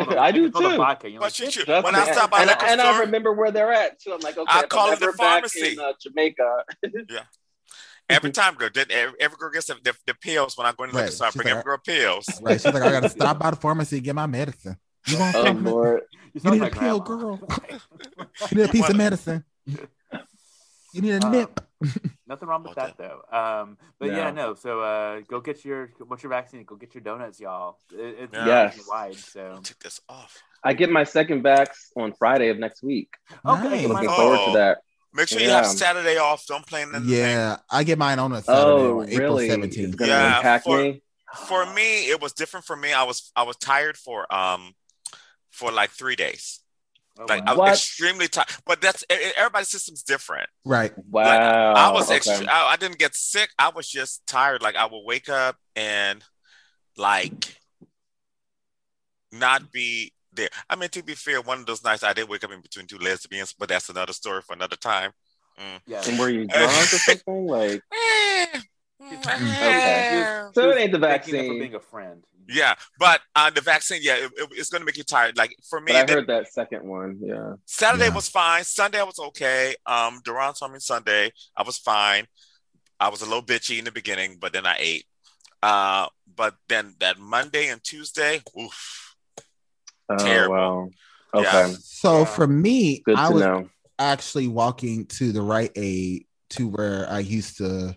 Hold 0.01 0.09
on, 0.13 0.19
I 0.19 0.31
do 0.33 0.51
too. 0.51 0.77
vodka. 0.77 1.09
You're 1.11 1.21
But 1.21 1.27
like, 1.27 1.35
she, 1.35 1.51
she, 1.51 1.65
when. 1.65 1.95
I 1.95 2.13
stop 2.13 2.31
by 2.31 2.39
and, 2.41 2.49
liquor 2.49 2.67
and 2.67 2.81
store, 2.81 2.93
I 2.93 3.01
remember 3.01 3.33
where 3.33 3.51
they're 3.51 3.73
at 3.73 4.01
too. 4.01 4.13
I'm 4.13 4.21
like, 4.21 4.37
okay, 4.37 4.45
I 4.49 4.59
if 4.59 4.63
I'm 4.65 4.69
call 4.69 4.93
it 4.93 5.01
the 5.01 5.07
back 5.07 5.17
pharmacy. 5.17 5.73
in 5.73 5.79
uh, 5.79 5.93
Jamaica. 6.01 6.65
Yeah. 7.11 7.21
Every 8.09 8.31
time, 8.31 8.55
girl, 8.55 8.69
then 8.73 8.87
every, 8.91 9.21
every 9.21 9.37
girl 9.37 9.51
gets 9.51 9.67
the, 9.67 9.75
the, 9.83 9.93
the 10.07 10.15
pills 10.15 10.57
when 10.57 10.65
I 10.65 10.73
go 10.73 10.85
in 10.85 10.91
the 10.91 10.97
liquor 10.97 11.07
Right. 11.07 11.13
store. 11.13 11.27
I 11.27 11.31
bring 11.33 11.47
like, 11.47 11.53
every 11.57 11.65
girl 11.65 11.79
pills. 11.85 12.29
Right. 12.43 12.61
She's 12.61 12.73
like, 12.73 12.83
I 12.85 12.91
gotta 12.93 13.09
stop 13.09 13.39
by 13.41 13.51
the 13.51 13.57
pharmacy 13.57 13.97
and 13.97 14.05
get 14.05 14.15
my 14.15 14.27
medicine. 14.27 14.77
You 15.09 15.19
want 15.19 15.35
oh 15.37 15.45
something? 15.45 15.65
Lord, 15.65 16.03
you 16.13 16.31
You 16.35 16.41
sound 16.41 16.55
need 16.55 16.61
a 16.61 16.65
like 16.65 16.79
pill, 16.79 17.01
grandma. 17.01 17.37
girl. 17.37 17.49
You 18.53 18.57
need 18.59 18.65
a 18.65 18.73
piece 18.73 18.89
of 18.89 18.97
medicine. 18.97 19.45
You 20.93 21.03
need 21.03 21.23
a 21.23 21.27
Um, 21.27 21.33
nip. 21.33 21.61
Nothing 22.27 22.49
wrong 22.49 22.63
with 22.63 22.77
What 22.77 22.97
that 22.97 22.97
though. 22.99 23.21
Um, 23.31 23.77
but 23.99 24.07
yeah, 24.09 24.31
No. 24.31 24.49
no. 24.49 24.55
So 24.55 24.81
uh, 24.81 25.21
go 25.29 25.41
get 25.41 25.65
your 25.65 25.91
what's 26.07 26.23
your 26.23 26.31
vaccine? 26.31 26.65
Go 26.65 26.77
get 26.77 26.95
your 26.95 27.03
donuts, 27.03 27.39
y'all. 27.41 27.79
It, 27.93 28.17
it's 28.21 28.33
Yeah. 28.35 28.47
Yes. 28.47 28.81
wide. 28.89 29.15
So 29.17 29.61
Take 29.63 29.79
this 29.81 30.01
off. 30.09 30.43
I 30.65 30.73
get 30.73 30.91
my 30.91 31.05
second 31.05 31.43
vax 31.45 31.69
on 31.97 32.13
Friday 32.15 32.49
of 32.49 32.59
next 32.59 32.83
week. 32.83 33.11
okay, 33.45 33.63
Nice. 33.63 33.63
mine 33.71 33.89
Looking 33.89 34.09
also- 34.09 34.23
forward 34.23 34.45
to 34.47 34.59
that. 34.59 34.79
Make 35.13 35.29
sure 35.29 35.41
you 35.41 35.49
have 35.49 35.67
Saturday 35.67 36.19
off. 36.19 36.45
Don't 36.47 36.67
plan 36.67 36.91
anything. 36.95 37.09
Yeah, 37.09 37.57
I 37.71 37.85
get 37.85 37.97
mine 37.99 38.19
on 38.19 38.33
a 38.33 38.43
Saturday 38.43 38.67
Oh, 38.67 39.01
on 39.01 39.09
April 39.09 39.37
really? 39.37 39.49
17th. 39.49 39.95
It's 39.95 40.07
Yeah, 40.07 40.59
for- 40.59 40.79
me. 40.83 41.03
For 41.49 41.67
me, 41.75 42.09
it 42.11 42.21
was 42.21 42.33
different. 42.33 42.65
For 42.67 42.77
me, 42.77 42.93
I 42.93 43.03
was 43.03 43.31
I 43.35 43.43
was 43.45 43.57
tired 43.57 43.97
for 43.97 44.33
um 44.33 44.75
for 45.51 45.71
like 45.73 45.91
three 45.91 46.17
days. 46.17 46.61
Oh, 47.19 47.25
Like 47.29 47.47
wow. 47.47 47.53
I 47.53 47.57
was 47.57 47.79
extremely 47.79 48.29
tired. 48.29 48.49
But 48.67 48.81
that's 48.81 49.05
everybody's 49.37 49.69
system's 49.69 50.03
different. 50.03 50.49
Right. 50.65 50.93
Wow. 51.11 51.23
Like, 51.25 51.41
I 51.41 51.93
was 51.93 52.07
okay. 52.07 52.17
extra. 52.17 52.47
I, 52.47 52.73
I 52.73 52.77
didn't 52.77 52.99
get 52.99 53.15
sick. 53.15 53.51
I 53.59 53.71
was 53.71 53.89
just 53.89 54.27
tired. 54.27 54.63
Like 54.63 54.77
I 54.77 54.87
would 54.87 55.03
wake 55.05 55.29
up 55.29 55.57
and 55.75 56.23
like 56.97 57.57
not 59.33 59.73
be 59.73 60.13
there. 60.33 60.49
I 60.69 60.77
mean, 60.77 60.89
to 60.91 61.03
be 61.03 61.15
fair, 61.15 61.41
one 61.41 61.61
of 61.61 61.67
those 61.67 61.85
nights 61.85 62.03
I 62.03 62.13
did 62.13 62.29
wake 62.29 62.45
up 62.45 62.53
in 62.53 62.61
between 62.61 62.87
two 62.87 62.99
lesbians, 62.99 63.53
but 63.53 63.69
that's 63.69 63.89
another 63.89 64.13
story 64.13 64.43
for 64.43 64.53
another 64.53 64.77
time. 64.77 65.13
Mm. 65.59 65.81
yeah. 65.87 66.03
And 66.07 66.19
were 66.19 66.29
you 66.29 66.47
drunk 66.49 66.71
or 66.71 66.99
something? 66.99 67.47
Like, 67.47 67.83
Eh, 67.93 68.61
okay. 69.03 70.45
So 70.55 70.71
it 70.71 70.79
ain't 70.79 70.93
the 70.93 70.99
vaccine. 70.99 71.47
for 71.53 71.59
being 71.59 71.75
a 71.75 71.81
friend. 71.81 72.25
Yeah, 72.49 72.75
but 72.99 73.21
uh, 73.35 73.51
the 73.51 73.61
vaccine, 73.61 74.01
yeah, 74.03 74.17
it, 74.17 74.31
it- 74.37 74.49
it's 74.53 74.71
going 74.71 74.81
to 74.81 74.87
make 74.87 74.97
you 74.97 75.03
tired. 75.05 75.37
Like 75.37 75.55
for 75.69 75.81
me, 75.81 75.93
But 75.93 75.97
I 75.97 76.05
the- 76.05 76.13
heard 76.13 76.27
that 76.29 76.53
second 76.53 76.85
one. 76.85 77.19
Yeah. 77.21 77.55
Saturday 77.65 78.07
Yeah. 78.07 78.15
was 78.15 78.29
fine. 78.29 78.63
Sunday 78.65 79.01
I 79.01 79.05
was 79.05 79.19
okay. 79.19 79.75
Um, 79.85 80.21
Duran 80.25 80.55
saw 80.55 80.69
me 80.69 80.79
Sunday. 80.79 81.33
I 81.57 81.63
was 81.65 81.77
fine. 81.79 82.27
I 83.01 83.09
was 83.09 83.21
a 83.23 83.25
little 83.25 83.43
bitchy 83.43 83.79
in 83.79 83.85
the 83.85 83.93
beginning, 83.93 84.39
but 84.41 84.53
then 84.53 84.65
I 84.67 84.77
ate. 84.79 85.05
Uh, 85.63 86.07
but 86.37 86.55
then 86.69 86.95
that 87.01 87.19
Monday 87.19 87.69
and 87.69 87.83
Tuesday, 87.83 88.43
oof. 88.61 89.15
Oh 90.09 90.17
Terrible. 90.17 90.55
wow. 90.55 90.89
Yeah. 91.35 91.41
Okay. 91.67 91.75
So 91.83 92.19
Yeah. 92.21 92.25
for 92.27 92.47
me, 92.47 93.01
Good 93.01 93.17
I 93.19 93.29
was 93.31 93.43
know. 93.43 93.69
actually 93.99 94.47
walking 94.49 95.07
to 95.19 95.33
the 95.33 95.43
Rite 95.43 95.73
Aid 95.77 96.27
to 96.51 96.69
where 96.69 97.11
I 97.11 97.19
used 97.19 97.57
to 97.59 97.97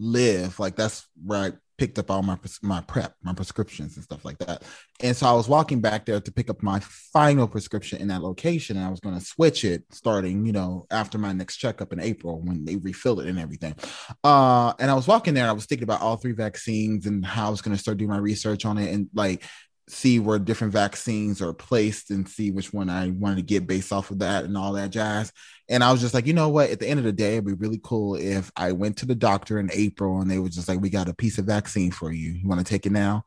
live. 0.00 0.58
Like 0.58 0.74
that's 0.76 1.06
where 1.24 1.38
I 1.40 1.52
picked 1.76 1.98
up 1.98 2.10
all 2.10 2.22
my 2.22 2.38
my 2.62 2.80
prep, 2.82 3.14
my 3.22 3.32
prescriptions 3.32 3.96
and 3.96 4.04
stuff 4.04 4.24
like 4.24 4.38
that. 4.38 4.62
And 5.00 5.16
so 5.16 5.26
I 5.26 5.32
was 5.32 5.48
walking 5.48 5.80
back 5.80 6.06
there 6.06 6.20
to 6.20 6.32
pick 6.32 6.48
up 6.48 6.62
my 6.62 6.80
final 6.80 7.48
prescription 7.48 8.00
in 8.00 8.08
that 8.08 8.22
location, 8.22 8.76
and 8.76 8.86
I 8.86 8.90
was 8.90 9.00
going 9.00 9.18
to 9.18 9.24
switch 9.24 9.64
it 9.64 9.84
starting, 9.90 10.46
you 10.46 10.52
know, 10.52 10.86
after 10.90 11.18
my 11.18 11.32
next 11.32 11.56
checkup 11.56 11.92
in 11.92 12.00
April 12.00 12.40
when 12.40 12.64
they 12.64 12.76
refill 12.76 13.20
it 13.20 13.28
and 13.28 13.38
everything. 13.38 13.74
Uh, 14.22 14.72
and 14.78 14.90
I 14.90 14.94
was 14.94 15.06
walking 15.06 15.34
there, 15.34 15.44
and 15.44 15.50
I 15.50 15.54
was 15.54 15.66
thinking 15.66 15.84
about 15.84 16.00
all 16.00 16.16
three 16.16 16.32
vaccines 16.32 17.06
and 17.06 17.24
how 17.24 17.48
I 17.48 17.50
was 17.50 17.62
going 17.62 17.76
to 17.76 17.82
start 17.82 17.98
doing 17.98 18.10
my 18.10 18.18
research 18.18 18.64
on 18.64 18.78
it, 18.78 18.92
and 18.92 19.08
like 19.14 19.42
see 19.88 20.18
where 20.18 20.38
different 20.38 20.72
vaccines 20.72 21.42
are 21.42 21.52
placed 21.52 22.10
and 22.10 22.28
see 22.28 22.50
which 22.50 22.72
one 22.72 22.88
I 22.88 23.10
wanted 23.10 23.36
to 23.36 23.42
get 23.42 23.66
based 23.66 23.92
off 23.92 24.10
of 24.10 24.20
that 24.20 24.44
and 24.44 24.56
all 24.56 24.72
that 24.72 24.90
jazz. 24.90 25.32
And 25.68 25.84
I 25.84 25.92
was 25.92 26.00
just 26.00 26.14
like, 26.14 26.26
you 26.26 26.32
know 26.32 26.48
what? 26.48 26.70
At 26.70 26.80
the 26.80 26.88
end 26.88 26.98
of 26.98 27.04
the 27.04 27.12
day, 27.12 27.34
it'd 27.34 27.46
be 27.46 27.52
really 27.52 27.80
cool 27.82 28.14
if 28.16 28.50
I 28.56 28.72
went 28.72 28.98
to 28.98 29.06
the 29.06 29.14
doctor 29.14 29.58
in 29.58 29.70
April 29.72 30.20
and 30.20 30.30
they 30.30 30.38
were 30.38 30.48
just 30.48 30.68
like, 30.68 30.80
we 30.80 30.90
got 30.90 31.08
a 31.08 31.14
piece 31.14 31.38
of 31.38 31.44
vaccine 31.46 31.90
for 31.90 32.12
you. 32.12 32.32
You 32.32 32.48
want 32.48 32.60
to 32.60 32.70
take 32.70 32.86
it 32.86 32.92
now? 32.92 33.24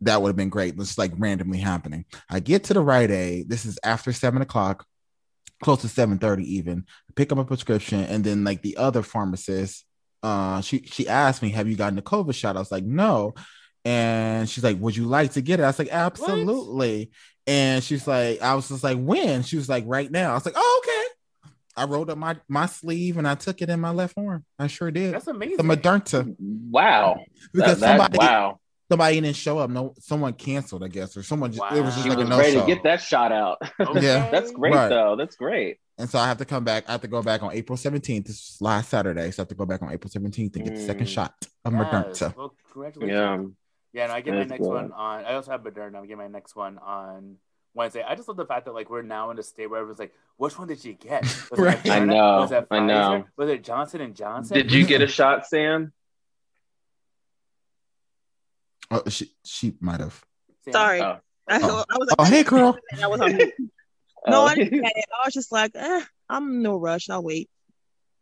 That 0.00 0.20
would 0.20 0.28
have 0.28 0.36
been 0.36 0.48
great. 0.48 0.74
It's 0.78 0.98
like 0.98 1.12
randomly 1.16 1.58
happening. 1.58 2.06
I 2.28 2.40
get 2.40 2.64
to 2.64 2.74
the 2.74 2.80
Rite 2.80 3.10
Aid. 3.10 3.48
This 3.48 3.64
is 3.64 3.78
after 3.84 4.12
seven 4.12 4.40
o'clock, 4.40 4.86
close 5.62 5.82
to 5.82 5.88
seven 5.88 6.18
thirty 6.18 6.56
even. 6.56 6.86
Pick 7.16 7.30
up 7.32 7.38
a 7.38 7.44
prescription, 7.44 8.00
and 8.04 8.24
then 8.24 8.42
like 8.42 8.62
the 8.62 8.78
other 8.78 9.02
pharmacist, 9.02 9.84
uh, 10.22 10.62
she 10.62 10.84
she 10.86 11.06
asked 11.06 11.42
me, 11.42 11.50
"Have 11.50 11.68
you 11.68 11.76
gotten 11.76 11.96
the 11.96 12.02
COVID 12.02 12.34
shot?" 12.34 12.56
I 12.56 12.60
was 12.60 12.72
like, 12.72 12.84
"No." 12.84 13.34
And 13.84 14.48
she's 14.48 14.62
like, 14.64 14.78
Would 14.80 14.96
you 14.96 15.04
like 15.06 15.32
to 15.32 15.40
get 15.40 15.60
it? 15.60 15.62
I 15.62 15.66
was 15.68 15.78
like, 15.78 15.88
Absolutely. 15.90 17.10
And 17.46 17.82
she's 17.82 18.06
like, 18.06 18.40
I 18.42 18.54
was 18.54 18.68
just 18.68 18.84
like, 18.84 18.98
When? 18.98 19.42
She 19.42 19.56
was 19.56 19.68
like, 19.68 19.84
Right 19.86 20.10
now. 20.10 20.32
I 20.32 20.34
was 20.34 20.44
like, 20.44 20.54
Oh, 20.56 20.82
okay. 20.84 21.52
I 21.76 21.84
rolled 21.84 22.10
up 22.10 22.18
my 22.18 22.36
my 22.48 22.66
sleeve 22.66 23.16
and 23.16 23.26
I 23.26 23.34
took 23.36 23.62
it 23.62 23.70
in 23.70 23.80
my 23.80 23.90
left 23.90 24.18
arm. 24.18 24.44
I 24.58 24.66
sure 24.66 24.90
did. 24.90 25.14
That's 25.14 25.26
amazing. 25.28 25.56
The 25.56 25.62
Moderna. 25.62 26.34
Wow. 26.38 27.20
Because 27.52 27.80
That- 27.80 27.98
that- 27.98 27.98
somebody 28.12 28.18
wow. 28.18 28.60
somebody 28.90 29.20
didn't 29.20 29.36
show 29.36 29.58
up. 29.58 29.70
No, 29.70 29.94
someone 29.98 30.34
canceled, 30.34 30.84
I 30.84 30.88
guess, 30.88 31.16
or 31.16 31.22
someone 31.22 31.52
just, 31.52 31.62
it 31.72 31.80
was 31.82 31.94
just 31.94 32.04
She 32.04 32.10
like 32.10 32.18
a 32.18 32.24
no 32.24 32.38
ready 32.38 32.52
show. 32.54 32.60
to 32.60 32.66
get 32.66 32.82
that 32.82 33.00
shot 33.00 33.32
out. 33.32 33.58
Yeah. 33.94 34.30
That's 34.30 34.50
great 34.50 34.74
Right. 34.74 34.88
though. 34.88 35.16
That's 35.16 35.36
great. 35.36 35.78
And 35.96 36.08
so 36.10 36.18
I 36.18 36.26
have 36.28 36.38
to 36.38 36.44
come 36.44 36.64
back. 36.64 36.84
I 36.88 36.92
have 36.92 37.02
to 37.02 37.08
go 37.08 37.22
back 37.22 37.42
on 37.42 37.52
April 37.52 37.76
17th. 37.78 38.26
This 38.26 38.36
is 38.36 38.56
last 38.60 38.88
Saturday. 38.90 39.30
So 39.30 39.40
I 39.40 39.42
have 39.42 39.48
to 39.48 39.54
go 39.54 39.64
back 39.66 39.82
on 39.82 39.92
April 39.92 40.10
17th 40.10 40.56
and 40.56 40.64
get 40.64 40.74
the 40.74 40.80
second 40.84 41.06
Mm. 41.06 41.10
shot 41.10 41.34
of 41.64 41.72
Yes. 41.72 41.82
Moderna. 41.84 42.36
Well, 42.36 42.54
congratulations. 42.72 43.12
Yeah. 43.16 43.44
Yeah, 43.92 44.04
and 44.04 44.12
I 44.12 44.20
get 44.20 44.34
my 44.34 44.44
next 44.44 44.60
good. 44.60 44.68
one 44.68 44.92
on. 44.92 45.24
I 45.24 45.34
also 45.34 45.50
have 45.50 45.62
Moderna. 45.62 46.02
I 46.02 46.06
get 46.06 46.16
my 46.18 46.28
next 46.28 46.54
one 46.54 46.78
on 46.78 47.36
Wednesday. 47.74 48.02
I 48.06 48.14
just 48.14 48.28
love 48.28 48.36
the 48.36 48.46
fact 48.46 48.66
that 48.66 48.72
like 48.72 48.88
we're 48.88 49.02
now 49.02 49.30
in 49.30 49.38
a 49.38 49.42
state 49.42 49.68
where 49.68 49.80
everyone's 49.80 49.98
like, 49.98 50.12
"Which 50.36 50.56
one 50.58 50.68
did 50.68 50.84
you 50.84 50.94
get?" 50.94 51.22
Was 51.50 51.58
Right. 51.58 51.78
Moderna? 51.78 51.90
I 51.90 51.98
know, 52.04 52.36
Was 52.40 52.52
it 52.52 52.66
I 52.70 52.80
know. 52.80 53.24
Was 53.36 53.48
it 53.50 53.64
Johnson 53.64 54.00
and 54.00 54.14
Johnson? 54.14 54.54
Did 54.56 54.70
you 54.72 54.86
get 54.86 55.02
a 55.02 55.06
shot, 55.18 55.46
Sam? 55.46 55.92
Oh, 58.90 59.02
she 59.08 59.30
she 59.44 59.74
might 59.80 60.00
have. 60.00 60.24
Sorry. 60.70 61.00
Oh. 61.00 61.18
I, 61.48 61.58
Oh. 61.62 61.84
I 61.90 61.98
was 61.98 62.14
Oh, 62.18 62.24
hey, 62.24 62.44
girl. 62.44 62.78
I 63.02 63.06
was 63.08 63.20
on 63.20 63.36
mute. 63.36 63.52
No, 64.28 64.42
Oh. 64.42 64.46
I 64.46 64.54
didn't 64.54 64.82
get 64.82 64.92
it. 64.94 65.04
I 65.22 65.26
was 65.26 65.34
just 65.34 65.50
like, 65.50 65.72
eh, 65.74 66.02
I'm 66.28 66.62
no 66.62 66.76
rush. 66.76 67.08
I'll 67.10 67.22
wait. 67.22 67.48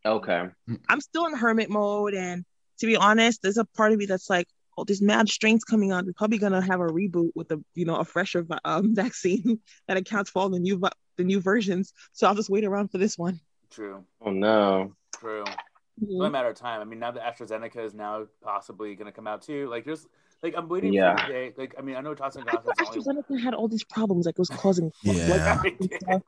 Okay. 0.05 0.47
I'm 0.87 1.01
still 1.01 1.25
in 1.27 1.35
hermit 1.35 1.69
mode, 1.69 2.13
and 2.13 2.45
to 2.79 2.85
be 2.85 2.95
honest, 2.95 3.41
there's 3.41 3.57
a 3.57 3.65
part 3.65 3.91
of 3.91 3.97
me 3.99 4.05
that's 4.05 4.29
like, 4.29 4.47
oh, 4.79 4.83
there's 4.85 5.01
mad 5.01 5.29
strains 5.29 5.63
coming 5.63 5.91
out. 5.91 6.05
We're 6.05 6.13
probably 6.13 6.37
gonna 6.37 6.61
have 6.61 6.79
a 6.79 6.87
reboot 6.87 7.31
with 7.35 7.51
a 7.51 7.63
you 7.75 7.85
know 7.85 7.95
a 7.97 8.05
fresher 8.05 8.45
um, 8.65 8.95
vaccine 9.03 9.59
that 9.87 9.97
accounts 9.97 10.29
for 10.29 10.39
all 10.41 10.49
the 10.49 10.59
new 10.59 10.77
va- 10.77 10.91
the 11.17 11.23
new 11.23 11.39
versions. 11.41 11.93
So 12.13 12.27
I'll 12.27 12.35
just 12.35 12.49
wait 12.49 12.63
around 12.65 12.89
for 12.89 12.97
this 12.97 13.17
one. 13.17 13.39
True. 13.69 14.03
Oh 14.21 14.31
no. 14.31 14.93
True. 15.19 15.43
Mm-hmm. 15.43 16.03
It's 16.05 16.13
only 16.13 16.27
a 16.27 16.31
matter 16.31 16.47
of 16.49 16.55
time. 16.55 16.79
I 16.81 16.85
mean, 16.85 16.99
now 16.99 17.11
that 17.11 17.37
AstraZeneca 17.37 17.83
is 17.85 17.93
now 17.93 18.25
possibly 18.41 18.95
going 18.95 19.07
to 19.07 19.11
come 19.11 19.27
out 19.27 19.41
too. 19.41 19.67
Like, 19.69 19.83
there's 19.83 20.07
like 20.41 20.53
I'm 20.57 20.69
waiting 20.69 20.93
Yeah. 20.93 21.17
for 21.17 21.27
the 21.27 21.33
day. 21.33 21.53
Like, 21.57 21.75
I 21.77 21.81
mean, 21.81 21.97
I 21.97 22.01
know 22.01 22.15
Johnson 22.15 22.45
I 22.47 22.53
Johnson. 22.53 22.73
thought 22.77 22.95
AstraZeneca 23.27 23.41
had 23.41 23.53
all 23.53 23.67
these 23.67 23.83
problems, 23.83 24.25
like 24.25 24.33
it 24.35 24.39
was 24.39 24.49
causing 24.49 24.91
Yeah. 25.03 25.57
blood 25.61 25.73
and. 26.07 26.23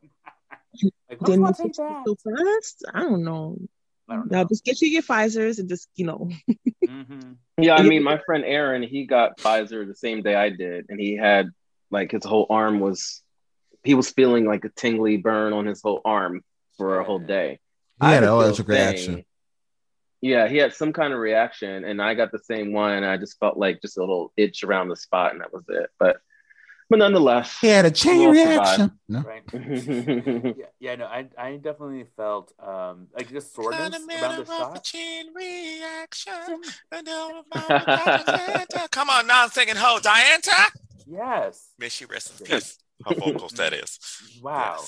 Like, 1.09 1.19
Then 1.19 1.41
what's 1.41 1.59
take 1.59 1.73
that? 1.73 2.03
so 2.07 2.15
fast. 2.15 2.85
I 2.93 3.01
don't 3.01 3.23
know. 3.23 3.57
I 4.11 4.15
don't 4.15 4.29
Now 4.29 4.41
know. 4.41 4.47
just 4.49 4.65
get 4.65 4.81
you 4.81 4.89
your 4.89 5.03
Pfizer's 5.03 5.59
and 5.59 5.69
just 5.69 5.87
you 5.95 6.05
know. 6.05 6.29
Mhm. 6.85 7.37
Yeah, 7.57 7.75
I 7.75 7.83
mean, 7.83 8.03
my 8.03 8.19
friend 8.25 8.43
Aaron, 8.45 8.83
he 8.83 9.05
got 9.05 9.37
Pfizer 9.37 9.87
the 9.87 9.95
same 9.95 10.21
day 10.21 10.35
I 10.35 10.49
did, 10.49 10.87
and 10.89 10.99
he 10.99 11.15
had 11.15 11.49
like 11.91 12.11
his 12.11 12.25
whole 12.25 12.47
arm 12.49 12.79
was, 12.79 13.21
he 13.83 13.93
was 13.93 14.09
feeling 14.09 14.45
like 14.45 14.65
a 14.65 14.69
tingly 14.69 15.17
burn 15.17 15.53
on 15.53 15.65
his 15.65 15.81
whole 15.81 16.01
arm 16.03 16.41
for 16.77 16.99
a 16.99 17.03
whole 17.03 17.19
day. 17.19 17.59
He 18.01 18.07
had 18.07 18.23
an 18.23 18.29
a 18.29 18.33
allergic 18.33 18.67
reaction. 18.67 19.23
Yeah, 20.21 20.47
he 20.47 20.57
had 20.57 20.73
some 20.73 20.91
kind 20.93 21.13
of 21.13 21.19
reaction, 21.19 21.83
and 21.85 22.01
I 22.01 22.13
got 22.13 22.31
the 22.31 22.39
same 22.39 22.73
one. 22.73 23.03
I 23.03 23.17
just 23.17 23.39
felt 23.39 23.57
like 23.57 23.81
just 23.81 23.97
a 23.97 24.01
little 24.01 24.33
itch 24.35 24.63
around 24.63 24.89
the 24.89 24.95
spot, 24.95 25.31
and 25.31 25.41
that 25.41 25.53
was 25.53 25.63
it. 25.69 25.89
But 25.99 26.17
But 26.91 26.99
nonetheless, 26.99 27.57
He 27.61 27.67
had 27.67 27.85
a 27.85 27.91
chain 27.91 28.31
reaction. 28.31 28.91
No. 29.07 29.21
Right. 29.21 29.43
yeah, 30.57 30.65
yeah, 30.77 30.95
no, 30.95 31.05
I, 31.05 31.25
I 31.37 31.55
definitely 31.55 32.03
felt 32.17 32.51
um 32.59 33.07
like 33.15 33.29
just 33.29 33.55
soreness 33.55 33.95
around 33.95 34.39
the 34.39 34.45
shot. 34.45 34.83
Chain 34.83 35.27
reaction. 35.33 36.33
Come 38.91 39.09
on 39.09 39.25
now, 39.25 39.47
singing 39.47 39.77
ho, 39.77 39.99
Diana. 40.03 40.41
Yes. 41.07 41.69
May 41.79 41.87
she 41.87 42.03
rest 42.03 42.41
in 42.41 42.45
peace. 42.45 42.77
Her 43.07 43.15
vocals, 43.15 43.53
that 43.53 43.71
is. 43.71 43.97
Wow. 44.41 44.83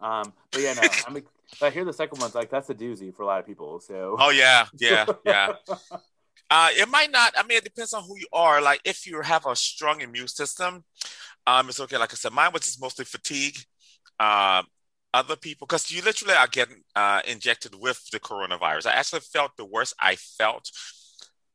Um, 0.00 0.32
but 0.50 0.60
yeah, 0.60 0.74
no, 0.74 0.82
I'm. 1.06 1.22
I 1.62 1.70
hear 1.70 1.84
the 1.84 1.92
second 1.92 2.20
one's 2.20 2.34
like 2.34 2.50
that's 2.50 2.68
a 2.70 2.74
doozy 2.74 3.14
for 3.14 3.22
a 3.22 3.26
lot 3.26 3.38
of 3.38 3.46
people. 3.46 3.78
So. 3.78 4.16
Oh 4.18 4.30
yeah, 4.30 4.66
yeah, 4.76 5.06
yeah. 5.24 5.52
Uh, 6.50 6.68
it 6.72 6.88
might 6.88 7.10
not. 7.10 7.32
I 7.36 7.42
mean, 7.44 7.58
it 7.58 7.64
depends 7.64 7.92
on 7.92 8.04
who 8.04 8.16
you 8.18 8.26
are. 8.32 8.60
Like, 8.60 8.80
if 8.84 9.06
you 9.06 9.20
have 9.22 9.46
a 9.46 9.56
strong 9.56 10.00
immune 10.00 10.28
system, 10.28 10.84
um, 11.46 11.68
it's 11.68 11.80
okay. 11.80 11.98
Like 11.98 12.12
I 12.12 12.16
said, 12.16 12.32
mine 12.32 12.50
was 12.52 12.62
just 12.62 12.80
mostly 12.80 13.04
fatigue. 13.04 13.56
Um, 14.18 14.66
other 15.12 15.36
people, 15.36 15.66
because 15.66 15.90
you 15.90 16.02
literally 16.02 16.34
are 16.34 16.48
getting 16.48 16.82
uh, 16.96 17.20
injected 17.26 17.74
with 17.78 18.04
the 18.10 18.18
coronavirus. 18.18 18.86
I 18.86 18.94
actually 18.94 19.20
felt 19.20 19.52
the 19.56 19.64
worst 19.64 19.94
I 20.00 20.16
felt 20.16 20.70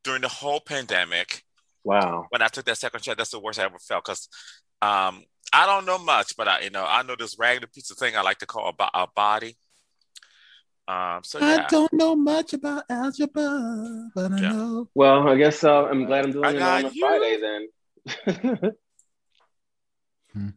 during 0.04 0.22
the 0.22 0.30
whole 0.30 0.62
pandemic. 0.62 1.44
Wow. 1.84 2.28
When 2.30 2.42
I 2.42 2.48
took 2.48 2.66
that 2.66 2.78
second 2.78 3.04
shot, 3.04 3.18
that's 3.18 3.32
the 3.32 3.40
worst 3.40 3.60
I 3.60 3.66
ever 3.66 3.78
felt. 3.80 4.06
Because 4.06 4.30
um, 4.82 5.24
I 5.52 5.66
don't 5.66 5.86
know 5.86 5.98
much, 5.98 6.38
but 6.38 6.48
I, 6.48 6.62
you 6.62 6.70
know, 6.70 6.86
I 6.88 7.04
know 7.04 7.16
this 7.18 7.38
ragged 7.38 7.72
piece 7.74 7.92
of 7.92 7.98
thing 7.98 8.16
I 8.16 8.22
like 8.22 8.38
to 8.40 8.46
call 8.46 8.70
a, 8.70 8.74
bo- 8.74 8.90
a 8.94 9.08
body. 9.14 9.58
Um, 10.88 11.22
so 11.24 11.40
yeah. 11.40 11.66
I 11.66 11.68
don't 11.70 11.94
know 11.94 12.16
much 12.16 12.54
about 12.54 12.84
algebra, 12.90 14.10
but 14.16 14.32
I 14.32 14.40
know. 14.40 14.90
Well, 14.96 15.28
I 15.28 15.36
guess 15.36 15.64
uh, 15.64 15.86
I'm 15.86 16.06
glad 16.06 16.26
I'm 16.26 16.32
doing 16.32 16.46
I 16.46 16.52
it 16.52 16.62
on 16.62 16.86
a 16.86 16.90
you. 16.94 17.02
Friday 17.02 17.40
then. 17.42 18.72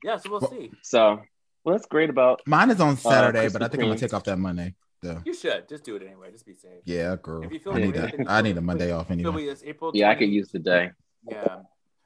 Yeah, 0.04 0.16
so 0.16 0.30
we'll 0.30 0.40
see. 0.48 0.70
So, 0.82 1.20
well, 1.64 1.74
that's 1.76 1.86
great 1.86 2.10
about 2.10 2.42
Mine 2.46 2.70
is 2.70 2.80
on 2.80 2.94
uh, 2.94 2.96
Saturday, 2.96 3.46
Krispy 3.46 3.52
but 3.52 3.62
I 3.62 3.68
think 3.68 3.82
I'm 3.82 3.88
gonna 3.88 3.98
take 4.00 4.14
off 4.14 4.24
that 4.24 4.38
Monday. 4.38 4.74
So 5.02 5.20
You 5.24 5.34
should 5.34 5.68
just 5.68 5.82
do 5.84 5.96
it 5.96 6.02
anyway. 6.02 6.30
Just 6.30 6.46
be 6.46 6.54
safe. 6.54 6.80
yeah, 6.84 7.16
girl. 7.20 7.42
If 7.42 7.52
you 7.52 7.58
feel 7.58 7.72
I 7.74 7.78
need 7.78 7.96
like 7.96 8.16
that. 8.16 8.30
I 8.30 8.40
need 8.42 8.56
a 8.56 8.60
Monday 8.60 8.92
off 8.92 9.10
anyway. 9.10 9.30
So 9.30 9.36
wait, 9.36 9.48
it's 9.48 9.62
April. 9.64 9.90
Yeah, 9.94 10.10
I 10.10 10.14
could 10.14 10.26
20 10.26 10.32
use 10.32 10.50
the 10.52 10.58
day. 10.60 10.90
Yeah. 11.28 11.58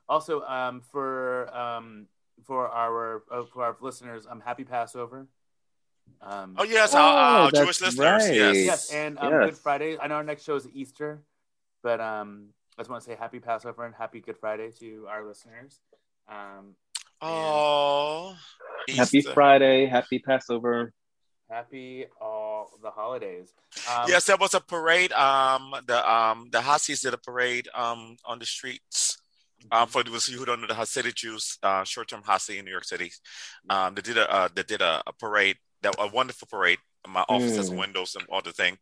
Also, 0.08 0.42
um, 0.42 0.80
for 0.80 1.54
um, 1.54 2.06
for 2.44 2.68
our 2.68 3.22
uh, 3.30 3.42
for 3.52 3.64
our 3.64 3.76
listeners, 3.80 4.26
um, 4.30 4.40
happy 4.40 4.64
Passover. 4.64 5.26
Um, 6.22 6.54
Oh 6.56 6.64
yes, 6.64 6.94
our, 6.94 7.00
our 7.02 7.50
Jewish 7.50 7.80
listeners. 7.80 7.98
right. 7.98 8.34
Yes. 8.34 8.56
yes, 8.56 8.92
and 8.92 9.18
um, 9.18 9.32
Yes. 9.32 9.44
Good 9.50 9.58
Friday. 9.58 9.98
I 9.98 10.06
know 10.06 10.14
our 10.14 10.24
next 10.24 10.44
show 10.44 10.54
is 10.54 10.68
Easter, 10.72 11.22
but 11.82 12.00
um, 12.00 12.48
I 12.78 12.82
just 12.82 12.90
want 12.90 13.02
to 13.02 13.10
say 13.10 13.16
happy 13.16 13.40
Passover 13.40 13.84
and 13.84 13.94
happy 13.94 14.20
Good 14.20 14.38
Friday 14.38 14.70
to 14.78 15.06
our 15.10 15.26
listeners. 15.26 15.80
Um, 16.28 16.76
Oh, 17.20 18.36
Happy 18.88 19.18
Easter. 19.18 19.32
Friday, 19.32 19.86
happy 19.86 20.18
Passover. 20.18 20.92
happy 21.50 22.06
all 22.20 22.70
the 22.82 22.90
holidays. 22.90 23.52
Um, 23.90 24.04
yes, 24.08 24.24
there 24.26 24.36
was 24.36 24.54
a 24.54 24.60
parade. 24.60 25.12
Um, 25.12 25.74
the 25.86 26.12
um 26.12 26.48
the 26.50 26.58
Hasis 26.58 27.02
did 27.02 27.14
a 27.14 27.18
parade 27.18 27.68
um 27.74 28.16
on 28.24 28.38
the 28.38 28.46
streets. 28.46 29.18
Um, 29.72 29.88
for 29.88 30.04
those 30.04 30.28
of 30.28 30.34
you 30.34 30.38
who 30.40 30.46
don't 30.46 30.60
know 30.60 30.66
the 30.68 30.74
Hasidic 30.74 31.14
Jews, 31.14 31.58
uh, 31.62 31.82
short-term 31.82 32.22
Hasi 32.24 32.58
in 32.58 32.64
New 32.64 32.70
York 32.70 32.84
City, 32.84 33.10
um, 33.68 33.94
they 33.94 34.02
did 34.02 34.16
a 34.18 34.30
uh, 34.32 34.48
they 34.54 34.62
did 34.62 34.80
a, 34.80 35.02
a 35.06 35.12
parade, 35.12 35.56
that 35.82 35.94
a 35.98 36.06
wonderful 36.08 36.46
parade. 36.48 36.78
My 37.06 37.24
office 37.28 37.56
has 37.56 37.70
Mm. 37.70 37.78
windows 37.78 38.16
and 38.16 38.26
all 38.28 38.42
the 38.42 38.52
thing. 38.52 38.78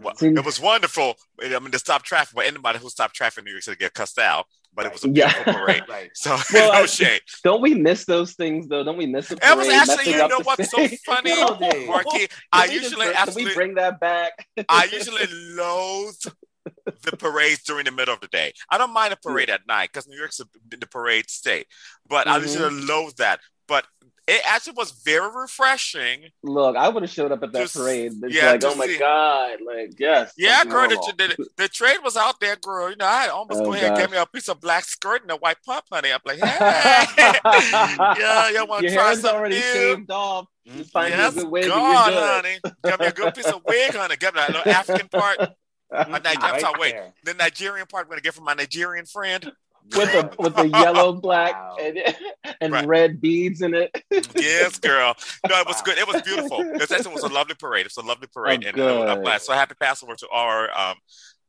Well, 0.00 0.14
it 0.20 0.44
was 0.44 0.60
wonderful. 0.60 1.16
I 1.42 1.58
mean, 1.58 1.70
to 1.70 1.78
stop 1.78 2.02
traffic, 2.02 2.34
but 2.34 2.46
anybody 2.46 2.78
who 2.78 2.90
stopped 2.90 3.14
traffic 3.14 3.38
in 3.38 3.44
New 3.46 3.52
York 3.52 3.62
City 3.62 3.76
get 3.78 3.94
cussed 3.94 4.18
out. 4.18 4.46
But 4.74 4.86
it 4.86 4.92
was 4.92 5.04
a 5.04 5.08
Yeah. 5.08 5.32
beautiful 5.32 5.54
parade. 5.54 5.82
Right. 5.88 6.10
So 6.14 6.36
Well, 6.52 6.72
no 6.72 6.78
I- 6.80 6.86
shade. 6.86 7.20
Don't 7.44 7.62
we 7.62 7.74
miss 7.74 8.04
those 8.04 8.34
things 8.34 8.68
though? 8.68 8.84
Don't 8.84 8.96
we 8.98 9.06
miss 9.06 9.28
the 9.28 9.36
It 9.36 9.56
was 9.56 9.66
parade 9.66 9.80
actually, 9.88 10.12
you 10.12 10.28
know 10.28 10.40
what's 10.42 10.70
so 10.70 10.88
funny. 11.06 11.86
Marky? 11.86 12.28
I 12.52 12.66
just 12.68 12.82
usually 12.84 13.06
can 13.06 13.14
absolutely 13.16 13.50
we 13.52 13.54
bring 13.54 13.74
that 13.76 14.00
back? 14.00 14.32
I 14.68 14.84
usually 14.92 15.26
loathe 15.54 16.14
the 17.02 17.16
parades 17.16 17.62
during 17.64 17.84
the 17.86 17.90
middle 17.90 18.14
of 18.14 18.20
the 18.20 18.28
day. 18.28 18.52
I 18.70 18.78
don't 18.78 18.92
mind 18.92 19.12
a 19.12 19.16
parade 19.16 19.50
at 19.50 19.66
night 19.66 19.90
because 19.92 20.06
New 20.06 20.16
York's 20.18 20.40
a, 20.40 20.44
the 20.70 20.86
parade 20.86 21.30
state, 21.30 21.66
but 22.06 22.26
I 22.26 22.38
Mhm. 22.38 22.42
usually 22.42 22.80
loathe 22.84 23.16
that. 23.16 23.40
But 23.68 23.86
it 24.28 24.40
actually 24.46 24.74
was 24.76 24.92
very 24.92 25.28
refreshing. 25.34 26.26
Look, 26.44 26.76
I 26.76 26.88
would 26.88 27.02
have 27.02 27.10
showed 27.10 27.32
up 27.32 27.42
at 27.42 27.52
that 27.52 27.62
Just- 27.62 27.76
parade. 27.76 28.12
It's 28.22 28.34
yeah, 28.34 28.52
like, 28.52 28.64
oh 28.64 28.74
my 28.76 28.86
see- 28.86 28.98
god, 28.98 29.58
like 29.66 29.98
yes. 29.98 30.32
Yeah, 30.38 30.58
something 30.58 30.70
girl, 30.70 30.88
normal. 30.88 31.06
the, 31.18 31.34
the, 31.36 31.46
the 31.56 31.68
trade 31.68 31.98
was 32.04 32.16
out 32.16 32.38
there, 32.40 32.56
girl. 32.56 32.90
You 32.90 32.96
know, 32.96 33.06
I 33.06 33.28
almost 33.28 33.60
Oh, 33.60 33.64
go 33.64 33.72
ahead 33.72 33.90
and 33.90 33.96
get 33.96 34.10
me 34.10 34.16
a 34.18 34.26
piece 34.26 34.48
of 34.48 34.60
black 34.60 34.84
skirt 34.84 35.22
and 35.22 35.30
a 35.30 35.36
white 35.36 35.56
pump, 35.66 35.86
honey. 35.92 36.12
I'm 36.12 36.20
like, 36.24 36.38
hey, 36.38 36.56
yeah, 38.18 38.50
you 38.50 38.64
want 38.66 38.86
to 38.86 38.94
try 38.94 39.14
something 39.14 39.30
already 39.30 39.56
new? 39.56 39.60
shaved 39.62 40.10
off. 40.10 40.46
You 40.64 40.72
mm-hmm. 40.72 40.82
find 40.82 41.10
yes, 41.10 41.36
a 41.36 41.40
good 41.40 41.50
wig 41.50 41.66
God, 41.68 42.12
and 42.12 42.14
you're 42.14 42.22
good. 42.22 42.72
honey. 42.72 42.74
Give 42.84 43.00
me 43.00 43.06
a 43.06 43.12
good 43.12 43.34
piece 43.34 43.46
of 43.50 43.62
wig, 43.66 43.94
honey. 43.94 44.16
Give 44.16 44.34
me 44.34 44.40
that 44.40 44.52
little 44.54 44.72
African 44.72 45.08
part. 45.08 45.38
My 45.92 46.18
Ni- 46.18 46.30
I'm 46.40 46.52
Right 46.52 46.60
sorry, 46.60 46.74
wait. 46.80 46.92
there. 46.92 47.12
The 47.24 47.34
Nigerian 47.34 47.86
part 47.86 48.06
I'm 48.06 48.08
gonna 48.10 48.22
get 48.22 48.32
from 48.32 48.44
my 48.44 48.54
Nigerian 48.54 49.04
friend. 49.04 49.52
With 49.96 50.12
the 50.12 50.34
with 50.38 50.56
the 50.56 50.68
yellow, 50.68 51.12
black, 51.12 51.54
Wow. 51.54 51.76
and, 51.80 51.98
and 52.60 52.72
Right. 52.72 52.86
red 52.86 53.20
beads 53.20 53.62
in 53.62 53.74
it. 53.74 53.90
Yes, 54.36 54.78
girl. 54.90 55.14
No, 55.48 55.58
it 55.60 55.66
was 55.66 55.82
good. 55.82 55.98
It 55.98 56.06
was 56.06 56.20
beautiful. 56.22 56.60
It 56.60 56.90
actually 56.90 57.12
was 57.12 57.22
a 57.24 57.28
lovely 57.28 57.54
parade. 57.54 57.86
It's 57.86 57.96
a 57.96 58.02
lovely 58.02 58.28
parade, 58.32 58.64
Oh, 58.64 58.68
and 58.68 58.78
uh, 58.80 59.04
I'm 59.06 59.16
good. 59.16 59.22
glad. 59.24 59.42
So 59.42 59.52
happy 59.52 59.74
Passover 59.80 60.14
to 60.16 60.28
our 60.30 60.70
um, 60.78 60.96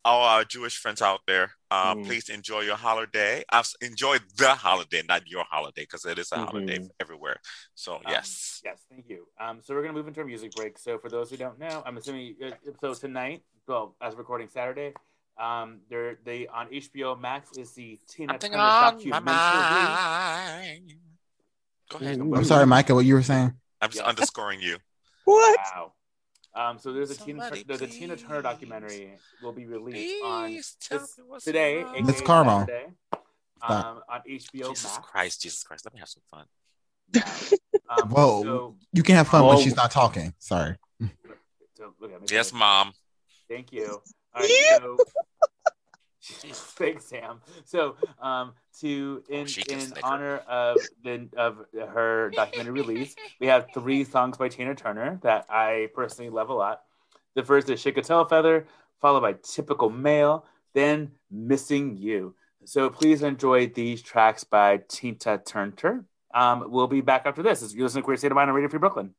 all 0.05 0.23
our 0.23 0.43
Jewish 0.43 0.77
friends 0.77 1.01
out 1.01 1.22
there. 1.27 1.51
Uh, 1.72 1.95
Mm. 1.95 2.05
Please 2.05 2.30
enjoy 2.30 2.61
your 2.61 2.76
holiday. 2.76 3.43
I've 3.49 3.69
enjoy 3.81 4.18
the 4.38 4.49
holiday, 4.49 5.01
not 5.07 5.27
your 5.27 5.43
holiday, 5.49 5.84
because 5.84 6.05
it 6.05 6.19
is 6.19 6.31
a 6.31 6.38
holiday 6.38 6.80
Mhm. 6.80 6.89
everywhere. 6.99 7.38
So 7.76 7.95
Um, 7.95 8.01
yes, 8.10 8.61
Yes, 8.65 8.80
thank 8.89 9.10
you. 9.10 9.27
Um, 9.39 9.61
so 9.61 9.73
we're 9.73 9.81
gonna 9.81 9.93
move 9.93 10.07
into 10.07 10.19
our 10.22 10.26
music 10.26 10.51
break. 10.53 10.77
So 10.77 10.97
for 10.99 11.10
those 11.10 11.30
who 11.30 11.38
don't 11.38 11.57
know, 11.60 11.81
I'm 11.85 11.97
assuming 11.97 12.35
uh, 12.43 12.51
so 12.81 12.93
tonight, 12.93 13.43
well, 13.68 13.95
as 14.01 14.15
recording 14.15 14.49
Saturday, 14.49 14.93
um, 15.38 15.80
they're 15.89 16.18
they 16.23 16.47
on 16.47 16.68
HBO 16.68 17.19
Max 17.19 17.51
is 17.57 17.72
the 17.72 17.99
Tina 18.07 18.34
something 18.34 18.51
Turner 18.51 18.64
on 18.64 18.72
my 18.72 18.91
documentary. 18.91 19.23
mind. 19.23 20.93
Go 21.89 21.97
ahead. 21.97 22.19
I'm 22.19 22.43
sorry, 22.45 22.65
Micah. 22.65 22.95
What 22.95 23.05
you 23.05 23.15
were 23.15 23.23
saying? 23.23 23.53
I'm 23.81 23.89
just 23.89 24.01
Yeah. 24.03 24.10
underscoring 24.10 24.61
you. 24.61 24.77
what? 25.26 25.60
Wow. 25.76 25.93
Um, 26.55 26.77
so 26.77 26.93
there's 26.93 27.10
a 27.10 27.15
Tina 27.15 27.41
Somebody 27.41 27.64
there's 27.68 27.81
a 27.81 27.88
Tina 27.88 28.15
Turner 28.15 28.41
documentary 28.43 29.18
will 29.41 29.53
be 29.53 29.65
released 29.65 30.23
on 30.23 30.49
Please 30.49 30.77
tell 30.80 30.99
this- 30.99 31.43
today, 31.43 31.84
It's 31.95 32.22
Carmel. 32.22 32.60
Saturday, 32.61 32.93
um, 33.64 34.01
on 34.07 34.22
HBO 34.30 34.69
Jesus 34.69 34.84
Max. 34.84 34.99
Christ, 35.07 35.41
Jesus 35.41 35.64
Christ. 35.64 35.85
Let 35.85 35.93
me 35.95 35.99
have 35.99 36.10
some 36.10 36.23
fun. 36.30 36.45
Um, 37.89 38.10
Whoa. 38.10 38.41
So, 38.43 38.76
You 38.93 39.03
can 39.03 39.15
have 39.15 39.27
fun 39.27 39.45
when 39.45 39.57
Oh. 39.57 39.61
she's 39.61 39.76
not 39.76 39.91
talking. 39.91 40.34
Sorry. 40.39 40.77
so 41.77 41.93
look. 41.99 42.11
Yes, 42.31 42.51
mom. 42.53 42.93
Thank 43.49 43.72
you. 43.73 44.01
Right, 44.35 44.80
so 44.80 44.97
thanks, 46.51 47.05
Sam. 47.05 47.41
So, 47.65 47.95
um, 48.22 48.53
to 48.80 49.23
in 49.30 49.45
can 49.45 49.80
in 49.80 49.93
honor 50.03 50.38
of 50.47 50.77
the 51.03 51.30
of 51.38 51.65
her 51.73 52.31
documentary 52.31 52.73
release, 52.73 53.15
we 53.39 53.47
have 53.47 53.68
three 53.73 54.03
songs 54.03 54.38
by 54.38 54.49
Tina 54.49 54.76
Turner 54.76 55.19
that 55.23 55.45
I 55.49 55.89
personally 55.93 56.30
love 56.30 56.49
a 56.49 56.53
lot. 56.53 56.84
The 57.35 57.43
first 57.43 57.69
is 57.69 57.80
"Shake 57.80 57.97
a 57.97 58.01
Tail 58.01 58.26
Feather," 58.26 58.68
followed 59.01 59.22
by 59.22 59.34
"Typical 59.43 59.89
Male," 59.89 60.45
then 60.73 61.11
"Missing 61.30 61.97
You." 61.97 62.35
So 62.65 62.89
please 62.89 63.22
enjoy 63.23 63.68
these 63.68 64.01
tracks 64.01 64.43
by 64.43 64.81
Tina 64.88 65.39
Turner. 65.45 66.05
Um, 66.34 66.65
we'll 66.68 66.88
be 66.88 67.01
back 67.01 67.23
after 67.26 67.43
this. 67.43 67.61
As 67.61 67.76
you 67.76 67.84
listen 67.84 68.01
to 68.01 68.05
Queer 68.05 68.18
State 68.18 68.31
of 68.31 68.35
Mind 68.35 68.49
on 68.49 68.55
Radio 68.55 68.69
Free 68.69 68.80
Brooklyn. 68.80 69.14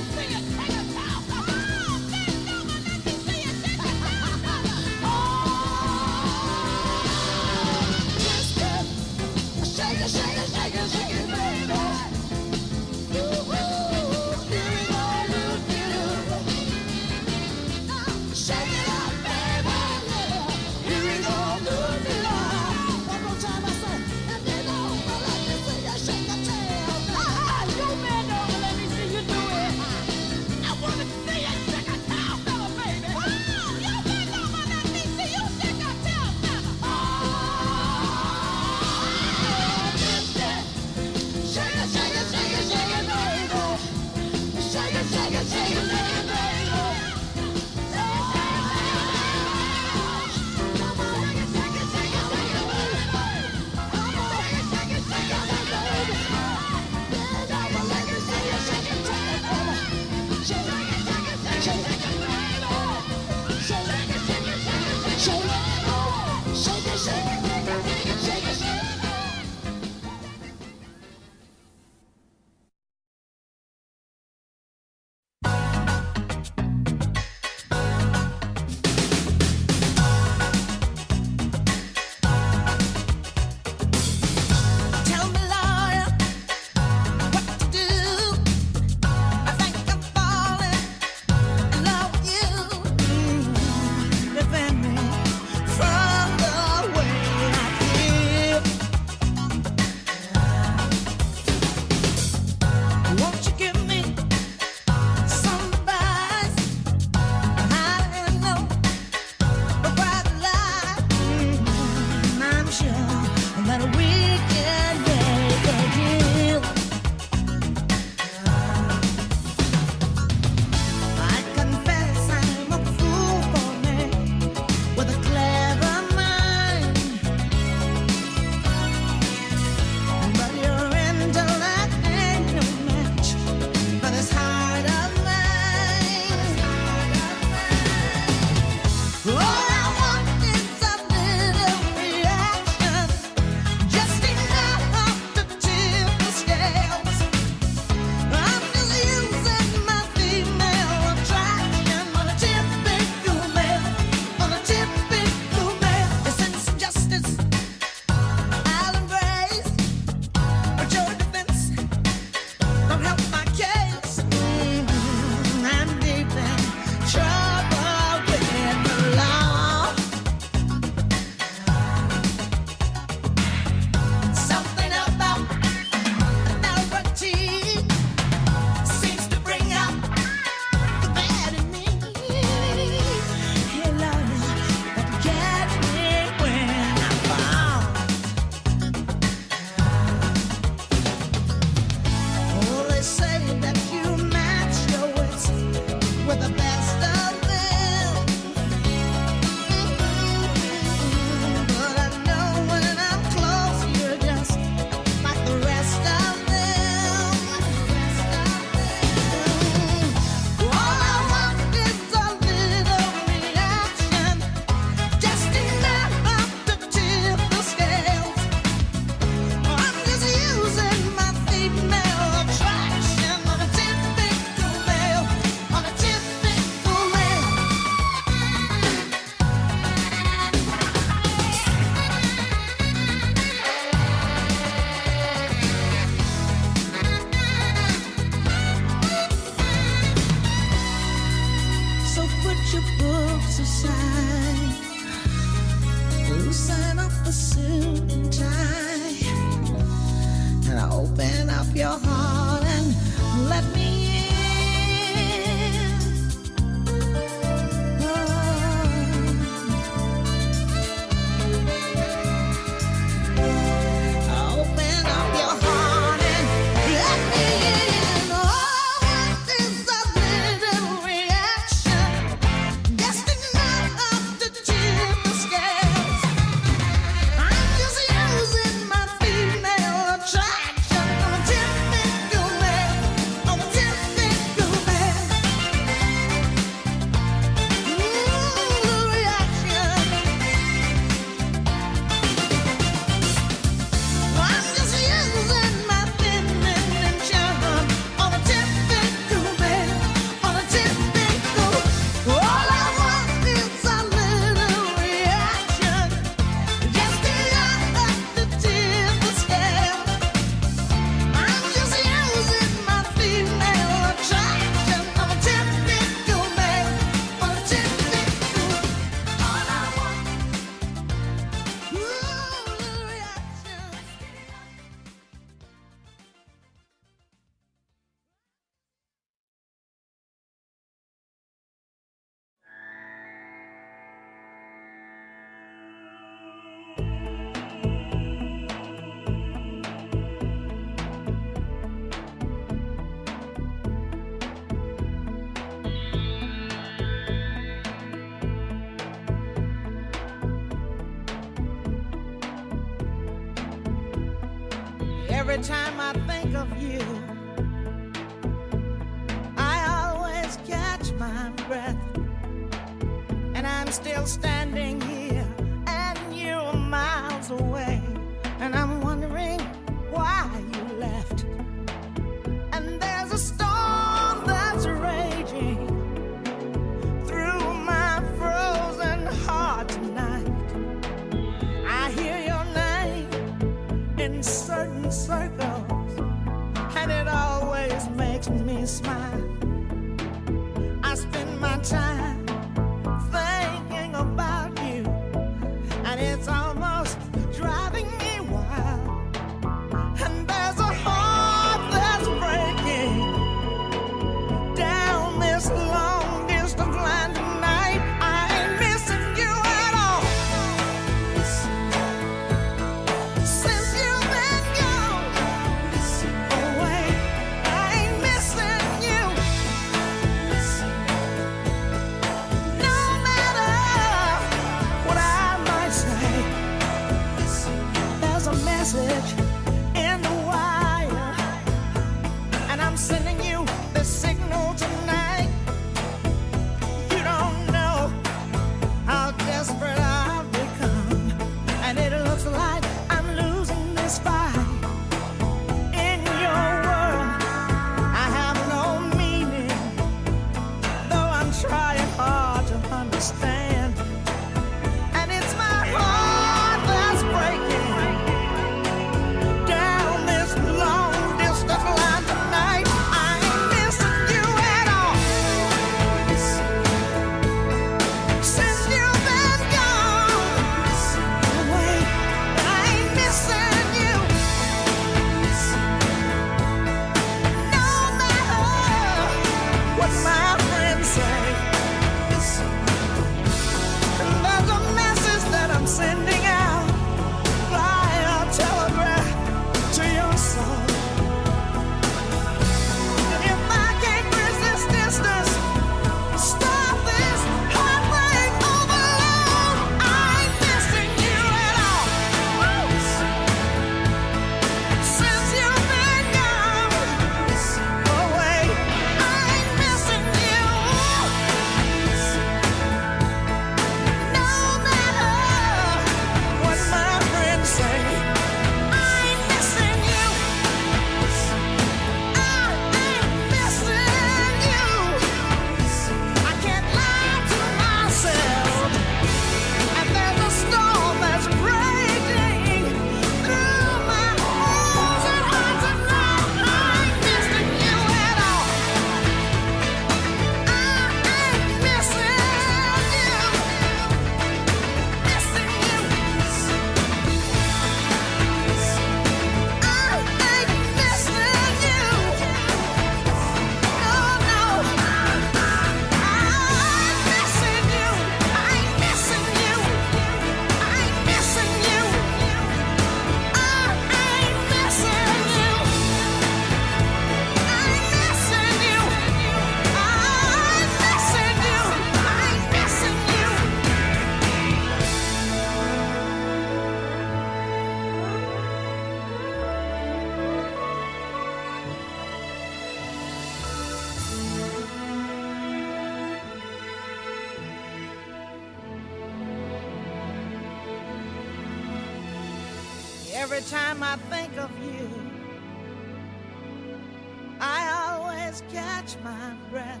Always 598.54 598.72
catch 598.72 599.16
my 599.24 599.52
breath. 599.68 600.00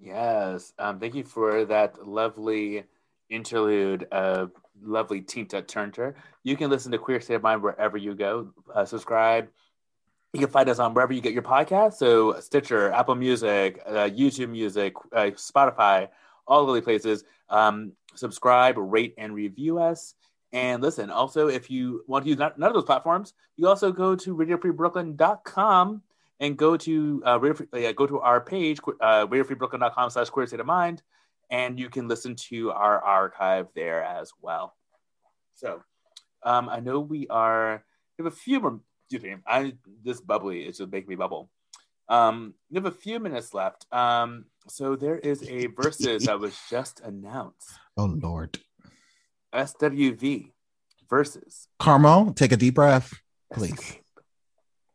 Yes. 0.00 0.72
Um, 0.80 0.98
thank 0.98 1.14
you 1.14 1.22
for 1.22 1.64
that 1.66 2.04
lovely 2.04 2.84
interlude 3.30 4.04
of 4.10 4.50
lovely 4.82 5.20
Tina 5.20 5.62
Turner. 5.62 6.16
You 6.42 6.56
can 6.56 6.70
listen 6.70 6.90
to 6.90 6.98
Queer 6.98 7.20
State 7.20 7.34
of 7.34 7.42
Mind 7.44 7.62
wherever 7.62 7.96
you 7.96 8.16
go. 8.16 8.52
Uh, 8.74 8.84
subscribe. 8.84 9.48
You 10.32 10.40
can 10.40 10.48
find 10.48 10.68
us 10.68 10.80
on 10.80 10.92
wherever 10.92 11.12
you 11.12 11.20
get 11.20 11.34
your 11.34 11.42
podcast. 11.42 11.94
So 11.94 12.40
Stitcher, 12.40 12.90
Apple 12.90 13.14
Music, 13.14 13.80
uh, 13.86 14.08
YouTube 14.10 14.48
Music, 14.48 14.94
uh, 15.12 15.30
Spotify, 15.36 16.08
all 16.48 16.66
the 16.66 16.82
places. 16.82 17.22
Um, 17.48 17.92
subscribe, 18.16 18.74
rate, 18.76 19.14
and 19.18 19.32
review 19.32 19.78
us. 19.78 20.14
And 20.52 20.82
listen, 20.82 21.10
also, 21.10 21.48
if 21.48 21.70
you 21.70 22.04
want 22.06 22.24
to 22.24 22.30
use 22.30 22.38
none 22.38 22.52
of 22.62 22.74
those 22.74 22.84
platforms, 22.84 23.34
you 23.56 23.68
also 23.68 23.92
go 23.92 24.16
to 24.16 24.34
radiofreebrooklyn.com 24.34 26.02
and 26.40 26.56
go 26.56 26.76
to 26.76 27.22
uh, 27.26 27.38
Radio 27.38 27.54
Free, 27.54 27.92
go 27.92 28.06
to 28.06 28.20
our 28.20 28.40
page, 28.40 28.78
uh, 29.00 29.26
radiofreebrooklyn.com 29.26 30.10
slash 30.10 30.30
queer 30.30 30.46
state 30.46 30.60
of 30.60 30.66
mind, 30.66 31.02
and 31.50 31.78
you 31.78 31.90
can 31.90 32.08
listen 32.08 32.34
to 32.36 32.70
our 32.70 33.02
archive 33.02 33.68
there 33.74 34.02
as 34.02 34.32
well. 34.40 34.74
So 35.54 35.82
um, 36.42 36.68
I 36.68 36.80
know 36.80 37.00
we 37.00 37.26
are, 37.28 37.84
we 38.16 38.24
have 38.24 38.32
a 38.32 38.36
few 38.36 38.60
more, 38.60 38.80
excuse 39.04 39.22
me, 39.22 39.36
I, 39.46 39.74
this 40.02 40.20
bubbly 40.20 40.62
is 40.62 40.78
just 40.78 40.90
making 40.90 41.08
me 41.08 41.16
bubble. 41.16 41.50
Um, 42.08 42.54
we 42.70 42.76
have 42.76 42.86
a 42.86 42.90
few 42.90 43.20
minutes 43.20 43.52
left. 43.52 43.86
Um, 43.92 44.46
so 44.68 44.96
there 44.96 45.18
is 45.18 45.42
a 45.48 45.66
versus 45.66 46.24
that 46.24 46.40
was 46.40 46.58
just 46.70 47.00
announced. 47.00 47.70
Oh 47.96 48.04
Lord. 48.04 48.58
SWV 49.54 50.50
versus 51.08 51.68
Carmel, 51.78 52.32
take 52.34 52.52
a 52.52 52.56
deep 52.56 52.74
breath, 52.74 53.12
please. 53.52 53.96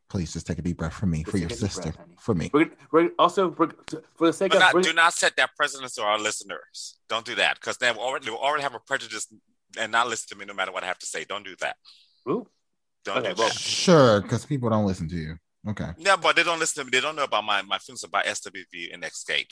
Please 0.10 0.32
just 0.32 0.46
take 0.46 0.60
a 0.60 0.62
deep 0.62 0.78
breath 0.78 0.94
for 0.94 1.08
me, 1.08 1.24
for 1.24 1.38
your 1.38 1.50
take 1.50 1.58
a 1.58 1.62
deep 1.62 1.72
sister, 1.72 1.92
breath, 1.92 2.08
for 2.20 2.36
me. 2.36 2.52
We're, 2.54 2.70
we're 2.92 3.10
also 3.18 3.50
we're, 3.50 3.70
for 4.16 4.28
the 4.28 4.34
sake 4.34 4.52
Do 4.52 4.58
of 4.60 4.74
not, 4.74 4.84
do 4.84 4.94
not 4.94 5.14
set 5.14 5.36
that 5.38 5.56
precedence 5.58 5.96
to 5.96 6.04
our 6.04 6.20
listeners. 6.20 6.98
Don't 7.10 7.26
do 7.26 7.34
that 7.36 7.56
because 7.60 7.78
they 7.78 7.88
have 7.88 7.98
already 7.98 8.28
they 8.28 8.32
already 8.32 8.62
have 8.64 8.76
a 8.76 8.80
prejudice 8.80 9.28
and 9.80 9.92
not 9.92 10.08
listen 10.08 10.28
to 10.30 10.36
me 10.36 10.46
no 10.46 10.54
matter 10.54 10.72
what 10.72 10.84
I 10.84 10.88
have 10.88 11.00
to 11.00 11.06
say. 11.08 11.26
Don't 11.28 11.44
do 11.44 11.56
that. 11.62 11.78
Ooh. 12.30 12.48
Don't 13.04 13.18
Okay, 13.18 13.30
do 13.34 13.40
well- 13.40 13.50
that. 13.50 13.58
Sure, 13.58 14.22
because 14.22 14.46
people 14.46 14.70
don't 14.70 14.86
listen 14.86 15.10
to 15.10 15.16
you. 15.16 15.38
Okay. 15.68 15.90
Yeah, 15.98 16.18
but 16.18 16.36
they 16.36 16.44
don't 16.44 16.60
listen 16.60 16.82
to 16.82 16.86
me. 16.86 16.92
They 16.92 17.02
don't 17.02 17.16
know 17.16 17.24
about 17.24 17.44
my 17.46 17.62
my 17.64 17.80
feelings 17.80 18.04
about 18.04 18.26
SWV 18.26 18.94
and 18.94 19.02
Xscape. 19.02 19.48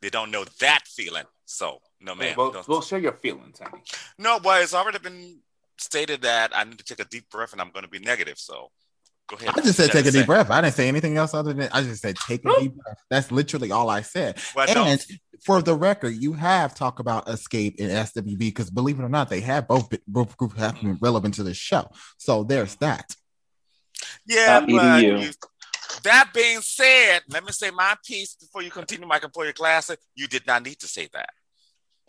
They 0.00 0.10
don't 0.10 0.30
know 0.30 0.44
that 0.60 0.84
feeling. 0.86 1.24
So 1.44 1.78
no 2.00 2.12
Okay, 2.12 2.20
man. 2.28 2.34
well, 2.36 2.50
Don't- 2.52 2.68
we'll 2.68 2.82
share 2.82 2.98
your 2.98 3.12
feelings, 3.14 3.58
honey. 3.58 3.82
No, 4.18 4.38
but 4.38 4.62
it's 4.62 4.74
already 4.74 4.98
been 4.98 5.40
stated 5.78 6.22
that 6.22 6.56
I 6.56 6.64
need 6.64 6.78
to 6.78 6.84
take 6.84 7.00
a 7.00 7.04
deep 7.08 7.28
breath 7.30 7.52
and 7.52 7.60
I'm 7.60 7.70
going 7.70 7.84
to 7.84 7.90
be 7.90 7.98
negative. 7.98 8.38
So 8.38 8.70
go 9.28 9.36
ahead. 9.36 9.50
I 9.56 9.60
just 9.62 9.76
said 9.76 9.90
take 9.90 10.06
a 10.06 10.10
deep 10.10 10.26
breath. 10.26 10.50
I 10.50 10.60
didn't 10.60 10.74
say 10.74 10.88
anything 10.88 11.16
else 11.16 11.34
other 11.34 11.52
than 11.52 11.68
I 11.72 11.82
just 11.82 12.02
said 12.02 12.16
take 12.26 12.44
a 12.44 12.60
deep 12.60 12.74
breath. 12.74 12.98
That's 13.10 13.30
literally 13.32 13.70
all 13.72 13.88
I 13.90 14.02
said. 14.02 14.38
Well, 14.54 14.66
don't- 14.66 14.86
and 14.88 15.06
for 15.44 15.62
the 15.62 15.74
record, 15.74 16.14
you 16.14 16.32
have 16.34 16.74
talked 16.74 16.98
about 17.00 17.26
Xscape 17.26 17.76
and 17.80 17.90
SWV 17.90 18.38
because 18.38 18.70
believe 18.70 18.98
it 18.98 19.04
or 19.04 19.08
not, 19.08 19.28
they 19.28 19.40
have 19.40 19.66
both 19.68 19.88
been- 19.88 20.02
both 20.06 20.36
groups 20.36 20.56
have 20.58 20.74
been 20.80 20.98
relevant 21.00 21.34
to 21.34 21.42
the 21.44 21.54
show. 21.54 21.90
So 22.18 22.42
there's 22.44 22.74
that. 22.76 23.14
Yeah, 24.26 24.58
Stop 24.58 24.68
but 24.68 24.74
EDU. 25.02 25.22
you, 25.22 25.32
that 26.02 26.30
being 26.34 26.60
said, 26.60 27.20
let 27.28 27.44
me 27.44 27.52
say 27.52 27.70
my 27.70 27.96
piece 28.04 28.34
before 28.34 28.62
you 28.62 28.70
continue, 28.70 29.06
Michael, 29.06 29.30
for 29.32 29.44
your 29.44 29.52
class. 29.52 29.90
You 30.14 30.26
did 30.26 30.46
not 30.46 30.64
need 30.64 30.78
to 30.80 30.88
say 30.88 31.08
that. 31.12 31.30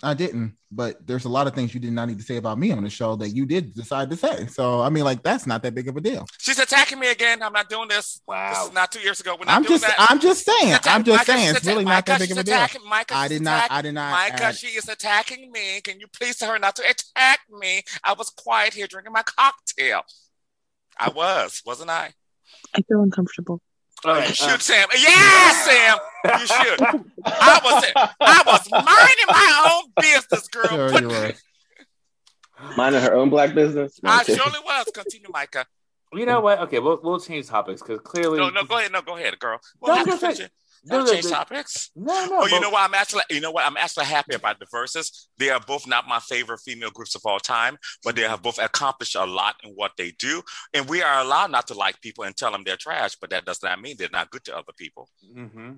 I 0.02 0.14
didn't, 0.14 0.56
but 0.72 1.06
there's 1.06 1.26
a 1.26 1.30
lot 1.30 1.48
of 1.48 1.54
things 1.54 1.74
you 1.74 1.80
did 1.82 1.92
not 1.92 2.08
need 2.08 2.18
to 2.20 2.24
say 2.24 2.38
about 2.38 2.58
me 2.58 2.72
on 2.72 2.84
the 2.86 2.90
show 2.90 3.18
that 3.18 3.32
you 3.32 3.46
did 3.46 3.74
decide 3.74 4.10
to 4.12 4.16
say. 4.16 4.46
So 4.48 4.80
I 4.80 4.90
mean, 4.90 5.04
like 5.04 5.24
that's 5.24 5.46
not 5.46 5.62
that 5.64 5.76
big 5.76 5.90
of 5.90 5.98
a 5.98 6.00
deal. 6.00 6.26
She's 6.38 6.58
attacking 6.58 7.00
me 7.00 7.12
again. 7.12 7.44
I'm 7.44 7.52
not 7.52 7.68
doing 7.68 7.90
this. 7.90 8.22
Wow. 8.26 8.54
This 8.54 8.68
is 8.70 8.74
not 8.74 8.94
two 8.94 9.02
years 9.02 9.20
ago. 9.20 9.36
We're 9.38 9.44
not 9.44 9.58
I'm 9.58 9.64
doing 9.64 9.78
just, 9.78 9.98
that. 9.98 10.08
I'm 10.10 10.22
just 10.22 10.46
saying, 10.46 10.72
atta- 10.72 10.90
I'm 10.90 11.04
just 11.04 11.18
Micah, 11.18 11.32
saying, 11.34 11.48
she's 11.50 11.58
it's 11.58 11.68
really 11.68 11.84
atta- 11.84 11.90
not 11.90 12.06
that 12.06 12.20
big 12.20 12.32
of 12.32 12.38
a 12.38 12.44
deal. 12.44 12.68
Micah, 12.88 13.14
I 13.14 13.28
did 13.28 13.42
not, 13.42 13.70
I 13.70 13.82
did 13.82 13.94
not. 13.94 14.12
Micah, 14.12 14.44
add- 14.46 14.56
she 14.56 14.68
is 14.68 14.88
attacking 14.88 15.52
me. 15.52 15.82
Can 15.82 16.00
you 16.00 16.08
please 16.08 16.38
tell 16.38 16.50
her 16.54 16.60
not 16.60 16.78
to 16.78 16.84
attack 16.90 17.40
me? 17.50 17.82
I 18.02 18.14
was 18.14 18.30
quiet 18.30 18.74
here 18.74 18.88
drinking 18.88 19.12
my 19.12 19.24
cocktail. 19.24 20.04
I 20.98 21.10
was, 21.10 21.62
wasn't 21.66 21.90
I? 21.90 22.14
I 22.74 22.82
feel 22.84 23.02
uncomfortable. 23.02 23.62
All 24.06 24.20
you 24.20 24.34
should, 24.34 24.50
uh, 24.50 24.58
Sam. 24.60 24.88
Yeah, 24.98 25.52
Sam. 25.52 25.98
You 26.40 26.48
should. 26.48 26.82
I 27.26 27.60
was, 27.64 27.86
I 28.22 28.44
was 28.46 28.72
minding 28.72 29.28
my 29.28 29.72
own 29.74 29.92
business, 30.02 30.48
girl. 30.48 30.68
Sure 30.68 30.90
Put- 30.92 31.02
you 31.02 31.08
were. 31.10 31.34
Minding 32.76 33.02
her 33.02 33.14
own 33.14 33.30
black 33.30 33.54
business. 33.54 34.00
No, 34.04 34.12
I'm 34.12 34.26
kidding. 34.26 34.42
surely 34.42 34.60
was. 34.66 34.86
Continue, 34.94 35.30
Micah. 35.32 35.66
You 36.14 36.26
know 36.26 36.42
what? 36.42 36.60
Okay, 36.62 36.80
we'll 36.80 37.00
we'll 37.04 37.20
change 37.20 37.48
topics 37.48 37.82
because 37.82 38.00
clearly. 38.02 38.40
No, 38.40 38.50
no, 38.50 38.64
go 38.64 38.78
ahead. 38.80 38.92
No, 38.92 39.02
go 39.02 39.16
ahead, 39.16 39.38
girl. 39.40 39.60
No, 39.82 39.94
Well, 39.94 40.00
I'm 40.00 40.06
happy 40.88 40.90
gonna 40.90 41.04
to 41.04 41.08
say- 41.10 41.16
finish 41.16 41.26
it. 41.26 41.26
no, 41.26 41.26
no, 41.26 41.26
change 41.26 41.26
the- 41.26 41.30
topics. 41.32 41.92
No, 41.96 42.26
no. 42.26 42.40
Oh, 42.42 42.48
you 42.48 42.60
know 42.60 42.70
what? 42.70 42.82
I'm 42.84 42.94
actually, 42.94 43.24
you 43.30 43.40
know 43.42 43.52
what? 43.52 43.66
I'm 43.66 43.78
actually 43.78 44.06
happy 44.06 44.36
about 44.36 44.60
the 44.60 44.68
verses. 44.72 45.28
They 45.38 45.50
are 45.50 45.60
both 45.60 45.88
not 45.88 46.08
my 46.08 46.20
favorite 46.20 46.60
female 46.60 46.92
groups 46.92 47.16
of 47.16 47.22
all 47.26 47.40
time, 47.40 47.78
but 48.04 48.16
they 48.16 48.22
have 48.24 48.42
both 48.42 48.60
accomplished 48.60 49.16
a 49.16 49.26
lot 49.26 49.56
in 49.64 49.72
what 49.72 49.92
they 49.98 50.12
do. 50.12 50.42
And 50.74 50.88
we 50.88 51.02
are 51.02 51.20
allowed 51.22 51.52
not 51.52 51.68
to 51.68 51.74
like 51.74 52.00
people 52.02 52.24
and 52.24 52.36
tell 52.36 52.52
them 52.52 52.64
they're 52.66 52.78
trash, 52.78 53.16
but 53.20 53.30
that 53.32 53.46
does 53.46 53.62
not 53.64 53.82
mean 53.82 53.96
they're 53.98 54.10
not 54.12 54.30
good 54.30 54.44
to 54.46 54.56
other 54.58 54.74
people. 54.78 55.10
Mm-hmm. 55.36 55.74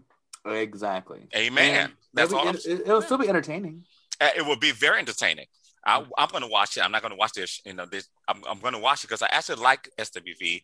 Exactly. 0.51 1.27
Amen. 1.35 1.85
And 1.85 1.93
That's 2.13 2.31
it'll 2.31 2.45
all 2.47 2.53
be- 2.53 2.59
I'm 2.65 2.77
it, 2.81 2.87
will 2.87 3.01
still 3.01 3.17
be 3.17 3.29
entertaining. 3.29 3.83
Uh, 4.19 4.29
It 4.35 4.45
will 4.45 4.55
be 4.57 4.71
very 4.71 4.99
entertaining. 4.99 5.45
I, 5.85 6.03
I'm 6.17 6.29
going 6.29 6.43
to 6.43 6.49
watch 6.49 6.77
it. 6.77 6.81
I'm 6.83 6.91
not 6.91 7.01
going 7.01 7.11
to 7.11 7.17
watch 7.17 7.33
this. 7.33 7.59
You 7.65 7.73
know, 7.73 7.85
this. 7.85 8.07
I'm, 8.27 8.41
I'm 8.49 8.59
going 8.59 8.73
to 8.73 8.79
watch 8.79 9.03
it 9.03 9.07
because 9.07 9.21
I 9.23 9.27
actually 9.31 9.61
like 9.61 9.89
SWV. 9.99 10.63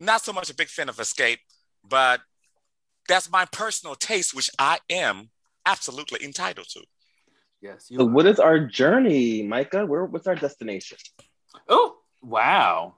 Not 0.00 0.22
so 0.22 0.32
much 0.32 0.50
a 0.50 0.54
big 0.54 0.68
fan 0.68 0.88
of 0.88 0.96
Xscape, 0.96 1.38
but 1.88 2.20
that's 3.08 3.30
my 3.30 3.44
personal 3.46 3.94
taste, 3.94 4.34
which 4.34 4.50
I 4.58 4.78
am 4.88 5.30
absolutely 5.66 6.24
entitled 6.24 6.68
to. 6.70 6.80
Yes. 7.60 7.90
So 7.94 8.04
what 8.06 8.26
is 8.26 8.40
our 8.40 8.58
journey, 8.58 9.42
Micah? 9.42 9.84
Where 9.84 10.04
what's 10.06 10.26
our 10.26 10.34
destination? 10.34 10.96
Oh, 11.68 11.96
wow. 12.22 12.94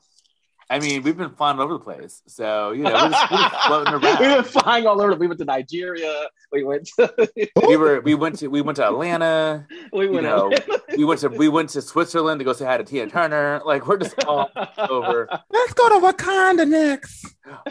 I 0.70 0.78
mean, 0.78 1.02
we've 1.02 1.16
been 1.18 1.30
flying 1.34 1.58
all 1.58 1.64
over 1.64 1.74
the 1.74 1.80
place. 1.80 2.22
So, 2.28 2.70
you 2.70 2.84
know, 2.84 2.92
we're 2.92 3.10
just, 3.10 3.30
we're 3.30 3.36
just 3.36 3.66
floating 3.66 3.92
We've 4.02 4.18
been 4.18 4.44
flying 4.44 4.86
all 4.86 5.02
over. 5.02 5.14
We 5.16 5.26
went 5.26 5.38
to 5.40 5.44
Nigeria. 5.44 6.28
We 6.50 6.62
went 6.64 6.86
to 6.96 7.28
we 7.66 7.76
were 7.76 8.00
we 8.00 8.14
went 8.14 8.38
to 8.38 8.48
we 8.48 8.62
went 8.62 8.76
to 8.76 8.86
Atlanta. 8.86 9.66
we 9.92 10.04
You 10.06 10.12
went 10.12 10.22
know, 10.24 10.50
out. 10.52 10.80
we 10.96 11.04
went 11.04 11.20
to 11.20 11.28
we 11.28 11.48
went 11.48 11.70
to 11.70 11.82
Switzerland 11.82 12.38
to 12.38 12.44
go 12.44 12.52
say 12.54 12.64
hi 12.64 12.78
to 12.78 12.84
Tina 12.84 13.08
Turner. 13.08 13.60
Like 13.66 13.86
we're 13.86 13.98
just 13.98 14.22
all 14.24 14.48
over. 14.78 15.28
Let's 15.50 15.72
go 15.74 15.88
to 16.00 16.06
Wakanda 16.12 16.66
next. 16.68 17.26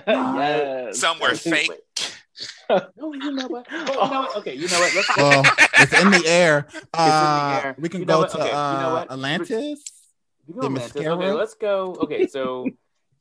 yes. 0.06 1.00
Somewhere 1.00 1.34
fake. 1.36 1.72
Oh, 2.70 3.14
you 3.14 3.32
know 3.32 3.48
what? 3.48 3.68
Oh, 3.72 4.06
you 4.06 4.12
know 4.12 4.22
what? 4.22 4.36
Okay, 4.38 4.56
you 4.56 4.68
know 4.68 4.80
what? 4.80 4.96
Let's 4.96 5.18
Well, 5.18 5.44
it's 5.80 5.94
in 6.00 6.10
the 6.12 6.24
air. 6.26 6.68
in 6.74 6.82
the 6.94 7.00
Uh, 7.00 7.62
air. 7.64 7.76
We 7.80 7.90
can 7.90 8.00
You 8.02 8.06
know 8.06 8.16
go 8.16 8.20
what? 8.22 8.32
to 8.32 8.38
Okay, 8.40 8.48
you 8.48 8.54
know 8.54 8.90
uh, 8.90 8.94
what? 8.94 9.12
Atlantis. 9.12 9.84
We 10.48 10.54
go 10.56 10.62
The 10.62 10.68
Atlantis. 10.68 10.96
Okay, 11.08 11.32
let's 11.34 11.54
go. 11.56 11.96
Okay, 12.02 12.28
so 12.28 12.68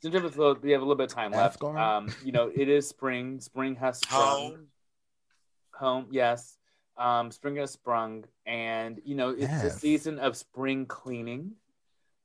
since 0.01 0.15
we 0.15 0.21
have 0.21 0.25
a 0.25 0.39
little, 0.39 0.57
we 0.63 0.71
have 0.73 0.81
a 0.81 0.85
little 0.85 0.97
bit 0.97 1.11
of 1.11 1.15
time 1.15 1.33
left. 1.33 1.63
Um, 1.63 2.09
you 2.25 2.33
know, 2.33 2.51
it 2.55 2.69
is 2.69 2.89
spring. 2.89 3.41
Spring 3.41 3.77
has 3.77 3.99
sprung. 3.99 4.21
Home. 4.23 4.67
Home, 5.75 6.07
yes. 6.11 6.57
Um, 6.97 7.31
spring 7.31 7.57
has 7.57 7.71
sprung, 7.71 8.25
and 8.47 9.01
you 9.05 9.15
know, 9.15 9.31
it's 9.31 9.63
the 9.63 9.71
season 9.71 10.19
of 10.19 10.37
spring 10.37 10.87
cleaning. 10.87 11.53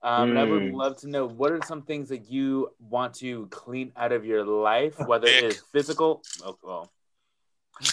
Um, 0.05 0.29
and 0.29 0.39
I 0.39 0.43
would 0.43 0.61
Mm. 0.61 0.73
love 0.75 0.97
to 0.97 1.09
know 1.09 1.25
what 1.25 1.51
are 1.51 1.59
some 1.65 1.81
things 1.81 2.09
that 2.09 2.29
you 2.29 2.71
want 2.79 3.15
to 3.15 3.47
clean 3.47 3.91
out 3.97 4.11
of 4.11 4.23
your 4.23 4.43
life, 4.45 4.93
whether 5.07 5.27
it 5.27 5.43
Ick. 5.43 5.51
is 5.51 5.63
physical. 5.71 6.21
Oh, 6.43 6.55
well, 6.61 6.91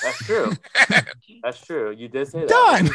that's 0.03 0.19
true. 0.27 0.53
that's 1.43 1.65
true. 1.65 1.91
You 1.91 2.09
did 2.09 2.29
say 2.29 2.41
that. 2.45 2.49
Done. 2.49 2.91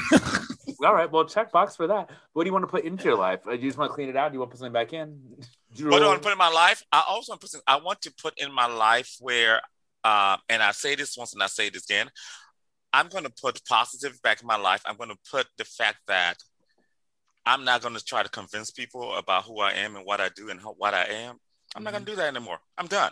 All 0.85 0.93
right. 0.93 1.11
Well, 1.11 1.25
check 1.25 1.51
box 1.51 1.75
for 1.75 1.87
that. 1.87 2.11
What 2.33 2.43
do 2.43 2.47
you 2.47 2.53
want 2.53 2.63
to 2.63 2.67
put 2.67 2.83
into 2.85 3.05
your 3.05 3.17
life? 3.17 3.39
Uh, 3.47 3.51
Do 3.55 3.57
you 3.57 3.69
just 3.69 3.77
want 3.79 3.89
to 3.89 3.95
clean 3.95 4.09
it 4.09 4.15
out? 4.15 4.31
Do 4.31 4.35
you 4.35 4.39
want 4.39 4.51
to 4.51 4.53
put 4.53 4.59
something 4.59 4.73
back 4.73 4.93
in? 4.93 5.19
What 5.39 5.75
do 5.77 5.91
I 6.03 6.07
want 6.07 6.21
to 6.21 6.23
put 6.23 6.31
in 6.31 6.37
my 6.37 6.49
life? 6.49 6.83
I 6.91 7.03
also 7.07 7.31
want 7.31 7.41
to 7.41 7.45
put. 7.45 7.51
some- 7.51 7.61
I 7.65 7.77
want 7.77 8.01
to 8.03 8.13
put 8.21 8.37
in 8.37 8.51
my 8.53 8.67
life 8.67 9.15
where, 9.19 9.61
uh, 10.03 10.37
and 10.47 10.61
I 10.61 10.71
say 10.73 10.93
this 10.93 11.17
once 11.17 11.33
and 11.33 11.41
I 11.41 11.47
say 11.47 11.69
this 11.69 11.85
again. 11.85 12.11
I'm 12.93 13.07
going 13.09 13.23
to 13.23 13.31
put 13.41 13.65
positive 13.65 14.21
back 14.21 14.41
in 14.41 14.47
my 14.47 14.57
life. 14.57 14.81
I'm 14.85 14.95
going 14.95 15.09
to 15.09 15.17
put 15.31 15.47
the 15.57 15.65
fact 15.65 15.97
that 16.07 16.37
I'm 17.47 17.63
not 17.63 17.81
going 17.81 17.95
to 17.95 18.03
try 18.03 18.23
to 18.23 18.29
convince 18.29 18.71
people 18.71 19.15
about 19.15 19.45
who 19.45 19.59
I 19.59 19.71
am 19.71 19.95
and 19.95 20.05
what 20.05 20.19
I 20.19 20.29
do 20.35 20.49
and 20.49 20.59
how, 20.59 20.73
what 20.77 20.93
I 20.93 21.05
am. 21.05 21.37
I'm 21.75 21.83
not 21.83 21.93
going 21.93 22.03
to 22.03 22.11
mm-hmm. 22.11 22.19
do 22.19 22.21
that 22.23 22.35
anymore. 22.35 22.59
I'm 22.77 22.87
done. 22.87 23.11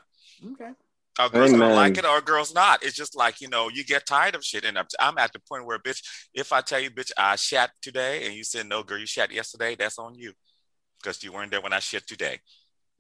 Okay. 0.54 0.72
Our 1.18 1.30
girls 1.30 1.54
Amen. 1.54 1.70
don't 1.70 1.76
like 1.78 1.98
it, 1.98 2.06
or 2.06 2.20
girls 2.20 2.54
not. 2.54 2.84
It's 2.84 2.96
just 2.96 3.16
like 3.16 3.40
you 3.40 3.48
know, 3.48 3.70
you 3.70 3.86
get 3.86 4.06
tired 4.06 4.36
of 4.36 4.44
shit, 4.44 4.66
and 4.66 4.78
I'm, 4.78 4.86
I'm 5.00 5.18
at 5.18 5.32
the 5.32 5.40
point 5.40 5.66
where, 5.66 5.80
bitch, 5.80 6.02
if 6.34 6.52
I 6.52 6.60
tell 6.60 6.80
you, 6.80 6.90
bitch, 6.90 7.12
I 7.18 7.38
shat 7.38 7.72
today, 7.82 8.26
and 8.26 8.34
you 8.34 8.44
said 8.44 8.68
no, 8.68 8.84
girl, 8.84 8.98
you 8.98 9.06
shat 9.06 9.32
yesterday, 9.32 9.76
that's 9.76 9.98
on 9.98 10.16
you, 10.16 10.34
because 11.02 11.24
you 11.24 11.32
weren't 11.32 11.52
there 11.52 11.62
when 11.62 11.72
I 11.72 11.80
shit 11.80 12.06
today. 12.06 12.40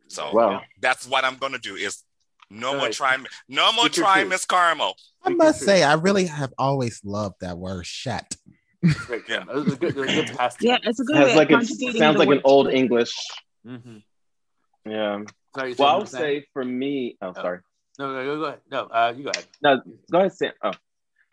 So 0.07 0.31
Wow. 0.31 0.61
that's 0.79 1.05
what 1.05 1.25
I'm 1.25 1.35
gonna 1.35 1.59
do. 1.59 1.75
Is 1.75 2.03
no 2.49 2.75
more 2.75 2.83
Right. 2.83 2.93
trying, 2.93 3.27
no 3.49 3.73
more 3.73 3.85
Speak 3.85 3.97
your 3.97 4.05
trying. 4.05 4.29
Miss 4.29 4.45
Carmel. 4.45 4.95
I 5.21 5.31
must 5.31 5.59
say, 5.59 5.83
I 5.83 5.95
really 5.95 6.27
have 6.27 6.53
always 6.57 7.01
loved 7.03 7.41
that 7.41 7.57
word 7.57 7.85
"shat." 7.85 8.37
Great. 9.07 9.23
Yeah. 9.27 9.41
It 9.41 9.47
was 9.55 9.73
a 9.73 9.75
good, 9.75 9.95
it 9.97 9.99
was 9.99 10.09
a 10.09 10.13
good 10.23 10.37
past 10.37 10.57
Yeah, 10.61 10.77
it's 10.83 10.99
a 10.99 11.03
good 11.03 11.15
Has 11.17 11.25
way 11.27 11.35
like 11.35 11.51
it 11.51 11.97
sounds 11.97 12.17
like 12.17 12.29
an 12.29 12.41
old 12.43 12.67
chill. 12.67 12.75
English. 12.75 13.13
Mhm. 13.65 14.03
Yeah. 14.85 15.23
Sorry, 15.55 15.75
well, 15.77 15.87
I 15.89 15.93
you 15.93 15.99
would 15.99 16.09
say 16.09 16.45
for 16.53 16.63
me. 16.63 17.17
Oh, 17.21 17.33
sorry. 17.33 17.59
No, 17.97 18.11
no, 18.13 18.23
no, 18.25 18.37
go 18.37 18.43
ahead. 18.43 18.59
No, 18.69 18.79
uh, 18.83 19.13
you 19.15 19.23
go 19.23 19.29
ahead. 19.29 19.45
No, 19.61 19.81
go 20.11 20.19
ahead, 20.19 20.33
Sam. 20.33 20.51
Oh, 20.61 20.71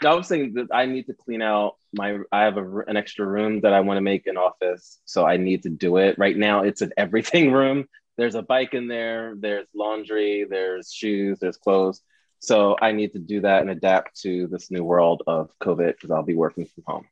no, 0.02 0.10
I 0.12 0.14
was 0.14 0.28
saying 0.28 0.54
that 0.54 0.68
I 0.72 0.86
need 0.86 1.06
to 1.06 1.14
clean 1.14 1.42
out 1.42 1.76
my. 1.92 2.18
I 2.30 2.42
have 2.42 2.56
a, 2.56 2.60
r- 2.60 2.82
an 2.88 2.96
extra 2.96 3.26
room 3.26 3.60
that 3.62 3.72
I 3.72 3.80
want 3.80 3.96
to 3.98 4.00
make 4.02 4.26
an 4.26 4.36
office, 4.36 5.00
so 5.04 5.26
I 5.26 5.36
need 5.36 5.64
to 5.64 5.68
do 5.70 5.96
it. 5.96 6.18
Right 6.18 6.36
now, 6.36 6.62
it's 6.62 6.80
an 6.80 6.92
everything 6.96 7.52
room. 7.52 7.86
There's 8.16 8.34
a 8.34 8.42
bike 8.42 8.74
in 8.74 8.86
there. 8.88 9.34
There's 9.36 9.66
laundry. 9.74 10.44
There's 10.48 10.92
shoes. 10.92 11.38
There's 11.40 11.56
clothes. 11.56 12.00
So 12.38 12.76
I 12.80 12.92
need 12.92 13.12
to 13.12 13.18
do 13.20 13.40
that 13.42 13.60
and 13.62 13.70
adapt 13.70 14.20
to 14.22 14.48
this 14.48 14.70
new 14.70 14.82
world 14.84 15.22
of 15.26 15.50
COVID 15.60 15.92
because 15.94 16.10
I'll 16.10 16.24
be 16.24 16.34
working 16.34 16.66
from 16.66 16.84
home. 16.86 17.06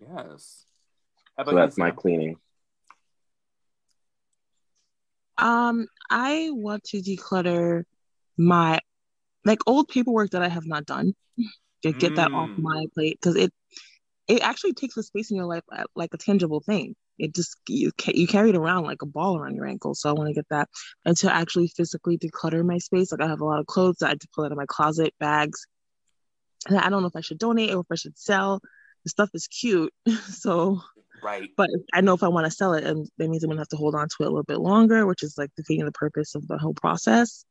Yes. 0.00 0.64
How 1.36 1.44
So 1.44 1.54
that's 1.54 1.76
you, 1.78 1.84
my 1.84 1.90
cleaning. 1.90 2.36
Um, 5.38 5.86
I 6.10 6.50
want 6.52 6.84
to 6.84 6.98
declutter 6.98 7.84
my 8.38 8.80
like 9.44 9.60
old 9.66 9.88
paperwork 9.88 10.30
that 10.30 10.42
I 10.42 10.48
have 10.48 10.66
not 10.66 10.86
done. 10.86 11.14
To 11.82 11.92
get 11.92 12.14
that 12.16 12.30
off 12.32 12.50
Mm. 12.58 12.62
my 12.62 12.86
plate 12.94 13.18
because 13.20 13.36
it 13.36 13.52
it 14.26 14.42
actually 14.42 14.72
takes 14.72 14.94
the 14.94 15.02
space 15.02 15.30
in 15.30 15.36
your 15.36 15.46
life 15.46 15.62
uh, 15.70 15.84
like 15.94 16.12
a 16.14 16.18
tangible 16.18 16.60
thing. 16.60 16.96
It 17.18 17.34
just 17.34 17.56
you 17.68 17.92
you 18.06 18.26
carry 18.26 18.50
it 18.50 18.56
around 18.56 18.84
like 18.84 19.02
a 19.02 19.06
ball 19.06 19.38
around 19.38 19.54
your 19.54 19.66
ankle. 19.66 19.94
So 19.94 20.08
I 20.08 20.12
want 20.14 20.28
to 20.28 20.34
get 20.34 20.48
that 20.50 20.68
and 21.04 21.16
to 21.18 21.32
actually 21.32 21.68
physically 21.68 22.18
declutter 22.18 22.64
my 22.64 22.78
space. 22.78 23.12
Like 23.12 23.20
I 23.20 23.28
have 23.28 23.40
a 23.40 23.44
lot 23.44 23.60
of 23.60 23.66
clothes 23.66 23.98
that 23.98 24.06
I 24.06 24.08
had 24.10 24.20
to 24.22 24.28
pull 24.34 24.44
out 24.44 24.52
of 24.52 24.58
my 24.58 24.66
closet, 24.66 25.14
bags. 25.20 25.66
And 26.68 26.78
I 26.78 26.88
don't 26.88 27.02
know 27.02 27.08
if 27.08 27.16
I 27.16 27.20
should 27.20 27.38
donate 27.38 27.72
or 27.72 27.80
if 27.80 27.86
I 27.92 27.94
should 27.96 28.18
sell. 28.18 28.60
The 29.06 29.10
stuff 29.10 29.30
is 29.34 29.46
cute, 29.46 29.94
so 30.28 30.80
Right. 31.22 31.50
but 31.56 31.70
I 31.94 32.00
know 32.00 32.12
if 32.14 32.24
I 32.24 32.28
want 32.28 32.46
to 32.46 32.50
sell 32.50 32.74
it, 32.74 32.82
and 32.82 33.08
that 33.18 33.28
means 33.28 33.44
I'm 33.44 33.50
gonna 33.50 33.60
have 33.60 33.68
to 33.68 33.76
hold 33.76 33.94
on 33.94 34.08
to 34.08 34.16
it 34.20 34.26
a 34.26 34.30
little 34.30 34.42
bit 34.42 34.58
longer, 34.58 35.06
which 35.06 35.22
is 35.22 35.38
like 35.38 35.50
defeating 35.56 35.84
the 35.84 35.92
purpose 35.92 36.34
of 36.34 36.46
the 36.48 36.58
whole 36.58 36.74
process. 36.74 37.44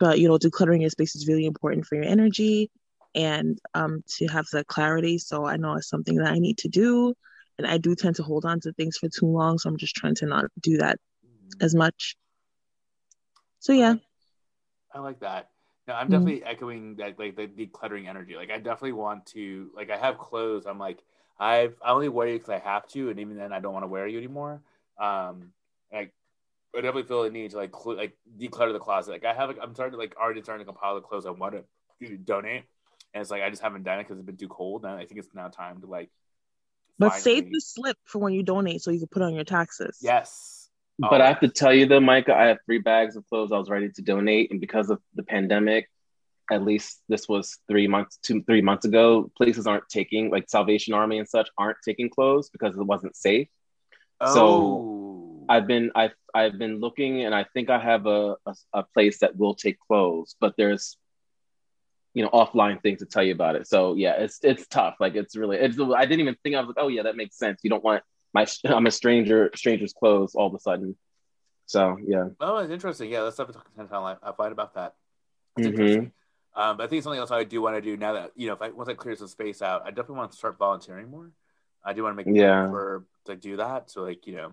But 0.00 0.18
you 0.18 0.26
know, 0.26 0.36
decluttering 0.36 0.80
your 0.80 0.90
space 0.90 1.14
is 1.14 1.28
really 1.28 1.46
important 1.46 1.86
for 1.86 1.94
your 1.94 2.04
energy 2.04 2.70
and 3.14 3.56
um 3.74 4.02
to 4.16 4.26
have 4.26 4.46
that 4.52 4.66
clarity. 4.66 5.18
So 5.18 5.46
I 5.46 5.56
know 5.56 5.74
it's 5.76 5.88
something 5.88 6.16
that 6.16 6.32
I 6.32 6.40
need 6.40 6.58
to 6.58 6.68
do, 6.68 7.14
and 7.56 7.68
I 7.68 7.78
do 7.78 7.94
tend 7.94 8.16
to 8.16 8.24
hold 8.24 8.44
on 8.44 8.58
to 8.62 8.72
things 8.72 8.96
for 8.96 9.08
too 9.08 9.26
long. 9.26 9.58
So 9.58 9.70
I'm 9.70 9.76
just 9.76 9.94
trying 9.94 10.16
to 10.16 10.26
not 10.26 10.46
do 10.60 10.78
that 10.78 10.98
as 11.60 11.72
much. 11.72 12.16
So 13.60 13.72
yeah, 13.72 13.94
I 14.92 14.98
like 14.98 15.20
that. 15.20 15.50
No, 15.88 15.94
I'm 15.94 16.08
Mhm. 16.08 16.10
definitely 16.10 16.42
echoing 16.44 16.96
that, 16.96 17.18
like 17.18 17.36
the 17.36 17.46
decluttering 17.46 18.08
energy. 18.08 18.34
Like, 18.34 18.50
I 18.50 18.58
definitely 18.58 18.92
want 18.92 19.26
to, 19.26 19.70
like, 19.74 19.90
I 19.90 19.96
have 19.96 20.18
clothes. 20.18 20.66
I'm 20.66 20.78
like, 20.78 20.98
I've 21.38 21.76
I 21.84 21.90
only 21.92 22.08
wear 22.08 22.26
you 22.28 22.34
because 22.34 22.48
I 22.50 22.58
have 22.58 22.88
to, 22.88 23.10
and 23.10 23.20
even 23.20 23.36
then, 23.36 23.52
I 23.52 23.60
don't 23.60 23.72
want 23.72 23.84
to 23.84 23.88
wear 23.88 24.06
you 24.06 24.18
anymore. 24.18 24.62
Um, 24.98 25.52
like, 25.92 26.12
I 26.76 26.80
definitely 26.82 27.04
feel 27.04 27.24
the 27.24 27.30
need 27.30 27.52
to 27.52 27.56
like, 27.58 27.74
cl- 27.74 27.96
like 27.96 28.16
declutter 28.38 28.72
the 28.72 28.80
closet. 28.80 29.12
Like, 29.12 29.24
I 29.24 29.34
have, 29.34 29.48
like, 29.48 29.58
I'm 29.62 29.74
starting 29.74 29.92
to 29.92 29.98
like 29.98 30.16
already 30.16 30.42
starting 30.42 30.66
to 30.66 30.72
compile 30.72 30.96
the 30.96 31.02
clothes 31.02 31.26
I 31.26 31.30
want 31.30 31.54
to 32.02 32.16
donate, 32.18 32.64
and 33.14 33.22
it's 33.22 33.30
like 33.30 33.42
I 33.42 33.50
just 33.50 33.62
haven't 33.62 33.84
done 33.84 34.00
it 34.00 34.04
because 34.04 34.18
it's 34.18 34.26
been 34.26 34.36
too 34.36 34.48
cold, 34.48 34.84
and 34.84 34.94
I 34.94 35.06
think 35.06 35.20
it's 35.20 35.28
now 35.34 35.48
time 35.48 35.80
to 35.82 35.86
like, 35.86 36.10
but 36.98 37.14
save 37.14 37.50
the 37.50 37.60
slip 37.60 37.96
for 38.04 38.18
when 38.18 38.34
you 38.34 38.42
donate, 38.42 38.82
so 38.82 38.90
you 38.90 38.98
can 38.98 39.08
put 39.08 39.22
on 39.22 39.34
your 39.34 39.44
taxes. 39.44 39.98
yes, 40.00 40.55
Oh, 41.02 41.08
but 41.10 41.20
Oh. 41.20 41.24
I 41.24 41.28
have 41.28 41.40
to 41.40 41.48
tell 41.48 41.74
you 41.74 41.86
though, 41.86 42.00
Micah, 42.00 42.34
I 42.34 42.46
have 42.46 42.58
three 42.66 42.78
bags 42.78 43.16
of 43.16 43.26
clothes 43.28 43.52
I 43.52 43.58
was 43.58 43.68
ready 43.70 43.90
to 43.90 44.02
donate, 44.02 44.50
and 44.50 44.60
because 44.60 44.90
of 44.90 45.00
the 45.14 45.22
pandemic, 45.22 45.88
at 46.50 46.62
least 46.62 47.02
this 47.08 47.28
was 47.28 47.58
three 47.68 47.88
months, 47.88 48.18
two, 48.22 48.42
three 48.42 48.62
months 48.62 48.84
ago. 48.84 49.30
Places 49.36 49.66
aren't 49.66 49.88
taking 49.88 50.30
like 50.30 50.48
Salvation 50.48 50.94
Army 50.94 51.18
and 51.18 51.28
such 51.28 51.48
aren't 51.58 51.78
taking 51.84 52.08
clothes 52.08 52.50
because 52.50 52.74
it 52.76 52.82
wasn't 52.82 53.16
safe. 53.16 53.48
So 54.24 54.46
Oh. 54.46 55.46
I've 55.48 55.66
been 55.66 55.90
I've 55.94 56.14
I've 56.34 56.58
been 56.58 56.80
looking, 56.80 57.24
and 57.24 57.34
I 57.34 57.44
think 57.52 57.68
I 57.70 57.78
have 57.78 58.06
a, 58.06 58.36
a 58.46 58.54
a 58.72 58.82
place 58.82 59.18
that 59.20 59.36
will 59.36 59.54
take 59.54 59.78
clothes, 59.80 60.34
but 60.40 60.54
there's 60.56 60.96
you 62.14 62.22
know 62.22 62.30
offline 62.30 62.80
things 62.82 63.00
to 63.00 63.06
tell 63.06 63.22
you 63.22 63.32
about 63.32 63.56
it. 63.56 63.66
So 63.68 63.94
yeah, 63.94 64.14
it's 64.14 64.38
it's 64.42 64.66
tough. 64.66 64.96
Like 65.00 65.14
it's 65.14 65.36
really 65.36 65.58
it's 65.58 65.78
I 65.78 66.06
didn't 66.06 66.20
even 66.20 66.36
think 66.42 66.56
I 66.56 66.60
was 66.60 66.68
like, 66.68 66.76
oh 66.78 66.88
yeah, 66.88 67.02
that 67.02 67.16
makes 67.16 67.36
sense. 67.38 67.60
You 67.62 67.70
don't 67.70 67.84
want 67.84 68.02
my 68.36 68.46
I'm 68.64 68.86
a 68.86 68.90
stranger 68.90 69.50
stranger's 69.54 69.92
clothes 69.92 70.34
all 70.34 70.46
of 70.48 70.54
a 70.54 70.60
sudden. 70.60 70.96
So 71.64 71.96
yeah. 72.06 72.28
Oh, 72.38 72.58
it's 72.58 72.70
interesting. 72.72 73.10
Yeah, 73.10 73.22
let's 73.22 73.38
have 73.38 73.48
a 73.48 73.52
content 73.52 73.90
on 73.92 74.18
I 74.22 74.32
find 74.32 74.52
about 74.52 74.74
that. 74.74 74.94
It's 75.56 75.66
Mhm. 75.66 75.70
interesting. 75.70 76.12
Um, 76.54 76.76
but 76.76 76.84
I 76.84 76.86
think 76.86 77.02
something 77.02 77.18
else 77.20 77.30
I 77.30 77.44
do 77.44 77.60
want 77.60 77.76
to 77.76 77.80
do 77.82 77.96
now 77.96 78.12
that 78.14 78.32
you 78.36 78.46
know, 78.48 78.54
if 78.54 78.62
I 78.62 78.68
once 78.70 78.88
I 78.88 78.94
clear 78.94 79.16
some 79.16 79.28
space 79.28 79.62
out, 79.62 79.82
I 79.84 79.90
definitely 79.90 80.16
want 80.18 80.32
to 80.32 80.38
start 80.38 80.58
volunteering 80.58 81.10
more. 81.10 81.32
I 81.84 81.92
do 81.92 82.02
want 82.02 82.16
to 82.16 82.24
make 82.24 82.34
Yeah. 82.34 82.62
time 82.62 82.70
for 82.70 83.06
to 83.26 83.36
do 83.36 83.56
that. 83.56 83.90
So 83.90 84.02
like 84.02 84.26
you 84.26 84.36
know, 84.36 84.52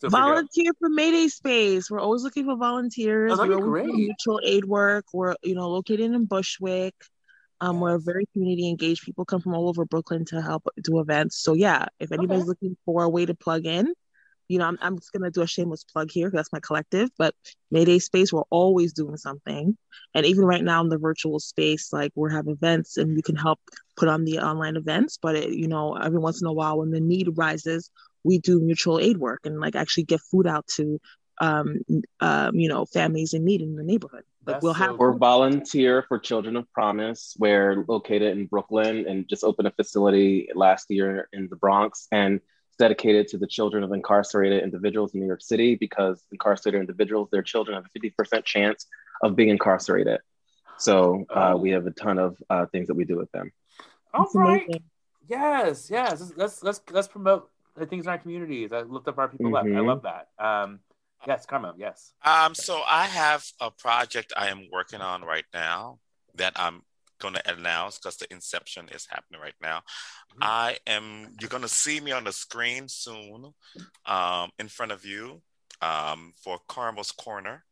so 0.00 0.08
volunteer 0.08 0.72
for 0.78 0.88
Mayday 0.88 1.28
Space. 1.28 1.90
We're 1.90 2.00
always 2.00 2.22
looking 2.24 2.46
for 2.46 2.56
volunteers. 2.56 3.32
Oh, 3.32 3.36
that'd 3.36 3.50
We're 3.50 3.56
be 3.58 3.70
great. 3.70 3.94
mutual 3.94 4.40
aid 4.44 4.64
work. 4.64 5.06
We're 5.12 5.36
you 5.42 5.54
know 5.54 5.68
located 5.70 6.12
in 6.12 6.24
Bushwick. 6.24 6.94
Um, 7.60 7.80
we're 7.80 7.98
very 7.98 8.26
community 8.32 8.68
engaged. 8.68 9.04
People 9.04 9.24
come 9.24 9.40
from 9.40 9.54
all 9.54 9.68
over 9.68 9.84
Brooklyn 9.84 10.24
to 10.26 10.40
help 10.40 10.66
do 10.82 11.00
events. 11.00 11.42
So 11.42 11.54
yeah, 11.54 11.86
if 11.98 12.12
anybody's 12.12 12.46
looking 12.46 12.76
for 12.84 13.04
a 13.04 13.08
way 13.08 13.26
to 13.26 13.34
plug 13.34 13.66
in, 13.66 13.92
you 14.48 14.58
know, 14.58 14.64
I'm 14.64 14.78
I'm 14.80 14.96
just 14.98 15.12
gonna 15.12 15.30
do 15.30 15.42
a 15.42 15.46
shameless 15.46 15.84
plug 15.84 16.10
here. 16.10 16.30
That's 16.32 16.52
my 16.52 16.58
collective. 16.60 17.10
But 17.18 17.34
Mayday 17.70 18.00
Space, 18.00 18.32
we're 18.32 18.42
always 18.50 18.92
doing 18.92 19.16
something. 19.16 19.76
And 20.14 20.26
even 20.26 20.44
right 20.44 20.64
now 20.64 20.80
in 20.80 20.88
the 20.88 20.98
virtual 20.98 21.38
space, 21.38 21.92
like 21.92 22.12
we 22.16 22.32
have 22.32 22.48
events 22.48 22.96
and 22.96 23.16
you 23.16 23.22
can 23.22 23.36
help 23.36 23.60
put 23.96 24.08
on 24.08 24.24
the 24.24 24.40
online 24.40 24.76
events. 24.76 25.18
But 25.22 25.36
it, 25.36 25.50
you 25.50 25.68
know, 25.68 25.94
every 25.94 26.18
once 26.18 26.40
in 26.40 26.48
a 26.48 26.52
while 26.52 26.78
when 26.78 26.90
the 26.90 27.00
need 27.00 27.28
rises, 27.36 27.90
we 28.24 28.38
do 28.38 28.60
mutual 28.60 28.98
aid 28.98 29.18
work 29.18 29.40
and 29.44 29.60
like 29.60 29.76
actually 29.76 30.04
get 30.04 30.20
food 30.20 30.46
out 30.46 30.66
to 30.76 30.98
um 31.40 31.78
um 32.20 32.54
you 32.54 32.68
know 32.68 32.84
families 32.84 33.34
in 33.34 33.44
need 33.44 33.62
in 33.62 33.76
the 33.76 33.82
neighborhood. 33.82 34.24
Like 34.46 34.62
we'll 34.62 34.72
have 34.74 34.96
We're 34.96 35.16
volunteer 35.16 36.02
for 36.08 36.18
Children 36.18 36.56
of 36.56 36.70
Promise. 36.72 37.36
We're 37.38 37.84
located 37.86 38.36
in 38.36 38.46
Brooklyn 38.46 39.06
and 39.06 39.28
just 39.28 39.44
opened 39.44 39.68
a 39.68 39.70
facility 39.70 40.48
last 40.54 40.90
year 40.90 41.28
in 41.32 41.48
the 41.48 41.56
Bronx 41.56 42.08
and 42.10 42.36
it's 42.36 42.76
dedicated 42.78 43.28
to 43.28 43.38
the 43.38 43.46
children 43.46 43.84
of 43.84 43.92
incarcerated 43.92 44.62
individuals 44.62 45.14
in 45.14 45.20
New 45.20 45.26
York 45.26 45.42
City 45.42 45.74
because 45.74 46.22
incarcerated 46.32 46.80
individuals, 46.80 47.28
their 47.30 47.42
children 47.42 47.76
have 47.76 47.84
a 47.84 47.98
50% 47.98 48.44
chance 48.44 48.86
of 49.22 49.36
being 49.36 49.50
incarcerated. 49.50 50.20
So 50.78 51.26
uh, 51.28 51.56
we 51.58 51.70
have 51.70 51.86
a 51.86 51.90
ton 51.90 52.18
of 52.18 52.42
uh, 52.48 52.64
things 52.66 52.88
that 52.88 52.94
we 52.94 53.04
do 53.04 53.16
with 53.16 53.30
them. 53.32 53.52
All 54.14 54.26
right. 54.34 54.82
Yes, 55.28 55.90
yes. 55.90 56.20
Let's 56.20 56.32
let's 56.36 56.62
let's, 56.62 56.80
let's 56.90 57.08
promote 57.08 57.50
the 57.76 57.86
things 57.86 58.06
in 58.06 58.10
our 58.10 58.18
communities. 58.18 58.72
I 58.72 58.80
lift 58.80 59.06
up 59.06 59.18
our 59.18 59.28
people 59.28 59.54
up. 59.56 59.66
I 59.66 59.80
love 59.80 60.02
that. 60.02 60.28
Um, 60.38 60.80
yes, 61.26 61.46
Karma. 61.46 61.74
Yes. 61.76 62.12
Um, 62.24 62.54
so 62.54 62.82
I 62.86 63.06
have 63.06 63.44
a 63.60 63.70
project 63.70 64.32
I 64.36 64.48
am 64.48 64.68
working 64.72 65.00
on 65.00 65.22
right 65.22 65.44
now 65.52 65.98
that 66.36 66.52
I'm 66.56 66.82
going 67.18 67.34
to 67.34 67.52
announce 67.52 67.98
because 67.98 68.16
the 68.16 68.32
inception 68.32 68.88
is 68.92 69.06
happening 69.10 69.40
right 69.40 69.54
now. 69.60 69.82
I 70.40 70.78
am. 70.86 71.34
You're 71.40 71.50
going 71.50 71.62
to 71.62 71.68
see 71.68 72.00
me 72.00 72.12
on 72.12 72.24
the 72.24 72.32
screen 72.32 72.88
soon, 72.88 73.52
um, 74.06 74.50
in 74.58 74.68
front 74.68 74.92
of 74.92 75.04
you, 75.04 75.42
um, 75.82 76.32
for 76.42 76.58
Carmel's 76.68 77.12
Corner, 77.12 77.64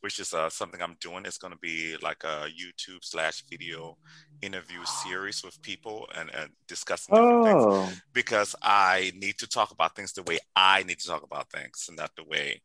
which 0.00 0.18
is 0.18 0.32
uh, 0.32 0.48
something 0.48 0.80
I'm 0.80 0.96
doing. 1.00 1.26
It's 1.26 1.36
going 1.36 1.52
to 1.52 1.58
be 1.58 1.96
like 2.00 2.24
a 2.24 2.46
YouTube 2.48 3.02
slash 3.02 3.44
video 3.50 3.98
interview 4.40 4.82
series 4.84 5.44
with 5.44 5.60
people 5.60 6.08
and, 6.16 6.30
and 6.34 6.50
discussing 6.66 7.14
different 7.14 7.44
Oh. 7.46 7.84
things 7.86 8.00
because 8.14 8.56
I 8.62 9.12
need 9.14 9.36
to 9.40 9.46
talk 9.46 9.70
about 9.72 9.94
things 9.94 10.14
the 10.14 10.22
way 10.22 10.38
I 10.56 10.84
need 10.84 11.00
to 11.00 11.06
talk 11.08 11.22
about 11.22 11.50
things, 11.50 11.84
and 11.88 11.98
not 11.98 12.12
the 12.16 12.24
way 12.24 12.62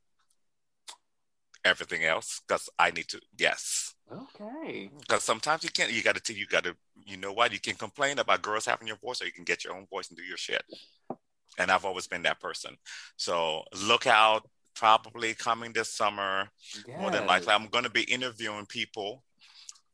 everything 1.65 2.05
else. 2.05 2.41
Because 2.47 2.69
I 2.79 2.91
need 2.91 3.09
to, 3.09 3.19
yes. 3.37 3.95
Okay. 4.11 4.89
Because 4.99 5.23
sometimes 5.23 5.63
you 5.63 5.69
can't. 5.69 5.91
You 5.91 6.03
got 6.03 6.23
to. 6.23 6.33
You 6.33 6.45
got 6.45 6.63
to. 6.65 6.75
You 7.05 7.17
know 7.17 7.33
what? 7.33 7.51
You 7.51 7.59
can 7.59 7.75
complain 7.75 8.19
about 8.19 8.41
girls 8.41 8.65
having 8.65 8.87
your 8.87 8.97
voice, 8.97 9.21
or 9.21 9.25
you 9.25 9.31
can 9.31 9.43
get 9.43 9.63
your 9.63 9.73
own 9.73 9.87
voice 9.87 10.09
and 10.09 10.17
do 10.17 10.23
your 10.23 10.37
shit. 10.37 10.63
And 11.57 11.71
I've 11.71 11.85
always 11.85 12.07
been 12.07 12.23
that 12.23 12.39
person. 12.39 12.77
So 13.17 13.63
look 13.85 14.07
out. 14.07 14.47
Probably 14.75 15.33
coming 15.33 15.71
this 15.71 15.93
summer. 15.93 16.49
More 16.99 17.09
than 17.09 17.25
likely, 17.25 17.53
I'm 17.53 17.67
going 17.67 17.85
to 17.85 17.89
be 17.89 18.03
interviewing 18.03 18.65
people, 18.65 19.23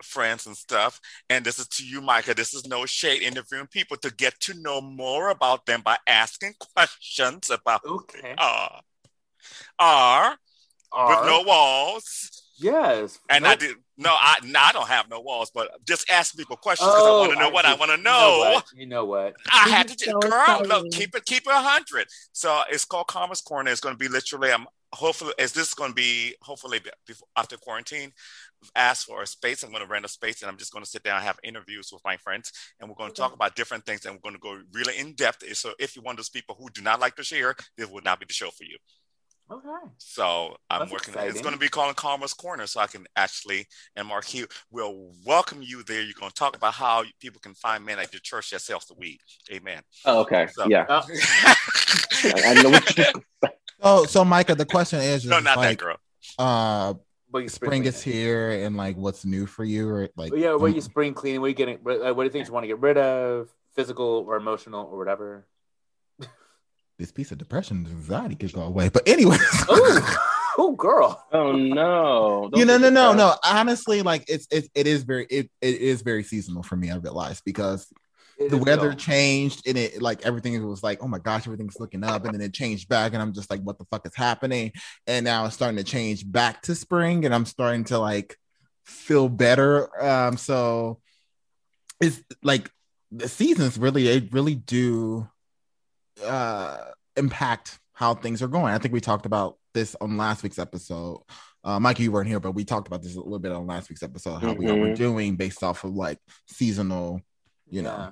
friends 0.02 0.48
and 0.48 0.58
stuff. 0.58 1.00
And 1.30 1.46
this 1.46 1.60
is 1.60 1.68
to 1.68 1.86
you, 1.86 2.02
Micah. 2.02 2.34
This 2.34 2.56
is 2.56 2.68
no 2.68 2.88
shade. 2.88 3.22
Interviewing 3.22 3.68
people 3.68 3.96
to 3.98 4.12
get 4.12 4.40
to 4.42 4.60
know 4.60 4.82
more 4.82 5.30
about 5.30 5.68
them 5.68 5.82
by 5.84 5.98
asking 6.08 6.56
questions 6.76 7.52
about 7.52 7.82
who 7.84 8.04
they 8.22 8.34
are. 8.38 8.82
Are, 9.80 10.38
Are. 10.94 11.22
with 11.22 11.26
no 11.30 11.42
walls. 11.44 12.44
Yes. 12.58 13.20
And 13.30 13.48
I 13.48 13.56
did 13.56 13.76
no, 13.98 14.12
I 14.12 14.38
no, 14.44 14.60
I 14.60 14.72
don't 14.72 14.88
have 14.88 15.10
no 15.10 15.20
walls, 15.22 15.52
but 15.54 15.70
just 15.88 16.10
ask 16.10 16.36
people 16.36 16.56
questions 16.58 16.90
because 16.90 17.04
Oh, 17.04 17.16
I 17.24 17.28
want 17.28 17.34
to 17.34 17.40
know 17.40 17.50
what 17.50 17.66
I 17.66 17.74
want 17.76 17.92
to 17.92 17.98
You 17.98 18.04
know. 18.04 18.52
what? 18.54 18.66
You 18.76 18.86
know 18.88 19.06
what? 19.06 19.36
I 19.52 19.70
had 19.70 19.88
to 19.88 19.94
This 19.96 20.06
just, 20.06 20.12
so 20.12 20.20
girl, 20.20 20.42
exciting. 20.42 20.68
look, 20.68 20.92
keep 20.92 21.16
it, 21.16 21.26
keep 21.26 21.44
it 21.48 21.52
a 21.52 21.56
hundred. 21.62 22.08
So 22.34 22.62
it's 22.70 22.86
called 22.86 23.08
Karma's 23.08 23.42
Corner. 23.42 23.72
It's 23.72 23.82
going 23.82 23.96
to 23.96 24.00
be 24.00 24.08
literally, 24.08 24.52
I'm 24.52 24.68
hopefully, 24.94 25.34
as 25.40 25.54
this 25.54 25.70
is 25.70 25.74
going 25.74 25.92
to 25.92 25.96
be 25.96 26.36
hopefully 26.42 26.80
before, 27.08 27.28
after 27.36 27.58
quarantine, 27.58 28.12
ask 28.76 29.08
for 29.08 29.22
a 29.24 29.28
space. 29.28 29.64
I'm 29.64 29.72
going 29.72 29.84
to 29.84 29.90
rent 29.90 30.06
a 30.06 30.10
space, 30.10 30.42
and 30.42 30.50
I'm 30.52 30.58
just 30.58 30.72
going 30.72 30.84
to 30.84 30.90
sit 30.90 31.02
down 31.04 31.16
and 31.18 31.26
have 31.26 31.40
interviews 31.44 31.90
with 31.92 32.02
my 32.06 32.18
friends, 32.18 32.52
and 32.80 32.90
we're 32.90 32.96
going 32.96 33.10
to 33.12 33.16
talk 33.16 33.34
about 33.34 33.56
different 33.56 33.86
things, 33.86 34.06
and 34.06 34.14
we're 34.16 34.22
going 34.22 34.36
to 34.36 34.40
go 34.40 34.60
really 34.74 34.98
in 35.00 35.14
depth. 35.14 35.44
So, 35.58 35.74
if 35.80 35.96
you're 35.96 36.04
one 36.04 36.14
of 36.14 36.18
those 36.18 36.30
people 36.30 36.56
who 36.60 36.70
do 36.70 36.82
not 36.82 37.00
like 37.00 37.16
to 37.16 37.24
share, 37.24 37.56
this 37.78 37.90
would 37.90 38.04
not 38.04 38.20
be 38.20 38.26
the 38.28 38.34
show 38.34 38.50
for 38.52 38.64
you. 38.66 38.78
Okay. 39.52 39.68
So 39.98 40.56
I'm 40.70 40.80
That's 40.80 40.92
working. 40.92 41.14
exciting. 41.14 41.32
It's 41.32 41.42
going 41.42 41.54
to 41.54 41.60
be 41.60 41.68
called 41.68 41.94
Karma's 41.98 42.34
Corner, 42.34 42.68
so 42.68 42.80
I 42.80 42.88
can 42.88 43.06
actually 43.18 43.68
and 43.98 44.08
Marquis 44.08 44.46
will 44.72 45.12
welcome 45.26 45.62
you 45.62 45.84
there. 45.84 46.02
You're 46.02 46.14
going 46.18 46.30
to 46.30 46.36
talk 46.36 46.56
about 46.56 46.74
how 46.74 47.04
people 47.20 47.42
can 47.42 47.54
find 47.54 47.84
men 47.86 48.00
at 48.00 48.14
your 48.14 48.22
church 48.22 48.52
that 48.52 48.62
sells 48.62 48.86
the 48.86 48.94
weed. 48.94 49.20
Amen. 49.52 49.82
Oh, 50.06 50.22
okay. 50.22 50.48
So- 50.54 50.68
Yeah. 50.68 50.86
I, 50.90 51.04
I 52.24 52.62
know 52.62 52.70
what 52.70 52.98
you 52.98 53.04
So, 53.84 54.06
so 54.06 54.24
Micah, 54.24 54.56
the 54.56 54.66
question 54.66 55.00
is, 55.00 55.26
No, 55.26 55.42
just 55.42 55.44
not 55.44 55.62
that 55.62 55.78
girl. 55.78 55.98
Uh, 56.40 56.94
But 57.30 57.40
you 57.40 57.50
spring 57.50 57.84
is 57.86 58.02
here, 58.02 58.52
and 58.52 58.78
like, 58.78 58.96
what's 58.96 59.26
new 59.26 59.46
for 59.46 59.66
you, 59.66 59.90
or 59.90 60.10
like, 60.16 60.34
yeah, 60.34 60.54
what 60.54 60.66
are 60.66 60.68
um, 60.68 60.76
you 60.76 60.82
spring 60.82 61.14
cleaning? 61.14 61.42
What 61.42 61.48
are 61.48 61.50
you 61.50 61.56
getting? 61.56 61.78
What 61.78 62.16
what 62.16 62.24
do 62.24 62.24
you 62.24 62.30
think 62.30 62.48
you 62.48 62.54
want 62.54 62.64
to 62.64 62.68
get 62.68 62.80
rid 62.80 62.98
of? 62.98 63.50
Physical 63.76 64.26
or 64.28 64.36
emotional 64.36 64.86
or 64.86 64.98
whatever? 64.98 65.48
This 67.02 67.12
piece 67.12 67.32
of 67.32 67.38
depression 67.38 67.78
and 67.78 67.88
anxiety 67.88 68.36
could 68.36 68.54
go 68.54 68.62
away. 68.62 68.90
But 68.90 69.08
anyway, 69.08 69.38
oh 69.70 70.76
girl. 70.78 71.26
Oh 71.32 71.52
no. 71.52 72.50
you 72.54 72.64
know, 72.66 72.78
Don't 72.78 72.82
no, 72.82 72.90
be 72.90 72.94
no, 72.94 73.14
no. 73.14 73.14
depressed. 73.34 73.40
Honestly, 73.44 74.02
like 74.04 74.24
it's 74.28 74.48
it, 74.52 74.70
it 74.76 74.88
is 74.88 75.04
very 75.04 75.26
it, 75.30 75.50
it 75.62 75.76
is 75.82 76.02
very 76.04 76.24
seasonal 76.24 76.64
for 76.64 76.76
me. 76.76 76.92
I 76.92 76.98
realized 76.98 77.44
because 77.46 77.92
It 78.38 78.50
the 78.52 78.58
weather 78.58 78.90
real. 78.90 78.98
changed 78.98 79.68
and 79.68 79.78
it 79.78 80.02
like 80.02 80.26
everything 80.26 80.66
was 80.68 80.84
like, 80.84 81.04
oh 81.04 81.08
my 81.08 81.20
gosh, 81.20 81.48
everything's 81.48 81.80
looking 81.80 82.04
up, 82.04 82.26
and 82.26 82.34
then 82.34 82.42
it 82.42 82.54
changed 82.54 82.88
back, 82.88 83.14
and 83.14 83.22
I'm 83.22 83.34
just 83.34 83.50
like, 83.50 83.62
what 83.62 83.78
the 83.80 83.86
fuck 83.92 84.06
is 84.06 84.16
happening? 84.16 84.72
And 85.08 85.26
now 85.26 85.46
it's 85.46 85.56
starting 85.56 85.78
to 85.78 85.84
change 85.84 86.30
back 86.32 86.62
to 86.64 86.76
spring, 86.76 87.26
and 87.26 87.34
I'm 87.34 87.46
starting 87.46 87.84
to 87.86 87.98
like 88.00 88.38
feel 88.86 89.28
better. 89.28 89.90
Um, 90.04 90.38
so 90.38 91.00
it's 92.00 92.22
like 92.44 92.70
the 93.12 93.28
seasons 93.28 93.78
really 93.78 94.04
they 94.06 94.28
really 94.32 94.56
do 94.56 95.28
uh 96.24 96.78
impact 97.18 97.80
how 97.94 98.14
things 98.16 98.42
are 98.42 98.48
going. 98.48 98.74
I 98.74 98.78
think 98.78 98.94
we 98.94 99.02
talked 99.02 99.26
about 99.26 99.58
this 99.74 99.96
on 100.02 100.18
last 100.18 100.44
week's 100.44 100.60
episode. 100.60 101.22
Uh, 101.64 101.80
Mikey, 101.80 102.04
you 102.04 102.12
weren't 102.12 102.28
here, 102.28 102.40
but 102.40 102.54
we 102.54 102.64
talked 102.66 102.88
about 102.88 103.04
this 103.04 103.16
a 103.16 103.20
little 103.20 103.38
bit 103.40 103.52
on 103.52 103.68
last 103.68 103.90
week's 103.90 104.02
episode. 104.04 104.40
How 104.40 104.54
we 104.54 104.66
Mhm. 104.66 104.80
were 104.80 104.94
doing 104.96 105.36
based 105.36 105.62
off 105.64 105.84
of 105.84 105.94
like 105.94 106.18
seasonal, 106.48 107.22
you 107.70 107.82
know, 107.84 107.90
Yeah. 107.96 108.12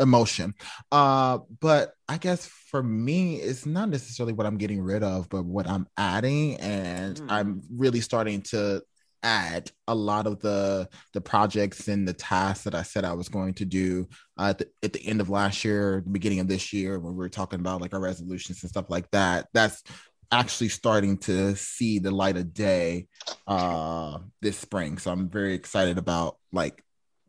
emotion. 0.00 0.54
Uh, 0.90 1.38
but 1.60 1.94
I 2.08 2.18
guess 2.18 2.46
for 2.46 2.82
me, 2.82 3.36
it's 3.36 3.66
not 3.66 3.88
necessarily 3.88 4.32
what 4.32 4.46
I'm 4.46 4.56
getting 4.58 4.80
rid 4.80 5.02
of, 5.02 5.28
but 5.28 5.44
what 5.44 5.66
I'm 5.68 5.86
adding, 5.96 6.56
and 6.56 7.18
Hmm. 7.18 7.30
I'm 7.30 7.62
really 7.74 8.00
starting 8.00 8.42
to 8.52 8.82
add 9.22 9.70
a 9.88 9.94
lot 9.94 10.26
of 10.26 10.40
the 10.40 10.88
the 11.12 11.20
projects 11.20 11.88
and 11.88 12.06
the 12.06 12.12
tasks 12.12 12.64
that 12.64 12.74
I 12.74 12.82
said 12.82 13.04
I 13.04 13.12
was 13.12 13.28
going 13.28 13.54
to 13.54 13.64
do 13.64 14.08
uh, 14.38 14.50
at, 14.50 14.58
the, 14.58 14.68
at 14.82 14.92
the 14.92 15.06
end 15.06 15.20
of 15.20 15.30
last 15.30 15.64
year, 15.64 16.02
the 16.04 16.10
beginning 16.10 16.40
of 16.40 16.48
this 16.48 16.72
year, 16.72 16.98
when 16.98 17.12
we 17.12 17.18
were 17.18 17.28
talking 17.28 17.60
about 17.60 17.80
like 17.80 17.94
our 17.94 18.00
resolutions 18.00 18.62
and 18.62 18.70
stuff 18.70 18.90
like 18.90 19.10
that. 19.10 19.48
That's 19.52 19.82
actually 20.30 20.70
starting 20.70 21.18
to 21.18 21.54
see 21.56 21.98
the 21.98 22.10
light 22.10 22.38
of 22.38 22.54
day 22.54 23.06
uh 23.46 24.18
this 24.40 24.58
spring 24.58 24.96
so 24.96 25.12
i'm 25.12 25.28
very 25.28 25.52
excited 25.52 25.98
about 25.98 26.38
like 26.52 26.82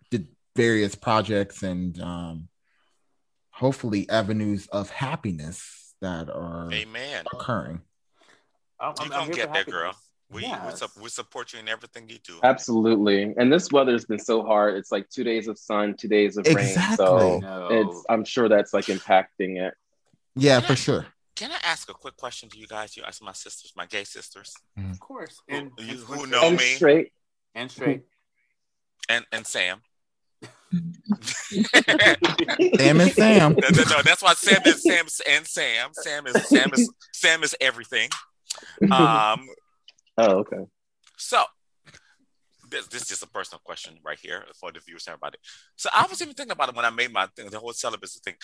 the 0.09 0.25
various 0.55 0.95
projects 0.95 1.63
and 1.63 2.01
um 2.01 2.47
hopefully 3.51 4.09
avenues 4.09 4.67
of 4.67 4.89
happiness 4.89 5.93
that 6.01 6.29
are 6.29 6.71
Amen. 6.71 7.25
occurring 7.33 7.81
I'm, 8.79 8.93
You 8.99 9.03
I'm 9.03 9.09
gonna 9.09 9.25
here 9.25 9.33
get 9.35 9.47
for 9.47 9.53
that, 9.53 9.67
girl. 9.67 9.95
Happiness. 10.41 10.61
We 10.61 10.65
we, 10.65 10.69
Yes. 10.71 10.79
sup- 10.79 10.97
we 11.03 11.09
support 11.09 11.53
you 11.53 11.59
in 11.59 11.67
everything 11.69 12.09
you 12.09 12.17
do. 12.23 12.39
Absolutely. 12.43 13.33
And 13.37 13.51
this 13.51 13.71
weather's 13.71 14.05
been 14.05 14.19
so 14.19 14.43
hard. 14.43 14.75
It's 14.75 14.91
like 14.91 15.09
two 15.09 15.23
days 15.23 15.47
of 15.47 15.57
sun, 15.59 15.95
two 15.97 16.07
days 16.07 16.37
of 16.37 16.45
rain. 16.47 16.75
So 16.95 17.39
No. 17.39 17.67
it's 17.71 18.05
I'm 18.09 18.25
sure 18.25 18.49
that's 18.49 18.73
like 18.73 18.85
impacting 18.85 19.61
it. 19.65 19.73
yeah 20.35 20.59
for 20.59 20.75
sure 20.75 21.05
Can 21.35 21.51
I 21.51 21.57
ask 21.63 21.89
a 21.89 21.93
quick 21.93 22.15
question 22.17 22.49
to 22.49 22.57
you 22.57 22.67
guys? 22.67 22.95
You 22.97 23.03
ask 23.03 23.21
my 23.23 23.33
sisters, 23.33 23.73
my 23.75 23.85
gay 23.87 24.03
sisters, 24.03 24.53
Of 24.91 24.99
course. 24.99 25.41
And, 25.49 25.71
who, 25.77 25.83
you, 25.83 25.91
and 25.91 25.99
who 26.01 26.15
switch 26.17 26.29
know 26.29 26.43
And 26.47 26.57
me, 26.57 26.63
straight. 26.75 27.11
and 27.55 27.71
straight. 27.71 28.01
and 29.09 29.25
and 29.31 29.45
Sam. 29.47 29.81
Sam 32.77 32.99
and 33.01 33.11
Sam. 33.11 33.55
No, 33.59 33.67
no, 33.69 33.83
no, 33.89 34.01
that's 34.03 34.21
why 34.21 34.33
Sam 34.33 34.61
is 34.65 34.81
Sam 34.83 35.05
and 35.29 35.45
Sam. 35.47 35.89
Sam 35.93 36.27
is 36.27 36.47
Sam 36.49 36.69
is 36.73 36.89
Sam 37.13 37.43
is 37.43 37.55
everything. 37.61 38.09
Um, 38.91 39.47
Oh, 40.17 40.39
okay. 40.39 40.63
so 41.17 41.43
this, 42.69 42.87
this 42.87 43.01
is 43.03 43.07
just 43.07 43.23
a 43.23 43.27
personal 43.27 43.61
question 43.63 43.97
right 44.03 44.17
here 44.19 44.43
for 44.59 44.71
the 44.71 44.79
viewers 44.79 45.07
and 45.07 45.13
everybody. 45.13 45.37
So 45.75 45.89
I 45.93 46.05
was 46.07 46.21
even 46.21 46.33
thinking 46.33 46.51
about 46.51 46.69
it 46.69 46.75
when 46.75 46.85
I 46.85 46.89
made 46.89 47.11
my 47.11 47.27
thing, 47.35 47.49
the 47.49 47.59
whole 47.59 47.73
celibacy 47.73 48.19
thing. 48.23 48.35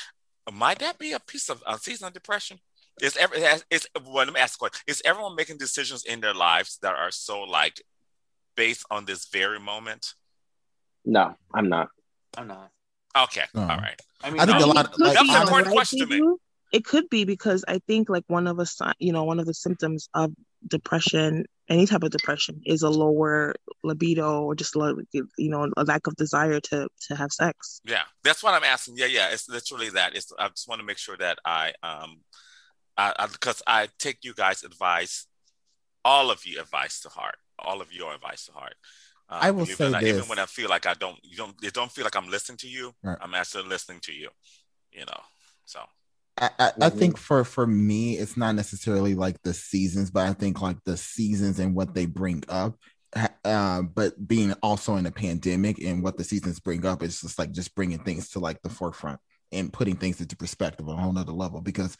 Might 0.51 0.79
that 0.79 0.97
be 0.97 1.13
a 1.13 1.19
piece 1.19 1.49
of 1.49 1.61
uh, 1.65 1.77
seasonal 1.77 2.11
depression? 2.11 2.57
Is 3.01 3.15
every 3.17 3.39
is 3.69 3.87
well, 4.03 4.25
let 4.25 4.33
me 4.33 4.39
ask 4.39 4.55
a 4.55 4.59
question. 4.59 4.81
Is 4.87 5.01
everyone 5.05 5.35
making 5.35 5.57
decisions 5.57 6.03
in 6.05 6.21
their 6.21 6.33
lives 6.33 6.79
that 6.81 6.95
are 6.95 7.11
so 7.11 7.41
like 7.43 7.81
based 8.55 8.85
on 8.91 9.05
this 9.05 9.27
very 9.27 9.59
moment? 9.59 10.13
No, 11.05 11.35
I'm 11.53 11.69
not. 11.69 11.89
I'm 12.37 12.47
not. 12.47 12.71
Okay, 13.17 13.43
Oh. 13.55 13.61
all 13.61 13.67
right. 13.67 13.99
I 14.23 14.29
mean, 14.29 14.39
I 14.41 14.45
think 14.45 14.59
no. 14.59 14.65
a 14.65 14.67
lot 14.67 14.91
Could 14.91 15.05
like 15.05 15.13
That 15.15 15.21
was 15.21 15.35
an 15.35 15.41
important 15.43 15.73
question 15.73 15.99
to 15.99 16.05
me. 16.05 16.21
It 16.71 16.85
could 16.85 17.09
be 17.09 17.25
because 17.25 17.63
I 17.67 17.79
think 17.87 18.09
like 18.09 18.25
one 18.27 18.47
of 18.47 18.59
us, 18.59 18.79
you 18.99 19.13
know 19.13 19.23
one 19.23 19.39
of 19.39 19.45
the 19.45 19.53
symptoms 19.53 20.09
of 20.13 20.31
depression, 20.67 21.45
any 21.69 21.85
type 21.85 22.03
of 22.03 22.11
depression, 22.11 22.61
is 22.65 22.81
a 22.81 22.89
lower 22.89 23.53
libido 23.83 24.43
or 24.43 24.55
just 24.55 24.75
lo- 24.75 24.97
you 25.11 25.27
know 25.37 25.69
a 25.77 25.83
lack 25.83 26.07
of 26.07 26.15
desire 26.15 26.59
to 26.59 26.87
to 27.07 27.15
have 27.15 27.31
sex. 27.31 27.81
Yeah, 27.85 28.03
that's 28.23 28.43
what 28.43 28.53
I'm 28.53 28.63
asking. 28.63 28.97
Yeah, 28.97 29.07
yeah, 29.07 29.29
it's 29.29 29.49
literally 29.49 29.89
that. 29.91 30.15
It's 30.15 30.31
I 30.37 30.49
just 30.49 30.67
want 30.67 30.79
to 30.79 30.85
make 30.85 30.97
sure 30.97 31.17
that 31.17 31.39
I 31.45 31.73
um, 31.83 32.21
I 32.97 33.27
because 33.31 33.61
I, 33.65 33.87
take 33.97 34.19
you 34.23 34.33
guys' 34.33 34.63
advice, 34.63 35.25
all 36.03 36.31
of 36.31 36.45
you 36.45 36.59
advice 36.59 36.99
to 37.01 37.09
heart, 37.09 37.37
all 37.57 37.81
of 37.81 37.93
your 37.93 38.13
advice 38.13 38.45
to 38.45 38.51
heart. 38.51 38.75
Uh, 39.29 39.39
I 39.41 39.51
will 39.51 39.63
believe 39.63 39.77
say 39.77 39.87
or 39.87 39.91
not, 39.91 40.03
even 40.03 40.23
when 40.23 40.39
I 40.39 40.45
feel 40.45 40.69
like 40.69 40.85
I 40.85 40.95
don't, 40.95 41.17
you 41.23 41.37
don't, 41.37 41.55
it 41.61 41.73
don't 41.73 41.91
feel 41.91 42.03
like 42.03 42.15
I'm 42.15 42.29
listening 42.29 42.57
to 42.57 42.67
you. 42.67 42.93
Right. 43.03 43.17
I'm 43.21 43.35
actually 43.35 43.67
listening 43.67 43.99
to 44.01 44.11
you. 44.11 44.29
You 44.91 45.01
know, 45.01 45.21
so 45.65 45.81
I, 46.39 46.49
I, 46.57 46.71
I 46.81 46.89
think 46.89 47.17
for 47.17 47.43
for 47.43 47.67
me, 47.67 48.17
it's 48.17 48.37
not 48.37 48.55
necessarily 48.55 49.13
like 49.15 49.41
the 49.43 49.53
seasons, 49.53 50.09
but 50.09 50.27
I 50.27 50.33
think 50.33 50.61
like 50.61 50.77
the 50.85 50.97
seasons 50.97 51.59
and 51.59 51.75
what 51.75 51.93
they 51.93 52.05
bring 52.05 52.43
up. 52.47 52.77
Uh, 53.43 53.81
but 53.81 54.27
being 54.27 54.53
also 54.61 54.95
in 54.95 55.05
a 55.07 55.11
pandemic 55.11 55.79
and 55.79 56.03
what 56.03 56.17
the 56.17 56.23
seasons 56.23 56.59
bring 56.59 56.85
up 56.85 57.01
is 57.01 57.21
just 57.21 57.39
like 57.39 57.51
just 57.51 57.73
bringing 57.73 57.97
things 57.99 58.29
to 58.29 58.39
like 58.39 58.61
the 58.61 58.69
forefront 58.69 59.19
and 59.51 59.73
putting 59.73 59.95
things 59.95 60.21
into 60.21 60.35
perspective 60.35 60.87
on 60.87 60.97
a 60.97 61.01
whole 61.01 61.11
nother 61.11 61.31
level 61.31 61.59
because 61.59 61.97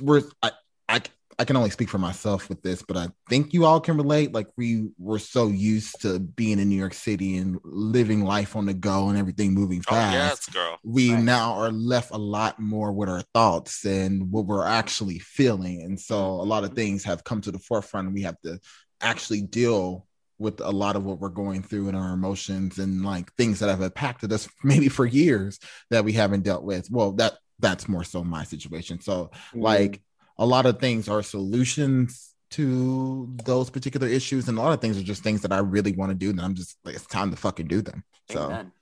we're 0.00 0.22
I, 0.42 0.50
I 0.88 1.02
I 1.38 1.44
can 1.44 1.56
only 1.56 1.70
speak 1.70 1.88
for 1.88 1.98
myself 1.98 2.48
with 2.48 2.62
this, 2.62 2.82
but 2.82 2.96
I 2.96 3.08
think 3.28 3.52
you 3.52 3.64
all 3.64 3.80
can 3.80 3.96
relate. 3.96 4.32
Like 4.32 4.48
we 4.56 4.90
were 4.98 5.18
so 5.18 5.48
used 5.48 6.00
to 6.02 6.18
being 6.18 6.58
in 6.58 6.68
New 6.68 6.76
York 6.76 6.94
City 6.94 7.36
and 7.36 7.58
living 7.64 8.24
life 8.24 8.56
on 8.56 8.66
the 8.66 8.74
go 8.74 9.08
and 9.08 9.18
everything 9.18 9.54
moving 9.54 9.82
fast. 9.82 10.14
oh 10.14 10.18
yes, 10.18 10.48
girl. 10.48 10.78
we 10.82 11.14
Right. 11.14 11.22
now 11.22 11.54
are 11.54 11.70
left 11.70 12.10
a 12.12 12.18
lot 12.18 12.58
more 12.60 12.92
with 12.92 13.08
our 13.08 13.22
thoughts 13.34 13.84
and 13.84 14.30
what 14.30 14.46
we're 14.46 14.66
actually 14.66 15.18
feeling. 15.18 15.82
And 15.82 15.98
so 15.98 16.16
a 16.16 16.44
lot 16.44 16.64
of 16.64 16.70
mm-hmm. 16.70 16.76
things 16.76 17.04
have 17.04 17.24
come 17.24 17.40
to 17.42 17.50
the 17.50 17.58
forefront 17.58 18.06
and 18.06 18.14
we 18.14 18.22
have 18.22 18.40
to 18.42 18.58
actually 19.00 19.42
deal 19.42 20.06
with 20.38 20.60
a 20.60 20.70
lot 20.70 20.96
of 20.96 21.04
what 21.04 21.20
we're 21.20 21.28
going 21.28 21.62
through 21.62 21.88
in 21.88 21.94
our 21.94 22.12
emotions 22.12 22.78
and 22.78 23.04
like 23.04 23.32
things 23.34 23.60
that 23.60 23.68
have 23.70 23.82
impacted 23.82 24.32
us 24.32 24.48
maybe 24.64 24.88
for 24.88 25.06
years 25.06 25.58
that 25.90 26.04
we 26.04 26.12
haven't 26.12 26.42
dealt 26.42 26.64
with. 26.64 26.88
Well, 26.90 27.12
that 27.12 27.34
that's 27.60 27.88
more 27.88 28.04
so 28.04 28.24
my 28.24 28.44
situation. 28.44 29.00
So 29.00 29.24
mm-hmm. 29.24 29.60
like 29.60 30.02
a 30.38 30.46
lot 30.46 30.66
of 30.66 30.78
things 30.80 31.08
are 31.08 31.22
solutions 31.22 32.34
to 32.50 33.28
those 33.44 33.70
particular 33.70 34.06
issues 34.06 34.48
and 34.48 34.58
a 34.58 34.60
lot 34.60 34.72
of 34.72 34.80
things 34.80 34.98
are 34.98 35.02
just 35.02 35.22
things 35.22 35.42
that 35.42 35.52
I 35.52 35.58
really 35.58 35.92
want 35.92 36.10
to 36.10 36.14
do 36.14 36.30
and 36.30 36.40
I'm 36.40 36.54
just 36.54 36.76
like 36.84 36.94
it's 36.94 37.06
time 37.06 37.30
to 37.30 37.36
fucking 37.36 37.66
do 37.66 37.82
them. 37.82 38.04
So 38.30 38.44
Amen. 38.44 38.72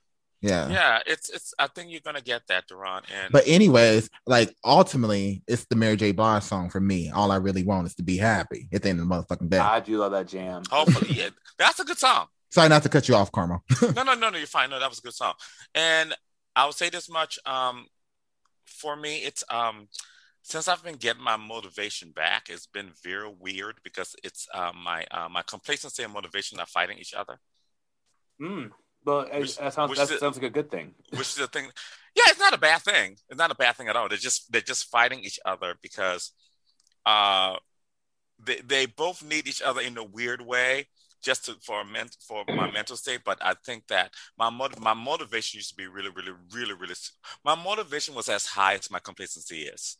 yeah. 0.41 0.69
Yeah, 0.69 0.99
it's 1.07 1.29
it's. 1.29 1.53
I 1.57 1.67
think 1.67 1.91
you're 1.91 2.01
gonna 2.01 2.21
get 2.21 2.43
that, 2.47 2.67
Duran. 2.67 3.03
And 3.13 3.31
But 3.31 3.47
anyways, 3.47 4.09
like 4.27 4.55
ultimately, 4.63 5.43
it's 5.47 5.65
the 5.65 5.75
Mary 5.75 5.95
J. 5.95 6.11
Blige 6.11 6.43
song 6.43 6.69
for 6.69 6.79
me. 6.79 7.09
All 7.09 7.31
I 7.31 7.37
really 7.37 7.63
want 7.63 7.87
is 7.87 7.95
to 7.95 8.03
be 8.03 8.17
happy 8.17 8.67
at 8.71 8.83
the 8.83 8.89
end 8.89 8.99
of 8.99 9.07
the 9.07 9.15
motherfucking 9.15 9.49
day. 9.49 9.57
I 9.57 9.79
do 9.79 9.97
love 9.97 10.11
that 10.11 10.27
jam. 10.27 10.63
hopefully, 10.69 11.15
yeah, 11.15 11.29
that's 11.57 11.79
a 11.79 11.85
good 11.85 11.97
song. 11.97 12.27
Sorry 12.51 12.69
not 12.69 12.83
to 12.83 12.89
cut 12.89 13.09
you 13.09 13.15
off, 13.15 13.31
Karma. 13.31 13.61
no, 13.81 14.03
no, 14.03 14.13
no, 14.13 14.29
no. 14.29 14.37
You're 14.37 14.45
fine. 14.45 14.69
No, 14.69 14.79
that 14.79 14.89
was 14.89 14.99
a 14.99 15.01
good 15.01 15.15
song. 15.15 15.33
And 15.73 16.13
I 16.55 16.65
will 16.65 16.73
say 16.73 16.91
this 16.91 17.09
much. 17.09 17.39
Um, 17.47 17.87
for 18.65 18.95
me, 18.95 19.17
it's 19.17 19.43
um, 19.49 19.87
since 20.43 20.67
I've 20.67 20.83
been 20.83 20.95
getting 20.97 21.23
my 21.23 21.37
motivation 21.37 22.11
back, 22.11 22.49
it's 22.49 22.67
been 22.67 22.91
very 23.03 23.29
weird 23.39 23.75
because 23.83 24.15
it's 24.23 24.47
uh, 24.53 24.71
my 24.75 25.05
uh, 25.09 25.29
my 25.29 25.41
complacency 25.41 26.03
and 26.03 26.13
motivation 26.13 26.59
are 26.59 26.65
fighting 26.65 26.97
each 26.99 27.13
other. 27.13 27.39
Mm. 28.41 28.71
Well, 29.05 29.25
Which- 29.33 29.57
that 29.57 29.73
sounds 29.73 29.95
that 29.97 30.11
is- 30.11 30.19
sounds 30.19 30.37
like 30.37 30.45
a 30.45 30.49
good 30.49 30.69
thing. 30.69 30.93
which 31.09 31.21
is 31.29 31.35
the 31.35 31.47
thing. 31.47 31.65
Yeah, 32.15 32.23
it's 32.27 32.39
not 32.39 32.53
a 32.53 32.57
bad 32.59 32.81
thing. 32.81 33.17
It's 33.29 33.37
not 33.37 33.51
a 33.51 33.55
bad 33.55 33.75
thing 33.75 33.87
at 33.87 33.95
all. 33.95 34.07
They're 34.09 34.17
just 34.17 34.51
they're 34.51 34.61
just 34.61 34.89
fighting 34.91 35.19
each 35.21 35.39
other 35.45 35.75
because 35.81 36.31
uh 37.05 37.55
they, 38.45 38.57
they 38.61 38.85
both 38.85 39.23
need 39.23 39.47
each 39.47 39.61
other 39.61 39.81
in 39.81 39.97
a 39.97 40.03
weird 40.03 40.41
way 40.41 40.87
just 41.23 41.45
to, 41.45 41.55
for 41.61 41.81
a 41.81 41.85
men, 41.85 42.07
for 42.27 42.43
my 42.47 42.69
mental 42.79 42.97
state 42.97 43.21
but 43.23 43.37
i 43.41 43.53
think 43.65 43.85
that 43.87 44.11
my 44.37 44.49
my 44.79 44.93
motivation 44.93 45.57
used 45.57 45.69
to 45.69 45.75
be 45.75 45.87
really 45.87 46.09
really 46.09 46.31
really 46.53 46.73
really 46.73 46.95
my 47.45 47.55
motivation 47.55 48.13
was 48.15 48.27
as 48.29 48.45
high 48.45 48.73
as 48.73 48.89
my 48.91 48.99
complacency 48.99 49.61
is 49.63 49.97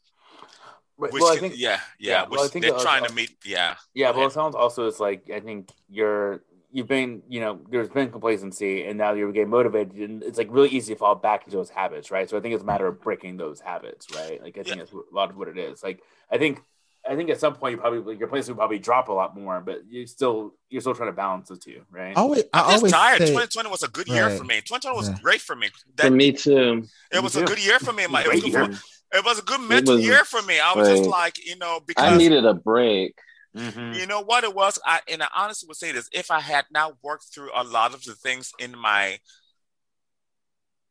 Right, 0.96 1.12
which 1.12 1.22
well, 1.22 1.32
I 1.32 1.36
can- 1.38 1.50
think- 1.50 1.60
yeah 1.60 1.80
yeah, 2.00 2.22
yeah, 2.22 2.26
well, 2.30 2.44
I 2.44 2.48
think 2.48 2.64
they're 2.64 2.72
that 2.72 2.76
was 2.76 2.84
trying 2.84 3.04
to 3.06 3.14
meet 3.14 3.36
yeah 3.46 3.76
Yeah, 3.96 4.12
well, 4.12 4.28
it 4.28 4.32
sounds 4.34 4.56
also 4.56 4.88
it's 4.88 5.00
like 5.00 5.30
I 5.34 5.40
think 5.40 5.70
you're 5.90 6.44
you've 6.72 6.88
been 6.88 7.24
you 7.28 7.40
know 7.40 7.60
there's 7.70 7.90
been 7.90 8.12
complacency 8.12 8.84
and 8.86 8.98
now 8.98 9.14
you're 9.14 9.32
getting 9.32 9.50
motivated 9.50 9.96
and 9.96 10.22
it's 10.24 10.38
like 10.38 10.50
really 10.52 10.70
easy 10.70 10.94
to 10.94 11.00
fall 11.00 11.16
back 11.16 11.46
into 11.46 11.58
those 11.58 11.70
habits, 11.70 12.12
right? 12.12 12.30
So 12.30 12.38
I 12.38 12.42
think 12.42 12.54
it's 12.54 12.64
a 12.64 12.66
matter 12.66 12.86
of 12.88 13.02
breaking 13.02 13.38
those 13.38 13.60
habits, 13.60 14.08
right? 14.16 14.42
Like 14.42 14.58
I 14.58 14.64
think 14.64 14.78
that's 14.78 14.92
a 14.94 14.98
lot 15.12 15.30
of 15.32 15.36
what 15.38 15.48
it 15.48 15.58
is. 15.58 15.82
Like 15.84 16.02
I 16.32 16.38
think 16.38 16.62
I 17.10 17.16
think 17.18 17.30
at 17.32 17.40
some 17.40 17.56
point 17.56 17.74
you 17.74 17.78
probably 17.80 18.00
like, 18.00 18.20
your 18.20 18.30
place 18.30 18.48
would 18.48 18.56
probably 18.56 18.80
drop 18.80 19.10
a 19.10 19.14
lot 19.14 19.36
more, 19.36 19.60
but 19.62 19.82
you 19.90 20.06
still 20.08 20.54
you're 20.70 20.80
still 20.82 20.94
trying 20.96 21.10
to 21.10 21.14
balance 21.14 21.50
the 21.50 21.58
two, 21.58 21.82
right? 21.92 22.16
Always, 22.16 22.44
I 22.54 22.60
I'm 22.62 22.66
just 22.66 22.76
always 22.78 22.92
tired. 22.94 23.18
say- 23.20 23.26
2020 23.34 23.70
was 23.70 23.84
a 23.84 23.88
good 23.90 24.08
year 24.08 24.28
Right. 24.28 24.38
for 24.38 24.44
me. 24.46 24.56
2020 24.62 24.96
was 24.96 25.10
Yeah. 25.10 25.18
great 25.22 25.42
for 25.42 25.56
me. 25.56 25.70
For 25.98 26.10
me 26.12 26.32
too. 26.32 26.84
It 27.12 27.22
was 27.24 27.36
a 27.36 27.44
good 27.44 27.64
year 27.66 27.80
for 27.80 27.94
me. 27.94 28.06
My, 28.08 28.22
it, 28.32 28.44
was 28.44 28.84
Great 29.14 29.26
good 29.26 29.26
year. 29.26 29.26
for- 29.26 29.26
it 29.26 29.26
was 29.26 29.40
a 29.40 29.44
good 29.44 29.62
mental 29.62 29.96
was 29.96 30.06
year 30.06 30.24
for 30.26 30.42
me. 30.44 30.60
I 30.60 30.74
was 30.74 30.88
just 30.88 31.06
like, 31.06 31.46
you 31.46 31.58
know, 31.58 31.80
because 31.86 32.14
I 32.14 32.18
needed 32.18 32.46
a 32.46 32.54
break. 32.54 33.16
Mm-hmm. 33.56 33.94
you 33.94 34.08
know 34.08 34.22
what 34.22 34.44
it 34.44 34.56
was. 34.56 34.80
I 34.86 35.02
and 35.12 35.22
I 35.22 35.28
honestly 35.36 35.68
would 35.68 35.78
say 35.78 35.92
this: 35.92 36.10
if 36.12 36.32
I 36.32 36.40
had 36.40 36.66
not 36.72 36.98
worked 37.04 37.26
through 37.34 37.52
a 37.56 37.64
lot 37.64 37.94
of 37.94 38.04
the 38.04 38.16
things 38.16 38.52
in 38.60 38.76
my, 38.78 39.20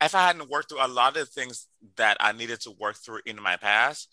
if 0.01 0.15
I 0.15 0.27
hadn't 0.27 0.49
worked 0.49 0.69
through 0.69 0.85
a 0.85 0.87
lot 0.87 1.17
of 1.17 1.27
the 1.27 1.27
things 1.27 1.67
that 1.97 2.17
I 2.21 2.33
needed 2.33 2.61
to 2.63 2.71
work 2.71 2.97
through 2.97 3.21
in 3.27 3.43
my 3.43 3.57
past, 3.57 4.09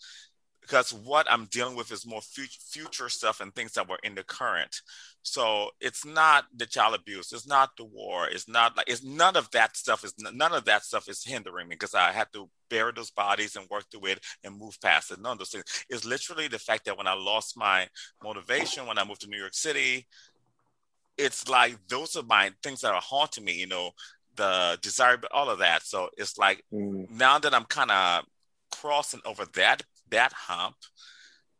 because 0.70 0.92
what 0.92 1.26
I'm 1.28 1.46
dealing 1.46 1.74
with 1.74 1.90
is 1.90 2.06
more 2.06 2.20
future, 2.20 3.08
stuff 3.08 3.40
and 3.40 3.52
things 3.52 3.72
that 3.72 3.88
were 3.88 3.98
in 4.04 4.14
the 4.14 4.22
current. 4.22 4.82
So 5.22 5.70
it's 5.80 6.06
not 6.06 6.44
the 6.54 6.64
child 6.66 6.94
abuse, 6.94 7.32
it's 7.32 7.46
not 7.46 7.70
the 7.76 7.84
war, 7.84 8.28
it's 8.28 8.48
not 8.48 8.76
like 8.76 8.88
it's 8.88 9.02
none 9.02 9.36
of 9.36 9.50
that 9.50 9.76
stuff 9.76 10.04
is 10.04 10.14
none 10.18 10.52
of 10.52 10.64
that 10.66 10.84
stuff 10.84 11.08
is 11.08 11.24
hindering 11.24 11.68
me 11.68 11.74
because 11.74 11.94
I 11.94 12.12
had 12.12 12.28
to 12.34 12.48
bury 12.68 12.92
those 12.94 13.10
bodies 13.10 13.56
and 13.56 13.68
work 13.68 13.84
through 13.90 14.06
it 14.10 14.20
and 14.44 14.56
move 14.56 14.80
past 14.80 15.10
it. 15.10 15.20
None 15.20 15.32
of 15.32 15.38
those 15.38 15.50
things. 15.50 15.64
It's 15.88 16.04
literally 16.04 16.46
the 16.46 16.58
fact 16.60 16.84
that 16.84 16.96
when 16.96 17.08
I 17.08 17.14
lost 17.14 17.56
my 17.56 17.88
motivation 18.22 18.86
when 18.86 18.98
I 18.98 19.04
moved 19.04 19.22
to 19.22 19.28
New 19.28 19.40
York 19.40 19.54
City, 19.54 20.06
it's 21.18 21.48
like 21.48 21.76
those 21.88 22.14
are 22.14 22.22
my 22.22 22.52
things 22.62 22.82
that 22.82 22.94
are 22.94 23.02
haunting 23.02 23.44
me, 23.44 23.54
you 23.54 23.66
know, 23.66 23.90
the 24.36 24.78
desire, 24.82 25.18
all 25.34 25.50
of 25.50 25.58
that. 25.58 25.82
So 25.82 26.10
it's 26.16 26.38
like 26.38 26.62
mm. 26.72 27.10
now 27.10 27.40
that 27.40 27.54
I'm 27.54 27.64
kind 27.64 27.90
of 27.90 28.24
crossing 28.70 29.20
over 29.24 29.44
that 29.54 29.82
that 30.10 30.32
hump, 30.32 30.76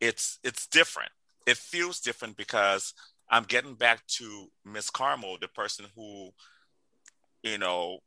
it's 0.01 0.39
it's 0.45 0.67
different. 0.67 1.11
It 1.47 1.57
feels 1.57 2.01
different 2.01 2.37
because 2.37 2.95
I'm 3.31 3.45
getting 3.45 3.75
back 3.75 4.07
to 4.19 4.47
Miss 4.65 4.91
Carmel, 4.91 5.39
the 5.41 5.49
person 5.49 5.87
who, 5.95 6.31
you 7.43 7.59
know, 7.59 7.99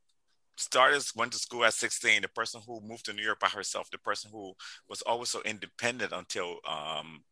started 0.56 1.02
went 1.16 1.32
to 1.32 1.38
school 1.38 1.64
at 1.64 1.74
16, 1.74 2.22
the 2.22 2.28
person 2.28 2.60
who 2.66 2.80
moved 2.80 3.06
to 3.06 3.12
New 3.12 3.22
York 3.22 3.40
by 3.40 3.48
herself, 3.48 3.90
the 3.90 3.98
person 3.98 4.30
who 4.32 4.52
was 4.88 5.02
always 5.02 5.30
so 5.30 5.42
independent 5.42 6.12
until 6.12 6.58
um, 6.68 7.24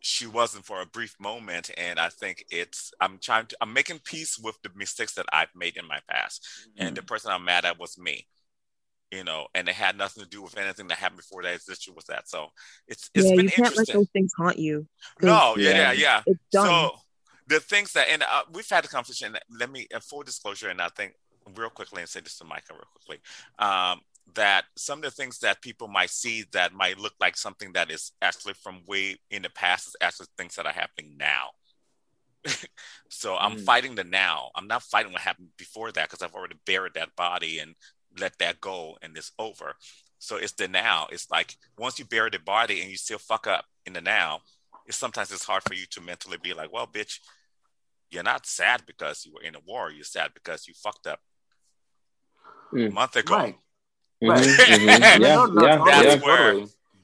she 0.00 0.26
wasn't 0.26 0.64
for 0.64 0.80
a 0.80 0.86
brief 0.86 1.14
moment. 1.20 1.70
And 1.76 1.98
I 1.98 2.08
think 2.08 2.44
it's 2.50 2.92
I'm 3.00 3.18
trying 3.18 3.46
to 3.46 3.56
I'm 3.60 3.72
making 3.72 4.00
peace 4.04 4.38
with 4.38 4.60
the 4.62 4.70
mistakes 4.74 5.14
that 5.14 5.26
I've 5.32 5.54
made 5.54 5.76
in 5.76 5.86
my 5.86 6.00
past, 6.08 6.46
and 6.76 6.96
the 6.96 7.02
person 7.02 7.30
I'm 7.30 7.44
mad 7.44 7.64
at 7.64 7.78
was 7.78 7.98
me. 7.98 8.26
You 9.12 9.24
know, 9.24 9.48
and 9.54 9.68
it 9.68 9.74
had 9.74 9.98
nothing 9.98 10.22
to 10.22 10.28
do 10.28 10.40
with 10.42 10.56
anything 10.56 10.86
that 10.86 10.98
happened 10.98 11.18
before 11.18 11.42
that 11.42 11.60
issue 11.68 11.92
was 11.94 12.04
that. 12.04 12.28
So 12.28 12.48
it's 12.86 13.10
it's 13.14 13.26
yeah, 13.26 13.34
been 13.34 13.46
you 13.46 13.50
can't 13.50 13.76
let 13.76 13.88
those 13.88 14.08
things 14.10 14.30
haunt 14.36 14.58
you. 14.58 14.86
No, 15.20 15.56
yeah, 15.56 15.70
yeah, 15.70 15.92
yeah. 15.92 16.22
It's 16.26 16.40
done. 16.52 16.66
So 16.66 16.90
the 17.48 17.60
things 17.60 17.92
that, 17.94 18.08
and 18.08 18.22
uh, 18.22 18.44
we've 18.52 18.68
had 18.68 18.84
a 18.84 18.88
conversation. 18.88 19.36
Let 19.50 19.70
me, 19.70 19.88
uh, 19.92 19.98
full 19.98 20.22
disclosure, 20.22 20.68
and 20.68 20.80
I 20.80 20.88
think 20.90 21.14
real 21.56 21.70
quickly, 21.70 22.00
and 22.00 22.08
say 22.08 22.20
this 22.20 22.38
to 22.38 22.44
Micah 22.44 22.72
real 22.72 22.86
quickly, 22.92 23.20
um, 23.58 24.00
that 24.34 24.64
some 24.76 25.00
of 25.00 25.04
the 25.04 25.10
things 25.10 25.40
that 25.40 25.60
people 25.60 25.88
might 25.88 26.10
see 26.10 26.44
that 26.52 26.72
might 26.72 26.98
look 26.98 27.14
like 27.20 27.36
something 27.36 27.72
that 27.72 27.90
is 27.90 28.12
actually 28.22 28.54
from 28.54 28.82
way 28.86 29.16
in 29.30 29.42
the 29.42 29.50
past 29.50 29.88
is 29.88 29.96
actually 30.00 30.26
things 30.38 30.54
that 30.54 30.66
are 30.66 30.72
happening 30.72 31.16
now. 31.18 31.48
so 33.10 33.36
I'm 33.36 33.58
fighting 33.58 33.96
the 33.96 34.04
now. 34.04 34.50
I'm 34.54 34.68
not 34.68 34.82
fighting 34.82 35.12
what 35.12 35.20
happened 35.20 35.48
before 35.58 35.90
that 35.92 36.08
because 36.08 36.22
I've 36.22 36.34
already 36.34 36.56
buried 36.64 36.94
that 36.94 37.16
body 37.16 37.58
and 37.58 37.74
let 38.20 38.38
that 38.38 38.60
go 38.60 38.96
and 39.02 39.16
it's 39.16 39.32
over. 39.38 39.74
So 40.18 40.36
it's 40.36 40.52
the 40.52 40.68
now. 40.68 41.06
It's 41.10 41.30
like 41.30 41.56
once 41.78 41.98
you 41.98 42.04
bury 42.04 42.30
the 42.30 42.38
body 42.38 42.80
and 42.82 42.90
you 42.90 42.96
still 42.96 43.18
fuck 43.18 43.46
up 43.46 43.64
in 43.86 43.94
the 43.94 44.00
now, 44.00 44.40
it's 44.86 44.96
sometimes 44.96 45.32
it's 45.32 45.44
hard 45.44 45.62
for 45.62 45.74
you 45.74 45.86
to 45.90 46.00
mentally 46.00 46.36
be 46.42 46.52
like, 46.52 46.72
well, 46.72 46.86
bitch, 46.86 47.20
you're 48.10 48.22
not 48.22 48.44
sad 48.46 48.82
because 48.86 49.24
you 49.24 49.32
were 49.32 49.42
in 49.42 49.54
a 49.54 49.60
war. 49.66 49.90
You're 49.90 50.04
sad 50.04 50.32
because 50.34 50.68
you 50.68 50.74
fucked 50.74 51.06
up 51.06 51.20
Mm. 52.72 52.90
a 52.90 52.92
month 52.92 53.16
ago. 53.16 53.34
Right. 53.34 53.56
Mhm, 54.22 54.28
Right. 54.28 54.44
mhm. 54.46 55.20
Yeah, 55.20 55.34
No, 55.34 55.46
no, 55.46 55.62
yeah, 55.64 55.84
That's 55.84 56.04
yeah. 56.22 56.26
where 56.26 56.54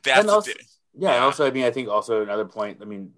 that's 0.02 0.18
And 0.20 0.28
the 0.28 0.32
also, 0.32 0.52
yeah, 0.98 1.18
also, 1.18 1.46
I 1.46 1.50
mean, 1.50 1.64
I 1.64 1.70
think 1.70 1.88
also 1.88 2.22
another 2.22 2.44
point. 2.44 2.78
I 2.80 2.84
mean, 2.84 3.12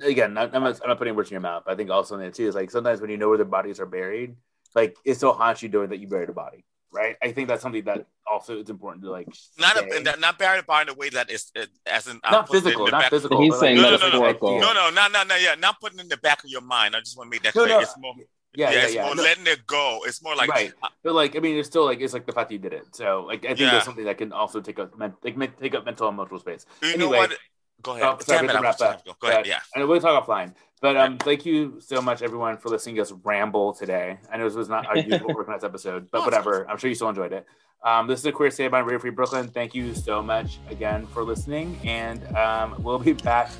again, 0.00 0.34
not, 0.34 0.54
I'm, 0.54 0.62
not, 0.62 0.80
I'm 0.82 0.88
not 0.88 0.98
putting 0.98 1.14
words 1.16 1.30
in 1.30 1.34
your 1.34 1.40
mouth. 1.40 1.64
But 1.66 1.72
I 1.72 1.76
think 1.76 1.90
also 1.90 2.14
in 2.14 2.20
it 2.22 2.34
too 2.34 2.46
is 2.46 2.54
like 2.54 2.70
sometimes 2.70 3.00
when 3.00 3.10
you 3.10 3.16
know 3.16 3.28
where 3.28 3.38
the 3.38 3.44
bodies 3.44 3.80
are 3.80 3.86
buried, 3.86 4.36
like 4.74 4.96
it 5.04 5.14
still 5.14 5.32
haunts 5.32 5.62
you 5.62 5.68
knowing 5.68 5.88
that 5.90 5.98
you 5.98 6.06
buried 6.06 6.28
a 6.28 6.32
body, 6.32 6.64
right? 6.92 7.16
I 7.22 7.32
think 7.32 7.48
that's 7.48 7.62
something 7.62 7.84
that 7.84 8.06
also 8.30 8.58
is 8.60 8.70
important 8.70 9.02
to 9.04 9.10
like. 9.10 9.28
not 9.58 9.76
a, 9.76 9.96
and 9.96 10.06
that- 10.06 10.20
not 10.20 10.38
buried 10.38 10.60
the 10.60 10.64
body 10.64 10.90
in 10.90 10.94
a 10.96 10.98
way 10.98 11.08
that 11.10 11.30
is 11.30 11.50
uh, 11.56 11.66
as 11.86 12.06
in 12.06 12.20
I'm 12.22 12.32
Not 12.32 12.46
putting 12.46 12.60
it 12.60 12.64
physical, 12.64 12.86
not 12.88 13.00
back- 13.02 13.10
physical, 13.10 13.40
He's 13.42 13.58
saying 13.58 13.76
no, 13.76 13.82
no, 13.82 13.88
no, 13.96 13.96
no, 13.96 14.20
metaphorical. 14.20 14.60
no, 14.60 14.72
no, 14.72 14.90
not, 14.90 15.12
not, 15.12 15.26
not, 15.28 15.40
yeah, 15.42 15.54
not 15.56 15.80
putting 15.80 15.98
it 15.98 16.02
in 16.02 16.08
the 16.08 16.16
back 16.18 16.44
of 16.44 16.50
your 16.50 16.60
mind. 16.60 16.94
I 16.94 17.00
just 17.00 17.16
want 17.16 17.28
to 17.28 17.30
make 17.34 17.42
that 17.42 17.54
No, 17.54 17.64
clear. 17.64 17.76
no, 17.76 17.80
it's 17.80 17.96
more, 17.98 18.14
yeah, 18.54 18.70
yeah, 18.70 18.78
it's 18.84 18.94
yeah. 18.94 19.06
more 19.06 19.14
No. 19.14 19.22
letting 19.22 19.46
it 19.46 19.66
go. 19.66 20.00
It's 20.06 20.22
more 20.22 20.36
like, 20.36 20.50
right, 20.50 20.72
but 21.02 21.14
like 21.14 21.34
I 21.36 21.40
mean, 21.40 21.56
it's 21.58 21.68
still 21.68 21.84
like 21.84 22.00
it's 22.00 22.12
like 22.12 22.26
the 22.26 22.32
fact 22.32 22.50
that 22.50 22.54
you 22.54 22.58
did 22.60 22.72
it. 22.74 22.84
So 22.94 23.24
like 23.26 23.44
I 23.44 23.48
think 23.48 23.60
Yeah. 23.60 23.70
there's 23.72 23.84
something 23.84 24.04
that 24.04 24.18
can 24.18 24.32
also 24.32 24.60
take 24.60 24.78
up 24.78 24.96
men- 24.98 25.14
like 25.24 25.36
men- 25.36 25.52
take 25.60 25.74
up 25.74 25.84
mental 25.84 26.06
and 26.08 26.14
emotional 26.14 26.40
space. 26.40 26.66
you 26.82 26.88
know 26.98 27.06
Anyway, 27.06 27.18
what? 27.18 27.38
Go 27.82 27.92
ahead. 27.92 28.04
Oh, 28.04 28.18
sorry, 28.20 28.38
Damn 28.38 28.46
we 28.46 28.50
it, 28.50 28.64
have 28.64 28.76
to 28.76 28.84
wrap 28.84 29.06
up. 29.08 29.18
Go 29.18 29.28
ahead. 29.28 29.46
Yeah. 29.46 29.60
and 29.74 29.88
we'll 29.88 30.00
talk 30.00 30.24
offline. 30.26 30.54
But 30.82 30.96
um, 30.96 31.16
thank 31.18 31.46
you 31.46 31.80
so 31.80 32.02
much, 32.02 32.22
everyone, 32.22 32.58
for 32.58 32.68
listening 32.68 32.96
to 32.96 33.02
us 33.02 33.12
ramble 33.24 33.72
today. 33.72 34.18
I 34.30 34.36
know 34.36 34.44
this 34.44 34.56
was 34.56 34.68
not 34.68 34.84
our 34.88 34.98
usual 34.98 35.30
organized 35.36 35.64
episode, 35.64 36.10
but 36.10 36.22
whatever. 36.24 36.68
I'm 36.68 36.76
sure 36.76 36.88
you 36.90 36.96
still 36.96 37.08
enjoyed 37.08 37.32
it. 37.32 37.46
Um, 37.84 38.08
this 38.08 38.18
is 38.18 38.26
a 38.26 38.32
Queer 38.32 38.50
State 38.50 38.72
by 38.72 38.80
Radio 38.80 38.98
Free 38.98 39.10
Brooklyn. 39.10 39.46
Thank 39.48 39.76
you 39.76 39.94
so 39.94 40.20
much 40.22 40.58
again 40.68 41.06
for 41.06 41.22
listening, 41.22 41.78
and 41.84 42.24
um, 42.36 42.74
we'll 42.80 42.98
be 42.98 43.12
back 43.12 43.50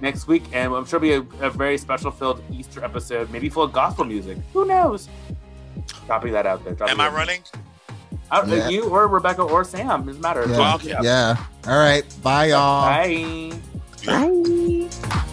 next 0.00 0.28
week, 0.28 0.44
and 0.52 0.72
I'm 0.72 0.84
sure 0.86 1.04
it'll 1.04 1.22
be 1.24 1.36
a, 1.40 1.46
a 1.46 1.50
very 1.50 1.78
special 1.78 2.12
filled 2.12 2.42
Easter 2.52 2.84
episode, 2.84 3.28
maybe 3.30 3.48
full 3.48 3.64
of 3.64 3.72
gospel 3.72 4.04
music. 4.04 4.38
Who 4.52 4.64
knows? 4.64 5.08
Dropping 6.06 6.32
that 6.32 6.46
out 6.46 6.64
there. 6.64 6.74
Dropping 6.74 6.92
Am 6.92 7.00
I 7.00 7.08
it- 7.08 7.12
running? 7.12 7.40
Out, 8.30 8.46
Yeah. 8.46 8.68
You 8.68 8.84
or 8.88 9.08
Rebecca 9.08 9.42
or 9.42 9.64
Sam 9.64 10.06
doesn't 10.06 10.20
matter. 10.22 10.44
Yeah. 10.46 11.02
yeah. 11.02 11.36
All 11.66 11.78
right. 11.78 12.04
Bye, 12.22 12.46
y'all. 12.50 12.84
Bye. 12.84 13.52
Bye. 14.06 15.28